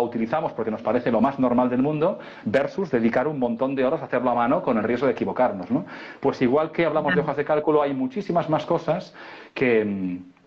utilizamos 0.02 0.52
porque 0.54 0.72
nos 0.72 0.82
parece 0.82 1.12
lo 1.12 1.22
más 1.22 1.40
normal 1.40 1.70
del 1.70 1.82
mundo, 1.82 2.20
versus 2.46 2.90
dedicar 2.90 3.28
un 3.28 3.38
montón 3.38 3.76
de 3.76 3.86
horas 3.86 4.02
a 4.02 4.06
hacerlo 4.06 4.32
a 4.32 4.36
mano 4.36 4.64
con 4.64 4.78
el 4.78 4.84
riesgo 4.84 5.06
de 5.06 5.14
equivocarnos. 5.14 5.70
¿no? 5.70 5.86
Pues 6.20 6.42
igual 6.42 6.72
que 6.72 6.86
hablamos 6.86 7.14
de 7.14 7.22
hojas 7.22 7.38
de 7.38 7.46
cálculo, 7.46 7.84
hay 7.84 7.94
muchísimas 7.94 8.50
más 8.50 8.66
cosas 8.66 9.14
que 9.54 9.86
mm, 9.86 10.39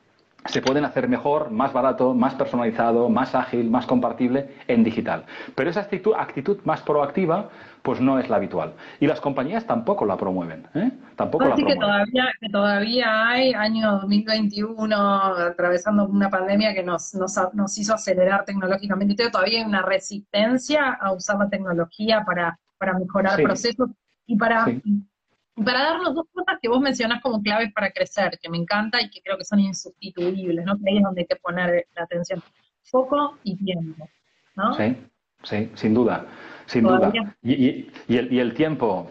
se 0.46 0.60
pueden 0.60 0.84
hacer 0.84 1.08
mejor, 1.08 1.50
más 1.50 1.72
barato, 1.72 2.14
más 2.14 2.34
personalizado, 2.34 3.08
más 3.08 3.34
ágil, 3.34 3.70
más 3.70 3.86
compartible 3.86 4.56
en 4.66 4.82
digital. 4.82 5.24
Pero 5.54 5.70
esa 5.70 5.80
actitud, 5.80 6.14
actitud 6.18 6.58
más 6.64 6.82
proactiva, 6.82 7.48
pues 7.82 8.00
no 8.00 8.18
es 8.18 8.28
la 8.28 8.36
habitual. 8.36 8.74
Y 9.00 9.06
las 9.06 9.20
compañías 9.20 9.66
tampoco 9.66 10.04
la 10.04 10.16
promueven. 10.16 10.66
¿eh? 10.74 10.90
Tampoco 11.16 11.44
Así 11.44 11.64
que 11.64 11.76
todavía, 11.76 12.32
que 12.40 12.48
todavía 12.48 13.28
hay, 13.28 13.52
año 13.52 13.92
2021, 13.92 14.96
atravesando 14.96 16.06
una 16.06 16.28
pandemia 16.28 16.74
que 16.74 16.82
nos, 16.82 17.14
nos, 17.14 17.78
hizo 17.78 17.94
acelerar 17.94 18.44
tecnológicamente, 18.44 19.30
todavía 19.30 19.60
hay 19.60 19.64
una 19.64 19.82
resistencia 19.82 20.92
a 20.92 21.12
usar 21.12 21.38
la 21.38 21.48
tecnología 21.48 22.24
para, 22.24 22.58
para 22.78 22.98
mejorar 22.98 23.40
procesos 23.42 23.90
y 24.26 24.36
para 24.36 24.66
para 25.62 25.82
darnos 25.82 26.14
dos 26.14 26.26
cosas 26.32 26.58
que 26.60 26.68
vos 26.68 26.80
mencionás 26.80 27.22
como 27.22 27.42
claves 27.42 27.72
para 27.72 27.90
crecer, 27.90 28.38
que 28.40 28.48
me 28.48 28.58
encanta 28.58 29.00
y 29.00 29.10
que 29.10 29.20
creo 29.20 29.38
que 29.38 29.44
son 29.44 29.60
insustituibles, 29.60 30.64
¿no? 30.64 30.76
Que 30.78 30.90
ahí 30.90 30.96
es 30.98 31.02
donde 31.02 31.20
hay 31.22 31.26
que 31.26 31.36
poner 31.36 31.86
la 31.94 32.04
atención. 32.04 32.42
Foco 32.84 33.38
y 33.44 33.56
tiempo, 33.56 34.08
¿no? 34.56 34.74
Sí, 34.74 34.96
sí, 35.44 35.70
sin 35.74 35.94
duda, 35.94 36.26
sin 36.66 36.84
duda. 36.84 37.12
Y, 37.42 37.88
el, 38.08 38.32
y 38.32 38.38
el 38.38 38.54
tiempo, 38.54 39.08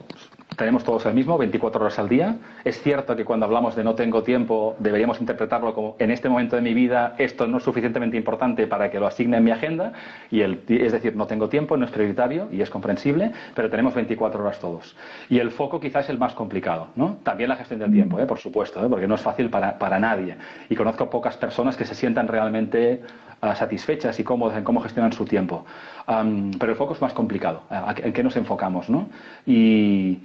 tenemos 0.58 0.84
todos 0.84 1.06
el 1.06 1.14
mismo, 1.14 1.38
24 1.38 1.82
horas 1.82 1.98
al 1.98 2.10
día. 2.10 2.36
Es 2.64 2.82
cierto 2.82 3.16
que 3.16 3.24
cuando 3.24 3.46
hablamos 3.46 3.76
de 3.76 3.84
no 3.84 3.96
tengo 3.96 4.22
tiempo, 4.22 4.76
deberíamos 4.80 5.20
interpretarlo 5.20 5.74
como 5.74 5.96
en 5.98 6.12
este 6.12 6.30
momento 6.30 6.56
de 6.56 6.62
mi 6.62 6.74
vida 6.74 7.16
esto 7.18 7.48
no 7.48 7.58
es 7.58 7.64
suficientemente 7.64 8.18
importante 8.18 8.68
para 8.68 8.92
que 8.92 9.00
lo 9.00 9.08
asigne 9.08 9.38
en 9.38 9.44
mi 9.44 9.52
agenda, 9.52 9.94
y 10.30 10.42
el, 10.42 10.62
es 10.68 10.92
decir, 10.92 11.16
no 11.16 11.26
tengo 11.26 11.50
tiempo, 11.50 11.78
no 11.78 11.86
es 11.86 11.92
prioritario 11.92 12.50
y 12.52 12.62
es 12.62 12.70
comprensible, 12.70 13.32
pero 13.56 13.70
tenemos 13.70 13.96
24 13.96 14.42
horas 14.42 14.60
todos. 14.60 14.96
Y 15.30 15.40
el 15.40 15.52
foco 15.52 15.80
quizás 15.80 16.06
es 16.06 16.10
el 16.10 16.18
más 16.18 16.34
complicado, 16.34 16.90
¿no? 16.96 17.18
También 17.24 17.50
la 17.50 17.56
gestión 17.56 17.80
del 17.80 17.92
tiempo, 17.92 18.20
¿eh? 18.20 18.26
por 18.26 18.40
supuesto, 18.40 18.86
¿eh? 18.86 18.90
porque 18.90 19.08
no 19.08 19.16
es 19.16 19.22
fácil 19.22 19.50
para, 19.50 19.80
para 19.80 20.00
nadie. 20.00 20.36
Y 20.70 20.76
conozco 20.76 21.10
pocas 21.10 21.38
personas 21.38 21.78
que 21.78 21.86
se 21.86 21.96
sientan 21.96 22.28
realmente 22.28 23.02
uh, 23.42 23.56
satisfechas 23.56 24.20
y 24.20 24.24
cómodas 24.24 24.58
en 24.58 24.64
cómo 24.64 24.82
gestionan 24.82 25.14
su 25.14 25.26
tiempo. 25.26 25.66
Pero 26.06 26.72
el 26.72 26.78
foco 26.78 26.94
es 26.94 27.02
más 27.02 27.14
complicado, 27.14 27.64
¿en 27.70 28.12
qué 28.12 28.22
nos 28.22 28.36
enfocamos, 28.36 28.90
no? 28.90 29.08
Y 29.46 30.20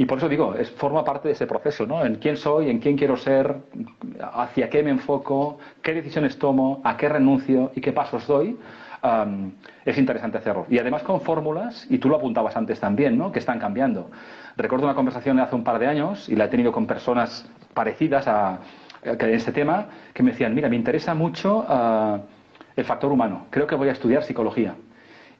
y 0.00 0.04
por 0.06 0.18
eso 0.18 0.28
digo, 0.28 0.54
forma 0.76 1.04
parte 1.04 1.26
de 1.26 1.34
ese 1.34 1.48
proceso, 1.48 1.84
¿no? 1.84 2.06
En 2.06 2.14
quién 2.14 2.36
soy, 2.36 2.70
en 2.70 2.78
quién 2.78 2.96
quiero 2.96 3.16
ser, 3.16 3.56
hacia 4.32 4.70
qué 4.70 4.84
me 4.84 4.90
enfoco, 4.90 5.58
qué 5.82 5.92
decisiones 5.92 6.38
tomo, 6.38 6.80
a 6.84 6.96
qué 6.96 7.08
renuncio 7.08 7.72
y 7.74 7.80
qué 7.80 7.92
pasos 7.92 8.24
doy. 8.28 8.56
es 9.84 9.98
interesante 9.98 10.38
hacerlo. 10.38 10.66
Y 10.70 10.78
además 10.78 11.02
con 11.02 11.20
fórmulas, 11.20 11.84
y 11.90 11.98
tú 11.98 12.08
lo 12.08 12.16
apuntabas 12.16 12.56
antes 12.56 12.78
también, 12.78 13.18
¿no? 13.18 13.32
Que 13.32 13.40
están 13.40 13.58
cambiando. 13.58 14.08
Recuerdo 14.56 14.86
una 14.86 14.94
conversación 14.94 15.36
de 15.36 15.42
hace 15.42 15.56
un 15.56 15.64
par 15.64 15.80
de 15.80 15.88
años, 15.88 16.28
y 16.28 16.36
la 16.36 16.44
he 16.44 16.48
tenido 16.48 16.70
con 16.70 16.86
personas 16.86 17.50
parecidas 17.74 18.28
a, 18.28 18.60
en 19.02 19.30
este 19.34 19.50
tema, 19.50 19.86
que 20.14 20.22
me 20.22 20.30
decían, 20.30 20.54
mira, 20.54 20.68
me 20.68 20.76
interesa 20.76 21.12
mucho 21.14 21.66
ah, 21.68 22.20
el 22.76 22.84
factor 22.84 23.10
humano, 23.10 23.46
creo 23.50 23.66
que 23.66 23.74
voy 23.74 23.88
a 23.88 23.92
estudiar 23.92 24.22
psicología. 24.22 24.76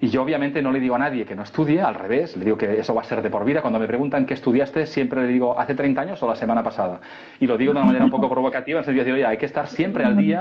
Y 0.01 0.09
yo 0.09 0.23
obviamente 0.23 0.63
no 0.63 0.71
le 0.71 0.79
digo 0.79 0.95
a 0.95 0.99
nadie 0.99 1.25
que 1.25 1.35
no 1.35 1.43
estudie, 1.43 1.81
al 1.81 1.95
revés, 1.97 2.37
le 2.37 2.45
digo 2.45 2.57
que 2.57 2.79
eso 2.79 2.95
va 2.95 3.03
a 3.03 3.05
ser 3.05 3.21
de 3.21 3.31
por 3.31 3.45
vida. 3.45 3.61
Cuando 3.61 3.81
me 3.81 3.87
preguntan 3.89 4.27
qué 4.27 4.35
estudiaste, 4.35 4.87
siempre 4.87 5.23
le 5.23 5.29
digo 5.29 5.59
hace 5.59 5.75
30 5.75 6.01
años 6.01 6.23
o 6.23 6.29
la 6.29 6.37
semana 6.37 6.63
pasada. 6.63 7.01
Y 7.41 7.47
lo 7.49 7.59
digo 7.59 7.73
de 7.73 7.79
una 7.79 7.87
manera 7.87 8.05
un 8.05 8.11
poco 8.11 8.31
provocativa, 8.31 8.79
en 8.79 8.81
el 8.81 8.85
sentido 8.85 9.05
de 9.05 9.11
decir, 9.11 9.25
oye, 9.25 9.31
hay 9.31 9.39
que 9.39 9.47
estar 9.47 9.67
siempre 9.67 10.05
al 10.05 10.17
día 10.17 10.41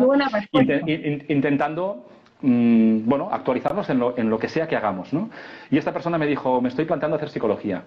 intentando 1.28 2.06
mm, 2.42 3.00
bueno, 3.06 3.30
actualizarnos 3.32 3.90
en 3.90 3.98
lo, 3.98 4.16
en 4.16 4.30
lo 4.30 4.38
que 4.38 4.48
sea 4.48 4.68
que 4.68 4.76
hagamos. 4.76 5.12
¿no? 5.12 5.32
Y 5.72 5.80
esta 5.80 5.92
persona 5.92 6.20
me 6.20 6.28
dijo, 6.28 6.62
me 6.62 6.70
estoy 6.70 6.86
planteando 6.86 7.18
hacer 7.18 7.30
psicología. 7.30 7.82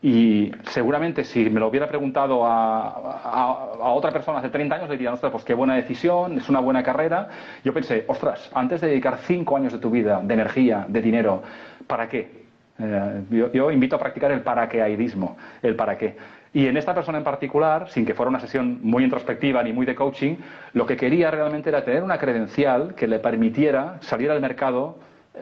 Y 0.00 0.52
seguramente 0.70 1.24
si 1.24 1.50
me 1.50 1.58
lo 1.58 1.66
hubiera 1.66 1.88
preguntado 1.88 2.46
a, 2.46 3.72
otra 3.80 4.12
persona 4.12 4.38
hace 4.38 4.48
30 4.48 4.76
años, 4.76 4.88
le 4.88 4.96
diría, 4.96 5.12
ostras, 5.12 5.32
pues 5.32 5.44
qué 5.44 5.54
buena 5.54 5.74
decisión, 5.74 6.38
es 6.38 6.48
una 6.48 6.60
buena 6.60 6.84
carrera. 6.84 7.28
Yo 7.64 7.74
pensé, 7.74 8.04
ostras, 8.06 8.48
antes 8.54 8.80
de 8.80 8.88
dedicar 8.88 9.18
5 9.18 9.56
años 9.56 9.72
de 9.72 9.78
tu 9.78 9.90
vida, 9.90 10.20
de 10.22 10.34
energía, 10.34 10.86
de 10.88 11.02
dinero, 11.02 11.42
¿para 11.86 12.08
qué? 12.08 12.46
Eh, 12.78 13.50
yo, 13.52 13.72
invito 13.72 13.96
a 13.96 13.98
practicar 13.98 14.30
el 14.30 14.42
paraqueaidismo, 14.42 15.36
el 15.62 15.74
para 15.74 15.98
qué. 15.98 16.16
Y 16.52 16.66
en 16.66 16.76
esta 16.76 16.94
persona 16.94 17.18
en 17.18 17.24
particular, 17.24 17.90
sin 17.90 18.06
que 18.06 18.14
fuera 18.14 18.30
una 18.30 18.40
sesión 18.40 18.78
muy 18.82 19.02
introspectiva 19.02 19.62
ni 19.64 19.72
muy 19.72 19.84
de 19.84 19.96
coaching, 19.96 20.36
lo 20.74 20.86
que 20.86 20.96
quería 20.96 21.30
realmente 21.30 21.70
era 21.70 21.84
tener 21.84 22.04
una 22.04 22.18
credencial 22.18 22.94
que 22.94 23.08
le 23.08 23.18
permitiera 23.18 23.96
salir 24.00 24.30
al 24.30 24.40
mercado 24.40 24.96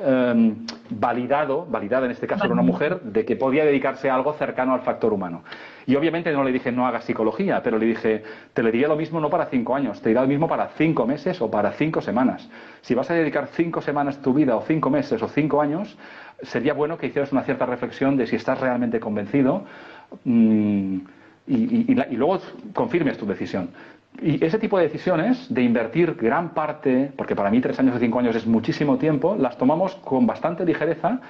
Em, 0.04 0.66
validado, 0.90 1.66
validada 1.66 2.04
en 2.04 2.12
este 2.12 2.26
caso 2.26 2.44
era 2.44 2.52
una 2.52 2.62
mujer, 2.62 3.00
de 3.00 3.24
que 3.24 3.34
podía 3.34 3.64
dedicarse 3.64 4.10
a 4.10 4.14
algo 4.14 4.34
cercano 4.34 4.74
al 4.74 4.82
factor 4.82 5.12
humano. 5.12 5.42
Y 5.86 5.96
obviamente 5.96 6.30
no 6.32 6.44
le 6.44 6.52
dije 6.52 6.70
no 6.70 6.86
hagas 6.86 7.04
psicología, 7.04 7.62
pero 7.62 7.78
le 7.78 7.86
dije, 7.86 8.22
te 8.52 8.62
le 8.62 8.70
diría 8.70 8.88
lo 8.88 8.96
mismo 8.96 9.20
no 9.20 9.30
para 9.30 9.46
cinco 9.46 9.74
años, 9.74 10.00
te 10.02 10.10
diría 10.10 10.22
lo 10.22 10.28
mismo 10.28 10.48
para 10.48 10.68
cinco 10.76 11.06
meses 11.06 11.40
o 11.40 11.50
para 11.50 11.72
cinco 11.72 12.02
semanas. 12.02 12.48
Si 12.82 12.94
vas 12.94 13.10
a 13.10 13.14
dedicar 13.14 13.48
cinco 13.52 13.80
semanas 13.80 14.20
tu 14.20 14.34
vida 14.34 14.54
o 14.56 14.62
cinco 14.62 14.90
meses 14.90 15.22
o 15.22 15.28
cinco 15.28 15.60
años, 15.62 15.96
sería 16.42 16.74
bueno 16.74 16.98
que 16.98 17.06
hicieras 17.06 17.32
una 17.32 17.42
cierta 17.42 17.64
reflexión 17.64 18.16
de 18.16 18.26
si 18.26 18.36
estás 18.36 18.60
realmente 18.60 19.00
convencido 19.00 19.64
mm, 20.24 20.98
y 21.48 22.16
luego 22.16 22.40
confirmes 22.74 23.16
tu 23.18 23.26
decisión. 23.26 23.70
Y 24.22 24.42
ese 24.44 24.58
tipo 24.58 24.78
de 24.78 24.84
decisiones, 24.84 25.52
de 25.52 25.62
invertir 25.62 26.14
gran 26.14 26.50
parte, 26.54 27.12
porque 27.16 27.36
para 27.36 27.50
mí 27.50 27.60
tres 27.60 27.78
años 27.78 27.96
o 27.96 27.98
cinco 27.98 28.18
años 28.18 28.34
es 28.36 28.46
muchísimo 28.46 28.96
tiempo, 28.96 29.36
las 29.38 29.58
tomamos 29.58 29.94
con 29.96 30.26
bastante 30.26 30.64
ligereza 30.64 31.20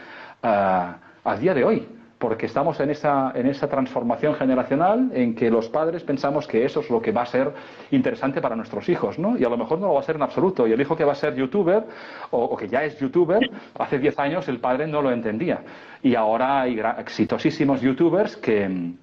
uh, 0.43 1.29
a 1.29 1.37
día 1.39 1.53
de 1.55 1.65
hoy, 1.65 1.89
porque 2.19 2.47
estamos 2.47 2.79
en 2.81 2.91
esa, 2.91 3.33
en 3.35 3.47
esa 3.47 3.69
transformación 3.69 4.35
generacional 4.35 5.11
en 5.13 5.35
que 5.35 5.51
los 5.51 5.69
padres 5.69 6.03
pensamos 6.05 6.47
que 6.47 6.65
eso 6.65 6.81
es 6.81 6.89
lo 6.89 7.03
que 7.03 7.13
va 7.13 7.23
a 7.23 7.27
ser 7.27 7.53
interesante 7.91 8.41
para 8.41 8.55
nuestros 8.55 8.89
hijos, 8.89 9.19
¿no? 9.19 9.37
Y 9.37 9.45
a 9.45 9.49
lo 9.49 9.57
mejor 9.57 9.81
no 9.81 9.89
lo 9.89 9.95
va 9.95 10.01
a 10.01 10.05
ser 10.05 10.17
en 10.17 10.23
absoluto. 10.23 10.67
Y 10.67 10.73
el 10.73 10.81
hijo 10.81 10.97
que 10.97 11.05
va 11.05 11.13
a 11.13 11.17
ser 11.17 11.35
youtuber 11.35 11.85
o, 12.31 12.45
o 12.45 12.57
que 12.57 12.69
ya 12.69 12.85
es 12.85 12.99
youtuber, 13.01 13.51
hace 13.79 13.99
diez 13.99 14.19
años 14.19 14.49
el 14.49 14.61
padre 14.61 14.87
no 14.87 15.03
lo 15.03 15.11
entendía. 15.11 15.61
Y 16.03 16.15
ahora 16.15 16.63
hay 16.63 16.81
exitosísimos 16.99 17.81
youtubers 17.81 18.37
que 18.37 18.95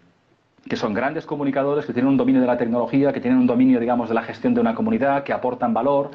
que 0.68 0.76
son 0.76 0.94
grandes 0.94 1.26
comunicadores, 1.26 1.86
que 1.86 1.94
tienen 1.94 2.10
un 2.10 2.18
dominio 2.18 2.42
de 2.42 2.48
la 2.48 2.58
tecnología, 2.58 3.12
que 3.12 3.20
tienen 3.20 3.40
un 3.40 3.48
dominio, 3.48 3.80
digamos, 3.80 4.10
de 4.10 4.16
la 4.16 4.24
gestión 4.24 4.54
de 4.54 4.62
una 4.62 4.74
comunidad, 4.74 5.24
que 5.24 5.34
aportan 5.34 5.74
valor 5.74 6.12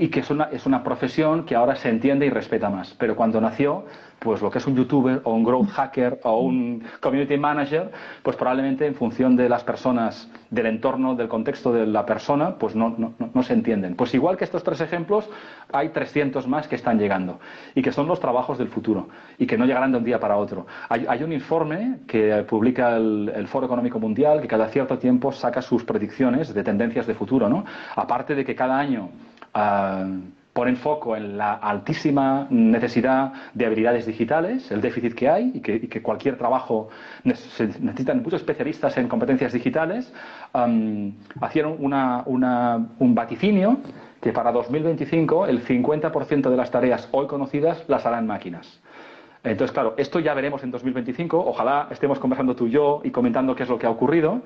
y 0.00 0.08
que 0.08 0.20
es 0.20 0.30
una, 0.30 0.44
es 0.44 0.64
una 0.64 0.82
profesión 0.82 1.44
que 1.44 1.54
ahora 1.54 1.76
se 1.76 1.90
entiende 1.90 2.24
y 2.24 2.30
respeta 2.30 2.70
más. 2.70 2.96
Pero 2.98 3.14
cuando 3.14 3.38
nació, 3.38 3.84
pues 4.18 4.40
lo 4.40 4.50
que 4.50 4.56
es 4.56 4.66
un 4.66 4.74
youtuber 4.74 5.20
o 5.24 5.34
un 5.34 5.44
growth 5.44 5.68
hacker 5.68 6.20
o 6.22 6.40
un 6.40 6.82
community 7.00 7.36
manager, 7.36 7.90
pues 8.22 8.34
probablemente 8.34 8.86
en 8.86 8.94
función 8.94 9.36
de 9.36 9.50
las 9.50 9.62
personas, 9.62 10.30
del 10.48 10.64
entorno, 10.64 11.14
del 11.16 11.28
contexto 11.28 11.70
de 11.70 11.86
la 11.86 12.06
persona, 12.06 12.54
pues 12.56 12.74
no, 12.74 12.94
no, 12.96 13.12
no, 13.18 13.42
se 13.42 13.52
entienden. 13.52 13.94
Pues 13.94 14.14
igual 14.14 14.38
que 14.38 14.44
estos 14.44 14.64
tres 14.64 14.80
ejemplos, 14.80 15.28
hay 15.70 15.90
300 15.90 16.48
más 16.48 16.66
que 16.66 16.76
están 16.76 16.98
llegando 16.98 17.38
y 17.74 17.82
que 17.82 17.92
son 17.92 18.08
los 18.08 18.20
trabajos 18.20 18.56
del 18.56 18.68
futuro 18.68 19.10
y 19.36 19.46
que 19.46 19.58
no 19.58 19.66
llegarán 19.66 19.92
de 19.92 19.98
un 19.98 20.04
día 20.04 20.18
para 20.18 20.38
otro. 20.38 20.66
Hay, 20.88 21.04
hay 21.06 21.22
un 21.22 21.32
informe 21.32 21.98
que 22.06 22.42
publica 22.48 22.96
el, 22.96 23.30
el, 23.34 23.48
Foro 23.48 23.66
Económico 23.66 24.00
Mundial 24.00 24.40
que 24.40 24.48
cada 24.48 24.68
cierto 24.68 24.96
tiempo 24.96 25.30
saca 25.30 25.60
sus 25.60 25.84
predicciones 25.84 26.54
de 26.54 26.64
tendencias 26.64 27.06
de 27.06 27.12
futuro, 27.12 27.50
¿no? 27.50 27.66
Aparte 27.94 28.34
de 28.34 28.46
que 28.46 28.54
cada 28.54 28.78
año 28.78 29.10
uh, 29.54 30.20
ponen 30.52 30.76
foco 30.76 31.16
en 31.16 31.38
la 31.38 31.54
altísima 31.54 32.46
necesidad 32.50 33.32
de 33.54 33.66
habilidades 33.66 34.06
digitales, 34.06 34.70
el 34.70 34.80
déficit 34.80 35.14
que 35.14 35.28
hay 35.28 35.52
y 35.54 35.60
que, 35.60 35.76
y 35.76 36.00
cualquier 36.00 36.36
trabajo 36.36 36.88
se 37.34 37.68
necesitan 37.80 38.22
muchos 38.22 38.40
especialistas 38.40 38.96
en 38.96 39.08
competencias 39.08 39.52
digitales, 39.52 40.12
um, 40.52 41.12
hicieron 41.46 41.76
una, 41.78 42.24
una, 42.26 42.88
un 42.98 43.14
vaticinio 43.14 43.78
que 44.20 44.32
para 44.32 44.52
2025 44.52 45.46
el 45.46 45.64
50% 45.64 46.50
de 46.50 46.56
las 46.56 46.70
tareas 46.70 47.08
hoy 47.12 47.26
conocidas 47.26 47.84
las 47.88 48.04
harán 48.04 48.26
máquinas. 48.26 48.80
Entonces, 49.42 49.72
claro, 49.72 49.94
esto 49.96 50.20
ya 50.20 50.34
veremos 50.34 50.62
en 50.62 50.70
2025. 50.70 51.38
Ojalá 51.38 51.88
estemos 51.90 52.18
conversando 52.18 52.54
tú 52.54 52.66
y 52.66 52.70
yo 52.70 53.00
y 53.02 53.10
comentando 53.10 53.54
qué 53.54 53.62
es 53.62 53.68
lo 53.68 53.78
que 53.78 53.86
ha 53.86 53.90
ocurrido. 53.90 54.42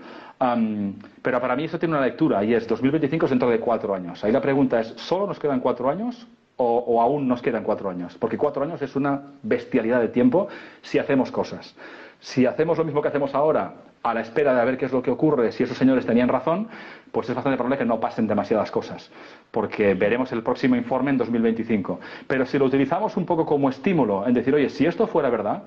Pero 1.22 1.40
para 1.40 1.56
mí 1.56 1.64
esto 1.64 1.78
tiene 1.78 1.96
una 1.96 2.04
lectura 2.04 2.44
y 2.44 2.54
es 2.54 2.66
2025 2.68 3.26
es 3.26 3.30
dentro 3.30 3.50
de 3.50 3.58
cuatro 3.58 3.94
años. 3.94 4.22
Ahí 4.22 4.30
la 4.30 4.40
pregunta 4.40 4.80
es, 4.80 4.94
¿solo 4.96 5.26
nos 5.26 5.38
quedan 5.38 5.60
cuatro 5.60 5.90
años 5.90 6.26
o, 6.56 7.02
aún 7.02 7.26
nos 7.26 7.42
quedan 7.42 7.64
cuatro 7.64 7.90
años? 7.90 8.16
Porque 8.18 8.38
cuatro 8.38 8.62
años 8.62 8.80
es 8.82 8.94
una 8.94 9.20
bestialidad 9.42 10.00
de 10.00 10.08
tiempo 10.08 10.46
si 10.82 11.00
hacemos 11.00 11.32
cosas. 11.32 11.74
Si 12.20 12.46
hacemos 12.46 12.78
lo 12.78 12.84
mismo 12.84 13.02
que 13.02 13.08
hacemos 13.08 13.34
ahora, 13.34 13.74
a 14.04 14.12
la 14.12 14.20
espera 14.20 14.54
de 14.54 14.64
ver 14.64 14.76
qué 14.76 14.84
es 14.84 14.92
lo 14.92 15.02
que 15.02 15.10
ocurre, 15.10 15.50
si 15.50 15.62
esos 15.62 15.78
señores 15.78 16.04
tenían 16.04 16.28
razón, 16.28 16.68
pues 17.10 17.26
es 17.30 17.34
bastante 17.34 17.56
probable 17.56 17.78
que 17.78 17.86
no 17.86 18.00
pasen 18.00 18.26
demasiadas 18.26 18.70
cosas, 18.70 19.10
porque 19.50 19.94
veremos 19.94 20.30
el 20.32 20.42
próximo 20.42 20.76
informe 20.76 21.10
en 21.10 21.16
2025. 21.16 21.98
Pero 22.26 22.44
si 22.44 22.58
lo 22.58 22.66
utilizamos 22.66 23.16
un 23.16 23.24
poco 23.24 23.46
como 23.46 23.70
estímulo, 23.70 24.26
en 24.26 24.34
decir, 24.34 24.54
oye, 24.54 24.68
si 24.68 24.84
esto 24.84 25.06
fuera 25.06 25.30
verdad 25.30 25.62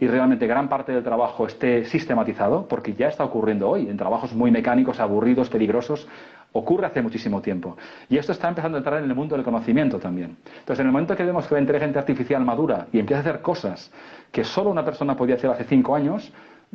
y 0.00 0.06
realmente 0.06 0.46
gran 0.46 0.70
parte 0.70 0.92
del 0.92 1.04
trabajo 1.04 1.46
esté 1.46 1.84
sistematizado, 1.84 2.66
porque 2.66 2.94
ya 2.94 3.08
está 3.08 3.24
ocurriendo 3.24 3.68
hoy, 3.68 3.86
en 3.86 3.98
trabajos 3.98 4.32
muy 4.32 4.50
mecánicos, 4.50 4.98
aburridos, 4.98 5.50
peligrosos, 5.50 6.08
ocurre 6.52 6.86
hace 6.86 7.02
muchísimo 7.02 7.42
tiempo. 7.42 7.76
Y 8.08 8.16
esto 8.16 8.32
está 8.32 8.48
empezando 8.48 8.78
a 8.78 8.80
entrar 8.80 9.02
en 9.02 9.10
el 9.10 9.14
mundo 9.14 9.36
del 9.36 9.44
conocimiento 9.44 9.98
también. 9.98 10.38
Entonces, 10.60 10.80
en 10.80 10.86
el 10.86 10.92
momento 10.92 11.14
que 11.14 11.24
vemos 11.24 11.46
que 11.46 11.54
la 11.54 11.60
inteligencia 11.60 12.00
artificial 12.00 12.42
madura 12.42 12.86
y 12.90 13.00
empieza 13.00 13.18
a 13.18 13.20
hacer 13.20 13.42
cosas 13.42 13.92
que 14.30 14.44
solo 14.44 14.70
una 14.70 14.84
persona 14.84 15.14
podía 15.14 15.34
hacer 15.34 15.50
hace 15.50 15.64
cinco 15.64 15.94
años, 15.94 16.32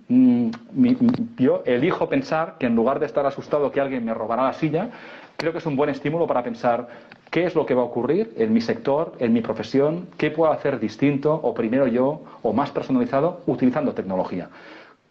mi, 0.08 0.52
yo 1.38 1.64
elijo 1.66 2.08
pensar 2.08 2.56
que 2.60 2.66
en 2.66 2.76
lugar 2.76 3.00
de 3.00 3.06
estar 3.06 3.26
asustado 3.26 3.72
que 3.72 3.82
alguien 3.82 4.06
me 4.06 4.14
robará 4.14 4.44
la 4.44 4.54
silla, 4.54 4.90
creo 5.36 5.52
que 5.52 5.58
es 5.60 5.66
un 5.66 5.76
buen 5.76 5.90
estímulo 5.90 6.28
para 6.28 6.44
pensar 6.44 6.88
qué 7.30 7.46
es 7.46 7.56
lo 7.56 7.66
que 7.66 7.74
va 7.74 7.82
a 7.82 7.86
ocurrir 7.86 8.34
en 8.38 8.54
mi 8.54 8.62
sector, 8.62 9.14
en 9.20 9.34
mi 9.34 9.42
profesión, 9.42 10.08
qué 10.18 10.32
puedo 10.32 10.52
hacer 10.52 10.80
distinto 10.80 11.34
o 11.34 11.54
primero 11.54 11.88
yo 11.88 12.22
o 12.42 12.54
más 12.54 12.72
personalizado 12.72 13.42
utilizando 13.48 13.94
tecnología. 13.94 14.50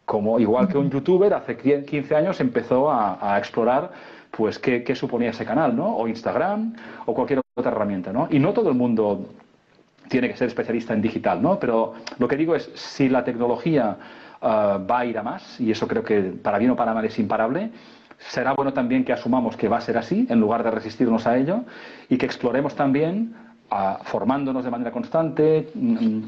Como 0.05 0.39
igual 0.39 0.69
que 0.69 0.79
un 0.79 0.91
youtuber 0.91 1.35
hace 1.35 1.57
15 1.57 2.15
años 2.15 2.41
empezó 2.41 2.91
a, 2.91 3.35
a 3.35 3.39
explorar 3.39 3.91
pues 4.31 4.59
qué, 4.59 4.85
qué, 4.85 4.95
suponía 4.95 5.31
ese 5.31 5.45
canal, 5.45 5.75
¿no? 5.75 5.97
O 5.97 6.07
Instagram 6.09 6.75
o 7.07 7.15
cualquier 7.15 7.41
otra 7.55 7.73
herramienta, 7.73 8.13
¿no? 8.13 8.29
Y 8.31 8.39
no 8.39 8.53
todo 8.53 8.69
el 8.69 8.77
mundo 8.77 9.27
tiene 10.09 10.29
que 10.29 10.37
ser 10.37 10.49
especialista 10.49 10.95
en 10.95 11.03
digital, 11.03 11.43
¿no? 11.43 11.59
Pero 11.59 11.95
lo 12.19 12.29
que 12.29 12.37
digo 12.37 12.55
es, 12.55 12.71
si 12.75 13.09
la 13.09 13.25
tecnología 13.25 13.97
uh, 14.41 14.87
va 14.87 14.99
a 15.01 15.07
ir 15.07 15.19
a 15.19 15.23
más, 15.23 15.61
y 15.61 15.71
eso 15.71 15.87
creo 15.87 16.03
que 16.03 16.21
para 16.21 16.59
bien 16.59 16.71
o 16.71 16.77
para 16.77 16.95
mal 16.95 17.05
es 17.05 17.19
imparable, 17.19 17.71
será 18.19 18.53
bueno 18.53 18.73
también 18.73 19.05
que 19.05 19.13
asumamos 19.13 19.57
que 19.57 19.69
va 19.69 19.79
a 19.79 19.81
ser 19.81 19.99
así, 19.99 20.27
en 20.29 20.41
lugar 20.41 20.63
de 20.63 20.71
resistirnos 20.71 21.27
a 21.27 21.37
ello, 21.37 21.65
y 22.09 22.17
que 22.17 22.27
exploremos 22.27 22.75
también, 22.75 23.35
uh, 23.71 24.03
formándonos 24.05 24.65
de 24.65 24.71
manera 24.71 24.91
constante, 24.91 25.71
mm, 25.75 26.23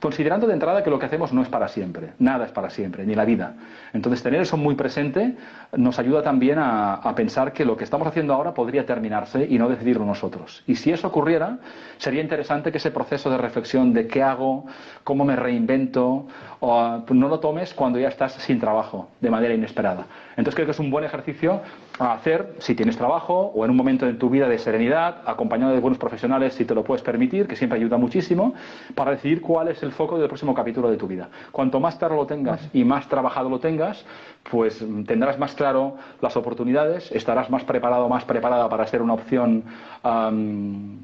considerando 0.00 0.46
de 0.46 0.54
entrada 0.54 0.82
que 0.82 0.90
lo 0.90 0.98
que 0.98 1.06
hacemos 1.06 1.32
no 1.32 1.42
es 1.42 1.48
para 1.48 1.68
siempre, 1.68 2.12
nada 2.18 2.44
es 2.44 2.52
para 2.52 2.70
siempre, 2.70 3.06
ni 3.06 3.14
la 3.14 3.24
vida. 3.24 3.54
Entonces, 3.92 4.22
tener 4.22 4.42
eso 4.42 4.56
muy 4.56 4.74
presente 4.74 5.36
nos 5.76 5.98
ayuda 5.98 6.22
también 6.22 6.58
a, 6.58 7.00
pensar 7.16 7.52
que 7.52 7.64
lo 7.64 7.76
que 7.76 7.84
estamos 7.84 8.06
haciendo 8.06 8.32
ahora 8.32 8.54
podría 8.54 8.86
terminarse 8.86 9.46
y 9.48 9.58
no 9.58 9.68
decidirlo 9.68 10.04
nosotros. 10.04 10.62
Y 10.66 10.76
si 10.76 10.90
eso 10.90 11.08
ocurriera, 11.08 11.58
sería 11.98 12.22
interesante 12.22 12.72
que 12.72 12.78
ese 12.78 12.90
proceso 12.90 13.30
de 13.30 13.36
reflexión 13.36 13.92
de 13.92 14.06
qué 14.06 14.22
hago, 14.22 14.66
cómo 15.04 15.24
me 15.24 15.36
reinvento, 15.36 16.26
o, 16.64 17.02
no 17.10 17.28
lo 17.28 17.40
tomes 17.40 17.74
cuando 17.74 17.98
ya 17.98 18.06
estás 18.06 18.34
sin 18.34 18.60
trabajo, 18.60 19.08
de 19.20 19.30
manera 19.30 19.52
inesperada. 19.52 20.06
Entonces, 20.36 20.54
creo 20.54 20.66
que 20.66 20.70
es 20.70 20.78
un 20.78 20.92
buen 20.92 21.04
ejercicio 21.04 21.60
a 21.98 22.12
hacer 22.12 22.54
si 22.58 22.76
tienes 22.76 22.96
trabajo 22.96 23.50
o 23.52 23.64
en 23.64 23.72
un 23.72 23.76
momento 23.76 24.06
de 24.06 24.14
tu 24.14 24.30
vida 24.30 24.48
de 24.48 24.58
serenidad, 24.58 25.22
acompañado 25.26 25.72
de 25.72 25.80
buenos 25.80 25.98
profesionales, 25.98 26.54
si 26.54 26.64
te 26.64 26.72
lo 26.72 26.84
puedes 26.84 27.02
permitir, 27.02 27.48
que 27.48 27.56
siempre 27.56 27.80
ayuda 27.80 27.96
muchísimo, 27.96 28.54
para 28.94 29.10
decidir 29.10 29.40
cuál 29.40 29.68
es 29.68 29.82
el 29.82 29.90
foco 29.90 30.18
del 30.18 30.28
próximo 30.28 30.54
capítulo 30.54 30.88
de 30.88 30.96
tu 30.96 31.08
vida. 31.08 31.28
Cuanto 31.50 31.80
más 31.80 31.96
claro 31.96 32.14
lo 32.14 32.26
tengas 32.26 32.60
y 32.72 32.84
más 32.84 33.08
trabajado 33.08 33.50
lo 33.50 33.58
tengas, 33.58 34.04
pues 34.48 34.84
tendrás 35.06 35.40
más 35.40 35.54
claro 35.54 35.96
las 36.20 36.36
oportunidades, 36.36 37.10
estarás 37.10 37.50
más 37.50 37.64
preparado, 37.64 38.08
más 38.08 38.24
preparada 38.24 38.68
para 38.68 38.86
ser 38.86 39.02
una 39.02 39.14
opción 39.14 39.64
um, 40.04 40.98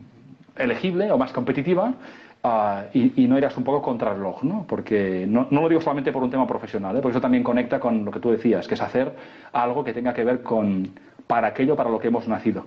elegible 0.57 1.11
o 1.11 1.19
más 1.19 1.33
competitiva 1.33 1.95
Uh, 2.41 2.87
y, 2.95 3.25
y, 3.25 3.27
no 3.27 3.37
irás 3.37 3.57
un 3.57 3.65
poco 3.65 3.83
contra 3.83 4.13
el 4.13 4.19
reloj, 4.19 4.45
¿no? 4.45 4.65
Porque 4.69 5.27
no, 5.29 5.49
no, 5.51 5.63
lo 5.63 5.69
digo 5.69 5.81
solamente 5.81 6.13
por 6.13 6.23
un 6.23 6.31
tema 6.31 6.47
profesional, 6.47 6.97
¿eh? 6.97 7.01
porque 7.01 7.15
eso 7.15 7.21
también 7.21 7.43
conecta 7.43 7.81
con 7.81 8.05
lo 8.05 8.13
que 8.13 8.21
tú 8.21 8.31
decías, 8.31 8.69
que 8.69 8.75
es 8.75 8.81
hacer 8.81 9.13
algo 9.53 9.83
que 9.83 9.93
tenga 9.93 10.15
que 10.15 10.23
ver 10.23 10.41
con 10.43 10.89
para 11.27 11.49
aquello 11.49 11.75
para 11.75 11.91
lo 11.91 11.99
que 11.99 12.09
hemos 12.09 12.29
nacido. 12.29 12.67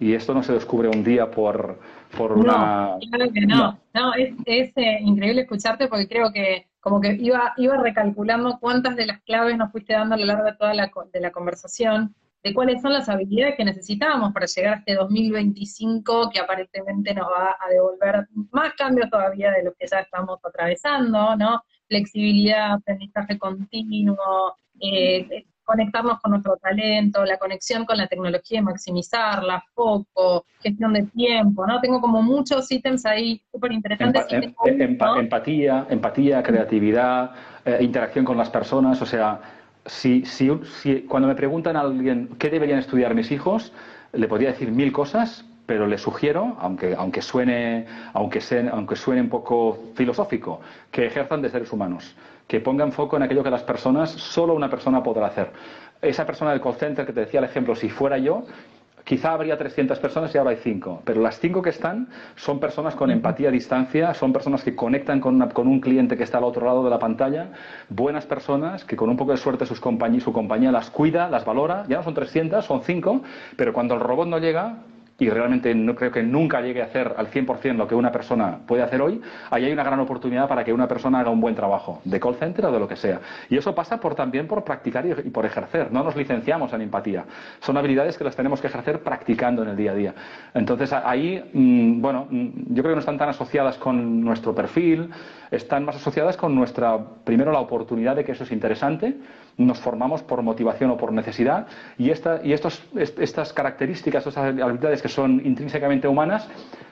Y 0.00 0.14
esto 0.14 0.34
no 0.34 0.42
se 0.42 0.52
descubre 0.52 0.88
un 0.88 1.04
día 1.04 1.30
por, 1.30 1.78
por 2.18 2.36
no, 2.36 2.42
una... 2.42 2.96
Claro 3.08 3.32
que 3.32 3.46
no, 3.46 3.56
no, 3.56 3.78
no 3.94 4.14
es, 4.14 4.34
es 4.44 4.72
eh, 4.76 4.98
increíble 5.00 5.42
escucharte 5.42 5.86
porque 5.86 6.08
creo 6.08 6.32
que 6.32 6.66
como 6.80 7.00
que 7.00 7.14
iba, 7.14 7.54
iba 7.58 7.76
recalculando 7.76 8.58
cuántas 8.60 8.96
de 8.96 9.06
las 9.06 9.22
claves 9.22 9.56
nos 9.56 9.70
fuiste 9.70 9.92
dando 9.92 10.16
a 10.16 10.18
lo 10.18 10.26
largo 10.26 10.44
de 10.44 10.54
toda 10.54 10.74
la, 10.74 10.90
de 11.12 11.20
la 11.20 11.30
conversación 11.30 12.16
de 12.42 12.52
cuáles 12.52 12.82
son 12.82 12.92
las 12.92 13.08
habilidades 13.08 13.54
que 13.56 13.64
necesitamos 13.64 14.32
para 14.32 14.46
llegar 14.46 14.74
a 14.74 14.76
este 14.78 14.94
2025 14.94 16.30
que 16.30 16.40
aparentemente 16.40 17.14
nos 17.14 17.26
va 17.26 17.56
a 17.60 17.68
devolver 17.70 18.26
más 18.50 18.74
cambios 18.74 19.08
todavía 19.10 19.52
de 19.52 19.64
los 19.64 19.74
que 19.78 19.86
ya 19.86 20.00
estamos 20.00 20.40
atravesando, 20.44 21.36
¿no? 21.36 21.62
Flexibilidad, 21.86 22.72
aprendizaje 22.72 23.38
continuo, 23.38 24.56
eh, 24.80 25.44
conectarnos 25.64 26.20
con 26.20 26.32
nuestro 26.32 26.56
talento, 26.56 27.24
la 27.24 27.38
conexión 27.38 27.84
con 27.84 27.96
la 27.96 28.08
tecnología 28.08 28.58
y 28.58 28.62
maximizarla, 28.62 29.64
foco, 29.72 30.44
gestión 30.60 30.92
de 30.92 31.04
tiempo, 31.04 31.66
¿no? 31.66 31.80
Tengo 31.80 32.00
como 32.00 32.22
muchos 32.22 32.70
ítems 32.70 33.06
ahí 33.06 33.40
súper 33.52 33.72
interesantes. 33.72 34.26
Empa 34.30 34.64
empa 34.66 35.06
¿no? 35.06 35.20
Empatía, 35.20 35.86
empatía, 35.88 36.42
creatividad, 36.42 37.30
eh, 37.64 37.78
interacción 37.80 38.24
con 38.24 38.36
las 38.36 38.50
personas, 38.50 39.00
o 39.00 39.06
sea, 39.06 39.40
si, 39.86 40.24
si, 40.24 41.02
cuando 41.08 41.28
me 41.28 41.34
preguntan 41.34 41.76
a 41.76 41.80
alguien 41.80 42.28
qué 42.38 42.50
deberían 42.50 42.78
estudiar 42.78 43.14
mis 43.14 43.30
hijos, 43.30 43.72
le 44.12 44.28
podría 44.28 44.50
decir 44.50 44.70
mil 44.70 44.92
cosas, 44.92 45.44
pero 45.66 45.86
le 45.86 45.98
sugiero, 45.98 46.56
aunque, 46.60 46.94
aunque, 46.94 47.22
suene, 47.22 47.86
aunque, 48.12 48.40
aunque 48.70 48.96
suene 48.96 49.20
un 49.20 49.28
poco 49.28 49.78
filosófico, 49.94 50.60
que 50.90 51.06
ejerzan 51.06 51.42
de 51.42 51.50
seres 51.50 51.72
humanos, 51.72 52.14
que 52.46 52.60
pongan 52.60 52.92
foco 52.92 53.16
en 53.16 53.22
aquello 53.22 53.42
que 53.42 53.50
las 53.50 53.62
personas, 53.62 54.10
solo 54.10 54.54
una 54.54 54.68
persona 54.68 55.02
podrá 55.02 55.26
hacer. 55.26 55.50
Esa 56.00 56.26
persona 56.26 56.50
del 56.50 56.60
call 56.60 56.74
center 56.74 57.06
que 57.06 57.12
te 57.12 57.20
decía 57.20 57.40
el 57.40 57.46
ejemplo, 57.46 57.74
si 57.74 57.88
fuera 57.88 58.18
yo, 58.18 58.44
Quizá 59.04 59.32
habría 59.32 59.58
300 59.58 59.98
personas 59.98 60.34
y 60.34 60.38
ahora 60.38 60.50
hay 60.50 60.58
5, 60.58 61.02
pero 61.04 61.20
las 61.20 61.38
5 61.40 61.60
que 61.62 61.70
están 61.70 62.08
son 62.36 62.60
personas 62.60 62.94
con 62.94 63.10
empatía 63.10 63.48
a 63.48 63.52
distancia, 63.52 64.14
son 64.14 64.32
personas 64.32 64.62
que 64.62 64.76
conectan 64.76 65.20
con, 65.20 65.34
una, 65.34 65.48
con, 65.48 65.66
un 65.66 65.80
cliente 65.80 66.16
que 66.16 66.22
está 66.22 66.38
al 66.38 66.44
otro 66.44 66.66
lado 66.66 66.84
de 66.84 66.90
la 66.90 66.98
pantalla, 66.98 67.48
buenas 67.88 68.26
personas 68.26 68.84
que 68.84 68.96
con 68.96 69.10
un 69.10 69.16
poco 69.16 69.32
de 69.32 69.38
suerte 69.38 69.66
sus 69.66 69.80
su 69.82 70.32
compañía 70.32 70.72
las 70.72 70.90
cuida, 70.90 71.28
las 71.28 71.44
valora, 71.44 71.84
ya 71.88 71.96
no 71.98 72.02
son 72.02 72.14
300, 72.14 72.64
son 72.64 72.82
5, 72.82 73.22
pero 73.56 73.72
cuando 73.72 73.94
el 73.94 74.00
robot 74.00 74.28
no 74.28 74.38
llega, 74.38 74.76
y 75.22 75.30
realmente 75.30 75.72
no 75.72 75.94
creo 75.94 76.10
que 76.10 76.20
nunca 76.20 76.60
llegue 76.60 76.82
a 76.82 76.86
hacer 76.86 77.14
al 77.16 77.28
100% 77.28 77.76
lo 77.76 77.86
que 77.86 77.94
una 77.94 78.10
persona 78.10 78.58
puede 78.66 78.82
hacer 78.82 79.00
hoy, 79.00 79.20
ahí 79.50 79.66
hay 79.66 79.72
una 79.72 79.84
gran 79.84 80.00
oportunidad 80.00 80.48
para 80.48 80.64
que 80.64 80.72
una 80.72 80.88
persona 80.88 81.20
haga 81.20 81.30
un 81.30 81.40
buen 81.40 81.54
trabajo, 81.54 82.00
de 82.04 82.18
call 82.18 82.34
center 82.34 82.66
o 82.66 82.72
de 82.72 82.80
lo 82.80 82.88
que 82.88 82.96
sea. 82.96 83.20
Y 83.48 83.56
eso 83.56 83.72
pasa 83.72 84.00
por, 84.00 84.16
también 84.16 84.48
por 84.48 84.64
practicar 84.64 85.06
y, 85.06 85.30
por 85.30 85.46
ejercer. 85.46 85.92
No 85.92 86.02
nos 86.02 86.16
licenciamos 86.16 86.72
en 86.72 86.82
empatía. 86.82 87.24
Son 87.60 87.76
habilidades 87.76 88.18
que 88.18 88.24
las 88.24 88.34
tenemos 88.34 88.60
que 88.60 88.66
ejercer 88.66 89.00
practicando 89.04 89.62
en 89.62 89.68
el 89.68 89.76
día 89.76 89.92
a 89.92 89.94
día. 89.94 90.14
Entonces 90.54 90.92
ahí, 90.92 91.40
mmm, 91.52 92.00
bueno, 92.00 92.26
yo 92.30 92.82
creo 92.82 92.90
que 92.90 92.96
no 92.96 93.00
están 93.00 93.18
tan 93.18 93.28
asociadas 93.28 93.78
con 93.78 94.24
nuestro 94.24 94.56
perfil, 94.56 95.08
están 95.52 95.84
más 95.84 95.94
asociadas 95.94 96.36
con 96.36 96.52
nuestra, 96.52 96.98
primero, 97.22 97.52
la 97.52 97.60
oportunidad 97.60 98.16
de 98.16 98.24
que 98.24 98.32
eso 98.32 98.42
es 98.42 98.50
interesante 98.50 99.14
nos 99.56 99.80
formamos 99.80 100.22
por 100.22 100.42
motivación 100.42 100.90
o 100.90 100.96
por 100.96 101.12
necesidad 101.12 101.66
y, 101.98 102.10
esta, 102.10 102.40
y 102.42 102.52
estos, 102.52 102.82
estas 102.94 103.52
características, 103.52 104.26
estas 104.26 104.44
habilidades 104.44 105.02
que 105.02 105.08
son 105.08 105.42
intrínsecamente 105.44 106.08
humanas, 106.08 106.48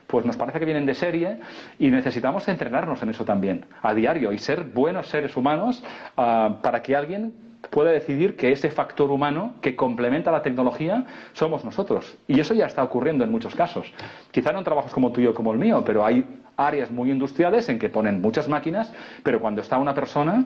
pues 0.07 0.27
nos 0.27 0.37
parece 0.37 0.59
que 0.59 0.65
vienen 0.65 0.87
de 0.87 0.95
serie 0.95 1.39
y 1.79 1.91
necesitamos 1.91 2.47
entrenarnos 2.49 3.03
en 3.03 3.11
eso 3.11 3.25
también, 3.25 3.65
a 3.83 3.95
diario, 3.95 4.33
y 4.33 4.39
ser 4.39 4.65
buenos 4.65 5.07
seres 5.07 5.37
humanos 5.37 5.83
ah, 6.17 6.59
para 6.63 6.83
que 6.83 6.97
alguien 6.97 7.33
pueda 7.71 7.91
decidir 7.93 8.37
que 8.37 8.51
ese 8.53 8.71
factor 8.71 9.11
humano 9.11 9.55
que 9.61 9.77
complementa 9.77 10.33
la 10.33 10.43
tecnología 10.43 11.05
somos 11.35 11.65
nosotros. 11.65 12.19
Y 12.27 12.41
eso 12.41 12.55
ya 12.55 12.67
está 12.67 12.83
ocurriendo 12.83 13.23
en 13.23 13.31
muchos 13.31 13.55
casos. 13.55 13.93
Quizá 14.31 14.53
no 14.53 14.59
en 14.59 14.65
trabajos 14.65 14.93
como 14.93 15.13
tuyo 15.13 15.35
como 15.35 15.53
el 15.53 15.59
mío, 15.59 15.83
pero 15.85 16.05
hay 16.05 16.25
áreas 16.57 16.91
muy 16.91 17.11
industriales 17.11 17.69
en 17.69 17.79
que 17.79 17.89
ponen 17.89 18.21
muchas 18.21 18.49
máquinas, 18.49 18.93
pero 19.23 19.41
cuando 19.41 19.61
está 19.61 19.79
una 19.79 19.95
persona... 19.95 20.45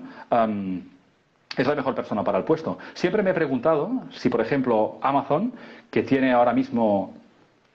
es 1.56 1.66
la 1.66 1.74
mejor 1.74 1.94
persona 1.94 2.24
para 2.24 2.38
el 2.38 2.44
puesto. 2.44 2.78
Siempre 2.94 3.22
me 3.22 3.30
he 3.30 3.34
preguntado 3.34 3.90
si, 4.10 4.28
por 4.28 4.40
ejemplo, 4.40 4.98
Amazon, 5.02 5.52
que 5.90 6.02
tiene 6.02 6.32
ahora 6.32 6.52
mismo 6.52 7.14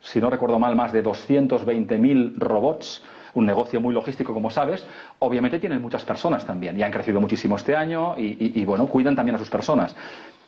si 0.02 0.20
no 0.20 0.30
recuerdo 0.30 0.60
mal, 0.60 0.76
más 0.76 0.92
de 0.92 1.04
220.000 1.04 2.36
robots, 2.38 3.04
un 3.34 3.46
negocio 3.46 3.80
muy 3.80 3.94
logístico, 3.94 4.34
como 4.34 4.50
sabes, 4.50 4.86
obviamente 5.20 5.60
tienen 5.60 5.82
muchas 5.82 6.04
personas 6.04 6.46
también 6.46 6.78
y 6.80 6.84
han 6.84 6.92
crecido 6.92 7.22
muchísimo 7.22 7.58
este 7.58 7.76
año 7.76 8.16
y, 8.18 8.66
bueno, 8.66 8.88
cuidan 8.88 9.16
también 9.16 9.36
a 9.36 9.40
sus 9.40 9.50
personas. 9.50 9.96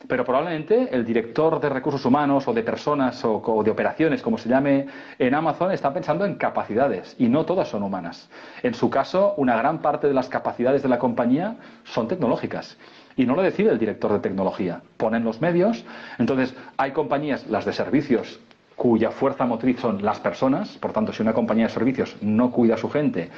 Pero 0.08 0.26
probablemente 0.26 0.90
el 0.92 1.06
director 1.06 1.60
de 1.60 1.70
recursos 1.70 2.04
humanos 2.06 2.48
o 2.48 2.54
de 2.54 2.64
personas 2.64 3.24
o, 3.24 3.36
o, 3.36 3.64
de 3.64 3.70
operaciones, 3.70 4.24
como 4.24 4.40
se 4.40 4.50
llame 4.50 4.88
en 5.20 5.36
Amazon, 5.36 5.72
está 5.72 5.94
pensando 5.94 6.26
en 6.26 6.36
capacidades 6.36 7.16
y 7.20 7.30
no 7.30 7.46
todas 7.46 7.68
son 7.68 7.84
humanas. 7.84 8.28
En 8.64 8.74
su 8.74 8.90
caso, 8.90 9.36
una 9.38 9.56
gran 9.56 9.78
parte 9.80 10.08
de 10.08 10.16
las 10.16 10.28
capacidades 10.28 10.82
de 10.82 10.90
la 10.90 10.98
compañía 10.98 11.56
son 11.84 12.08
tecnológicas. 12.08 12.78
Y 13.16 13.26
no 13.26 13.36
lo 13.36 13.41
decide 13.41 13.72
el 13.72 13.80
director 13.80 14.12
de 14.14 14.20
tecnología. 14.20 14.82
Ponen 14.97 15.24
los 15.24 15.41
medios. 15.41 15.86
Entonces, 16.18 16.55
hay 16.78 16.91
compañías, 16.91 17.47
las 17.47 17.66
de 17.66 17.74
servicios, 17.74 18.39
cuya 18.82 19.12
fuerza 19.12 19.45
motriz 19.45 19.80
son 19.80 20.03
las 20.03 20.20
personas, 20.20 20.76
por 20.80 20.91
tanto, 20.91 21.14
si 21.14 21.22
una 21.22 21.34
compañía 21.34 21.68
de 21.68 21.72
servicios 21.72 22.16
no 22.20 22.49
cuida 22.49 22.74
a 22.74 22.78
su 22.78 22.89
gente 22.89 23.30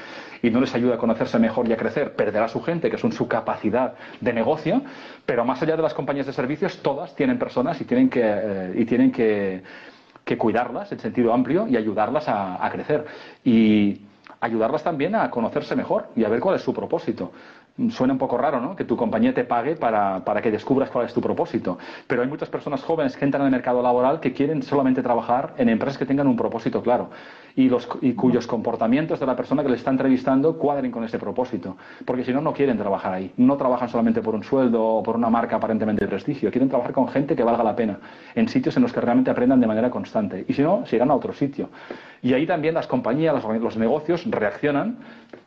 y 0.41 0.49
no 0.49 0.61
les 0.61 0.73
ayuda 0.73 0.95
a 0.95 0.97
conocerse 0.97 1.37
mejor 1.37 1.67
y 1.67 1.73
a 1.73 1.75
crecer, 1.75 2.15
perderá 2.15 2.45
a 2.45 2.47
su 2.47 2.61
gente, 2.61 2.89
que 2.89 2.97
son 2.97 3.11
su 3.11 3.27
capacidad 3.27 3.95
de 4.21 4.31
negocio, 4.31 4.81
pero 5.25 5.43
más 5.43 5.61
allá 5.61 5.75
de 5.75 5.81
las 5.81 5.93
compañías 5.93 6.27
de 6.27 6.31
servicios, 6.31 6.77
todas 6.81 7.13
tienen 7.17 7.37
personas 7.39 7.81
y 7.81 7.83
tienen 7.83 8.09
que, 8.09 8.21
eh, 8.23 8.73
y 8.73 8.85
tienen 8.85 9.11
que, 9.11 9.63
cuidarlas 10.37 10.89
en 10.93 10.99
sentido 10.99 11.33
amplio 11.33 11.67
y 11.67 11.75
ayudarlas 11.75 12.29
a, 12.29 12.65
a 12.65 12.71
crecer. 12.71 13.05
Y 13.43 13.99
ayudarlas 14.39 14.81
también 14.81 15.13
a 15.13 15.29
conocerse 15.29 15.75
mejor 15.75 16.07
y 16.15 16.23
a 16.23 16.29
ver 16.29 16.39
cuál 16.39 16.55
es 16.55 16.61
su 16.61 16.73
propósito 16.73 17.33
suena 17.89 18.13
un 18.13 18.19
poco 18.19 18.37
raro, 18.37 18.59
¿no? 18.59 18.75
Que 18.75 18.83
tu 18.83 18.95
compañía 18.95 19.33
te 19.33 19.43
pague 19.43 19.75
para, 19.75 20.23
para, 20.23 20.41
que 20.41 20.51
descubras 20.51 20.89
cuál 20.89 21.05
es 21.05 21.13
tu 21.13 21.21
propósito. 21.21 21.77
Pero 22.07 22.21
hay 22.21 22.27
muchas 22.27 22.49
personas 22.49 22.83
jóvenes 22.83 23.17
que 23.17 23.25
entran 23.25 23.41
en 23.41 23.47
el 23.47 23.51
mercado 23.51 23.81
laboral 23.81 24.19
que 24.19 24.33
quieren 24.33 24.61
solamente 24.61 25.01
trabajar 25.01 25.53
en 25.57 25.69
empresas 25.69 25.97
que 25.97 26.05
tengan 26.05 26.27
un 26.27 26.35
propósito 26.35 26.81
claro 26.83 27.09
y, 27.55 27.69
los, 27.69 27.87
y 28.01 28.13
cuyos 28.13 28.47
comportamientos 28.47 29.19
de 29.19 29.25
la 29.25 29.35
persona 29.35 29.63
que 29.63 29.69
le 29.69 29.75
está 29.75 29.91
entrevistando 29.91 30.57
cuadren 30.57 30.91
con 30.91 31.03
ese 31.03 31.19
propósito. 31.19 31.77
Porque 32.05 32.23
si 32.23 32.33
no, 32.33 32.41
no 32.41 32.53
quieren 32.53 32.77
trabajar 32.77 33.13
ahí. 33.13 33.31
No 33.37 33.57
trabajan 33.57 33.89
solamente 33.89 34.21
por 34.21 34.35
un 34.35 34.43
sueldo 34.43 34.83
o 34.83 35.03
por 35.03 35.15
una 35.15 35.29
marca 35.29 35.55
aparentemente 35.55 36.05
de 36.05 36.09
prestigio. 36.09 36.51
Quieren 36.51 36.69
trabajar 36.69 36.93
con 36.93 37.07
gente 37.07 37.35
que 37.35 37.43
valga 37.43 37.63
la 37.63 37.75
pena, 37.75 37.99
en 38.35 38.47
sitios 38.47 38.75
en 38.77 38.83
los 38.83 38.93
que 38.93 39.01
realmente 39.01 39.31
aprendan 39.31 39.59
de 39.59 39.67
manera 39.67 39.89
constante. 39.89 40.45
Y 40.47 40.53
si 40.53 40.61
no, 40.61 40.85
se 40.85 40.95
irán 40.95 41.11
a 41.11 41.15
otro 41.15 41.33
sitio. 41.33 41.69
Y 42.23 42.33
ahí 42.33 42.47
también 42.47 42.73
las 42.73 42.87
compañías, 42.87 43.35
los, 43.43 43.77
negocios 43.77 44.23
reaccionan 44.25 44.97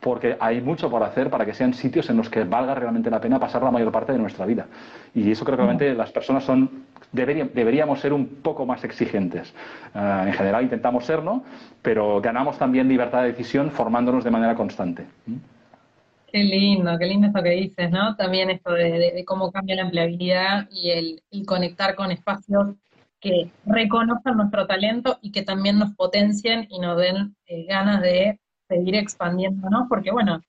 porque 0.00 0.36
hay 0.38 0.60
mucho 0.60 0.90
por 0.90 1.02
hacer 1.02 1.30
para 1.30 1.46
que 1.46 1.54
sean 1.54 1.72
sitios 1.72 2.10
en 2.10 2.18
los 2.18 2.28
que 2.28 2.44
valga 2.44 2.74
realmente 2.74 3.10
la 3.10 3.20
pena 3.20 3.40
pasar 3.40 3.62
la 3.62 3.70
mayor 3.70 3.90
parte 3.90 4.12
de 4.12 4.18
nuestra 4.18 4.44
vida. 4.44 4.66
Y 5.14 5.30
eso 5.30 5.44
creo 5.44 5.56
que 5.56 5.62
realmente 5.62 5.94
las 5.94 6.12
personas 6.12 6.44
son 6.44 6.84
deberíamos 7.12 8.00
ser 8.00 8.12
un 8.12 8.26
poco 8.26 8.66
más 8.66 8.84
exigentes. 8.84 9.54
Eh, 9.94 10.24
en 10.26 10.32
general 10.34 10.64
intentamos 10.64 11.06
serlo, 11.06 11.42
pero 11.80 12.20
ganamos 12.20 12.58
también 12.58 12.88
libertad 12.88 13.22
de 13.22 13.28
decisión 13.28 13.70
formándonos 13.70 14.22
de 14.22 14.30
manera 14.30 14.54
constante. 14.54 15.06
Qué 16.30 16.42
lindo, 16.44 16.98
qué 16.98 17.06
lindo 17.06 17.28
esto 17.28 17.42
que 17.42 17.50
dices, 17.50 17.90
¿no? 17.90 18.16
También 18.16 18.50
esto 18.50 18.72
de, 18.72 19.24
cómo 19.26 19.50
cambia 19.50 19.76
la 19.76 19.82
empleabilidad 19.82 20.68
y 20.70 20.90
el, 20.90 21.46
conectar 21.46 21.94
con 21.94 22.10
espacios 22.10 22.74
que 23.26 23.50
reconozcan 23.64 24.36
nuestro 24.36 24.68
talento 24.68 25.18
y 25.20 25.32
que 25.32 25.42
también 25.42 25.80
nos 25.80 25.96
potencien 25.96 26.68
y 26.70 26.78
nos 26.78 26.96
den 26.96 27.34
eh, 27.46 27.64
ganas 27.64 28.00
de 28.00 28.38
seguir 28.68 28.94
expandiendo, 28.94 29.68
¿no? 29.68 29.86
Porque 29.88 30.12
bueno, 30.12 30.40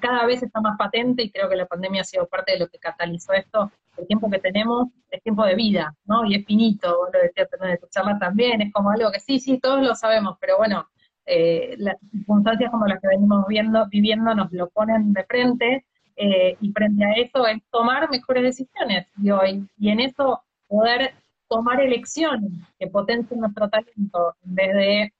cada 0.00 0.24
vez 0.24 0.42
está 0.42 0.62
más 0.62 0.78
patente 0.78 1.22
y 1.22 1.30
creo 1.30 1.50
que 1.50 1.56
la 1.56 1.66
pandemia 1.66 2.00
ha 2.00 2.04
sido 2.04 2.26
parte 2.26 2.52
de 2.52 2.60
lo 2.60 2.68
que 2.68 2.78
catalizó 2.78 3.34
esto. 3.34 3.70
El 3.98 4.06
tiempo 4.06 4.30
que 4.30 4.38
tenemos 4.38 4.88
es 5.10 5.22
tiempo 5.22 5.44
de 5.44 5.54
vida, 5.54 5.94
¿no? 6.06 6.24
Y 6.24 6.36
es 6.36 6.46
finito, 6.46 6.96
vos 6.96 7.10
lo 7.12 7.20
decías 7.20 7.48
en 7.60 7.78
tu 7.78 7.88
charla 7.88 8.18
también, 8.18 8.62
es 8.62 8.72
como 8.72 8.90
algo 8.90 9.12
que 9.12 9.20
sí, 9.20 9.38
sí, 9.38 9.58
todos 9.58 9.82
lo 9.82 9.94
sabemos, 9.94 10.38
pero 10.40 10.56
bueno, 10.56 10.88
eh, 11.26 11.74
las 11.76 11.96
circunstancias 12.10 12.70
como 12.70 12.86
las 12.86 13.02
que 13.02 13.08
venimos 13.08 13.46
viendo, 13.46 13.86
viviendo 13.88 14.34
nos 14.34 14.50
lo 14.50 14.70
ponen 14.70 15.12
de 15.12 15.24
frente 15.24 15.84
eh, 16.16 16.56
y 16.58 16.72
frente 16.72 17.04
a 17.04 17.12
eso 17.12 17.46
es 17.46 17.62
tomar 17.70 18.08
mejores 18.10 18.44
decisiones 18.44 19.08
y, 19.22 19.30
hoy, 19.30 19.68
y 19.76 19.90
en 19.90 20.00
eso 20.00 20.42
poder 20.68 21.12
tomar 21.54 21.80
elecciones 21.80 22.50
que 22.78 22.88
potencien 22.88 23.38
nuestro 23.38 23.68
talento 23.68 24.34
en 24.44 24.54
vez 24.54 24.74
de 24.74 25.12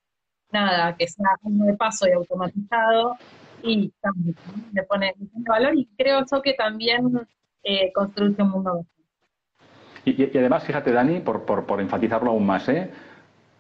nada, 0.50 0.96
que 0.96 1.06
sea 1.06 1.28
uno 1.42 1.66
de 1.66 1.74
paso 1.74 2.08
y 2.08 2.12
automatizado, 2.12 3.16
y 3.62 3.92
también 4.00 4.36
le 4.72 4.82
pone, 4.82 5.14
valor 5.48 5.76
y 5.76 5.86
creo 5.96 6.20
eso 6.20 6.42
que 6.42 6.54
también 6.54 7.20
eh, 7.62 7.92
construye 7.92 8.42
un 8.42 8.50
mundo 8.50 8.74
mejor. 8.74 8.86
Y, 10.06 10.38
además, 10.38 10.64
fíjate, 10.64 10.92
Dani, 10.92 11.20
por, 11.20 11.44
por, 11.44 11.64
por 11.66 11.80
enfatizarlo 11.80 12.30
aún 12.32 12.44
más, 12.44 12.68
¿eh? 12.68 12.90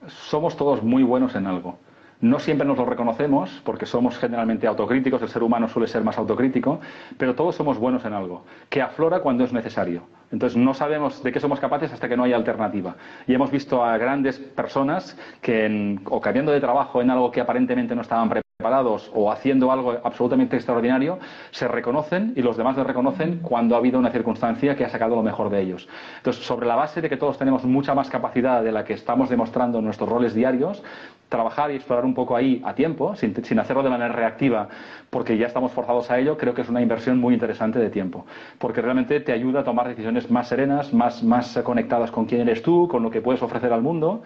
somos 0.08 0.56
todos 0.56 0.82
muy 0.82 1.02
buenos 1.04 1.34
en 1.36 1.46
algo. 1.46 1.78
No 2.20 2.38
siempre 2.40 2.66
nos 2.66 2.76
lo 2.76 2.86
reconocemos 2.86 3.62
porque 3.64 3.86
somos 3.86 4.18
generalmente 4.18 4.66
autocríticos, 4.66 5.22
el 5.22 5.28
ser 5.28 5.42
humano 5.42 5.68
suele 5.68 5.86
ser 5.86 6.02
más 6.02 6.18
autocrítico, 6.18 6.80
pero 7.18 7.34
todos 7.34 7.54
somos 7.54 7.78
buenos 7.78 8.04
en 8.04 8.12
algo, 8.12 8.44
que 8.68 8.82
aflora 8.82 9.20
cuando 9.20 9.44
es 9.44 9.52
necesario. 9.52 10.02
Entonces 10.32 10.56
no 10.56 10.74
sabemos 10.74 11.22
de 11.22 11.32
qué 11.32 11.40
somos 11.40 11.60
capaces 11.60 11.92
hasta 11.92 12.08
que 12.08 12.16
no 12.16 12.24
hay 12.24 12.32
alternativa. 12.32 12.96
Y 13.26 13.34
hemos 13.34 13.50
visto 13.50 13.84
a 13.84 13.96
grandes 13.98 14.38
personas 14.38 15.16
que, 15.40 15.98
o 16.06 16.20
cambiando 16.20 16.52
de 16.52 16.60
trabajo 16.60 17.00
en 17.00 17.10
algo 17.10 17.30
que 17.30 17.40
aparentemente 17.40 17.94
no 17.94 18.02
estaban 18.02 18.28
preparados 18.56 19.10
o 19.12 19.32
haciendo 19.32 19.72
algo 19.72 19.96
absolutamente 20.04 20.54
extraordinario, 20.54 21.18
se 21.50 21.66
reconocen 21.66 22.34
y 22.36 22.42
los 22.42 22.56
demás 22.56 22.76
les 22.76 22.86
reconocen 22.86 23.40
cuando 23.40 23.74
ha 23.74 23.78
habido 23.78 23.98
una 23.98 24.12
circunstancia 24.12 24.76
que 24.76 24.84
ha 24.84 24.88
sacado 24.88 25.16
lo 25.16 25.24
mejor 25.24 25.50
de 25.50 25.60
ellos. 25.60 25.88
Entonces, 26.18 26.46
sobre 26.46 26.68
la 26.68 26.76
base 26.76 27.02
de 27.02 27.08
que 27.08 27.16
todos 27.16 27.36
tenemos 27.36 27.64
mucha 27.64 27.96
más 27.96 28.08
capacidad 28.08 28.62
de 28.62 28.70
la 28.70 28.84
que 28.84 28.92
estamos 28.92 29.28
demostrando 29.28 29.80
en 29.80 29.84
nuestros 29.84 30.08
roles 30.08 30.34
diarios, 30.34 30.84
trabajar 31.28 31.72
y 31.72 31.74
explorar 31.74 32.04
un 32.04 32.14
poco 32.14 32.36
ahí 32.36 32.62
a 32.64 32.76
tiempo, 32.76 33.16
sin, 33.16 33.34
sin, 33.44 33.58
hacerlo 33.58 33.82
de 33.82 33.90
manera 33.90 34.12
reactiva, 34.12 34.68
porque 35.10 35.36
ya 35.36 35.48
estamos 35.48 35.72
forzados 35.72 36.12
a 36.12 36.20
ello, 36.20 36.38
creo 36.38 36.54
que 36.54 36.62
es 36.62 36.68
una 36.68 36.80
inversión 36.80 37.18
muy 37.18 37.34
interesante 37.34 37.80
de 37.80 37.90
tiempo, 37.90 38.24
porque 38.58 38.80
realmente 38.80 39.18
te 39.18 39.32
ayuda 39.32 39.60
a 39.60 39.64
tomar 39.64 39.88
decisiones 39.88 40.30
más 40.30 40.46
serenas, 40.46 40.94
más, 40.94 41.24
más 41.24 41.58
conectadas 41.64 42.12
con 42.12 42.26
quién 42.26 42.42
eres 42.42 42.62
tú, 42.62 42.86
con 42.86 43.02
lo 43.02 43.10
que 43.10 43.20
puedes 43.20 43.42
ofrecer 43.42 43.72
al 43.72 43.82
mundo, 43.82 44.22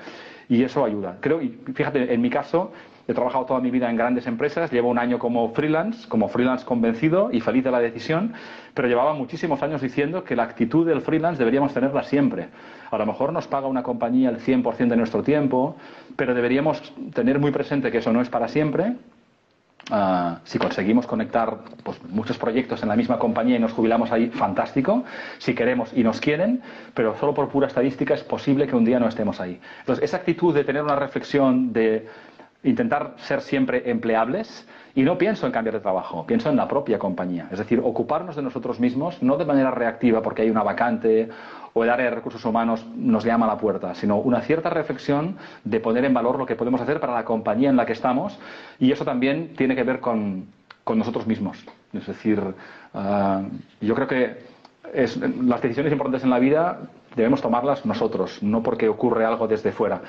y 0.51 0.63
eso 0.65 0.85
ayuda. 0.85 1.17
Creo, 1.21 1.41
y 1.41 1.59
fíjate, 1.73 2.13
en 2.13 2.21
mi 2.21 2.29
caso, 2.29 2.73
he 3.09 3.15
trabajado 3.15 3.47
toda 3.47 3.61
mi 3.61 3.71
vida 3.71 3.89
en 3.89 3.97
grandes 3.97 4.27
empresas, 4.27 4.71
llevo 4.71 4.91
un 4.91 4.99
año 4.99 5.19
como 5.19 5.49
freelance, 5.55 6.07
como 6.09 6.29
freelance 6.29 6.65
convencido 6.65 7.31
y 7.33 7.41
feliz 7.41 7.65
de 7.65 7.71
la 7.71 7.81
decisión, 7.81 8.35
pero 8.75 8.87
llevaba 8.87 9.15
muchísimos 9.15 9.63
años 9.63 9.81
diciendo 9.81 10.25
que 10.25 10.37
la 10.37 10.43
actitud 10.43 10.87
del 10.87 11.01
freelance 11.01 11.39
deberíamos 11.39 11.73
tenerla 11.73 12.03
siempre. 12.03 12.49
A 12.91 12.99
lo 12.99 13.07
mejor 13.07 13.33
nos 13.33 13.49
paga 13.49 13.67
una 13.67 13.83
compañía 13.83 14.29
el 14.29 14.39
100% 14.39 14.89
de 14.89 14.97
nuestro 14.97 15.23
tiempo, 15.23 15.77
pero 16.17 16.35
deberíamos 16.35 16.83
tener 17.15 17.39
muy 17.39 17.51
presente 17.51 17.91
que 17.91 17.99
eso 17.99 18.13
no 18.13 18.21
es 18.21 18.29
para 18.29 18.47
siempre 18.47 18.97
Ah, 19.91 20.41
si 20.45 20.59
conseguimos 20.59 21.07
conectar 21.07 21.61
pues, 21.83 21.99
muchos 22.11 22.37
proyectos 22.37 22.83
en 22.83 22.91
la 22.91 22.97
misma 22.97 23.19
compañía 23.19 23.57
y 23.57 23.59
nos 23.59 23.73
jubilamos 23.73 24.13
ahí, 24.13 24.29
fantástico. 24.29 25.05
Si 25.39 25.55
queremos 25.55 25.91
y 25.95 26.03
nos 26.03 26.21
quieren, 26.21 26.61
pero 26.93 27.17
solo 27.17 27.33
por 27.33 27.49
pura 27.49 27.69
estadística 27.69 28.15
es 28.15 28.23
posible 28.23 28.67
que 28.67 28.77
un 28.77 28.85
día 28.85 29.01
no 29.01 29.09
estemos 29.09 29.41
ahí. 29.41 29.59
Entonces, 29.81 30.05
esa 30.05 30.19
actitud 30.19 30.55
de 30.55 30.65
tener 30.65 30.83
una 30.83 30.97
reflexión 30.97 31.73
de 31.73 32.07
intentar 32.63 33.15
ser 33.19 33.41
siempre 33.41 33.91
empleables, 33.91 34.67
y 34.99 35.03
no 35.03 35.17
pienso 35.17 35.47
en 35.47 35.53
cambiar 35.53 35.75
de 35.75 35.81
trabajo, 35.81 36.27
pienso 36.27 36.51
en 36.51 36.57
la 36.57 36.67
propia 36.67 36.99
compañía. 36.99 37.47
Es 37.53 37.59
decir, 37.59 37.81
ocuparnos 37.85 38.35
de 38.35 38.43
nosotros 38.43 38.81
mismos, 38.81 39.23
no 39.23 39.37
de 39.37 39.45
manera 39.45 39.71
reactiva 39.71 40.23
porque 40.23 40.43
hay 40.43 40.51
una 40.51 40.65
vacante 40.65 41.29
o 41.73 41.85
el 41.85 41.91
área 41.91 42.07
de 42.07 42.17
recursos 42.17 42.45
humanos 42.45 42.85
nos 42.97 43.25
llama 43.25 43.47
a 43.47 43.51
la 43.51 43.59
puerta, 43.59 43.95
sino 43.95 44.17
una 44.17 44.41
cierta 44.41 44.71
reflexión 44.71 45.37
de 45.63 45.79
poner 45.79 46.05
en 46.05 46.15
valor 46.15 46.37
lo 46.37 46.47
que 46.47 46.57
podemos 46.57 46.81
hacer 46.81 46.99
para 46.99 47.15
la 47.15 47.25
compañía 47.25 47.71
en 47.71 47.77
la 47.77 47.87
que 47.87 47.93
estamos 47.93 48.37
y 48.81 48.91
eso 48.91 49.05
también 49.05 49.55
tiene 49.57 49.77
que 49.77 49.85
ver 49.85 50.01
con, 50.01 50.47
nosotros 50.97 51.29
mismos. 51.29 51.65
Es 51.93 52.07
decir, 52.07 52.43
ah, 52.95 53.43
yo 53.81 53.95
creo 53.95 54.09
que 54.09 54.39
las 55.43 55.61
decisiones 55.61 55.93
importantes 55.93 56.25
en 56.25 56.31
la 56.31 56.39
vida 56.39 56.81
debemos 57.15 57.43
tomarlas 57.43 57.85
nosotros, 57.85 58.43
no 58.43 58.63
porque 58.63 58.89
ocurre 58.89 59.25
algo 59.25 59.47
desde 59.47 59.71
fuera. 59.71 60.01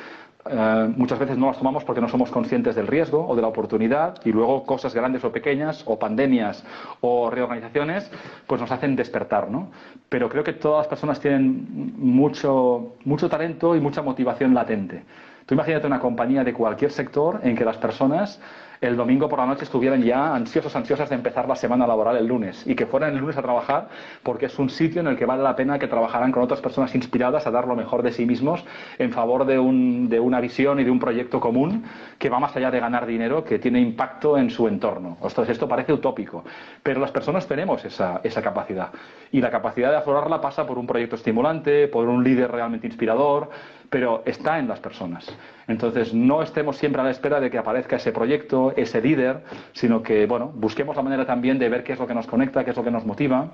Eh, 0.46 0.94
muchas 0.96 1.20
veces 1.20 1.38
no 1.38 1.48
las 1.48 1.58
tomamos 1.58 1.84
porque 1.84 2.00
no 2.00 2.08
somos 2.08 2.32
conscientes 2.32 2.74
del 2.74 2.88
riesgo 2.88 3.28
o 3.28 3.36
de 3.36 3.42
la 3.42 3.50
oportunidad 3.50 4.16
y 4.24 4.32
luego 4.32 4.64
cosas 4.66 4.96
grandes 4.96 5.24
o 5.26 5.32
pequeñas 5.34 5.84
o 5.86 6.00
pandemias 6.00 6.64
o 7.02 7.30
reorganizaciones 7.30 8.10
pues 8.48 8.62
nos 8.62 8.72
hacen 8.72 8.96
despertar, 8.96 9.52
¿no? 9.52 9.70
Pero 10.08 10.30
creo 10.30 10.44
que 10.44 10.54
todas 10.54 10.80
las 10.80 10.88
personas 10.88 11.20
tienen 11.20 11.94
mucho, 11.98 12.96
mucho 13.04 13.28
talento 13.28 13.76
y 13.76 13.82
mucha 13.82 14.02
motivación 14.02 14.54
latente. 14.54 15.04
Tú 15.46 15.56
imagínate 15.56 15.88
una 15.88 16.00
compañía 16.00 16.44
de 16.44 16.54
cualquier 16.54 16.92
sector 16.92 17.42
en 17.44 17.58
que 17.58 17.66
las 17.66 17.78
personas 17.78 18.40
el 18.82 18.96
domingo 18.96 19.28
por 19.28 19.40
la 19.40 19.46
noche 19.46 19.66
estuvieran 19.66 20.02
ya 20.02 20.34
ansiosos, 20.34 20.76
ansiosas 20.76 21.10
de 21.10 21.16
empezar 21.16 21.48
la 21.48 21.56
semana 21.56 21.86
laboral 21.86 22.16
el 22.16 22.28
lunes 22.28 22.66
y 22.66 22.76
que 22.76 22.86
fueran 22.86 23.14
el 23.14 23.20
lunes 23.20 23.38
a 23.38 23.42
trabajar 23.42 23.90
porque 24.24 24.46
es 24.46 24.58
un 24.58 24.70
sitio 24.70 25.02
en 25.02 25.08
el 25.08 25.18
que 25.18 25.26
vale 25.26 25.44
la 25.44 25.56
pena 25.56 25.80
que 25.80 25.88
trabajaran 25.88 26.32
con 26.32 26.44
otras 26.44 26.62
personas 26.62 26.96
inspiradas 26.96 27.46
a 27.46 27.52
dar 27.52 27.68
lo 27.68 27.76
mejor 27.76 28.04
de 28.04 28.12
sí 28.12 28.26
mismos 28.26 28.64
en 28.98 29.12
favor 29.12 29.46
de, 29.46 29.60
un, 29.60 30.08
de 30.08 30.20
una 30.20 30.40
visión 30.40 30.80
y 30.80 30.86
de 30.86 30.92
un 30.92 31.00
proyecto 31.00 31.40
común 31.40 31.84
que 32.18 32.30
va 32.30 32.40
más 32.40 32.56
allá 32.56 32.72
de 32.72 32.80
ganar 32.80 33.06
dinero, 33.06 33.44
que 33.44 33.60
tiene 33.60 33.82
impacto 33.82 34.38
en 34.38 34.50
su 34.50 34.68
entorno. 34.68 35.18
Esto 35.48 35.68
parece 35.68 35.94
utópico, 35.94 36.44
pero 36.82 37.02
las 37.02 37.12
personas 37.12 37.48
tenemos 37.48 37.84
esa, 37.84 38.22
esa 38.24 38.42
capacidad 38.42 38.92
y 39.32 39.42
la 39.42 39.52
capacidad 39.52 39.92
de 39.92 39.98
aflorarla 39.98 40.40
pasa 40.42 40.66
por 40.66 40.78
un 40.78 40.88
proyecto 40.88 41.16
estimulante, 41.16 41.88
por 41.88 42.08
un 42.08 42.24
líder 42.24 42.52
realmente 42.52 42.88
inspirador, 42.88 43.50
pero 43.90 44.24
está 44.26 44.60
en 44.60 44.68
las 44.68 44.80
personas. 44.80 45.26
Entonces, 45.68 46.14
no 46.14 46.42
estemos 46.42 46.78
siempre 46.78 47.02
a 47.02 47.06
la 47.06 47.12
espera 47.12 47.40
de 47.40 47.50
que 47.50 47.58
aparezca 47.58 47.96
ese 47.96 48.12
proyecto, 48.12 48.74
ese 48.76 49.02
líder, 49.02 49.44
sino 49.74 50.02
que, 50.04 50.26
bueno, 50.26 50.52
busquemos 50.54 50.96
la 50.96 51.02
manera 51.02 51.26
también 51.26 51.60
de 51.60 51.70
ver 51.70 51.84
qué 51.84 51.94
es 51.94 52.00
lo 52.00 52.08
que 52.08 52.14
nos 52.14 52.28
conecta, 52.28 52.64
qué 52.64 52.72
es 52.72 52.78
lo 52.78 52.84
que 52.84 52.92
nos 52.92 53.06
motiva. 53.06 53.52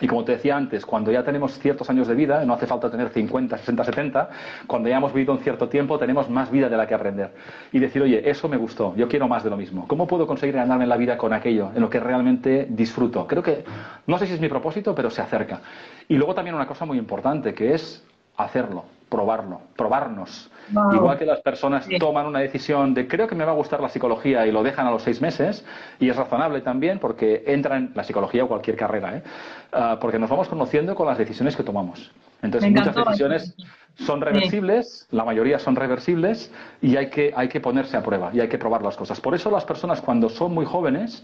Y 0.00 0.08
como 0.08 0.24
te 0.24 0.32
decía 0.32 0.56
antes, 0.56 0.84
cuando 0.84 1.12
ya 1.12 1.22
tenemos 1.22 1.56
ciertos 1.60 1.88
años 1.88 2.08
de 2.08 2.14
vida, 2.14 2.44
no 2.44 2.54
hace 2.54 2.66
falta 2.66 2.90
tener 2.90 3.10
50, 3.10 3.56
60, 3.56 3.84
70, 3.84 4.30
cuando 4.66 4.88
ya 4.88 4.96
hemos 4.96 5.12
vivido 5.12 5.32
un 5.32 5.38
cierto 5.40 5.68
tiempo, 5.68 5.96
tenemos 5.96 6.28
más 6.28 6.50
vida 6.50 6.68
de 6.68 6.76
la 6.76 6.88
que 6.88 6.94
aprender. 6.94 7.32
Y 7.70 7.78
decir, 7.78 8.02
oye, 8.02 8.28
eso 8.28 8.48
me 8.48 8.56
gustó, 8.56 8.96
yo 8.96 9.06
quiero 9.06 9.28
más 9.28 9.44
de 9.44 9.50
lo 9.50 9.56
mismo. 9.56 9.86
¿Cómo 9.86 10.08
puedo 10.08 10.26
conseguir 10.26 10.56
ganarme 10.56 10.86
la 10.86 10.96
vida 10.96 11.16
con 11.16 11.32
aquello, 11.32 11.70
en 11.74 11.82
lo 11.82 11.88
que 11.88 12.00
realmente 12.00 12.66
disfruto? 12.68 13.28
Creo 13.28 13.44
que, 13.44 13.64
no 14.08 14.18
sé 14.18 14.26
si 14.26 14.32
es 14.32 14.40
mi 14.40 14.48
propósito, 14.48 14.92
pero 14.92 15.08
se 15.08 15.22
acerca. 15.22 15.60
Y 16.08 16.16
luego 16.16 16.34
también 16.34 16.56
una 16.56 16.66
cosa 16.66 16.84
muy 16.84 16.98
importante, 16.98 17.54
que 17.54 17.74
es 17.74 18.04
hacerlo 18.36 18.84
probarlo, 19.12 19.60
probarnos. 19.76 20.50
Igual 20.70 21.18
que 21.18 21.26
las 21.26 21.42
personas 21.42 21.86
toman 22.00 22.24
una 22.26 22.38
decisión 22.38 22.94
de 22.94 23.06
creo 23.06 23.26
que 23.26 23.34
me 23.34 23.44
va 23.44 23.52
a 23.52 23.54
gustar 23.54 23.82
la 23.82 23.90
psicología 23.90 24.46
y 24.46 24.52
lo 24.52 24.62
dejan 24.62 24.86
a 24.86 24.90
los 24.90 25.02
seis 25.02 25.20
meses, 25.20 25.66
y 26.00 26.08
es 26.08 26.16
razonable 26.16 26.62
también 26.62 26.98
porque 26.98 27.44
entra 27.46 27.76
en 27.76 27.92
la 27.94 28.04
psicología 28.04 28.44
o 28.44 28.48
cualquier 28.48 28.76
carrera, 28.76 29.18
¿eh? 29.18 29.22
Ah, 29.70 29.98
porque 30.00 30.18
nos 30.18 30.30
vamos 30.30 30.48
conociendo 30.48 30.94
con 30.94 31.06
las 31.06 31.18
decisiones 31.18 31.54
que 31.54 31.62
tomamos. 31.62 32.10
Entonces, 32.40 32.70
muchas 32.70 32.94
decisiones 32.94 33.54
son 33.96 34.22
reversibles, 34.22 35.06
la 35.10 35.24
mayoría 35.24 35.58
son 35.58 35.76
reversibles, 35.76 36.50
y 36.80 36.96
hay 36.96 37.10
que, 37.10 37.34
hay 37.36 37.48
que 37.48 37.60
ponerse 37.60 37.98
a 37.98 38.02
prueba 38.02 38.30
y 38.32 38.40
hay 38.40 38.48
que 38.48 38.56
probar 38.56 38.80
las 38.80 38.96
cosas. 38.96 39.20
Por 39.20 39.34
eso 39.34 39.50
las 39.50 39.66
personas 39.66 40.00
cuando 40.00 40.30
son 40.30 40.54
muy 40.54 40.64
jóvenes, 40.64 41.22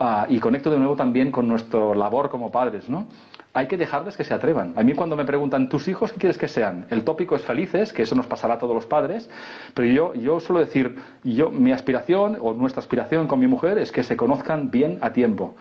ah, 0.00 0.26
y 0.28 0.40
conecto 0.40 0.70
de 0.70 0.78
nuevo 0.78 0.96
también 0.96 1.30
con 1.30 1.46
nuestra 1.46 1.94
labor 1.94 2.28
como 2.30 2.50
padres, 2.50 2.88
¿no? 2.88 3.06
Hay 3.54 3.66
que 3.66 3.76
dejarles 3.76 4.16
que 4.16 4.24
se 4.24 4.34
atrevan. 4.34 4.74
A 4.76 4.82
mí 4.82 4.94
cuando 4.94 5.16
me 5.16 5.24
preguntan, 5.24 5.68
¿tus 5.68 5.88
hijos 5.88 6.12
qué 6.12 6.18
quieres 6.18 6.38
que 6.38 6.48
sean? 6.48 6.86
El 6.90 7.04
tópico 7.04 7.34
es 7.34 7.42
felices, 7.42 7.92
que 7.92 8.02
eso 8.02 8.14
nos 8.14 8.26
pasará 8.26 8.54
a 8.54 8.58
todos 8.58 8.74
los 8.74 8.86
padres, 8.86 9.28
pero 9.74 9.88
yo, 9.88 10.14
yo 10.14 10.40
suelo 10.40 10.60
decir, 10.60 10.96
yo, 11.24 11.50
mi 11.50 11.72
aspiración 11.72 12.38
o 12.40 12.52
nuestra 12.52 12.80
aspiración 12.80 13.26
con 13.26 13.40
mi 13.40 13.46
mujer 13.46 13.78
es 13.78 13.90
que 13.90 14.02
se 14.02 14.16
conozcan 14.16 14.70
bien 14.70 14.98
a 15.00 15.12
tiempo 15.12 15.54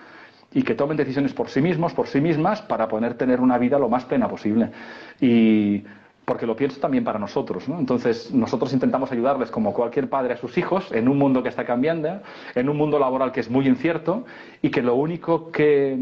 y 0.54 0.64
que 0.64 0.76
tomen 0.76 0.98
decisiones 0.98 1.34
por 1.34 1.50
sí 1.50 1.62
mismos, 1.62 1.94
por 1.94 2.08
sí 2.08 2.22
mismas, 2.22 2.62
para 2.62 2.88
poder 2.88 3.16
tener 3.16 3.42
una 3.42 3.58
vida 3.58 3.80
lo 3.80 3.90
más 3.90 4.06
plena 4.06 4.28
posible. 4.28 4.72
Y 5.20 5.84
porque 6.28 6.46
lo 6.46 6.58
pienso 6.58 6.82
también 6.82 7.06
para 7.06 7.20
nosotros. 7.20 7.70
¿no? 7.70 7.80
Entonces, 7.80 8.34
nosotros 8.34 8.74
intentamos 8.74 9.12
ayudarles, 9.14 9.50
como 9.50 9.74
cualquier 9.74 10.10
padre, 10.10 10.34
a 10.34 10.38
sus 10.38 10.58
hijos, 10.58 10.92
en 10.92 11.08
un 11.08 11.18
mundo 11.18 11.42
que 11.42 11.48
está 11.48 11.66
cambiando, 11.66 12.20
en 12.54 12.68
un 12.68 12.76
mundo 12.76 13.00
laboral 13.00 13.32
que 13.32 13.40
es 13.40 13.50
muy 13.50 13.66
incierto 13.66 14.26
y 14.62 14.70
que 14.70 14.82
lo 14.82 14.96
único 14.96 15.52
que 15.52 15.98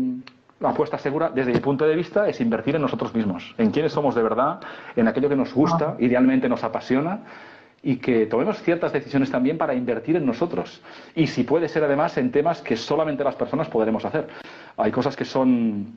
la 0.59 0.69
apuesta 0.69 0.97
segura, 0.97 1.29
desde 1.29 1.51
mi 1.51 1.59
punto 1.59 1.85
de 1.85 1.95
vista, 1.95 2.27
es 2.27 2.39
invertir 2.39 2.75
en 2.75 2.81
nosotros 2.81 3.13
mismos, 3.13 3.53
en 3.57 3.71
quiénes 3.71 3.91
somos 3.91 4.15
de 4.15 4.23
verdad, 4.23 4.61
en 4.95 5.07
aquello 5.07 5.29
que 5.29 5.35
nos 5.35 5.53
gusta, 5.53 5.95
idealmente 5.99 6.47
nos 6.47 6.63
apasiona, 6.63 7.19
y 7.83 7.97
que 7.97 8.25
tomemos 8.25 8.61
ciertas 8.63 8.91
decisiones 8.91 9.29
también 9.29 9.59
para 9.59 9.75
invertir 9.75 10.15
en 10.15 10.25
nosotros. 10.25 10.81
Y 11.13 11.27
si 11.27 11.43
puede 11.43 11.67
ser 11.69 11.83
además 11.83 12.17
en 12.17 12.31
temas 12.31 12.61
que 12.61 12.77
solamente 12.77 13.23
las 13.23 13.35
personas 13.35 13.67
podremos 13.67 14.03
hacer. 14.05 14.27
Hay 14.75 14.91
cosas 14.91 15.15
que 15.15 15.23
son 15.23 15.93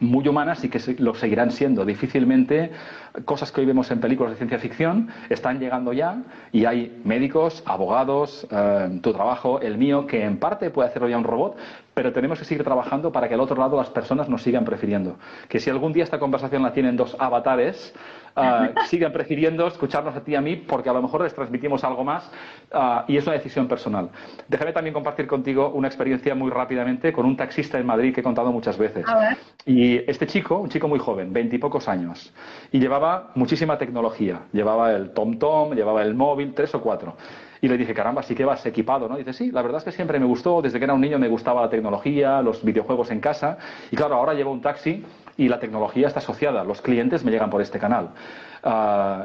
muy 0.00 0.26
humanas 0.26 0.64
y 0.64 0.68
que 0.68 0.80
lo 0.98 1.14
seguirán 1.14 1.50
siendo. 1.50 1.84
Difícilmente 1.84 2.70
cosas 3.24 3.52
que 3.52 3.60
hoy 3.60 3.66
vemos 3.66 3.90
en 3.90 4.00
películas 4.00 4.32
de 4.32 4.36
ciencia 4.38 4.58
ficción 4.58 5.08
están 5.28 5.58
llegando 5.60 5.92
ya 5.92 6.22
y 6.52 6.64
hay 6.64 7.00
médicos, 7.04 7.62
abogados, 7.66 8.46
eh, 8.50 9.00
tu 9.02 9.12
trabajo, 9.12 9.60
el 9.60 9.78
mío, 9.78 10.06
que 10.06 10.24
en 10.24 10.38
parte 10.38 10.70
puede 10.70 10.88
hacerlo 10.88 11.08
ya 11.08 11.18
un 11.18 11.24
robot, 11.24 11.56
pero 11.94 12.12
tenemos 12.12 12.38
que 12.38 12.44
seguir 12.44 12.64
trabajando 12.64 13.10
para 13.12 13.28
que 13.28 13.34
al 13.34 13.40
otro 13.40 13.56
lado 13.56 13.76
las 13.76 13.90
personas 13.90 14.28
nos 14.28 14.42
sigan 14.42 14.64
prefiriendo. 14.64 15.16
Que 15.48 15.58
si 15.58 15.70
algún 15.70 15.92
día 15.92 16.04
esta 16.04 16.18
conversación 16.18 16.62
la 16.62 16.72
tienen 16.72 16.96
dos 16.96 17.16
avatares, 17.18 17.94
uh, 18.36 18.80
sigan 18.86 19.12
prefiriendo 19.12 19.66
escucharnos 19.66 20.14
a 20.14 20.22
ti 20.22 20.32
y 20.32 20.34
a 20.36 20.40
mí 20.40 20.56
porque 20.56 20.88
a 20.88 20.92
lo 20.92 21.02
mejor 21.02 21.22
les 21.22 21.34
transmitimos 21.34 21.82
algo 21.84 22.04
más 22.04 22.30
ah, 22.72 23.04
y 23.08 23.16
es 23.16 23.26
una 23.26 23.34
decisión 23.34 23.66
personal. 23.66 24.10
Déjame 24.48 24.72
también 24.72 24.94
compartir 24.94 25.26
contigo 25.26 25.70
una 25.70 25.88
experiencia 25.88 26.34
muy 26.34 26.50
rápidamente 26.50 27.12
con 27.12 27.26
un 27.26 27.36
taxista 27.36 27.78
en 27.78 27.86
Madrid 27.86 28.14
que 28.14 28.20
he 28.20 28.24
contado 28.24 28.52
muchas 28.52 28.78
veces. 28.78 29.04
Y 29.66 29.96
este 30.10 30.26
chico, 30.26 30.58
un 30.58 30.68
chico 30.68 30.88
muy 30.88 30.98
joven, 30.98 31.32
veintipocos 31.32 31.88
años, 31.88 32.32
y 32.72 32.78
llevaba 32.78 33.32
muchísima 33.34 33.78
tecnología. 33.78 34.42
Llevaba 34.52 34.92
el 34.92 35.10
TomTom, 35.10 35.74
llevaba 35.74 36.02
el 36.02 36.14
móvil, 36.14 36.54
tres 36.54 36.74
o 36.74 36.80
cuatro. 36.80 37.16
Y 37.62 37.68
le 37.68 37.76
dije, 37.76 37.92
caramba, 37.92 38.22
sí 38.22 38.34
que 38.34 38.44
vas 38.44 38.64
equipado, 38.64 39.08
¿no? 39.08 39.16
dice, 39.16 39.32
sí, 39.32 39.50
la 39.50 39.62
verdad 39.62 39.78
es 39.78 39.84
que 39.84 39.92
siempre 39.92 40.18
me 40.18 40.26
gustó, 40.26 40.62
desde 40.62 40.78
que 40.78 40.84
era 40.84 40.94
un 40.94 41.00
niño 41.00 41.18
me 41.18 41.28
gustaba 41.28 41.60
la 41.60 41.68
tecnología, 41.68 42.40
los 42.40 42.64
videojuegos 42.64 43.10
en 43.10 43.20
casa. 43.20 43.58
Y 43.90 43.96
claro, 43.96 44.14
ahora 44.14 44.32
llevo 44.32 44.50
un 44.50 44.62
taxi 44.62 45.04
y 45.36 45.48
la 45.48 45.58
tecnología 45.58 46.08
está 46.08 46.20
asociada. 46.20 46.64
Los 46.64 46.80
clientes 46.80 47.24
me 47.24 47.30
llegan 47.30 47.50
por 47.50 47.60
este 47.60 47.78
canal. 47.78 48.10
Ah, 48.62 49.24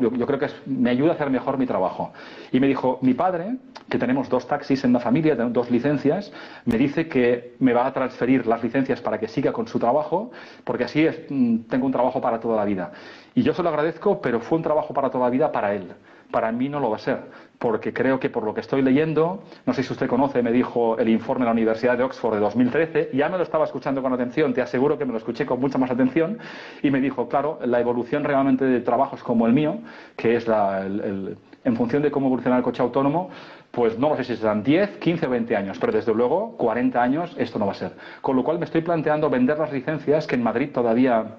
yo, 0.00 0.26
creo 0.26 0.38
que 0.38 0.48
me 0.66 0.90
ayuda 0.90 1.12
a 1.12 1.14
hacer 1.14 1.30
mejor 1.30 1.58
mi 1.58 1.66
trabajo. 1.66 2.12
Y 2.50 2.60
me 2.60 2.66
dijo, 2.66 2.98
mi 3.00 3.14
padre, 3.14 3.56
que 3.88 3.98
tenemos 3.98 4.28
dos 4.28 4.46
taxis 4.46 4.84
en 4.84 4.92
la 4.92 5.00
familia, 5.00 5.34
dos 5.36 5.70
licencias, 5.70 6.32
me 6.64 6.78
dice 6.78 7.08
que 7.08 7.54
me 7.60 7.72
va 7.72 7.86
a 7.86 7.92
transferir 7.92 8.46
las 8.46 8.62
licencias 8.62 9.00
para 9.00 9.18
que 9.18 9.28
siga 9.28 9.52
con 9.52 9.68
su 9.68 9.78
trabajo, 9.78 10.30
porque 10.64 10.84
así 10.84 11.06
mm, 11.28 11.68
tengo 11.68 11.86
un 11.86 11.92
trabajo 11.92 12.20
para 12.20 12.40
toda 12.40 12.56
la 12.56 12.64
vida. 12.64 12.92
Y 13.34 13.42
yo 13.42 13.54
se 13.54 13.62
lo 13.62 13.68
agradezco, 13.68 14.20
pero 14.20 14.40
fue 14.40 14.58
un 14.58 14.64
trabajo 14.64 14.94
para 14.94 15.10
toda 15.10 15.24
la 15.24 15.30
vida 15.30 15.52
para 15.52 15.74
él 15.74 15.94
para 16.32 16.50
mí 16.50 16.68
no 16.68 16.80
lo 16.80 16.90
va 16.90 16.96
a 16.96 16.98
ser, 16.98 17.20
porque 17.62 17.92
creo 17.92 18.18
que 18.18 18.28
por 18.28 18.42
lo 18.42 18.52
que 18.54 18.60
estoy 18.60 18.82
leyendo, 18.82 19.44
no 19.64 19.72
sé 19.72 19.84
si 19.84 19.92
usted 19.92 20.08
conoce, 20.08 20.42
me 20.42 20.50
dijo 20.50 20.98
el 20.98 21.08
informe 21.08 21.44
de 21.44 21.46
la 21.46 21.52
Universidad 21.52 21.96
de 21.96 22.02
Oxford 22.02 22.34
de 22.34 22.40
2013, 22.40 23.10
ya 23.14 23.28
me 23.28 23.36
lo 23.36 23.44
estaba 23.44 23.64
escuchando 23.64 24.02
con 24.02 24.12
atención, 24.12 24.52
te 24.52 24.60
aseguro 24.60 24.98
que 24.98 25.04
me 25.04 25.12
lo 25.12 25.18
escuché 25.18 25.46
con 25.46 25.60
mucha 25.60 25.78
más 25.78 25.92
atención, 25.92 26.40
y 26.82 26.90
me 26.90 27.00
dijo, 27.00 27.28
claro, 27.28 27.60
la 27.64 27.78
evolución 27.78 28.24
realmente 28.24 28.64
de 28.64 28.80
trabajos 28.80 29.22
como 29.22 29.46
el 29.46 29.52
mío, 29.52 29.78
que 30.16 30.34
es 30.34 30.46
en 30.48 31.76
función 31.76 32.02
de 32.02 32.10
cómo 32.10 32.26
evoluciona 32.26 32.56
el 32.56 32.64
coche 32.64 32.82
autónomo, 32.82 33.30
pues 33.70 33.96
no 33.96 34.08
lo 34.08 34.16
sé 34.16 34.24
si 34.24 34.34
serán 34.34 34.64
10, 34.64 34.98
15 34.98 35.26
o 35.26 35.30
20 35.30 35.56
años, 35.56 35.78
pero 35.78 35.92
desde 35.92 36.12
luego 36.12 36.56
40 36.56 37.00
años 37.00 37.32
esto 37.38 37.60
no 37.60 37.66
va 37.66 37.72
a 37.72 37.76
ser. 37.76 37.92
Con 38.22 38.34
lo 38.34 38.42
cual 38.42 38.58
me 38.58 38.64
estoy 38.64 38.80
planteando 38.80 39.30
vender 39.30 39.56
las 39.56 39.72
licencias 39.72 40.26
que 40.26 40.34
en 40.34 40.42
Madrid 40.42 40.70
todavía 40.74 41.36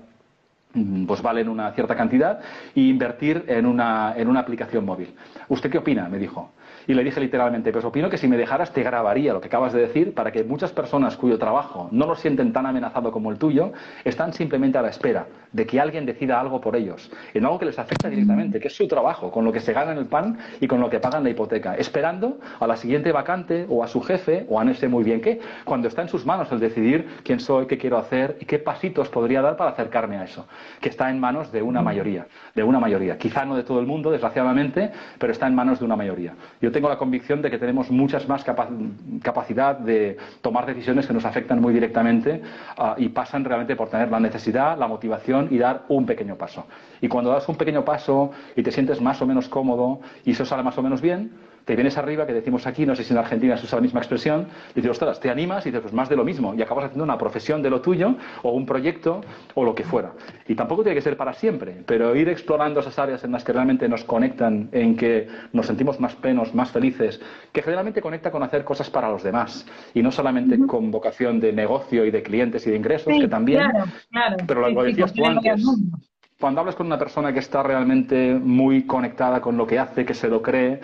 pues 1.07 1.21
valen 1.21 1.49
una 1.49 1.71
cierta 1.73 1.95
cantidad 1.95 2.39
e 2.75 2.81
invertir 2.81 3.45
en 3.47 3.65
una, 3.65 4.13
en 4.17 4.27
una 4.27 4.39
aplicación 4.39 4.85
móvil. 4.85 5.13
¿Usted 5.47 5.69
qué 5.69 5.77
opina? 5.77 6.09
me 6.09 6.17
dijo. 6.17 6.51
Y 6.87 6.93
le 6.93 7.03
dije 7.03 7.19
literalmente, 7.19 7.71
pues 7.71 7.85
opino 7.85 8.09
que 8.09 8.17
si 8.17 8.27
me 8.27 8.37
dejaras 8.37 8.73
te 8.73 8.83
grabaría 8.83 9.33
lo 9.33 9.39
que 9.39 9.47
acabas 9.47 9.73
de 9.73 9.81
decir 9.81 10.13
para 10.13 10.31
que 10.31 10.43
muchas 10.43 10.71
personas 10.71 11.15
cuyo 11.15 11.37
trabajo 11.37 11.87
no 11.91 12.05
lo 12.05 12.15
sienten 12.15 12.51
tan 12.51 12.65
amenazado 12.65 13.11
como 13.11 13.31
el 13.31 13.37
tuyo, 13.37 13.71
están 14.03 14.33
simplemente 14.33 14.77
a 14.77 14.81
la 14.81 14.89
espera 14.89 15.27
de 15.53 15.65
que 15.65 15.79
alguien 15.79 16.05
decida 16.05 16.39
algo 16.39 16.59
por 16.59 16.75
ellos, 16.75 17.09
en 17.33 17.45
algo 17.45 17.59
que 17.59 17.65
les 17.65 17.79
afecta 17.79 18.09
directamente, 18.09 18.59
que 18.59 18.67
es 18.67 18.75
su 18.75 18.87
trabajo, 18.87 19.31
con 19.31 19.45
lo 19.45 19.51
que 19.51 19.59
se 19.59 19.71
ganan 19.71 19.97
el 19.97 20.05
pan 20.05 20.37
y 20.59 20.67
con 20.67 20.81
lo 20.81 20.89
que 20.89 20.99
pagan 20.99 21.23
la 21.23 21.29
hipoteca, 21.29 21.75
esperando 21.75 22.39
a 22.59 22.67
la 22.67 22.75
siguiente 22.75 23.11
vacante 23.11 23.65
o 23.69 23.83
a 23.83 23.87
su 23.87 24.01
jefe 24.01 24.45
o 24.49 24.59
a 24.59 24.65
no 24.65 24.73
sé 24.73 24.87
muy 24.87 25.03
bien 25.03 25.21
qué, 25.21 25.39
cuando 25.63 25.87
está 25.87 26.01
en 26.01 26.09
sus 26.09 26.25
manos 26.25 26.51
el 26.51 26.59
decidir 26.59 27.07
quién 27.23 27.39
soy, 27.39 27.67
qué 27.67 27.77
quiero 27.77 27.97
hacer 27.97 28.37
y 28.41 28.45
qué 28.45 28.59
pasitos 28.59 29.09
podría 29.09 29.41
dar 29.41 29.55
para 29.55 29.71
acercarme 29.71 30.17
a 30.17 30.23
eso, 30.23 30.47
que 30.81 30.89
está 30.89 31.09
en 31.09 31.19
manos 31.19 31.51
de 31.51 31.61
una 31.61 31.81
mayoría, 31.81 32.27
de 32.55 32.63
una 32.63 32.79
mayoría, 32.79 33.17
quizá 33.17 33.45
no 33.45 33.55
de 33.55 33.63
todo 33.63 33.79
el 33.79 33.85
mundo, 33.85 34.11
desgraciadamente, 34.11 34.91
pero 35.19 35.31
está 35.31 35.47
en 35.47 35.55
manos 35.55 35.79
de 35.79 35.85
una 35.85 35.95
mayoría. 35.95 36.33
Yo 36.61 36.71
tengo 36.71 36.89
la 36.89 36.97
convicción 36.97 37.41
de 37.41 37.51
que 37.51 37.59
tenemos 37.59 37.91
muchas 37.91 38.27
más 38.27 38.43
capacidad 39.21 39.77
de 39.77 40.17
tomar 40.41 40.65
decisiones 40.65 41.05
que 41.05 41.13
nos 41.13 41.25
afectan 41.25 41.61
muy 41.61 41.73
directamente 41.73 42.41
ah, 42.77 42.95
y 42.97 43.09
pasan 43.09 43.45
realmente 43.45 43.75
por 43.75 43.89
tener 43.89 44.09
la 44.09 44.19
necesidad, 44.19 44.77
la 44.77 44.87
motivación 44.87 45.42
y 45.51 45.57
dar 45.57 45.85
un 45.89 46.05
pequeño 46.05 46.37
paso. 46.37 46.65
Y 47.01 47.07
cuando 47.07 47.31
das 47.31 47.47
un 47.49 47.55
pequeño 47.55 47.83
paso 47.83 48.31
y 48.55 48.63
te 48.63 48.71
sientes 48.71 49.01
más 49.01 49.21
o 49.21 49.25
menos 49.25 49.49
cómodo 49.49 50.01
y 50.25 50.31
eso 50.31 50.45
sale 50.45 50.63
más 50.63 50.77
o 50.77 50.81
menos 50.81 51.01
bien, 51.01 51.31
te 51.65 51.75
vienes 51.75 51.97
arriba, 51.97 52.25
que 52.25 52.33
decimos 52.33 52.67
aquí, 52.67 52.85
no 52.85 52.95
sé 52.95 53.03
si 53.03 53.13
en 53.13 53.19
Argentina 53.19 53.57
se 53.57 53.65
usa 53.65 53.77
la 53.77 53.81
misma 53.81 53.99
expresión, 53.99 54.47
y 54.71 54.75
dices, 54.75 54.91
ostras, 54.91 55.19
te 55.19 55.29
animas 55.29 55.65
y 55.65 55.69
dices, 55.69 55.81
pues 55.81 55.93
más 55.93 56.09
de 56.09 56.15
lo 56.15 56.23
mismo, 56.23 56.53
y 56.53 56.61
acabas 56.61 56.85
haciendo 56.85 57.03
una 57.03 57.17
profesión 57.17 57.61
de 57.61 57.69
lo 57.69 57.81
tuyo, 57.81 58.15
o 58.41 58.51
un 58.51 58.65
proyecto, 58.65 59.21
o 59.53 59.63
lo 59.63 59.73
que 59.73 59.83
fuera. 59.83 60.11
Y 60.47 60.55
tampoco 60.55 60.83
tiene 60.83 60.95
que 60.95 61.01
ser 61.01 61.17
para 61.17 61.33
siempre, 61.33 61.83
pero 61.85 62.15
ir 62.15 62.29
explorando 62.29 62.81
esas 62.81 62.97
áreas 62.99 63.23
en 63.23 63.31
las 63.31 63.43
que 63.43 63.53
realmente 63.53 63.87
nos 63.87 64.03
conectan, 64.03 64.69
en 64.71 64.95
que 64.95 65.27
nos 65.53 65.67
sentimos 65.67 65.99
más 65.99 66.15
plenos, 66.15 66.53
más 66.53 66.71
felices, 66.71 67.21
que 67.51 67.61
generalmente 67.61 68.01
conecta 68.01 68.31
con 68.31 68.43
hacer 68.43 68.63
cosas 68.63 68.89
para 68.89 69.09
los 69.09 69.23
demás, 69.23 69.65
y 69.93 70.01
no 70.01 70.11
solamente 70.11 70.57
con 70.67 70.91
vocación 70.91 71.39
de 71.39 71.53
negocio 71.53 72.05
y 72.05 72.11
de 72.11 72.23
clientes 72.23 72.67
y 72.67 72.71
de 72.71 72.77
ingresos, 72.77 73.13
que 73.19 73.27
también, 73.27 73.63
claro, 74.11 74.37
pero 74.47 74.69
lo 74.69 74.83
decías 74.83 75.13
tú 75.13 75.25
antes 75.25 75.63
cuando 76.43 76.59
hablas 76.59 76.75
con 76.75 76.87
una 76.87 76.99
persona 76.99 77.31
que 77.31 77.39
está 77.39 77.63
realmente 77.63 78.33
muy 78.33 78.85
conectada 78.85 79.39
con 79.39 79.55
lo 79.55 79.65
que 79.65 79.79
hace, 79.79 80.03
que 80.03 80.13
se 80.13 80.27
lo 80.27 80.41
cree, 80.41 80.81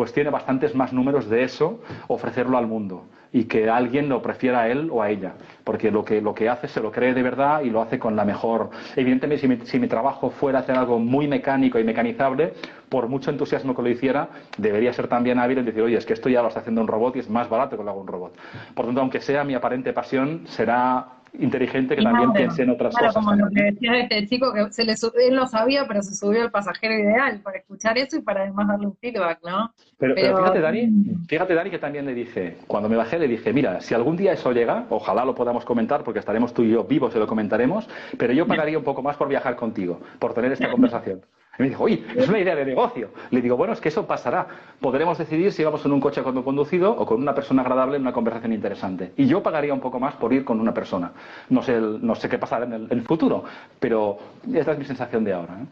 pues 0.00 0.14
tiene 0.14 0.30
bastantes 0.30 0.74
más 0.74 0.94
números 0.94 1.28
de 1.28 1.42
eso 1.42 1.78
ofrecerlo 2.08 2.56
al 2.56 2.66
mundo 2.66 3.04
y 3.34 3.44
que 3.44 3.68
alguien 3.68 4.08
lo 4.08 4.22
prefiera 4.22 4.60
a 4.60 4.68
él 4.70 4.88
o 4.90 5.02
a 5.02 5.10
ella, 5.10 5.34
porque 5.62 5.90
lo 5.90 6.06
que, 6.06 6.22
lo 6.22 6.34
que 6.34 6.48
hace 6.48 6.68
se 6.68 6.80
lo 6.80 6.90
cree 6.90 7.12
de 7.12 7.22
verdad 7.22 7.60
y 7.60 7.68
lo 7.68 7.82
hace 7.82 7.98
con 7.98 8.16
la 8.16 8.24
mejor. 8.24 8.70
Evidentemente, 8.96 9.42
si 9.42 9.46
mi, 9.46 9.58
si 9.66 9.78
mi 9.78 9.88
trabajo 9.88 10.30
fuera 10.30 10.60
hacer 10.60 10.78
algo 10.78 10.98
muy 10.98 11.28
mecánico 11.28 11.78
y 11.78 11.84
mecanizable, 11.84 12.54
por 12.88 13.08
mucho 13.08 13.30
entusiasmo 13.30 13.76
que 13.76 13.82
lo 13.82 13.90
hiciera, 13.90 14.30
debería 14.56 14.90
ser 14.94 15.06
también 15.06 15.38
hábil 15.38 15.58
en 15.58 15.66
decir, 15.66 15.82
oye, 15.82 15.98
es 15.98 16.06
que 16.06 16.14
esto 16.14 16.30
ya 16.30 16.40
lo 16.40 16.48
está 16.48 16.60
haciendo 16.60 16.80
un 16.80 16.88
robot 16.88 17.16
y 17.16 17.18
es 17.18 17.28
más 17.28 17.50
barato 17.50 17.76
que 17.76 17.84
lo 17.84 17.90
haga 17.90 18.00
un 18.00 18.06
robot. 18.06 18.38
Por 18.74 18.86
tanto, 18.86 19.02
aunque 19.02 19.20
sea 19.20 19.44
mi 19.44 19.52
aparente 19.52 19.92
pasión, 19.92 20.46
será 20.46 21.19
inteligente 21.38 21.96
que 21.96 22.02
también 22.02 22.32
piense 22.32 22.62
en 22.62 22.70
otras 22.70 22.94
cosas. 22.94 23.14
Como 23.14 23.34
lo 23.34 23.48
que 23.50 23.62
decía 23.62 24.00
este 24.00 24.26
chico, 24.26 24.52
que 24.52 24.72
se 24.72 24.84
le, 24.84 24.94
él 25.26 25.34
lo 25.34 25.46
sabía, 25.46 25.86
pero 25.86 26.02
se 26.02 26.14
subió 26.14 26.42
al 26.42 26.50
pasajero 26.50 26.94
ideal 26.94 27.40
para 27.40 27.58
escuchar 27.58 27.98
eso 27.98 28.16
y 28.16 28.22
para 28.22 28.42
además 28.42 28.68
darle 28.68 28.86
un 28.86 28.96
feedback, 28.96 29.40
¿no? 29.44 29.72
Pero, 29.98 30.14
fíjate, 30.14 30.60
Dani, 30.60 30.86
mm. 30.86 31.26
fíjate, 31.26 31.54
Dani, 31.54 31.70
que 31.70 31.78
también 31.78 32.06
le 32.06 32.14
dije, 32.14 32.56
cuando 32.66 32.88
me 32.88 32.96
bajé, 32.96 33.18
le 33.18 33.28
dije, 33.28 33.52
mira, 33.52 33.80
si 33.80 33.94
algún 33.94 34.16
día 34.16 34.32
eso 34.32 34.52
llega, 34.52 34.86
ojalá 34.90 35.24
lo 35.24 35.34
podamos 35.34 35.64
comentar, 35.64 36.04
porque 36.04 36.20
estaremos 36.20 36.54
tú 36.54 36.62
y 36.62 36.70
yo 36.70 36.84
vivos 36.84 37.14
y 37.14 37.18
lo 37.18 37.26
comentaremos, 37.26 37.88
pero 38.18 38.32
yo 38.32 38.46
pagaría 38.46 38.78
un 38.78 38.84
poco 38.84 39.02
más 39.02 39.16
por 39.16 39.28
viajar 39.28 39.56
contigo, 39.56 40.00
por 40.18 40.34
tener 40.34 40.52
esta 40.52 40.70
conversación. 40.70 41.20
Y 41.60 41.62
me 41.64 41.68
dijo, 41.68 41.84
oye, 41.84 42.02
es 42.16 42.26
una 42.26 42.38
idea 42.38 42.56
de 42.56 42.64
negocio. 42.64 43.10
Le 43.30 43.42
digo, 43.42 43.54
bueno, 43.54 43.74
es 43.74 43.80
que 43.82 43.90
eso 43.90 44.06
pasará. 44.06 44.46
Podremos 44.80 45.18
decidir 45.18 45.52
si 45.52 45.62
vamos 45.62 45.84
en 45.84 45.92
un 45.92 46.00
coche 46.00 46.22
conducido 46.22 46.90
o 46.90 47.04
con 47.04 47.20
una 47.20 47.34
persona 47.34 47.60
agradable 47.60 47.96
en 47.96 48.02
una 48.02 48.14
conversación 48.14 48.54
interesante. 48.54 49.12
Y 49.18 49.26
yo 49.26 49.42
pagaría 49.42 49.74
un 49.74 49.80
poco 49.80 50.00
más 50.00 50.14
por 50.14 50.32
ir 50.32 50.42
con 50.42 50.58
una 50.58 50.72
persona. 50.72 51.12
No 51.50 51.62
sé, 51.62 51.78
no 51.78 52.14
sé 52.14 52.30
qué 52.30 52.38
pasará 52.38 52.64
en 52.64 52.88
el, 52.90 53.02
futuro, 53.02 53.44
pero 53.78 54.16
esta 54.54 54.72
es 54.72 54.78
mi 54.78 54.86
sensación 54.86 55.22
de 55.22 55.34
ahora. 55.34 55.58
¿eh? 55.60 55.66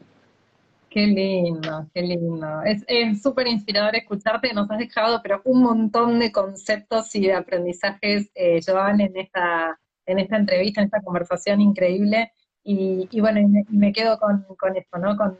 Qué 0.90 1.06
lindo, 1.06 1.86
qué 1.94 2.02
lindo. 2.02 2.62
Es 2.64 3.22
súper 3.22 3.46
inspirador 3.46 3.96
escucharte. 3.96 4.52
Nos 4.52 4.70
has 4.70 4.78
dejado, 4.78 5.20
pero 5.22 5.40
un 5.44 5.62
montón 5.62 6.18
de 6.18 6.30
conceptos 6.30 7.14
y 7.14 7.22
de 7.22 7.32
aprendizajes, 7.32 8.30
eh, 8.34 8.60
Joan, 8.66 9.00
en 9.00 9.16
esta, 9.16 9.80
en 10.04 10.18
esta 10.18 10.36
entrevista, 10.36 10.82
en 10.82 10.86
esta 10.86 11.00
conversación 11.00 11.62
increíble. 11.62 12.30
Y, 12.70 13.20
bueno, 13.22 13.40
y 13.40 13.76
me, 13.78 13.94
quedo 13.94 14.18
con, 14.18 14.44
con, 14.58 14.76
esto, 14.76 14.98
¿no? 14.98 15.16
Con, 15.16 15.38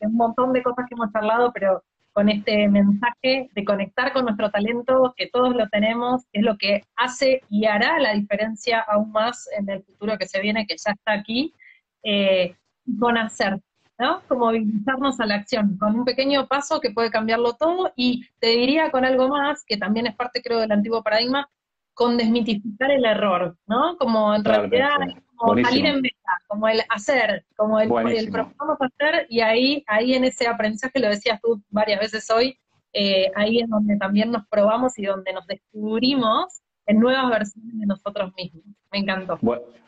un 0.00 0.14
montón 0.16 0.52
de 0.52 0.64
cosas 0.64 0.84
que 0.88 0.96
hemos 0.96 1.12
charlado, 1.12 1.52
pero 1.52 1.84
con 2.12 2.28
este 2.28 2.66
mensaje 2.66 3.50
de 3.54 3.64
conectar 3.64 4.12
con 4.12 4.24
nuestro 4.24 4.50
talento, 4.50 5.14
que 5.16 5.28
todos 5.28 5.54
lo 5.54 5.68
tenemos, 5.68 6.24
es 6.32 6.42
lo 6.42 6.58
que 6.58 6.82
hace 6.96 7.42
y 7.48 7.66
hará 7.66 8.00
la 8.00 8.14
diferencia 8.14 8.80
aún 8.80 9.12
más 9.12 9.48
en 9.56 9.70
el 9.70 9.84
futuro 9.84 10.18
que 10.18 10.26
se 10.26 10.40
viene, 10.40 10.66
que 10.66 10.74
ya 10.76 10.90
está 10.90 11.12
aquí, 11.12 11.54
eh, 12.02 12.56
con 12.98 13.16
hacer, 13.16 13.60
¿no? 13.96 14.20
Como 14.26 14.46
movilizarnos 14.46 15.20
a 15.20 15.26
la 15.26 15.36
acción, 15.36 15.78
con 15.78 16.00
un 16.00 16.04
pequeño 16.04 16.48
paso 16.48 16.80
que 16.80 16.90
puede 16.90 17.12
cambiarlo 17.12 17.52
todo, 17.52 17.92
y 17.94 18.26
te 18.40 18.48
diría 18.48 18.90
con 18.90 19.04
algo 19.04 19.28
más, 19.28 19.64
que 19.64 19.76
también 19.76 20.08
es 20.08 20.16
parte, 20.16 20.42
creo, 20.42 20.58
del 20.58 20.72
antiguo 20.72 21.04
paradigma, 21.04 21.48
con 21.94 22.16
desmitificar 22.16 22.90
el 22.90 23.04
error, 23.04 23.56
¿no? 23.66 23.96
Como 23.96 24.34
en 24.34 24.44
realidad 24.44 24.98
como 25.36 25.62
salir 25.62 25.86
en 25.86 26.00
meta, 26.00 26.32
como 26.48 26.68
el 26.68 26.80
hacer, 26.88 27.44
como 27.56 27.80
el, 27.80 27.90
el 27.90 28.30
vamos 28.30 28.78
a 28.80 28.86
hacer, 28.86 29.26
y 29.28 29.40
ahí, 29.40 29.84
ahí 29.86 30.14
en 30.14 30.24
ese 30.24 30.46
aprendizaje, 30.46 30.98
lo 31.00 31.08
decías 31.08 31.40
tú 31.40 31.62
varias 31.70 32.00
veces 32.00 32.30
hoy, 32.30 32.58
eh, 32.92 33.30
ahí 33.34 33.60
es 33.60 33.68
donde 33.68 33.96
también 33.96 34.30
nos 34.30 34.46
probamos 34.48 34.98
y 34.98 35.04
donde 35.04 35.32
nos 35.32 35.46
descubrimos 35.46 36.62
en 36.86 37.00
nuevas 37.00 37.28
versiones 37.30 37.78
de 37.78 37.86
nosotros 37.86 38.32
mismos. 38.36 38.62
Me 38.92 38.98
encantó. 38.98 39.38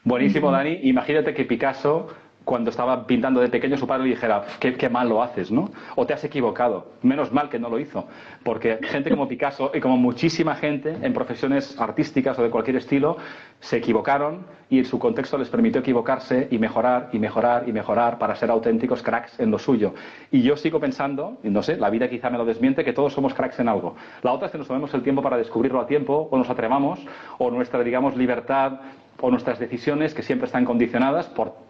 buenísimo, 0.03 0.51
Dani. 0.51 0.81
Imagínate 0.83 1.35
que 1.35 1.45
Picasso 1.45 2.09
cuando 2.47 2.71
estaba 2.71 3.09
pintando 3.09 3.41
de 3.41 3.49
pequeño 3.49 3.77
su 3.77 3.89
padre 3.89 4.05
le 4.05 4.11
dijera, 4.11 4.45
qué, 4.61 4.89
mal 4.89 5.09
lo 5.09 5.21
haces, 5.21 5.51
¿no? 5.51 5.69
O 5.97 6.07
te 6.07 6.15
has 6.15 6.23
equivocado. 6.23 6.93
Menos 7.03 7.33
mal 7.33 7.49
que 7.49 7.59
no 7.59 7.69
lo 7.69 7.81
hizo. 7.81 8.07
Porque 8.45 8.79
gente 8.85 9.11
como 9.11 9.27
Picasso 9.27 9.73
y 9.75 9.81
como 9.81 9.97
muchísima 9.97 10.55
gente 10.55 10.97
en 11.03 11.13
profesiones 11.13 11.79
artísticas 11.79 12.39
o 12.39 12.45
de 12.45 12.51
cualquier 12.51 12.77
estilo 12.77 13.17
se 13.59 13.79
equivocaron 13.79 14.47
y 14.71 14.85
su 14.85 14.97
contexto 15.01 15.37
les 15.39 15.49
permitió 15.49 15.81
equivocarse 15.81 16.47
y 16.49 16.59
mejorar 16.59 17.09
y 17.13 17.19
mejorar 17.19 17.69
y 17.69 17.73
mejorar 17.73 18.17
para 18.19 18.37
ser 18.37 18.49
auténticos 18.51 19.03
cracks 19.03 19.41
en 19.41 19.51
lo 19.51 19.59
suyo. 19.59 19.95
Y 20.31 20.43
yo 20.43 20.57
sigo 20.57 20.79
pensando, 20.79 21.39
y 21.43 21.51
no 21.51 21.65
sé, 21.65 21.77
la 21.77 21.91
vida 21.91 22.09
quizá 22.09 22.31
me 22.31 22.39
lo 22.39 22.45
desmiente, 22.45 22.85
que 22.85 22.93
todos 22.93 23.13
somos 23.13 23.35
cracks 23.35 23.59
en 23.59 23.69
algo. 23.69 23.97
La 24.23 24.33
otra 24.33 24.47
es 24.47 24.53
que 24.53 24.59
nos 24.59 24.69
tomemos 24.69 24.95
el 24.95 25.03
tiempo 25.03 25.21
para 25.21 25.37
descubrirlo 25.37 25.81
a 25.81 25.87
tiempo 25.89 26.29
o 26.31 26.39
nos 26.39 26.49
atrevamos 26.49 27.05
o 27.39 27.51
nuestra, 27.51 27.83
digamos, 27.83 28.17
libertad 28.17 28.81
o 29.21 29.31
nuestras 29.31 29.59
decisiones 29.59 30.15
que 30.15 30.23
siempre 30.23 30.47
están 30.47 30.65
condicionadas 30.65 31.27
por 31.27 31.66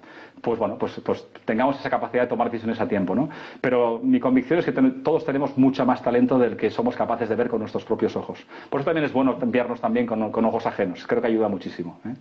pues 0.46 0.60
bueno, 0.60 0.78
pues, 0.78 1.00
pues 1.04 1.26
tengamos 1.44 1.76
esa 1.80 1.90
capacidad 1.90 2.22
de 2.22 2.28
tomar 2.28 2.48
decisiones 2.48 2.80
a 2.80 2.86
tiempo, 2.86 3.16
¿no? 3.16 3.28
Pero 3.60 3.98
mi 4.00 4.20
convicción 4.20 4.60
es 4.60 4.64
que 4.64 4.70
todos 4.70 5.24
tenemos 5.24 5.58
mucho 5.58 5.84
más 5.84 6.00
talento 6.00 6.38
del 6.38 6.56
que 6.56 6.70
somos 6.70 6.94
capaces 6.94 7.28
de 7.28 7.34
ver 7.34 7.48
con 7.48 7.58
nuestros 7.58 7.84
propios 7.84 8.14
ojos. 8.14 8.46
Por 8.70 8.80
eso 8.80 8.84
también 8.84 9.06
es 9.06 9.12
bueno 9.12 9.36
enviarnos 9.42 9.80
también 9.80 10.06
con, 10.06 10.22
ojos 10.44 10.64
ajenos. 10.64 11.04
Creo 11.04 11.20
que 11.20 11.26
ayuda 11.26 11.48
muchísimo. 11.48 11.98
¿eh? 12.04 12.14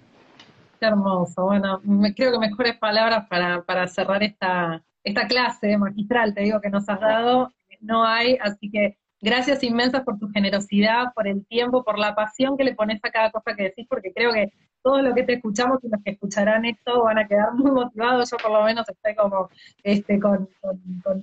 Qué 0.80 0.88
hermoso. 0.88 1.44
Bueno, 1.44 1.80
creo 2.16 2.32
que 2.32 2.40
mejores 2.40 2.78
palabras 2.78 3.28
para, 3.30 3.62
para 3.62 3.86
cerrar 3.86 4.24
esta, 4.24 4.82
esta 5.04 5.28
clase 5.28 5.78
magistral, 5.78 6.34
te 6.34 6.42
digo, 6.42 6.60
que 6.62 6.72
nos 6.72 6.90
has 6.90 7.00
dado, 7.00 7.54
no 7.80 8.06
hay, 8.06 8.40
así 8.42 8.72
que 8.72 8.98
gracias 9.22 9.62
inmensas 9.62 10.02
por 10.02 10.18
tu 10.18 10.30
generosidad, 10.30 11.14
por 11.14 11.28
el 11.28 11.46
tiempo, 11.46 11.84
por 11.84 12.00
la 12.00 12.16
pasión 12.16 12.58
que 12.58 12.64
le 12.64 12.74
pones 12.74 13.00
a 13.04 13.12
cada 13.12 13.30
cosa 13.30 13.56
que 13.56 13.66
decís, 13.66 13.86
porque 13.88 14.12
creo 14.12 14.34
que 14.34 14.52
todos 14.86 15.02
los 15.02 15.16
que 15.16 15.24
te 15.24 15.34
escuchamos 15.34 15.84
y 15.84 15.90
los 15.90 16.00
que 16.04 16.12
escucharán 16.12 16.64
esto 16.64 17.04
van 17.04 17.18
a 17.18 17.28
quedar 17.28 17.54
muy 17.56 17.72
motivados. 17.72 18.30
Yo 18.30 18.38
por 18.38 18.52
lo 18.52 18.64
menos 18.64 18.88
estoy 18.88 19.16
como 19.16 19.50
este, 19.82 20.20
con, 20.20 20.48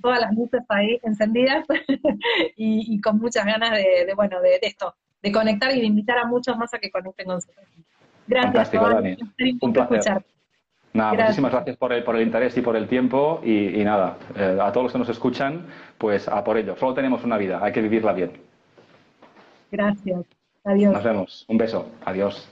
todas 0.01 0.19
las 0.19 0.33
luces 0.35 0.61
ahí 0.67 0.99
encendidas 1.01 1.65
y, 2.57 2.99
con 2.99 3.19
muchas 3.19 3.45
ganas 3.45 3.71
de, 3.71 4.13
bueno, 4.15 4.41
de, 4.41 4.59
esto, 4.61 4.93
de 5.21 5.31
conectar 5.31 5.73
y 5.73 5.79
de 5.79 5.85
invitar 5.85 6.17
a 6.17 6.25
muchos 6.25 6.57
más 6.57 6.73
a 6.73 6.79
que 6.79 6.91
conecten 6.91 7.25
con 7.25 7.35
nosotros. 7.35 7.65
Gracias, 8.27 8.71
Dani. 8.73 9.17
Un 9.61 9.71
placer. 9.71 10.25
Nada, 10.91 11.13
muchísimas 11.13 11.53
gracias 11.53 11.77
por 11.77 11.93
el, 11.93 12.03
por 12.03 12.17
el 12.17 12.23
interés 12.23 12.57
y 12.57 12.61
por 12.61 12.75
el 12.75 12.89
tiempo 12.89 13.39
y, 13.45 13.81
nada, 13.85 14.17
eh, 14.35 14.59
a 14.61 14.73
todos 14.73 14.83
los 14.83 14.91
que 14.91 14.99
nos 14.99 15.09
escuchan, 15.09 15.67
pues 15.97 16.27
a 16.27 16.43
por 16.43 16.57
ello. 16.57 16.75
Solo 16.75 16.93
tenemos 16.93 17.23
una 17.23 17.37
vida, 17.37 17.59
hay 17.63 17.71
que 17.71 17.81
vivirla 17.81 18.11
bien. 18.11 18.33
Gracias. 19.71 20.25
Adiós. 20.65 20.93
Nos 20.93 21.03
vemos. 21.03 21.45
Un 21.47 21.57
beso. 21.57 21.89
Adiós. 22.03 22.49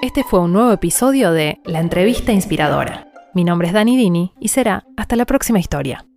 Este 0.00 0.24
fue 0.24 0.40
un 0.40 0.52
nuevo 0.52 0.72
episodio 0.72 1.32
de 1.32 1.60
La 1.64 1.80
entrevista 1.80 2.32
inspiradora. 2.32 3.08
Mi 3.34 3.44
nombre 3.44 3.68
es 3.68 3.74
Dani 3.74 3.96
Dini 3.96 4.32
y 4.40 4.48
será 4.48 4.84
hasta 4.96 5.16
la 5.16 5.26
próxima 5.26 5.58
historia. 5.58 6.07